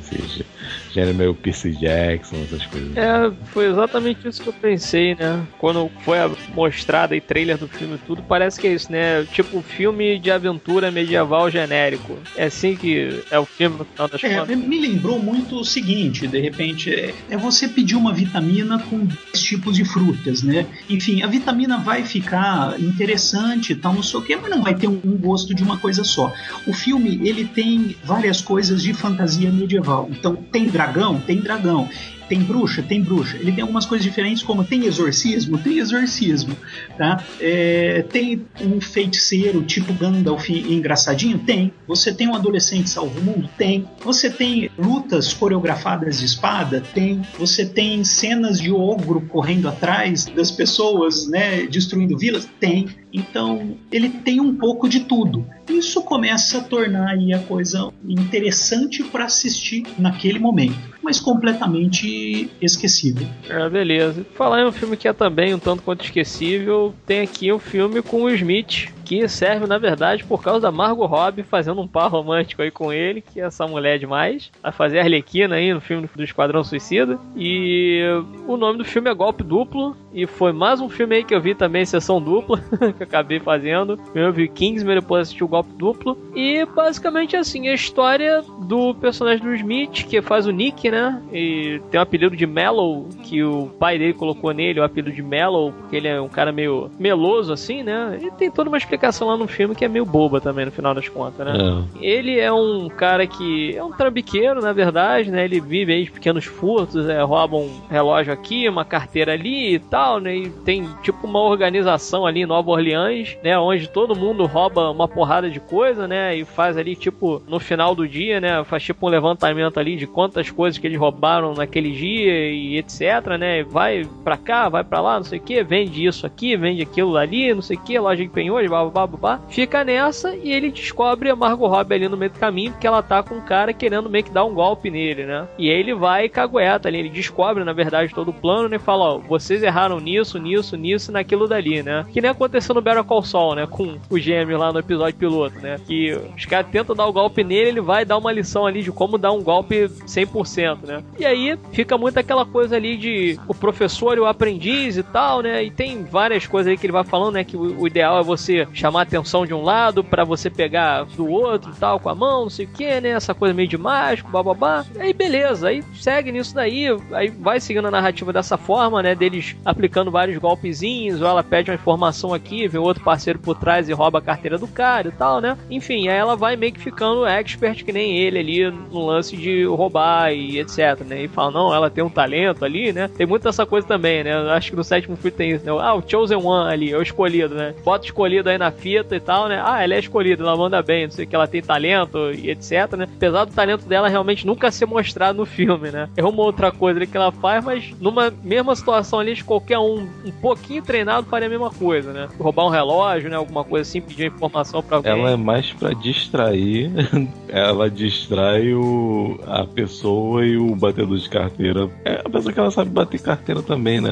gênero 0.92 1.16
meio 1.16 1.34
Percy 1.34 1.72
Jackson, 1.72 2.36
essas 2.44 2.64
coisas. 2.66 2.96
É, 2.96 3.30
foi 3.46 3.68
exatamente 3.68 4.26
isso 4.26 4.42
que 4.42 4.48
eu 4.48 4.52
pensei, 4.52 5.14
né? 5.14 5.46
Quando 5.58 5.90
foi 6.04 6.18
mostrada 6.54 7.14
e 7.16 7.20
trailer 7.20 7.56
do 7.56 7.68
filme 7.68 7.98
tudo, 8.06 8.22
parece 8.22 8.60
que 8.60 8.66
é 8.66 8.72
isso, 8.72 8.90
né? 8.90 9.24
Tipo 9.32 9.62
filme 9.62 10.18
de 10.18 10.30
aventura 10.30 10.90
medieval 10.90 11.50
genérico. 11.50 12.18
É 12.36 12.44
assim 12.44 12.76
que 12.76 13.22
é 13.30 13.38
o 13.38 13.46
filme 13.46 13.78
no 13.78 13.84
final 13.84 14.08
das 14.08 14.22
é, 14.22 14.34
contas. 14.34 14.56
Me 14.56 14.78
lembrou 14.78 15.18
muito 15.18 15.56
o 15.56 15.64
seguinte, 15.64 16.26
de 16.26 16.40
repente, 16.40 16.92
é, 16.92 17.14
é 17.30 17.36
você 17.36 17.68
pedir 17.68 17.96
uma 17.96 18.12
vitamina 18.12 18.78
com 18.78 18.98
dois 18.98 19.42
tipos 19.42 19.76
de 19.76 19.84
frutas, 19.84 20.42
né? 20.42 20.66
Enfim, 20.88 21.22
a 21.22 21.26
vitamina 21.26 21.78
vai 21.78 22.04
ficar 22.04 22.78
interessante, 22.80 23.74
tal, 23.74 23.94
não 23.94 24.02
sei 24.02 24.20
o 24.20 24.22
que, 24.22 24.36
mas 24.36 24.50
não 24.50 24.62
vai 24.62 24.74
ter 24.74 24.88
um, 24.88 25.00
um 25.04 25.16
gosto 25.16 25.54
de 25.54 25.62
uma 25.62 25.78
coisa 25.78 26.04
só. 26.04 26.32
O 26.66 26.72
filme, 26.72 27.20
ele 27.26 27.44
tem 27.44 27.96
várias 28.04 28.40
coisas 28.40 28.82
de 28.82 28.92
fantasia 28.94 29.50
medieval. 29.50 30.08
Então, 30.10 30.36
tem 30.36 30.59
dragão? 30.66 31.20
Tem 31.20 31.40
dragão. 31.40 31.88
Tem 32.30 32.44
bruxa? 32.44 32.80
Tem 32.80 33.02
bruxa. 33.02 33.36
Ele 33.38 33.50
tem 33.50 33.62
algumas 33.62 33.84
coisas 33.84 34.04
diferentes, 34.04 34.40
como 34.40 34.62
tem 34.62 34.84
exorcismo? 34.84 35.58
Tem 35.58 35.78
exorcismo. 35.78 36.56
Tá? 36.96 37.24
É, 37.40 38.04
tem 38.08 38.46
um 38.60 38.80
feiticeiro 38.80 39.64
tipo 39.64 39.92
Gandalf 39.92 40.48
engraçadinho? 40.48 41.40
Tem. 41.40 41.72
Você 41.88 42.14
tem 42.14 42.28
um 42.28 42.34
adolescente 42.36 42.88
salvo 42.88 43.18
o 43.18 43.24
mundo? 43.24 43.50
Tem. 43.58 43.84
Você 44.04 44.30
tem 44.30 44.70
lutas 44.78 45.34
coreografadas 45.34 46.20
de 46.20 46.26
espada? 46.26 46.80
Tem. 46.94 47.20
Você 47.36 47.66
tem 47.66 48.04
cenas 48.04 48.60
de 48.60 48.70
ogro 48.70 49.22
correndo 49.22 49.68
atrás 49.68 50.26
das 50.26 50.52
pessoas, 50.52 51.28
né, 51.28 51.66
destruindo 51.66 52.16
vilas? 52.16 52.48
Tem. 52.60 52.86
Então, 53.12 53.76
ele 53.90 54.08
tem 54.08 54.40
um 54.40 54.54
pouco 54.54 54.88
de 54.88 55.00
tudo. 55.00 55.44
Isso 55.68 56.00
começa 56.02 56.58
a 56.58 56.60
tornar 56.60 57.14
a 57.14 57.38
coisa 57.40 57.92
interessante 58.08 59.02
para 59.02 59.24
assistir 59.24 59.82
naquele 59.98 60.38
momento, 60.38 60.78
mas 61.02 61.18
completamente 61.20 62.50
esquecível. 62.60 63.26
É, 63.48 63.68
beleza. 63.68 64.24
Falar 64.34 64.62
em 64.62 64.66
um 64.66 64.72
filme 64.72 64.96
que 64.96 65.08
é 65.08 65.12
também 65.12 65.54
um 65.54 65.58
tanto 65.58 65.82
quanto 65.82 66.04
esquecível, 66.04 66.94
tem 67.06 67.20
aqui 67.20 67.52
um 67.52 67.58
filme 67.58 68.02
com 68.02 68.22
o 68.24 68.30
Smith, 68.30 68.88
que 69.10 69.26
serve, 69.26 69.66
na 69.66 69.76
verdade, 69.76 70.22
por 70.22 70.40
causa 70.40 70.60
da 70.60 70.70
Margot 70.70 71.04
Robbie 71.04 71.42
fazendo 71.42 71.80
um 71.80 71.88
par 71.88 72.08
romântico 72.08 72.62
aí 72.62 72.70
com 72.70 72.92
ele, 72.92 73.20
que 73.20 73.40
essa 73.40 73.66
mulher 73.66 73.96
é 73.96 73.98
demais. 73.98 74.52
Vai 74.62 74.70
fazer 74.70 75.00
a 75.00 75.02
Arlequina 75.02 75.56
aí 75.56 75.74
no 75.74 75.80
filme 75.80 76.08
do 76.14 76.22
Esquadrão 76.22 76.62
Suicida. 76.62 77.18
E 77.34 78.04
o 78.46 78.56
nome 78.56 78.78
do 78.78 78.84
filme 78.84 79.10
é 79.10 79.14
Golpe 79.14 79.42
Duplo. 79.42 79.96
E 80.12 80.28
foi 80.28 80.52
mais 80.52 80.80
um 80.80 80.88
filme 80.88 81.16
aí 81.16 81.24
que 81.24 81.34
eu 81.34 81.40
vi 81.40 81.56
também, 81.56 81.84
sessão 81.84 82.22
dupla, 82.22 82.58
que 82.78 83.02
eu 83.02 83.06
acabei 83.06 83.40
fazendo. 83.40 83.98
Eu 84.14 84.32
vi 84.32 84.46
Kingsman, 84.46 85.00
depois 85.00 85.22
assisti 85.22 85.42
o 85.42 85.48
Golpe 85.48 85.72
Duplo. 85.72 86.16
E 86.36 86.64
basicamente 86.64 87.36
assim, 87.36 87.66
a 87.66 87.74
história 87.74 88.44
do 88.60 88.94
personagem 88.94 89.42
do 89.42 89.52
Smith, 89.56 90.04
que 90.06 90.22
faz 90.22 90.46
o 90.46 90.52
Nick, 90.52 90.88
né? 90.88 91.20
E 91.32 91.80
tem 91.90 91.98
o 91.98 92.02
apelido 92.02 92.36
de 92.36 92.46
Mellow, 92.46 93.08
que 93.24 93.42
o 93.42 93.66
pai 93.76 93.98
dele 93.98 94.14
colocou 94.14 94.52
nele, 94.52 94.78
o 94.78 94.84
apelido 94.84 95.10
de 95.10 95.22
Mellow, 95.22 95.72
porque 95.72 95.96
ele 95.96 96.06
é 96.06 96.20
um 96.20 96.28
cara 96.28 96.52
meio 96.52 96.92
meloso 96.96 97.52
assim, 97.52 97.82
né? 97.82 98.16
E 98.22 98.30
tem 98.32 98.52
toda 98.52 98.70
uma 98.70 98.78
explicação 98.78 98.99
lá 99.20 99.36
no 99.36 99.46
filme 99.46 99.74
que 99.74 99.84
é 99.84 99.88
meio 99.88 100.04
boba 100.04 100.40
também, 100.40 100.64
no 100.64 100.72
final 100.72 100.94
das 100.94 101.08
contas, 101.08 101.46
né? 101.46 101.52
É. 102.00 102.04
Ele 102.04 102.38
é 102.38 102.52
um 102.52 102.88
cara 102.88 103.26
que 103.26 103.76
é 103.76 103.82
um 103.82 103.92
trambiqueiro, 103.92 104.60
na 104.60 104.72
verdade, 104.72 105.30
né? 105.30 105.44
Ele 105.44 105.60
vive 105.60 105.92
aí 105.92 106.04
de 106.04 106.10
pequenos 106.10 106.44
furtos, 106.44 107.08
é, 107.08 107.22
rouba 107.22 107.56
um 107.56 107.80
relógio 107.88 108.32
aqui, 108.32 108.68
uma 108.68 108.84
carteira 108.84 109.32
ali 109.32 109.74
e 109.74 109.78
tal, 109.78 110.20
né? 110.20 110.36
E 110.36 110.50
tem 110.50 110.88
tipo 111.02 111.26
uma 111.26 111.40
organização 111.40 112.26
ali 112.26 112.42
em 112.42 112.46
Nova 112.46 112.70
Orleans, 112.70 113.36
né? 113.42 113.58
Onde 113.58 113.88
todo 113.88 114.16
mundo 114.16 114.46
rouba 114.46 114.90
uma 114.90 115.08
porrada 115.08 115.50
de 115.50 115.60
coisa, 115.60 116.06
né? 116.06 116.36
E 116.36 116.44
faz 116.44 116.76
ali, 116.76 116.96
tipo, 116.96 117.42
no 117.48 117.58
final 117.58 117.94
do 117.94 118.06
dia, 118.06 118.40
né? 118.40 118.62
Faz 118.64 118.82
tipo 118.82 119.06
um 119.06 119.10
levantamento 119.10 119.78
ali 119.78 119.96
de 119.96 120.06
quantas 120.06 120.50
coisas 120.50 120.78
que 120.78 120.86
eles 120.86 120.98
roubaram 120.98 121.54
naquele 121.54 121.92
dia 121.92 122.50
e 122.50 122.76
etc, 122.76 123.38
né? 123.38 123.62
Vai 123.62 124.06
pra 124.24 124.36
cá, 124.36 124.68
vai 124.68 124.84
pra 124.84 125.00
lá, 125.00 125.16
não 125.16 125.24
sei 125.24 125.38
o 125.38 125.42
que, 125.42 125.62
vende 125.62 126.04
isso 126.04 126.26
aqui, 126.26 126.56
vende 126.56 126.82
aquilo 126.82 127.16
ali, 127.16 127.54
não 127.54 127.62
sei 127.62 127.76
o 127.76 127.80
que, 127.80 127.98
loja 127.98 128.22
de 128.22 128.28
penhores, 128.28 128.70
babá, 128.90 129.16
babá. 129.16 129.40
Fica 129.48 129.84
nessa 129.84 130.34
e 130.34 130.52
ele 130.52 130.70
descobre 130.70 131.30
a 131.30 131.36
Margot 131.36 131.66
Robbie 131.66 131.94
ali 131.94 132.08
no 132.08 132.16
meio 132.16 132.30
do 132.30 132.38
caminho, 132.38 132.72
porque 132.72 132.86
ela 132.86 133.02
tá 133.02 133.22
com 133.22 133.36
um 133.36 133.40
cara 133.40 133.72
querendo 133.72 134.10
meio 134.10 134.24
que 134.24 134.30
dar 134.30 134.44
um 134.44 134.54
golpe 134.54 134.90
nele, 134.90 135.24
né? 135.24 135.46
E 135.58 135.70
aí 135.70 135.78
ele 135.78 135.94
vai 135.94 136.24
e 136.24 136.28
cagueta 136.28 136.88
ali, 136.88 136.98
ele 136.98 137.08
descobre, 137.08 137.64
na 137.64 137.72
verdade, 137.72 138.14
todo 138.14 138.30
o 138.30 138.34
plano, 138.34 138.68
né? 138.68 138.76
E 138.76 138.78
fala, 138.78 139.14
ó, 139.14 139.18
vocês 139.18 139.62
erraram 139.62 140.00
nisso, 140.00 140.38
nisso, 140.38 140.76
nisso 140.76 141.12
naquilo 141.12 141.46
dali, 141.46 141.82
né? 141.82 142.06
Que 142.12 142.20
nem 142.20 142.30
aconteceu 142.30 142.74
no 142.74 142.80
Better 142.80 143.04
Call 143.04 143.22
Saul, 143.22 143.54
né? 143.54 143.66
Com 143.66 143.98
o 144.08 144.18
gêmeo 144.18 144.58
lá 144.58 144.72
no 144.72 144.78
episódio 144.78 145.18
piloto, 145.18 145.58
né? 145.60 145.78
Que 145.86 146.12
os 146.36 146.44
caras 146.46 146.70
tentam 146.70 146.96
dar 146.96 147.06
o 147.06 147.10
um 147.10 147.12
golpe 147.12 147.44
nele, 147.44 147.70
ele 147.70 147.80
vai 147.80 148.04
dar 148.04 148.18
uma 148.18 148.32
lição 148.32 148.66
ali 148.66 148.82
de 148.82 148.90
como 148.90 149.18
dar 149.18 149.32
um 149.32 149.42
golpe 149.42 149.88
100%, 149.88 150.86
né? 150.86 151.04
E 151.18 151.24
aí 151.24 151.58
fica 151.72 151.96
muito 151.96 152.18
aquela 152.18 152.46
coisa 152.46 152.76
ali 152.76 152.96
de 152.96 153.38
o 153.46 153.54
professor 153.54 154.16
e 154.16 154.20
o 154.20 154.26
aprendiz 154.26 154.96
e 154.96 155.02
tal, 155.02 155.42
né? 155.42 155.62
E 155.62 155.70
tem 155.70 156.04
várias 156.04 156.46
coisas 156.46 156.70
aí 156.70 156.76
que 156.76 156.86
ele 156.86 156.92
vai 156.92 157.04
falando, 157.04 157.34
né? 157.34 157.44
Que 157.44 157.56
o, 157.56 157.86
ideal 157.86 158.20
é 158.20 158.22
você 158.22 158.66
chamar 158.80 159.00
a 159.00 159.02
atenção 159.02 159.44
de 159.44 159.52
um 159.52 159.62
lado 159.62 160.02
para 160.02 160.24
você 160.24 160.48
pegar 160.48 161.04
do 161.04 161.28
outro 161.28 161.72
tal, 161.78 162.00
com 162.00 162.08
a 162.08 162.14
mão, 162.14 162.44
não 162.44 162.50
sei 162.50 162.64
o 162.64 162.68
que, 162.68 163.00
né? 163.00 163.10
Essa 163.10 163.34
coisa 163.34 163.52
meio 163.54 163.68
de 163.68 163.76
mágico, 163.76 164.30
bababá. 164.30 164.84
Aí 164.98 165.12
beleza, 165.12 165.68
aí 165.68 165.84
segue 165.94 166.32
nisso 166.32 166.54
daí, 166.54 166.86
aí 167.12 167.28
vai 167.28 167.60
seguindo 167.60 167.88
a 167.88 167.90
narrativa 167.90 168.32
dessa 168.32 168.56
forma, 168.56 169.02
né? 169.02 169.14
Deles 169.14 169.54
aplicando 169.64 170.10
vários 170.10 170.38
golpezinhos, 170.38 171.20
ou 171.20 171.28
ela 171.28 171.42
pede 171.42 171.70
uma 171.70 171.74
informação 171.74 172.32
aqui, 172.32 172.66
vem 172.66 172.80
outro 172.80 173.04
parceiro 173.04 173.38
por 173.38 173.54
trás 173.56 173.88
e 173.88 173.92
rouba 173.92 174.18
a 174.18 174.22
carteira 174.22 174.56
do 174.56 174.66
cara 174.66 175.08
e 175.08 175.12
tal, 175.12 175.40
né? 175.40 175.58
Enfim, 175.68 176.08
aí 176.08 176.16
ela 176.16 176.34
vai 176.34 176.56
meio 176.56 176.72
que 176.72 176.80
ficando 176.80 177.26
expert 177.26 177.84
que 177.84 177.92
nem 177.92 178.16
ele 178.16 178.38
ali 178.38 178.70
no 178.70 179.04
lance 179.04 179.36
de 179.36 179.64
roubar 179.64 180.32
e 180.32 180.58
etc, 180.58 181.00
né? 181.06 181.24
E 181.24 181.28
fala, 181.28 181.50
não, 181.50 181.74
ela 181.74 181.90
tem 181.90 182.02
um 182.02 182.08
talento 182.08 182.64
ali, 182.64 182.92
né? 182.92 183.08
Tem 183.08 183.26
muito 183.26 183.46
essa 183.46 183.66
coisa 183.66 183.86
também, 183.86 184.24
né? 184.24 184.32
Acho 184.52 184.70
que 184.70 184.76
no 184.76 184.84
sétimo 184.84 185.16
filme 185.16 185.36
tem 185.36 185.50
isso, 185.52 185.66
né? 185.66 185.72
Ah, 185.80 185.94
o 185.94 186.02
Chosen 186.06 186.38
One 186.38 186.72
ali, 186.72 186.92
é 186.92 186.96
o 186.96 187.02
escolhido, 187.02 187.54
né? 187.54 187.74
Bota 187.84 188.06
escolhido 188.06 188.48
aí 188.48 188.56
na 188.60 188.70
fita 188.70 189.16
e 189.16 189.20
tal, 189.20 189.48
né? 189.48 189.60
Ah, 189.64 189.82
ela 189.82 189.94
é 189.94 189.98
escolhida, 189.98 190.42
ela 190.42 190.56
manda 190.56 190.82
bem, 190.82 191.06
não 191.06 191.10
sei 191.10 191.24
o 191.24 191.28
que, 191.28 191.34
ela 191.34 191.48
tem 191.48 191.62
talento 191.62 192.30
e 192.30 192.50
etc, 192.50 192.92
né? 192.96 193.08
Apesar 193.16 193.44
do 193.44 193.52
talento 193.52 193.86
dela 193.86 194.08
realmente 194.08 194.46
nunca 194.46 194.70
ser 194.70 194.86
mostrado 194.86 195.38
no 195.38 195.46
filme, 195.46 195.90
né? 195.90 196.08
É 196.16 196.24
uma 196.24 196.42
outra 196.42 196.70
coisa 196.70 197.04
que 197.06 197.16
ela 197.16 197.32
faz, 197.32 197.64
mas 197.64 197.92
numa 198.00 198.30
mesma 198.42 198.76
situação 198.76 199.18
ali, 199.18 199.34
de 199.34 199.44
qualquer 199.44 199.78
um 199.78 200.08
um 200.24 200.30
pouquinho 200.30 200.82
treinado 200.82 201.26
faria 201.26 201.46
a 201.46 201.50
mesma 201.50 201.70
coisa, 201.70 202.12
né? 202.12 202.28
Roubar 202.38 202.66
um 202.66 202.68
relógio, 202.68 203.30
né? 203.30 203.36
Alguma 203.36 203.64
coisa 203.64 203.88
assim, 203.88 204.00
pedir 204.00 204.26
informação 204.26 204.82
pra 204.82 204.96
alguém. 204.96 205.12
Ela 205.12 205.30
é 205.30 205.36
mais 205.36 205.72
pra 205.72 205.92
distrair. 205.92 206.90
ela 207.48 207.90
distrai 207.90 208.72
o, 208.72 209.38
a 209.46 209.64
pessoa 209.64 210.44
e 210.44 210.56
o 210.56 210.74
batedor 210.74 211.16
de 211.16 211.28
carteira. 211.28 211.88
É, 212.04 212.22
apesar 212.24 212.52
que 212.52 212.60
ela 212.60 212.70
sabe 212.70 212.90
bater 212.90 213.20
carteira 213.20 213.62
também, 213.62 214.00
né? 214.00 214.10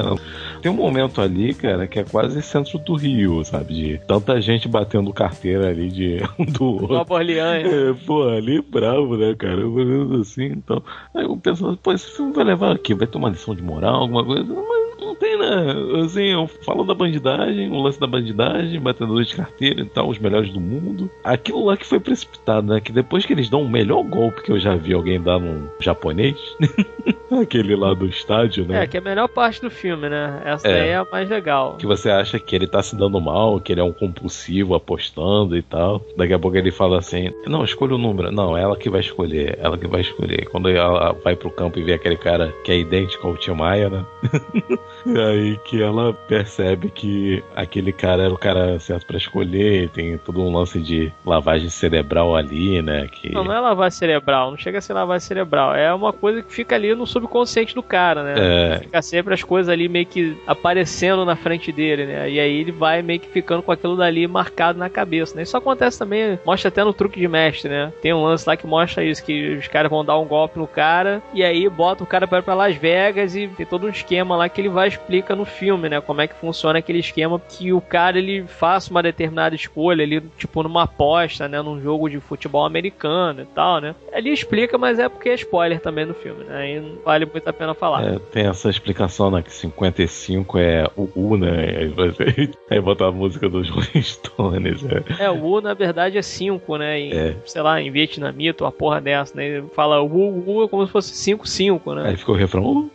Tem 0.61 0.71
um 0.71 0.75
momento 0.75 1.21
ali, 1.21 1.53
cara, 1.53 1.87
que 1.87 1.99
é 1.99 2.03
quase 2.03 2.41
centro 2.41 2.77
do 2.79 2.95
Rio, 2.95 3.43
sabe? 3.43 3.73
De 3.73 4.01
tanta 4.07 4.38
gente 4.41 4.67
batendo 4.67 5.13
carteira 5.13 5.69
ali 5.69 5.89
de 5.89 6.17
um 6.37 6.45
do 6.45 6.65
outro. 6.65 6.93
Nova 6.93 7.13
Orleans. 7.13 7.65
É, 7.65 7.93
pô, 8.05 8.27
ali 8.29 8.61
bravo, 8.61 9.17
né, 9.17 9.35
cara? 9.35 9.61
Eu 9.61 10.21
assim, 10.21 10.45
então. 10.45 10.83
Aí 11.15 11.23
eu 11.23 11.37
penso, 11.37 11.77
pô, 11.81 11.91
esse 11.91 12.09
filme 12.11 12.33
vai 12.33 12.45
levar 12.45 12.73
aqui, 12.73 12.93
vai 12.93 13.07
ter 13.07 13.17
uma 13.17 13.29
lição 13.29 13.55
de 13.55 13.61
moral, 13.61 14.01
alguma 14.01 14.25
coisa. 14.25 14.43
Mas 14.53 14.78
não 14.99 15.15
tem, 15.15 15.37
né? 15.37 16.01
Assim, 16.03 16.27
eu 16.29 16.47
falo 16.47 16.83
da 16.83 16.93
bandidagem, 16.93 17.71
o 17.71 17.81
lance 17.81 17.99
da 17.99 18.07
bandidagem, 18.07 18.79
batedores 18.79 19.27
de 19.27 19.35
carteira 19.35 19.81
e 19.81 19.85
tal, 19.85 20.09
os 20.09 20.19
melhores 20.19 20.51
do 20.51 20.59
mundo. 20.59 21.09
Aquilo 21.23 21.65
lá 21.65 21.77
que 21.77 21.85
foi 21.85 21.99
precipitado, 21.99 22.67
né? 22.67 22.79
Que 22.79 22.91
depois 22.91 23.25
que 23.25 23.33
eles 23.33 23.49
dão 23.49 23.63
o 23.63 23.69
melhor 23.69 24.03
golpe 24.03 24.41
que 24.41 24.51
eu 24.51 24.59
já 24.59 24.75
vi 24.75 24.93
alguém 24.93 25.21
dar 25.21 25.39
num 25.39 25.67
japonês, 25.79 26.37
aquele 27.41 27.75
lá 27.75 27.93
do 27.93 28.05
estádio, 28.05 28.65
né? 28.65 28.83
É, 28.83 28.87
que 28.87 28.97
é 28.97 28.99
a 28.99 29.03
melhor 29.03 29.27
parte 29.27 29.61
do 29.61 29.69
filme, 29.69 30.09
né? 30.09 30.41
Essa 30.45 30.67
é. 30.67 30.81
aí 30.81 30.89
é 30.89 30.95
a 30.95 31.05
mais 31.05 31.29
legal. 31.29 31.75
Que 31.77 31.85
você 31.85 32.09
acha 32.09 32.39
que 32.39 32.55
ele 32.55 32.67
tá 32.67 32.81
se 32.81 32.95
dando 32.95 33.19
mal, 33.19 33.59
que 33.59 33.71
ele 33.71 33.81
é 33.81 33.83
um 33.83 33.93
compulsivo 33.93 34.75
apostando 34.75 35.55
e 35.57 35.61
tal. 35.61 36.03
Daqui 36.17 36.33
a 36.33 36.39
pouco 36.39 36.57
ele 36.57 36.71
fala 36.71 36.97
assim: 36.97 37.31
Não, 37.45 37.63
escolha 37.63 37.95
o 37.95 37.97
número. 37.97 38.31
Não, 38.31 38.57
ela 38.57 38.75
que 38.75 38.89
vai 38.89 39.01
escolher, 39.01 39.57
ela 39.61 39.77
que 39.77 39.87
vai 39.87 40.01
escolher. 40.01 40.47
Quando 40.49 40.69
ela 40.69 41.13
vai 41.23 41.35
pro 41.35 41.51
campo 41.51 41.79
e 41.79 41.83
vê 41.83 41.93
aquele 41.93 42.17
cara 42.17 42.53
que 42.63 42.71
é 42.71 42.77
idêntico 42.77 43.27
ao 43.27 43.37
Tio 43.37 43.55
Maia, 43.55 43.89
né? 43.89 44.05
E 45.05 45.17
aí 45.17 45.57
que 45.57 45.81
ela 45.81 46.13
percebe 46.13 46.89
que 46.89 47.43
aquele 47.55 47.91
cara 47.91 48.23
era 48.23 48.33
o 48.33 48.37
cara 48.37 48.79
certo 48.79 49.05
para 49.05 49.17
escolher, 49.17 49.89
tem 49.89 50.17
todo 50.17 50.41
um 50.41 50.53
lance 50.53 50.79
de 50.79 51.11
lavagem 51.25 51.69
cerebral 51.69 52.35
ali, 52.35 52.81
né? 52.81 53.07
Que... 53.07 53.31
Não, 53.31 53.43
não 53.43 53.53
é 53.53 53.59
lavagem 53.59 53.97
cerebral, 53.97 54.51
não 54.51 54.57
chega 54.57 54.77
a 54.79 54.81
ser 54.81 54.93
lavagem 54.93 55.27
cerebral. 55.27 55.73
É 55.73 55.93
uma 55.93 56.13
coisa 56.13 56.41
que 56.41 56.53
fica 56.53 56.75
ali 56.75 56.93
no 56.93 57.07
subconsciente 57.07 57.73
do 57.73 57.83
cara, 57.83 58.23
né? 58.23 58.33
É... 58.37 58.79
Fica 58.79 59.01
sempre 59.01 59.33
as 59.33 59.43
coisas 59.43 59.71
ali 59.71 59.87
meio 59.87 60.05
que 60.05 60.37
aparecendo 60.45 61.25
na 61.25 61.35
frente 61.35 61.71
dele, 61.71 62.05
né? 62.05 62.29
E 62.29 62.39
aí 62.39 62.59
ele 62.59 62.71
vai 62.71 63.01
meio 63.01 63.19
que 63.19 63.29
ficando 63.29 63.63
com 63.63 63.71
aquilo 63.71 63.95
dali 63.95 64.27
marcado 64.27 64.77
na 64.77 64.89
cabeça, 64.89 65.35
né? 65.35 65.43
Isso 65.43 65.57
acontece 65.57 65.97
também, 65.97 66.39
mostra 66.45 66.69
até 66.69 66.83
no 66.83 66.93
truque 66.93 67.19
de 67.19 67.27
mestre, 67.27 67.69
né? 67.69 67.91
Tem 68.01 68.13
um 68.13 68.23
lance 68.23 68.47
lá 68.47 68.55
que 68.55 68.67
mostra 68.67 69.03
isso, 69.03 69.23
que 69.23 69.55
os 69.55 69.67
caras 69.67 69.89
vão 69.89 70.03
dar 70.03 70.17
um 70.17 70.25
golpe 70.25 70.59
no 70.59 70.67
cara 70.67 71.21
e 71.33 71.43
aí 71.43 71.67
bota 71.69 72.03
o 72.03 72.07
cara 72.07 72.27
para 72.27 72.53
Las 72.53 72.75
Vegas 72.75 73.35
e 73.35 73.47
tem 73.47 73.65
todo 73.65 73.87
um 73.87 73.89
esquema 73.89 74.35
lá 74.35 74.49
que 74.49 74.59
ele 74.59 74.69
vai 74.69 74.88
explica 74.89 75.35
no 75.35 75.45
filme, 75.45 75.87
né? 75.87 76.01
Como 76.01 76.21
é 76.21 76.27
que 76.27 76.35
funciona 76.35 76.79
aquele 76.79 76.99
esquema 76.99 77.39
que 77.39 77.71
o 77.71 77.79
cara 77.79 78.17
ele 78.17 78.43
faça 78.43 78.91
uma 78.91 79.01
determinada 79.01 79.55
escolha 79.55 80.03
ali, 80.03 80.21
tipo 80.37 80.61
numa 80.61 80.83
aposta, 80.83 81.47
né? 81.47 81.61
Num 81.61 81.81
jogo 81.81 82.09
de 82.09 82.19
futebol 82.19 82.65
americano 82.65 83.41
e 83.41 83.45
tal, 83.45 83.79
né? 83.79 83.95
Ele 84.11 84.29
explica, 84.29 84.77
mas 84.77 84.99
é 84.99 85.07
porque 85.07 85.29
é 85.29 85.35
spoiler 85.35 85.79
também 85.79 86.05
no 86.05 86.13
filme, 86.13 86.43
né? 86.43 86.57
Aí 86.57 86.79
não 86.79 86.97
vale 87.03 87.25
muito 87.25 87.47
a 87.47 87.53
pena 87.53 87.73
falar. 87.73 88.03
É, 88.03 88.19
tem 88.31 88.47
essa 88.47 88.69
explicação, 88.69 89.31
né? 89.31 89.41
Que 89.41 89.53
55 89.53 90.57
é 90.57 90.85
o 90.97 91.09
U, 91.15 91.37
né? 91.37 91.75
Aí, 91.77 91.87
você... 91.87 92.51
Aí 92.69 92.81
bota 92.81 93.05
a 93.05 93.11
música 93.11 93.47
dos 93.47 93.69
Rolling 93.69 94.01
Stones. 94.01 94.83
É. 94.83 95.25
é, 95.25 95.31
o 95.31 95.43
U 95.43 95.61
na 95.61 95.73
verdade 95.73 96.17
é 96.17 96.21
5, 96.21 96.77
né? 96.77 96.99
Em, 96.99 97.13
é. 97.13 97.35
Sei 97.45 97.61
lá, 97.61 97.81
em 97.81 97.91
vietnamita, 97.91 98.63
uma 98.63 98.71
porra 98.71 98.99
dessa, 98.99 99.35
né? 99.35 99.47
Ele 99.47 99.67
fala 99.73 100.01
U, 100.01 100.43
U 100.45 100.63
é 100.63 100.67
como 100.67 100.85
se 100.85 100.91
fosse 100.91 101.15
5, 101.15 101.47
5, 101.47 101.95
né? 101.95 102.09
Aí 102.09 102.17
ficou 102.17 102.35
o 102.35 102.37
refrão. 102.37 102.89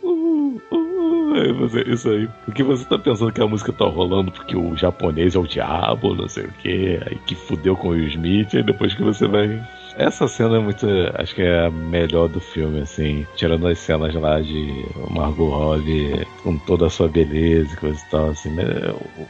Uh, 1.35 1.65
uh. 1.65 1.77
É, 1.77 1.93
isso 1.93 2.09
aí. 2.09 2.29
Porque 2.45 2.63
você 2.63 2.85
tá 2.85 2.97
pensando 2.97 3.31
que 3.31 3.41
a 3.41 3.47
música 3.47 3.73
tá 3.73 3.85
rolando 3.85 4.31
porque 4.31 4.55
o 4.55 4.75
japonês 4.75 5.35
é 5.35 5.39
o 5.39 5.47
diabo, 5.47 6.15
não 6.15 6.27
sei 6.27 6.45
o 6.45 6.51
que, 6.53 6.99
aí 7.05 7.17
que 7.25 7.35
fudeu 7.35 7.75
com 7.75 7.89
o 7.89 7.97
Smith, 7.97 8.53
e 8.53 8.63
depois 8.63 8.93
que 8.93 9.03
você 9.03 9.27
vai 9.27 9.61
essa 9.97 10.27
cena 10.27 10.57
é 10.57 10.59
muito. 10.59 10.85
Acho 11.15 11.35
que 11.35 11.41
é 11.41 11.65
a 11.65 11.71
melhor 11.71 12.27
do 12.27 12.39
filme, 12.39 12.81
assim. 12.81 13.25
Tirando 13.35 13.67
as 13.67 13.79
cenas 13.79 14.13
lá 14.13 14.39
de 14.41 14.85
Margot 15.09 15.49
Robbie 15.49 16.25
com 16.43 16.57
toda 16.57 16.87
a 16.87 16.89
sua 16.89 17.07
beleza 17.07 17.73
e 17.73 17.77
coisa 17.77 17.99
e 17.99 18.09
tal, 18.09 18.29
assim. 18.29 18.55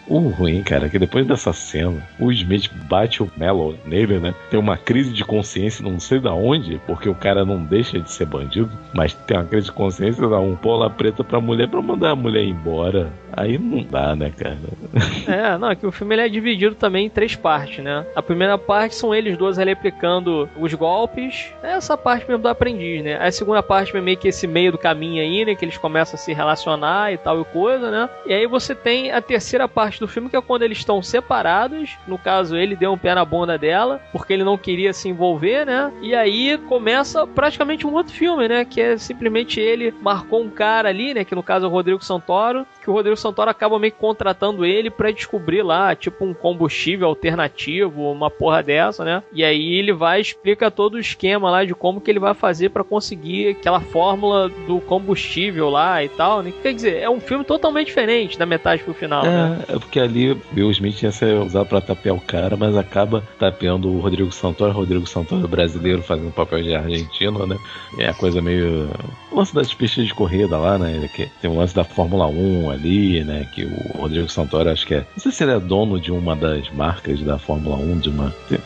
O, 0.07 0.15
o 0.15 0.29
ruim, 0.29 0.63
cara, 0.63 0.87
é 0.87 0.89
que 0.89 0.99
depois 0.99 1.25
dessa 1.25 1.53
cena, 1.53 2.05
o 2.19 2.31
Smith 2.31 2.69
bate 2.89 3.21
o 3.21 3.31
Mello 3.37 3.77
nele, 3.85 4.19
né? 4.19 4.33
Tem 4.49 4.59
uma 4.59 4.77
crise 4.77 5.11
de 5.11 5.23
consciência, 5.23 5.83
não 5.83 5.99
sei 5.99 6.19
da 6.19 6.33
onde, 6.33 6.79
porque 6.85 7.09
o 7.09 7.15
cara 7.15 7.45
não 7.45 7.63
deixa 7.63 7.99
de 7.99 8.11
ser 8.11 8.25
bandido, 8.25 8.71
mas 8.93 9.13
tem 9.13 9.37
uma 9.37 9.45
crise 9.45 9.67
de 9.67 9.71
consciência, 9.71 10.27
dá 10.27 10.39
um 10.39 10.55
pola 10.55 10.89
preta 10.89 11.23
pra 11.23 11.39
mulher 11.39 11.67
pra 11.67 11.81
mandar 11.81 12.11
a 12.11 12.15
mulher 12.15 12.43
embora. 12.43 13.11
Aí 13.31 13.57
não 13.57 13.83
dá, 13.83 14.15
né, 14.15 14.31
cara? 14.35 14.57
É, 15.27 15.57
não, 15.57 15.71
é 15.71 15.75
que 15.75 15.85
o 15.85 15.91
filme 15.91 16.13
ele 16.15 16.21
é 16.21 16.29
dividido 16.29 16.75
também 16.75 17.07
em 17.07 17.09
três 17.09 17.35
partes, 17.35 17.83
né? 17.83 18.05
A 18.15 18.21
primeira 18.21 18.57
parte 18.57 18.95
são 18.95 19.13
eles 19.13 19.37
dois 19.37 19.57
replicando 19.57 20.47
os 20.57 20.73
golpes. 20.73 21.53
É 21.61 21.71
essa 21.71 21.97
parte 21.97 22.27
mesmo 22.27 22.43
do 22.43 22.49
aprendiz, 22.49 23.03
né? 23.03 23.15
A 23.15 23.31
segunda 23.31 23.61
parte 23.61 23.95
é 23.95 24.01
meio 24.01 24.17
que 24.17 24.27
esse 24.27 24.47
meio 24.47 24.71
do 24.71 24.77
caminho 24.77 25.21
aí, 25.21 25.45
né? 25.45 25.55
Que 25.55 25.65
eles 25.65 25.77
começam 25.77 26.15
a 26.15 26.17
se 26.17 26.33
relacionar 26.33 27.13
e 27.13 27.17
tal 27.17 27.41
e 27.41 27.45
coisa, 27.45 27.91
né? 27.91 28.09
E 28.25 28.33
aí 28.33 28.47
você 28.47 28.73
tem 28.73 29.11
a 29.11 29.21
terceira 29.21 29.67
parte 29.67 29.99
do 29.99 30.07
filme, 30.07 30.29
que 30.29 30.35
é 30.35 30.41
quando 30.41 30.63
eles 30.63 30.77
estão 30.77 31.01
separados. 31.01 31.97
No 32.07 32.17
caso, 32.17 32.55
ele 32.55 32.75
deu 32.75 32.93
um 32.93 32.97
pé 32.97 33.15
na 33.15 33.25
bunda 33.25 33.57
dela, 33.57 34.01
porque 34.11 34.33
ele 34.33 34.43
não 34.43 34.57
queria 34.57 34.93
se 34.93 35.09
envolver, 35.09 35.65
né? 35.65 35.91
E 36.01 36.15
aí 36.15 36.57
começa 36.67 37.25
praticamente 37.27 37.85
um 37.85 37.93
outro 37.93 38.13
filme, 38.13 38.47
né? 38.47 38.65
Que 38.65 38.81
é 38.81 38.97
simplesmente 38.97 39.59
ele 39.59 39.93
marcou 40.01 40.41
um 40.41 40.49
cara 40.49 40.89
ali, 40.89 41.13
né? 41.13 41.23
Que 41.23 41.35
no 41.35 41.43
caso 41.43 41.65
é 41.65 41.67
o 41.67 41.71
Rodrigo 41.71 42.03
Santoro, 42.03 42.65
que 42.81 42.89
o 42.89 42.93
Rodrigo 42.93 43.17
Santoro 43.17 43.49
acaba 43.49 43.79
meio 43.79 43.93
que 43.93 43.99
contratando 43.99 44.65
ele 44.65 44.89
para 44.89 45.11
descobrir 45.11 45.61
lá, 45.61 45.95
tipo, 45.95 46.25
um 46.25 46.33
combustível 46.33 47.07
alternativo, 47.07 48.11
uma 48.11 48.29
porra 48.29 48.61
dessa, 48.61 49.03
né? 49.03 49.23
E 49.33 49.43
aí 49.43 49.73
ele 49.73 49.93
vai 49.93 50.21
explica 50.45 50.69
todo 50.69 50.93
o 50.93 50.99
esquema 50.99 51.49
lá 51.49 51.65
de 51.65 51.73
como 51.73 51.99
que 51.99 52.11
ele 52.11 52.19
vai 52.19 52.35
fazer 52.35 52.69
para 52.69 52.83
conseguir 52.83 53.49
aquela 53.49 53.79
fórmula 53.79 54.47
do 54.67 54.79
combustível 54.79 55.71
lá 55.71 56.03
e 56.03 56.09
tal, 56.09 56.43
né? 56.43 56.53
Quer 56.61 56.73
dizer, 56.73 56.97
é 57.01 57.09
um 57.09 57.19
filme 57.19 57.43
totalmente 57.43 57.87
diferente 57.87 58.37
da 58.37 58.45
metade 58.45 58.83
pro 58.83 58.93
final, 58.93 59.25
é, 59.25 59.29
né? 59.29 59.59
É 59.67 59.73
porque 59.73 59.99
ali 59.99 60.35
Bill 60.51 60.69
Smith 60.69 61.01
ia 61.01 61.11
ser 61.11 61.33
usado 61.39 61.65
pra 61.65 61.81
tapear 61.81 62.15
o 62.15 62.21
cara, 62.21 62.55
mas 62.55 62.77
acaba 62.77 63.23
tapeando 63.39 63.89
o 63.89 63.99
Rodrigo 63.99 64.31
Santoro, 64.31 64.71
Rodrigo 64.71 65.07
Santoro 65.07 65.47
brasileiro 65.47 66.03
fazendo 66.03 66.31
papel 66.31 66.61
de 66.61 66.75
argentino, 66.75 67.47
né? 67.47 67.57
É 67.97 68.09
a 68.09 68.13
coisa 68.13 68.39
meio. 68.39 68.87
O 69.31 69.37
lance 69.37 69.53
das 69.53 69.73
pistas 69.73 70.05
de 70.05 70.13
corrida 70.13 70.57
lá, 70.57 70.77
né? 70.77 71.09
Que 71.15 71.27
tem 71.41 71.49
o 71.49 71.57
lance 71.57 71.75
da 71.75 71.83
Fórmula 71.83 72.27
1 72.27 72.69
ali, 72.69 73.23
né? 73.23 73.49
Que 73.55 73.65
o 73.65 73.97
Rodrigo 73.97 74.29
Santoro 74.29 74.69
acho 74.69 74.85
que 74.85 74.93
é. 74.93 74.99
Não 74.99 75.23
sei 75.23 75.31
se 75.31 75.43
ele 75.43 75.53
é 75.53 75.59
dono 75.59 75.99
de 75.99 76.11
uma 76.11 76.35
das 76.35 76.69
marcas 76.69 77.19
da 77.21 77.39
Fórmula 77.39 77.77
1, 77.77 77.99
de 77.99 78.09
uma. 78.09 78.33
Tem, 78.47 78.59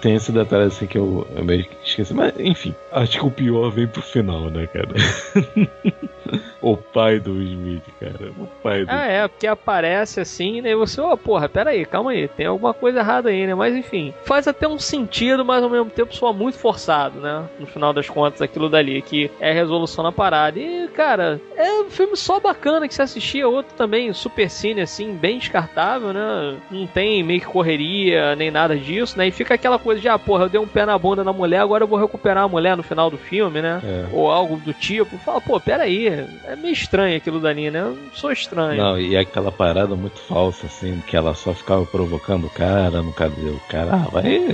tem 0.00 0.14
esse 0.14 0.30
detalhe 0.30 0.64
assim 0.64 0.86
que 0.86 0.98
eu, 0.98 1.21
eu 1.34 1.44
meio 1.44 1.64
que 1.64 1.76
esqueci. 1.84 2.14
Mas 2.14 2.32
enfim, 2.38 2.74
acho 2.90 3.18
que 3.18 3.26
o 3.26 3.30
pior 3.30 3.70
vem 3.70 3.86
pro 3.86 4.02
final, 4.02 4.50
né, 4.50 4.66
cara? 4.66 4.88
o 6.62 6.76
pai 6.76 7.18
do 7.18 7.42
Smith, 7.42 7.82
cara. 7.98 8.32
O 8.38 8.46
pai 8.62 8.84
do. 8.84 8.90
Ah, 8.90 9.06
é, 9.06 9.26
porque 9.26 9.46
aparece 9.46 10.20
assim, 10.20 10.60
né? 10.60 10.70
E 10.70 10.76
você, 10.76 11.00
ó, 11.00 11.12
oh, 11.12 11.16
porra, 11.16 11.48
pera 11.48 11.70
aí, 11.70 11.84
calma 11.84 12.12
aí, 12.12 12.28
tem 12.28 12.46
alguma 12.46 12.72
coisa 12.72 13.00
errada 13.00 13.30
aí, 13.30 13.46
né? 13.46 13.54
Mas 13.54 13.74
enfim, 13.74 14.14
faz 14.24 14.46
até 14.46 14.68
um 14.68 14.78
sentido, 14.78 15.44
mas 15.44 15.62
ao 15.62 15.68
mesmo 15.68 15.90
tempo 15.90 16.14
soa 16.14 16.32
muito 16.32 16.56
forçado, 16.58 17.18
né? 17.20 17.44
No 17.58 17.66
final 17.66 17.92
das 17.92 18.08
contas, 18.08 18.40
aquilo 18.40 18.68
dali, 18.68 19.02
que 19.02 19.30
é 19.40 19.50
a 19.50 19.54
resolução 19.54 20.04
na 20.04 20.12
parada. 20.12 20.58
E, 20.58 20.88
cara, 20.88 21.40
é 21.56 21.72
um 21.80 21.90
filme 21.90 22.16
só 22.16 22.38
bacana 22.38 22.86
que 22.86 22.94
você 22.94 23.02
assistia, 23.02 23.48
outro 23.48 23.74
também, 23.74 24.12
super 24.12 24.48
cine, 24.48 24.80
assim, 24.80 25.14
bem 25.14 25.38
descartável, 25.38 26.12
né? 26.12 26.56
Não 26.70 26.86
tem 26.86 27.22
meio 27.24 27.40
que 27.40 27.46
correria, 27.46 28.36
nem 28.36 28.50
nada 28.50 28.76
disso, 28.76 29.18
né? 29.18 29.26
E 29.26 29.32
fica 29.32 29.54
aquela 29.54 29.78
coisa 29.78 30.00
de, 30.00 30.08
ah, 30.08 30.18
porra, 30.18 30.44
eu 30.44 30.48
dei 30.48 30.60
um 30.60 30.66
pé 30.66 30.86
na 30.86 30.96
bunda 30.96 31.24
na 31.24 31.32
mulher, 31.32 31.58
agora 31.58 31.82
eu 31.82 31.88
vou 31.88 31.98
recuperar 31.98 32.44
a 32.44 32.48
mulher 32.48 32.76
no 32.76 32.82
final 32.82 33.10
do 33.10 33.18
filme, 33.18 33.60
né? 33.60 33.80
É. 33.82 34.06
Ou 34.12 34.30
algo 34.30 34.56
do 34.56 34.72
tipo. 34.72 35.18
Fala, 35.18 35.40
pô, 35.40 35.58
pera 35.58 35.84
aí, 35.84 36.08
é 36.52 36.56
meio 36.56 36.72
estranho 36.72 37.16
aquilo 37.16 37.40
dali, 37.40 37.70
né? 37.70 37.80
Eu 37.80 37.98
sou 38.12 38.30
estranho. 38.30 38.76
Não, 38.80 39.00
e 39.00 39.16
aquela 39.16 39.50
parada 39.50 39.96
muito 39.96 40.20
falsa, 40.20 40.66
assim, 40.66 41.02
que 41.06 41.16
ela 41.16 41.34
só 41.34 41.54
ficava 41.54 41.84
provocando 41.86 42.46
o 42.46 42.50
cara, 42.50 43.02
nunca 43.02 43.28
deu. 43.28 43.54
O 43.54 43.60
cara, 43.68 43.94
ah, 43.94 44.08
vai, 44.10 44.48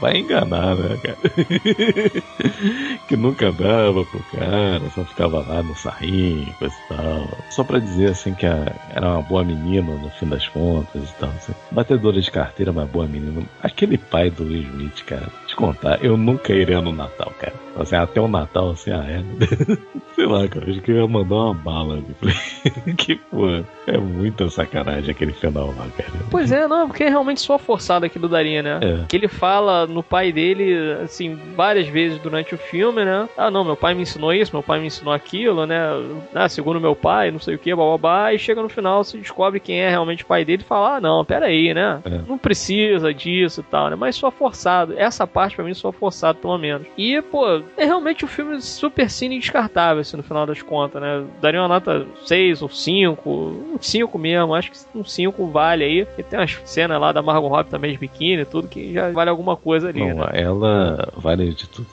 vai 0.00 0.18
enganar, 0.18 0.76
né, 0.76 0.98
cara? 1.02 1.18
que 3.08 3.16
nunca 3.16 3.50
dava 3.50 4.04
pro 4.04 4.22
cara, 4.38 4.82
só 4.94 5.04
ficava 5.04 5.40
lá 5.40 5.62
no 5.62 5.74
sarrinho, 5.74 6.52
coisa 6.58 6.74
e 6.74 6.94
tal. 6.94 7.28
Só 7.50 7.64
pra 7.64 7.78
dizer, 7.78 8.10
assim, 8.10 8.34
que 8.34 8.46
a, 8.46 8.70
era 8.94 9.08
uma 9.08 9.22
boa 9.22 9.42
menina 9.42 9.90
no 9.94 10.10
fim 10.10 10.26
das 10.26 10.46
contas 10.48 11.08
e 11.08 11.14
tal. 11.14 11.30
Assim. 11.30 11.54
Batedora 11.70 12.20
de 12.20 12.30
carteira, 12.30 12.70
mas 12.70 12.88
boa 12.88 13.06
menina. 13.06 13.42
Aquele 13.62 13.96
pai 13.96 14.30
do 14.30 14.44
Will 14.44 14.62
Smith, 14.62 15.04
cara, 15.06 15.28
te 15.46 15.56
contar, 15.56 16.04
eu 16.04 16.18
nunca 16.18 16.52
iria 16.52 16.82
no 16.82 16.92
Natal, 16.92 17.32
cara. 17.38 17.67
Assim, 17.78 17.96
até 17.96 18.20
o 18.20 18.28
Natal, 18.28 18.70
assim, 18.70 18.90
ah, 18.90 19.04
é. 19.08 19.22
Sei 20.14 20.26
lá, 20.26 20.46
cara, 20.48 20.70
acho 20.70 20.80
que 20.80 20.90
eu 20.90 20.96
ia 20.96 21.06
mandar 21.06 21.34
uma 21.34 21.54
bala 21.54 21.94
ali. 22.02 22.94
que, 22.94 23.14
pô, 23.14 23.46
é 23.86 23.96
muita 23.98 24.48
sacanagem 24.50 25.10
aquele 25.10 25.32
final 25.32 25.68
lá, 25.68 25.86
cara. 25.96 26.10
Pois 26.30 26.50
é, 26.50 26.66
não, 26.66 26.88
porque 26.88 27.04
é 27.04 27.08
realmente 27.08 27.40
só 27.40 27.58
forçado 27.58 28.04
aquilo 28.04 28.28
daria, 28.28 28.62
né? 28.62 28.80
É. 28.82 29.04
Que 29.06 29.16
ele 29.16 29.28
fala 29.28 29.86
no 29.86 30.02
pai 30.02 30.32
dele, 30.32 30.74
assim, 31.02 31.38
várias 31.56 31.86
vezes 31.86 32.18
durante 32.18 32.54
o 32.54 32.58
filme, 32.58 33.04
né? 33.04 33.28
Ah, 33.36 33.50
não, 33.50 33.64
meu 33.64 33.76
pai 33.76 33.94
me 33.94 34.02
ensinou 34.02 34.32
isso, 34.32 34.54
meu 34.54 34.62
pai 34.62 34.80
me 34.80 34.86
ensinou 34.86 35.12
aquilo, 35.12 35.66
né? 35.66 35.78
Ah, 36.34 36.48
segundo 36.48 36.80
meu 36.80 36.96
pai, 36.96 37.30
não 37.30 37.38
sei 37.38 37.54
o 37.54 37.58
que, 37.58 37.74
bababá. 37.74 38.32
E 38.32 38.38
chega 38.38 38.60
no 38.60 38.68
final, 38.68 39.04
se 39.04 39.16
descobre 39.18 39.60
quem 39.60 39.80
é 39.80 39.88
realmente 39.88 40.24
o 40.24 40.26
pai 40.26 40.44
dele 40.44 40.62
e 40.62 40.66
fala, 40.66 40.96
ah, 40.96 41.00
não, 41.00 41.24
peraí, 41.24 41.72
né? 41.72 42.00
É. 42.04 42.20
Não 42.26 42.36
precisa 42.36 43.14
disso 43.14 43.60
e 43.60 43.64
tal, 43.64 43.90
né? 43.90 43.96
Mas 43.96 44.16
só 44.16 44.30
forçado. 44.30 44.94
Essa 44.98 45.26
parte 45.26 45.56
pra 45.56 45.64
mim 45.64 45.74
só 45.74 45.92
forçado, 45.92 46.38
pelo 46.38 46.58
menos. 46.58 46.86
E, 46.96 47.20
pô, 47.22 47.62
é 47.76 47.84
realmente 47.84 48.24
um 48.24 48.28
filme 48.28 48.60
super 48.60 49.10
cine 49.10 49.38
descartável, 49.38 50.00
assim, 50.00 50.16
no 50.16 50.22
final 50.22 50.46
das 50.46 50.62
contas, 50.62 51.00
né? 51.00 51.24
Daria 51.40 51.60
uma 51.60 51.68
nota 51.68 52.06
6 52.24 52.62
ou 52.62 52.68
5, 52.68 53.30
um 53.30 53.78
5 53.80 54.18
mesmo, 54.18 54.54
acho 54.54 54.70
que 54.70 54.78
um 54.94 55.04
5 55.04 55.46
vale 55.46 55.84
aí. 55.84 56.06
E 56.16 56.22
tem 56.22 56.38
umas 56.38 56.58
cenas 56.64 57.00
lá 57.00 57.12
da 57.12 57.22
Margot 57.22 57.48
Robbie 57.48 57.70
também 57.70 57.92
de 57.92 57.98
biquíni 57.98 58.42
e 58.42 58.44
tudo, 58.44 58.68
que 58.68 58.92
já 58.92 59.10
vale 59.10 59.30
alguma 59.30 59.56
coisa 59.56 59.88
ali, 59.88 60.00
Não, 60.00 60.24
né? 60.24 60.30
ela 60.34 61.12
vale 61.16 61.52
de 61.52 61.68
tudo. 61.68 61.88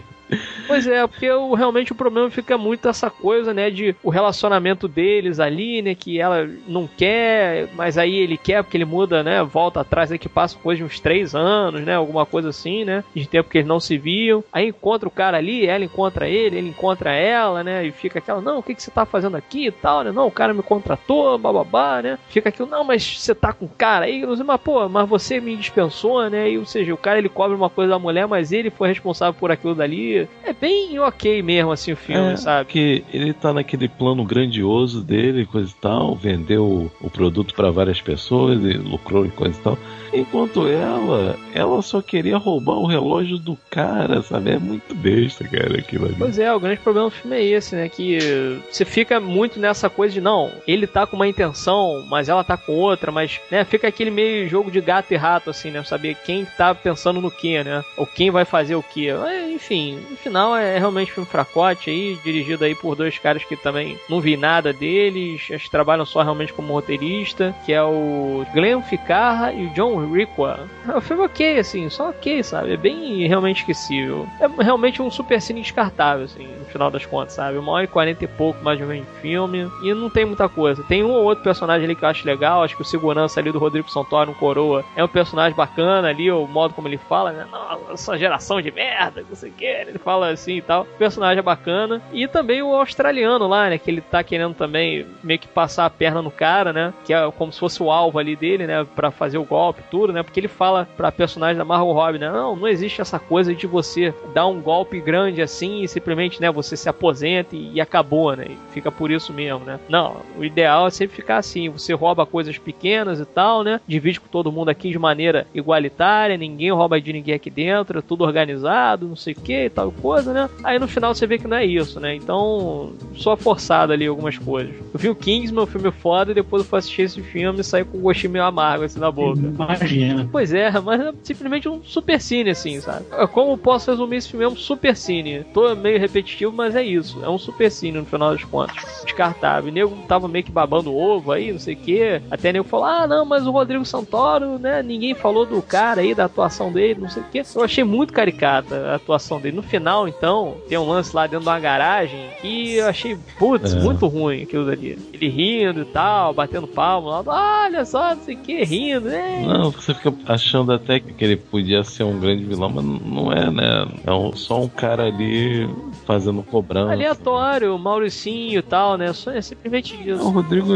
pois 0.66 0.86
é, 0.86 1.06
porque 1.06 1.30
o, 1.30 1.54
realmente 1.54 1.92
o 1.92 1.94
problema 1.94 2.30
fica 2.30 2.56
muito 2.56 2.88
essa 2.88 3.10
coisa, 3.10 3.52
né, 3.52 3.70
de 3.70 3.94
o 4.02 4.10
relacionamento 4.10 4.88
deles 4.88 5.40
ali, 5.40 5.82
né, 5.82 5.94
que 5.94 6.20
ela 6.20 6.48
não 6.66 6.86
quer, 6.86 7.68
mas 7.74 7.98
aí 7.98 8.14
ele 8.14 8.36
quer 8.36 8.62
porque 8.62 8.76
ele 8.76 8.84
muda, 8.84 9.22
né, 9.22 9.42
volta 9.42 9.80
atrás, 9.80 10.10
aí 10.10 10.18
que 10.18 10.28
passa 10.28 10.58
coisa 10.58 10.78
de 10.78 10.84
uns 10.84 11.00
3 11.00 11.34
anos, 11.34 11.82
né, 11.82 11.94
alguma 11.94 12.26
coisa 12.26 12.48
assim, 12.48 12.84
né, 12.84 13.04
de 13.14 13.28
tempo 13.28 13.50
que 13.50 13.58
eles 13.58 13.68
não 13.68 13.80
se 13.80 13.96
viam. 13.98 14.42
Aí 14.52 14.68
encontra 14.68 15.03
o 15.08 15.10
cara 15.10 15.38
ali, 15.38 15.66
ela 15.66 15.84
encontra 15.84 16.28
ele, 16.28 16.58
ele 16.58 16.68
encontra 16.68 17.12
ela, 17.12 17.62
né? 17.62 17.86
E 17.86 17.92
fica 17.92 18.18
aquela, 18.18 18.40
não, 18.40 18.58
o 18.58 18.62
que, 18.62 18.74
que 18.74 18.82
você 18.82 18.90
tá 18.90 19.04
fazendo 19.04 19.36
aqui 19.36 19.66
e 19.66 19.72
tal, 19.72 20.02
né? 20.02 20.12
Não, 20.12 20.26
o 20.26 20.30
cara 20.30 20.54
me 20.54 20.62
contratou, 20.62 21.38
bababá, 21.38 22.02
né? 22.02 22.18
Fica 22.28 22.48
aquilo, 22.48 22.68
não, 22.68 22.84
mas 22.84 23.18
você 23.18 23.34
tá 23.34 23.52
com 23.52 23.66
o 23.66 23.68
cara 23.68 24.06
aí, 24.06 24.24
não 24.24 24.36
sei, 24.36 24.44
mas 24.44 24.60
pô, 24.60 24.88
mas 24.88 25.08
você 25.08 25.40
me 25.40 25.56
dispensou, 25.56 26.28
né? 26.28 26.50
E, 26.50 26.58
ou 26.58 26.66
seja, 26.66 26.92
o 26.92 26.98
cara 26.98 27.18
ele 27.18 27.28
cobra 27.28 27.56
uma 27.56 27.70
coisa 27.70 27.90
da 27.90 27.98
mulher, 27.98 28.26
mas 28.26 28.52
ele 28.52 28.70
foi 28.70 28.88
responsável 28.88 29.34
por 29.34 29.50
aquilo 29.50 29.74
dali. 29.74 30.28
É 30.42 30.52
bem 30.52 30.98
ok 30.98 31.42
mesmo, 31.42 31.72
assim, 31.72 31.92
o 31.92 31.96
filme, 31.96 32.32
é, 32.32 32.36
sabe? 32.36 32.70
Que 32.70 33.04
ele 33.12 33.32
tá 33.32 33.52
naquele 33.52 33.88
plano 33.88 34.24
grandioso 34.24 35.02
dele, 35.02 35.46
coisa 35.46 35.70
e 35.70 35.80
tal, 35.80 36.14
vendeu 36.14 36.90
o 37.00 37.10
produto 37.10 37.54
para 37.54 37.70
várias 37.70 38.00
pessoas 38.00 38.62
e 38.62 38.74
lucrou 38.74 39.26
e 39.26 39.30
coisa 39.30 39.58
e 39.58 39.62
tal. 39.62 39.78
Enquanto 40.14 40.68
ela, 40.68 41.36
ela 41.52 41.82
só 41.82 42.00
queria 42.00 42.36
roubar 42.36 42.76
o 42.76 42.86
relógio 42.86 43.38
do 43.38 43.58
cara, 43.70 44.22
sabe? 44.22 44.52
É 44.52 44.58
muito 44.58 44.94
besta, 44.94 45.46
cara, 45.46 45.78
aquilo 45.78 46.06
ali. 46.06 46.14
Pois 46.16 46.38
é, 46.38 46.52
o 46.54 46.60
grande 46.60 46.80
problema 46.80 47.08
do 47.08 47.14
filme 47.14 47.36
é 47.36 47.42
esse, 47.42 47.74
né? 47.74 47.88
Que 47.88 48.60
você 48.70 48.84
fica 48.84 49.18
muito 49.18 49.58
nessa 49.58 49.90
coisa 49.90 50.14
de, 50.14 50.20
não, 50.20 50.50
ele 50.66 50.86
tá 50.86 51.06
com 51.06 51.16
uma 51.16 51.26
intenção, 51.26 52.04
mas 52.08 52.28
ela 52.28 52.44
tá 52.44 52.56
com 52.56 52.72
outra, 52.72 53.10
mas, 53.10 53.40
né, 53.50 53.64
fica 53.64 53.88
aquele 53.88 54.10
meio 54.10 54.48
jogo 54.48 54.70
de 54.70 54.80
gato 54.80 55.12
e 55.12 55.16
rato, 55.16 55.50
assim, 55.50 55.70
né? 55.70 55.82
Saber 55.82 56.16
quem 56.24 56.44
tá 56.44 56.74
pensando 56.74 57.20
no 57.20 57.30
que, 57.30 57.62
né? 57.64 57.82
Ou 57.96 58.06
quem 58.06 58.30
vai 58.30 58.44
fazer 58.44 58.76
o 58.76 58.82
que. 58.82 59.08
Enfim, 59.52 59.98
no 60.10 60.16
final 60.16 60.56
é 60.56 60.78
realmente 60.78 61.10
um 61.10 61.14
filme 61.14 61.30
fracote 61.30 61.90
aí, 61.90 62.16
dirigido 62.22 62.64
aí 62.64 62.74
por 62.74 62.94
dois 62.94 63.18
caras 63.18 63.44
que 63.44 63.56
também 63.56 63.98
não 64.08 64.20
vi 64.20 64.36
nada 64.36 64.72
deles, 64.72 65.48
acho 65.50 65.64
que 65.64 65.70
trabalham 65.70 66.04
só 66.04 66.22
realmente 66.22 66.52
como 66.52 66.72
roteirista, 66.72 67.54
que 67.64 67.72
é 67.72 67.82
o 67.82 68.44
Glenn 68.52 68.82
Ficarra 68.82 69.52
e 69.52 69.66
o 69.66 69.70
John 69.70 70.03
Requa. 70.12 70.60
É 70.88 70.96
um 70.96 71.00
filme 71.00 71.24
ok, 71.24 71.58
assim, 71.58 71.88
só 71.88 72.10
ok, 72.10 72.42
sabe? 72.42 72.72
É 72.72 72.76
bem 72.76 73.26
realmente 73.26 73.60
esquecível. 73.60 74.26
É 74.40 74.62
realmente 74.62 75.00
um 75.00 75.10
super 75.10 75.40
cine 75.40 75.60
descartável, 75.60 76.24
assim, 76.24 76.46
no 76.58 76.64
final 76.66 76.90
das 76.90 77.06
contas, 77.06 77.34
sabe? 77.34 77.58
Uma 77.58 77.72
hora 77.72 77.84
e 77.84 77.88
quarenta 77.88 78.24
e 78.24 78.28
pouco 78.28 78.62
mais 78.64 78.80
ou 78.80 78.86
menos 78.86 79.06
de 79.06 79.20
filme. 79.20 79.70
E 79.82 79.94
não 79.94 80.10
tem 80.10 80.24
muita 80.24 80.48
coisa. 80.48 80.82
Tem 80.84 81.02
um 81.04 81.10
ou 81.10 81.24
outro 81.24 81.44
personagem 81.44 81.84
ali 81.84 81.94
que 81.94 82.04
eu 82.04 82.08
acho 82.08 82.26
legal. 82.26 82.62
Acho 82.62 82.76
que 82.76 82.82
o 82.82 82.84
segurança 82.84 83.40
ali 83.40 83.50
do 83.50 83.58
Rodrigo 83.58 83.90
Santoro, 83.90 84.30
um 84.30 84.34
coroa, 84.34 84.84
é 84.96 85.02
um 85.04 85.08
personagem 85.08 85.56
bacana 85.56 86.08
ali, 86.08 86.30
o 86.30 86.46
modo 86.46 86.74
como 86.74 86.88
ele 86.88 86.98
fala, 86.98 87.32
né? 87.32 87.46
Nossa, 87.50 88.18
geração 88.18 88.60
de 88.60 88.70
merda, 88.70 89.24
não 89.28 89.36
sei 89.36 89.50
o 89.50 89.52
que. 89.52 89.64
Ele 89.64 89.98
fala 89.98 90.28
assim 90.28 90.56
e 90.56 90.62
tal. 90.62 90.82
O 90.82 90.98
personagem 90.98 91.38
é 91.38 91.42
bacana. 91.42 92.02
E 92.12 92.26
também 92.26 92.62
o 92.62 92.74
australiano 92.74 93.46
lá, 93.46 93.68
né? 93.70 93.78
Que 93.78 93.90
ele 93.90 94.00
tá 94.00 94.22
querendo 94.22 94.54
também 94.54 95.06
meio 95.22 95.38
que 95.38 95.48
passar 95.48 95.86
a 95.86 95.90
perna 95.90 96.22
no 96.22 96.30
cara, 96.30 96.72
né? 96.72 96.92
Que 97.04 97.12
é 97.14 97.30
como 97.32 97.52
se 97.52 97.60
fosse 97.60 97.82
o 97.82 97.90
alvo 97.90 98.18
ali 98.18 98.36
dele, 98.36 98.66
né? 98.66 98.86
Pra 98.94 99.10
fazer 99.10 99.38
o 99.38 99.44
golpe, 99.44 99.82
tudo, 99.94 100.12
né? 100.12 100.24
Porque 100.24 100.40
ele 100.40 100.48
fala 100.48 100.88
pra 100.96 101.12
personagem 101.12 101.56
da 101.56 101.64
Margot 101.64 101.92
Robbie, 101.92 102.18
né? 102.18 102.28
Não, 102.28 102.56
não 102.56 102.66
existe 102.66 103.00
essa 103.00 103.16
coisa 103.16 103.54
de 103.54 103.64
você 103.64 104.12
dar 104.34 104.48
um 104.48 104.60
golpe 104.60 105.00
grande 105.00 105.40
assim 105.40 105.82
e 105.82 105.88
simplesmente, 105.88 106.40
né? 106.40 106.50
Você 106.50 106.76
se 106.76 106.88
aposenta 106.88 107.54
e, 107.54 107.74
e 107.74 107.80
acabou, 107.80 108.34
né? 108.34 108.46
E 108.50 108.72
fica 108.72 108.90
por 108.90 109.12
isso 109.12 109.32
mesmo, 109.32 109.60
né? 109.60 109.78
Não, 109.88 110.16
o 110.36 110.44
ideal 110.44 110.88
é 110.88 110.90
sempre 110.90 111.14
ficar 111.14 111.36
assim. 111.36 111.68
Você 111.68 111.92
rouba 111.92 112.26
coisas 112.26 112.58
pequenas 112.58 113.20
e 113.20 113.24
tal, 113.24 113.62
né? 113.62 113.80
Divide 113.86 114.20
com 114.20 114.26
todo 114.26 114.50
mundo 114.50 114.68
aqui 114.68 114.90
de 114.90 114.98
maneira 114.98 115.46
igualitária, 115.54 116.36
ninguém 116.36 116.72
rouba 116.72 117.00
de 117.00 117.12
ninguém 117.12 117.36
aqui 117.36 117.48
dentro, 117.48 118.00
é 118.00 118.02
tudo 118.02 118.24
organizado, 118.24 119.06
não 119.06 119.14
sei 119.14 119.32
o 119.32 119.40
que 119.40 119.66
e 119.66 119.70
tal 119.70 119.92
coisa, 119.92 120.32
né? 120.32 120.50
Aí 120.64 120.76
no 120.76 120.88
final 120.88 121.14
você 121.14 121.24
vê 121.24 121.38
que 121.38 121.46
não 121.46 121.56
é 121.56 121.64
isso, 121.64 122.00
né? 122.00 122.16
Então, 122.16 122.94
só 123.14 123.36
forçado 123.36 123.92
ali 123.92 124.06
algumas 124.06 124.36
coisas. 124.38 124.74
Eu 124.92 124.98
vi 124.98 125.08
o 125.08 125.14
Kingsman, 125.14 125.62
um 125.62 125.66
filme 125.66 125.92
foda, 125.92 126.32
e 126.32 126.34
depois 126.34 126.64
eu 126.64 126.68
fui 126.68 126.80
assistir 126.80 127.02
esse 127.02 127.22
filme 127.22 127.60
e 127.60 127.64
saí 127.64 127.84
com 127.84 127.98
um 127.98 128.00
gostinho 128.00 128.32
meio 128.32 128.44
amargo 128.44 128.82
assim 128.82 128.98
na 128.98 129.12
boca. 129.12 129.40
Mas 129.56 129.83
imagina. 129.84 130.28
Pois 130.30 130.52
é, 130.52 130.70
mas 130.80 131.00
é 131.00 131.12
simplesmente 131.22 131.68
um 131.68 131.82
super 131.84 132.20
cine, 132.20 132.50
assim, 132.50 132.80
sabe? 132.80 133.04
Como 133.32 133.56
posso 133.56 133.90
resumir 133.90 134.16
esse 134.16 134.28
filme? 134.28 134.44
É 134.44 134.48
um 134.48 134.56
super 134.56 134.96
cine. 134.96 135.44
Tô 135.52 135.74
meio 135.74 135.98
repetitivo, 135.98 136.52
mas 136.52 136.74
é 136.74 136.82
isso. 136.82 137.22
É 137.22 137.28
um 137.28 137.38
super 137.38 137.70
cine 137.70 137.98
no 137.98 138.04
final 138.04 138.32
das 138.32 138.44
contas. 138.44 138.76
Descartável. 139.04 139.68
E 139.68 139.72
nego 139.72 139.96
tava 140.08 140.28
meio 140.28 140.44
que 140.44 140.52
babando 140.52 140.94
ovo 140.94 141.32
aí, 141.32 141.52
não 141.52 141.58
sei 141.58 141.74
o 141.74 141.78
quê. 141.78 142.22
Até 142.30 142.52
nego 142.52 142.66
falou: 142.66 142.86
ah, 142.86 143.06
não, 143.06 143.24
mas 143.24 143.46
o 143.46 143.50
Rodrigo 143.50 143.84
Santoro, 143.84 144.58
né? 144.58 144.82
Ninguém 144.82 145.14
falou 145.14 145.46
do 145.46 145.60
cara 145.62 146.00
aí, 146.00 146.14
da 146.14 146.24
atuação 146.24 146.72
dele, 146.72 147.00
não 147.00 147.08
sei 147.08 147.22
o 147.22 147.26
quê. 147.30 147.42
Eu 147.54 147.62
achei 147.62 147.84
muito 147.84 148.12
caricata 148.12 148.92
a 148.92 148.94
atuação 148.96 149.40
dele. 149.40 149.56
No 149.56 149.62
final, 149.62 150.08
então, 150.08 150.56
tem 150.68 150.78
um 150.78 150.88
lance 150.88 151.14
lá 151.14 151.26
dentro 151.26 151.40
de 151.40 151.48
uma 151.48 151.60
garagem 151.60 152.28
e 152.42 152.74
eu 152.74 152.86
achei, 152.86 153.16
putz, 153.38 153.74
é. 153.74 153.80
muito 153.80 154.06
ruim 154.06 154.42
aquilo 154.42 154.66
dali. 154.66 154.98
Ele 155.12 155.28
rindo 155.28 155.82
e 155.82 155.84
tal, 155.84 156.32
batendo 156.32 156.66
palma 156.66 157.20
lá, 157.20 157.64
olha 157.64 157.84
só, 157.84 158.14
não 158.14 158.22
sei 158.22 158.34
o 158.34 158.38
que, 158.38 158.64
rindo, 158.64 159.08
né? 159.08 159.42
Não, 159.46 159.63
você 159.70 159.94
fica 159.94 160.12
achando 160.26 160.72
até 160.72 161.00
que 161.00 161.24
ele 161.24 161.36
podia 161.36 161.84
ser 161.84 162.04
um 162.04 162.18
grande 162.18 162.44
vilão, 162.44 162.70
mas 162.70 162.84
não 162.84 163.32
é, 163.32 163.50
né? 163.50 163.86
É 164.06 164.12
um, 164.12 164.34
só 164.34 164.60
um 164.60 164.68
cara 164.68 165.04
ali 165.04 165.68
fazendo 166.06 166.42
cobrança. 166.42 166.92
Aleatório, 166.92 167.78
Mauricinho 167.78 168.58
e 168.58 168.62
tal, 168.62 168.96
né? 168.96 169.12
Só 169.12 169.30
é 169.30 169.40
simplesmente 169.40 169.94
isso. 170.08 170.22
O 170.22 170.30
Rodrigo, 170.30 170.72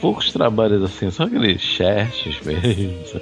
poucos 0.00 0.32
trabalhos 0.32 0.82
assim, 0.82 1.10
só 1.10 1.24
aqueles 1.24 1.60
chats 1.60 2.40
mesmo 2.44 3.20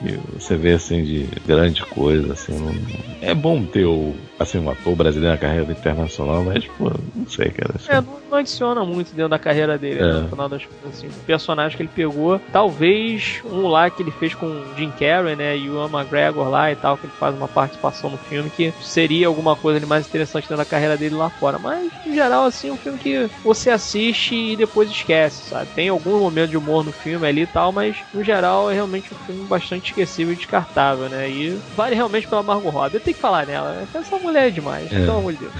que 0.00 0.18
você 0.38 0.56
vê 0.56 0.72
assim 0.72 1.04
de 1.04 1.28
grande 1.46 1.82
coisa, 1.84 2.32
assim, 2.32 2.58
não... 2.58 2.72
é 3.20 3.34
bom 3.34 3.62
ter 3.64 3.84
o, 3.84 4.14
assim, 4.40 4.58
um 4.58 4.70
ator 4.70 4.96
brasileiro 4.96 5.34
na 5.34 5.38
carreira 5.38 5.70
internacional, 5.70 6.42
mas, 6.42 6.64
pô, 6.66 6.90
não 7.14 7.28
sei, 7.28 7.50
cara. 7.50 7.74
Assim. 7.76 7.92
É, 7.92 8.00
não, 8.00 8.16
não, 8.30 8.38
adiciona 8.38 8.82
muito 8.86 9.14
dentro 9.14 9.28
da 9.28 9.38
carreira 9.38 9.76
dele, 9.76 10.00
né, 10.00 10.08
é. 10.08 10.12
né, 10.14 10.20
no 10.20 10.28
final 10.30 10.48
das 10.48 10.64
contas, 10.64 10.98
assim, 10.98 11.08
o 11.08 11.24
personagem 11.26 11.76
que 11.76 11.82
ele 11.82 11.90
pegou, 11.94 12.40
talvez 12.50 13.42
um 13.44 13.68
lá 13.68 13.90
que 13.90 14.02
ele 14.02 14.10
fez 14.10 14.34
com 14.34 14.64
Jim 14.78 14.90
Carrey, 14.98 15.36
né, 15.36 15.58
e 15.58 15.68
o 15.68 15.84
McGregor 15.84 16.48
lá 16.48 16.72
e 16.72 16.76
tal, 16.76 16.96
que 16.96 17.04
ele 17.04 17.12
faz 17.20 17.36
uma 17.36 17.48
participação 17.48 18.08
no 18.08 18.16
filme, 18.16 18.48
que 18.48 18.72
seria 18.80 19.26
alguma 19.26 19.54
coisa 19.54 19.78
ali 19.78 19.84
mais 19.84 20.06
interessante 20.06 20.44
dentro 20.44 20.56
da 20.56 20.64
carreira 20.64 20.96
dele 20.96 21.16
lá 21.16 21.28
fora, 21.28 21.58
mas, 21.58 21.92
em 22.06 22.14
geral, 22.14 22.46
assim, 22.46 22.70
é 22.70 22.72
um 22.72 22.78
filme 22.78 22.98
que 22.98 23.28
você 23.44 23.68
assiste 23.68 24.34
e 24.34 24.56
depois 24.56 24.90
esquece, 24.90 25.50
sabe? 25.50 25.68
Tem 25.74 25.90
algum 25.90 26.18
momento 26.18 26.50
de 26.50 26.56
humor 26.56 26.82
no 26.82 26.92
filme 26.92 27.26
ali 27.26 27.42
e 27.42 27.46
tal, 27.46 27.72
mas, 27.72 27.98
no 28.14 28.24
geral, 28.24 28.70
é 28.70 28.74
realmente 28.74 29.12
um 29.12 29.26
filme 29.26 29.44
bastante 29.44 29.90
esquecível 29.90 30.32
e 30.32 30.36
descartável, 30.36 31.10
né? 31.10 31.28
E 31.28 31.60
vale 31.76 31.94
realmente 31.94 32.26
pela 32.26 32.42
Margot 32.42 32.70
Robbie. 32.70 32.94
Eu 32.94 33.00
tenho 33.00 33.14
que 33.14 33.20
falar 33.20 33.46
nela, 33.46 33.72
né? 33.72 33.88
Essa 33.92 34.16
mulher 34.16 34.29
é 34.38 34.50
demais, 34.50 34.92
é. 34.92 35.00
pelo 35.00 35.18
amor 35.18 35.32
de 35.32 35.38
Deus. 35.38 35.52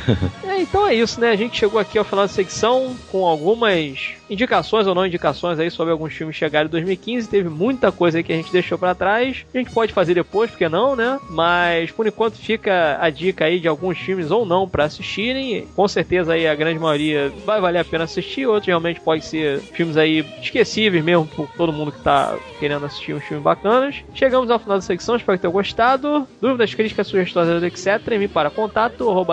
é, 0.44 0.60
então 0.60 0.86
é 0.86 0.94
isso, 0.94 1.20
né? 1.20 1.30
A 1.30 1.36
gente 1.36 1.56
chegou 1.58 1.80
aqui 1.80 1.98
ao 1.98 2.04
final 2.04 2.26
da 2.26 2.32
secção 2.32 2.96
com 3.10 3.26
algumas 3.26 4.14
indicações 4.30 4.86
ou 4.86 4.94
não 4.94 5.04
indicações 5.04 5.58
aí 5.58 5.70
sobre 5.70 5.92
alguns 5.92 6.12
filmes 6.12 6.36
que 6.36 6.40
chegaram 6.40 6.68
em 6.68 6.70
2015. 6.70 7.28
Teve 7.28 7.48
muita 7.48 7.90
coisa 7.90 8.18
aí 8.18 8.24
que 8.24 8.32
a 8.32 8.36
gente 8.36 8.52
deixou 8.52 8.78
para 8.78 8.94
trás. 8.94 9.44
A 9.52 9.58
gente 9.58 9.72
pode 9.72 9.92
fazer 9.92 10.14
depois, 10.14 10.50
porque 10.50 10.68
não, 10.68 10.94
né? 10.94 11.18
Mas 11.28 11.90
por 11.90 12.06
enquanto 12.06 12.34
fica 12.34 12.98
a 13.00 13.10
dica 13.10 13.44
aí 13.44 13.58
de 13.58 13.68
alguns 13.68 13.98
filmes 13.98 14.30
ou 14.30 14.46
não 14.46 14.68
para 14.68 14.84
assistirem. 14.84 15.66
Com 15.74 15.88
certeza 15.88 16.34
aí 16.34 16.46
a 16.46 16.54
grande 16.54 16.78
maioria 16.78 17.32
vai 17.44 17.60
valer 17.60 17.80
a 17.80 17.84
pena 17.84 18.04
assistir. 18.04 18.46
Outros 18.46 18.68
realmente 18.68 19.00
pode 19.00 19.24
ser 19.24 19.58
filmes 19.58 19.96
aí 19.96 20.24
esquecíveis 20.40 21.04
mesmo 21.04 21.26
por 21.26 21.48
todo 21.56 21.72
mundo 21.72 21.92
que 21.92 22.00
tá 22.00 22.36
querendo 22.58 22.86
assistir 22.86 23.14
uns 23.14 23.24
filmes 23.24 23.42
bacanas. 23.42 23.96
Chegamos 24.14 24.50
ao 24.50 24.58
final 24.58 24.76
da 24.78 24.82
secção, 24.82 25.16
espero 25.16 25.36
que 25.36 25.42
tenham 25.42 25.52
gostado. 25.52 26.26
Dúvidas, 26.40 26.72
críticas, 26.74 27.06
sugestões, 27.06 27.62
etc. 27.62 28.12
Envie 28.12 28.28
para 28.28 28.50
contato 28.50 29.08
ou 29.08 29.24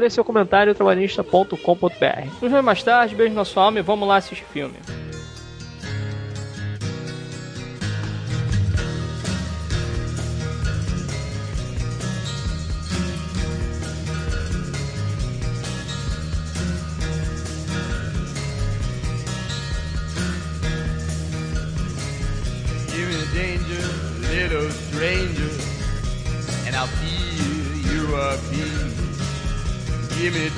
deixe 0.00 0.14
seu 0.14 0.24
comentário 0.24 0.74
trabalhista.com.br. 0.74 2.26
Nos 2.40 2.50
vemos 2.50 2.64
mais 2.64 2.82
tarde, 2.82 3.14
beijo 3.14 3.31
alma 3.60 3.78
e 3.78 3.82
vamos 3.82 4.08
lá 4.08 4.16
assistir 4.16 4.44
filme. 4.46 4.76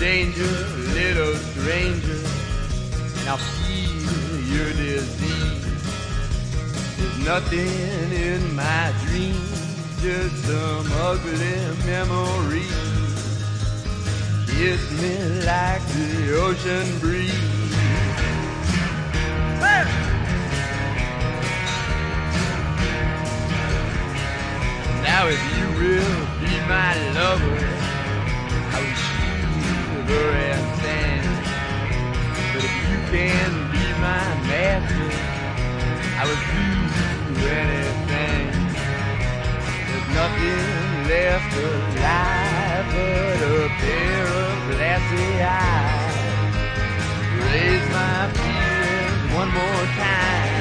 danger, 0.00 0.44
little 0.92 1.34
stranger, 1.36 2.23
Now 3.24 3.36
feel 3.36 4.40
your 4.52 4.70
disease. 4.74 5.64
There's 6.98 7.18
nothing 7.24 8.12
in 8.12 8.54
my 8.54 8.92
dream, 9.06 9.40
just 10.02 10.44
some 10.44 10.86
ugly 10.92 11.56
memories. 11.86 12.84
Kiss 14.46 14.82
me 15.00 15.16
like 15.46 15.82
the 15.88 16.38
ocean 16.38 16.98
breeze. 17.00 17.54
Now 25.02 25.28
if 25.28 25.42
you 25.56 25.66
will 25.80 26.16
be 26.40 26.54
my 26.68 26.92
lover, 27.14 27.58
I'll 28.72 28.82
wish 28.82 29.04
you 29.20 30.02
the 30.08 30.20
rest. 30.32 30.82
same 30.82 31.33
you 32.94 33.00
can 33.10 33.50
be 33.72 33.84
my 33.98 34.26
master, 34.50 35.10
I 36.20 36.22
will 36.28 36.42
do 36.54 36.68
anything. 37.62 38.46
There's 39.86 40.08
nothing 40.20 40.62
left 41.10 41.52
alive 41.56 42.86
but 42.94 43.40
a 43.42 43.68
pair 43.82 44.26
of 44.46 44.56
glassy 44.70 45.28
eyes. 45.42 46.16
Raise 47.42 47.86
my 47.98 48.18
feelings 48.38 49.34
one 49.34 49.50
more 49.58 49.86
time. 49.98 50.53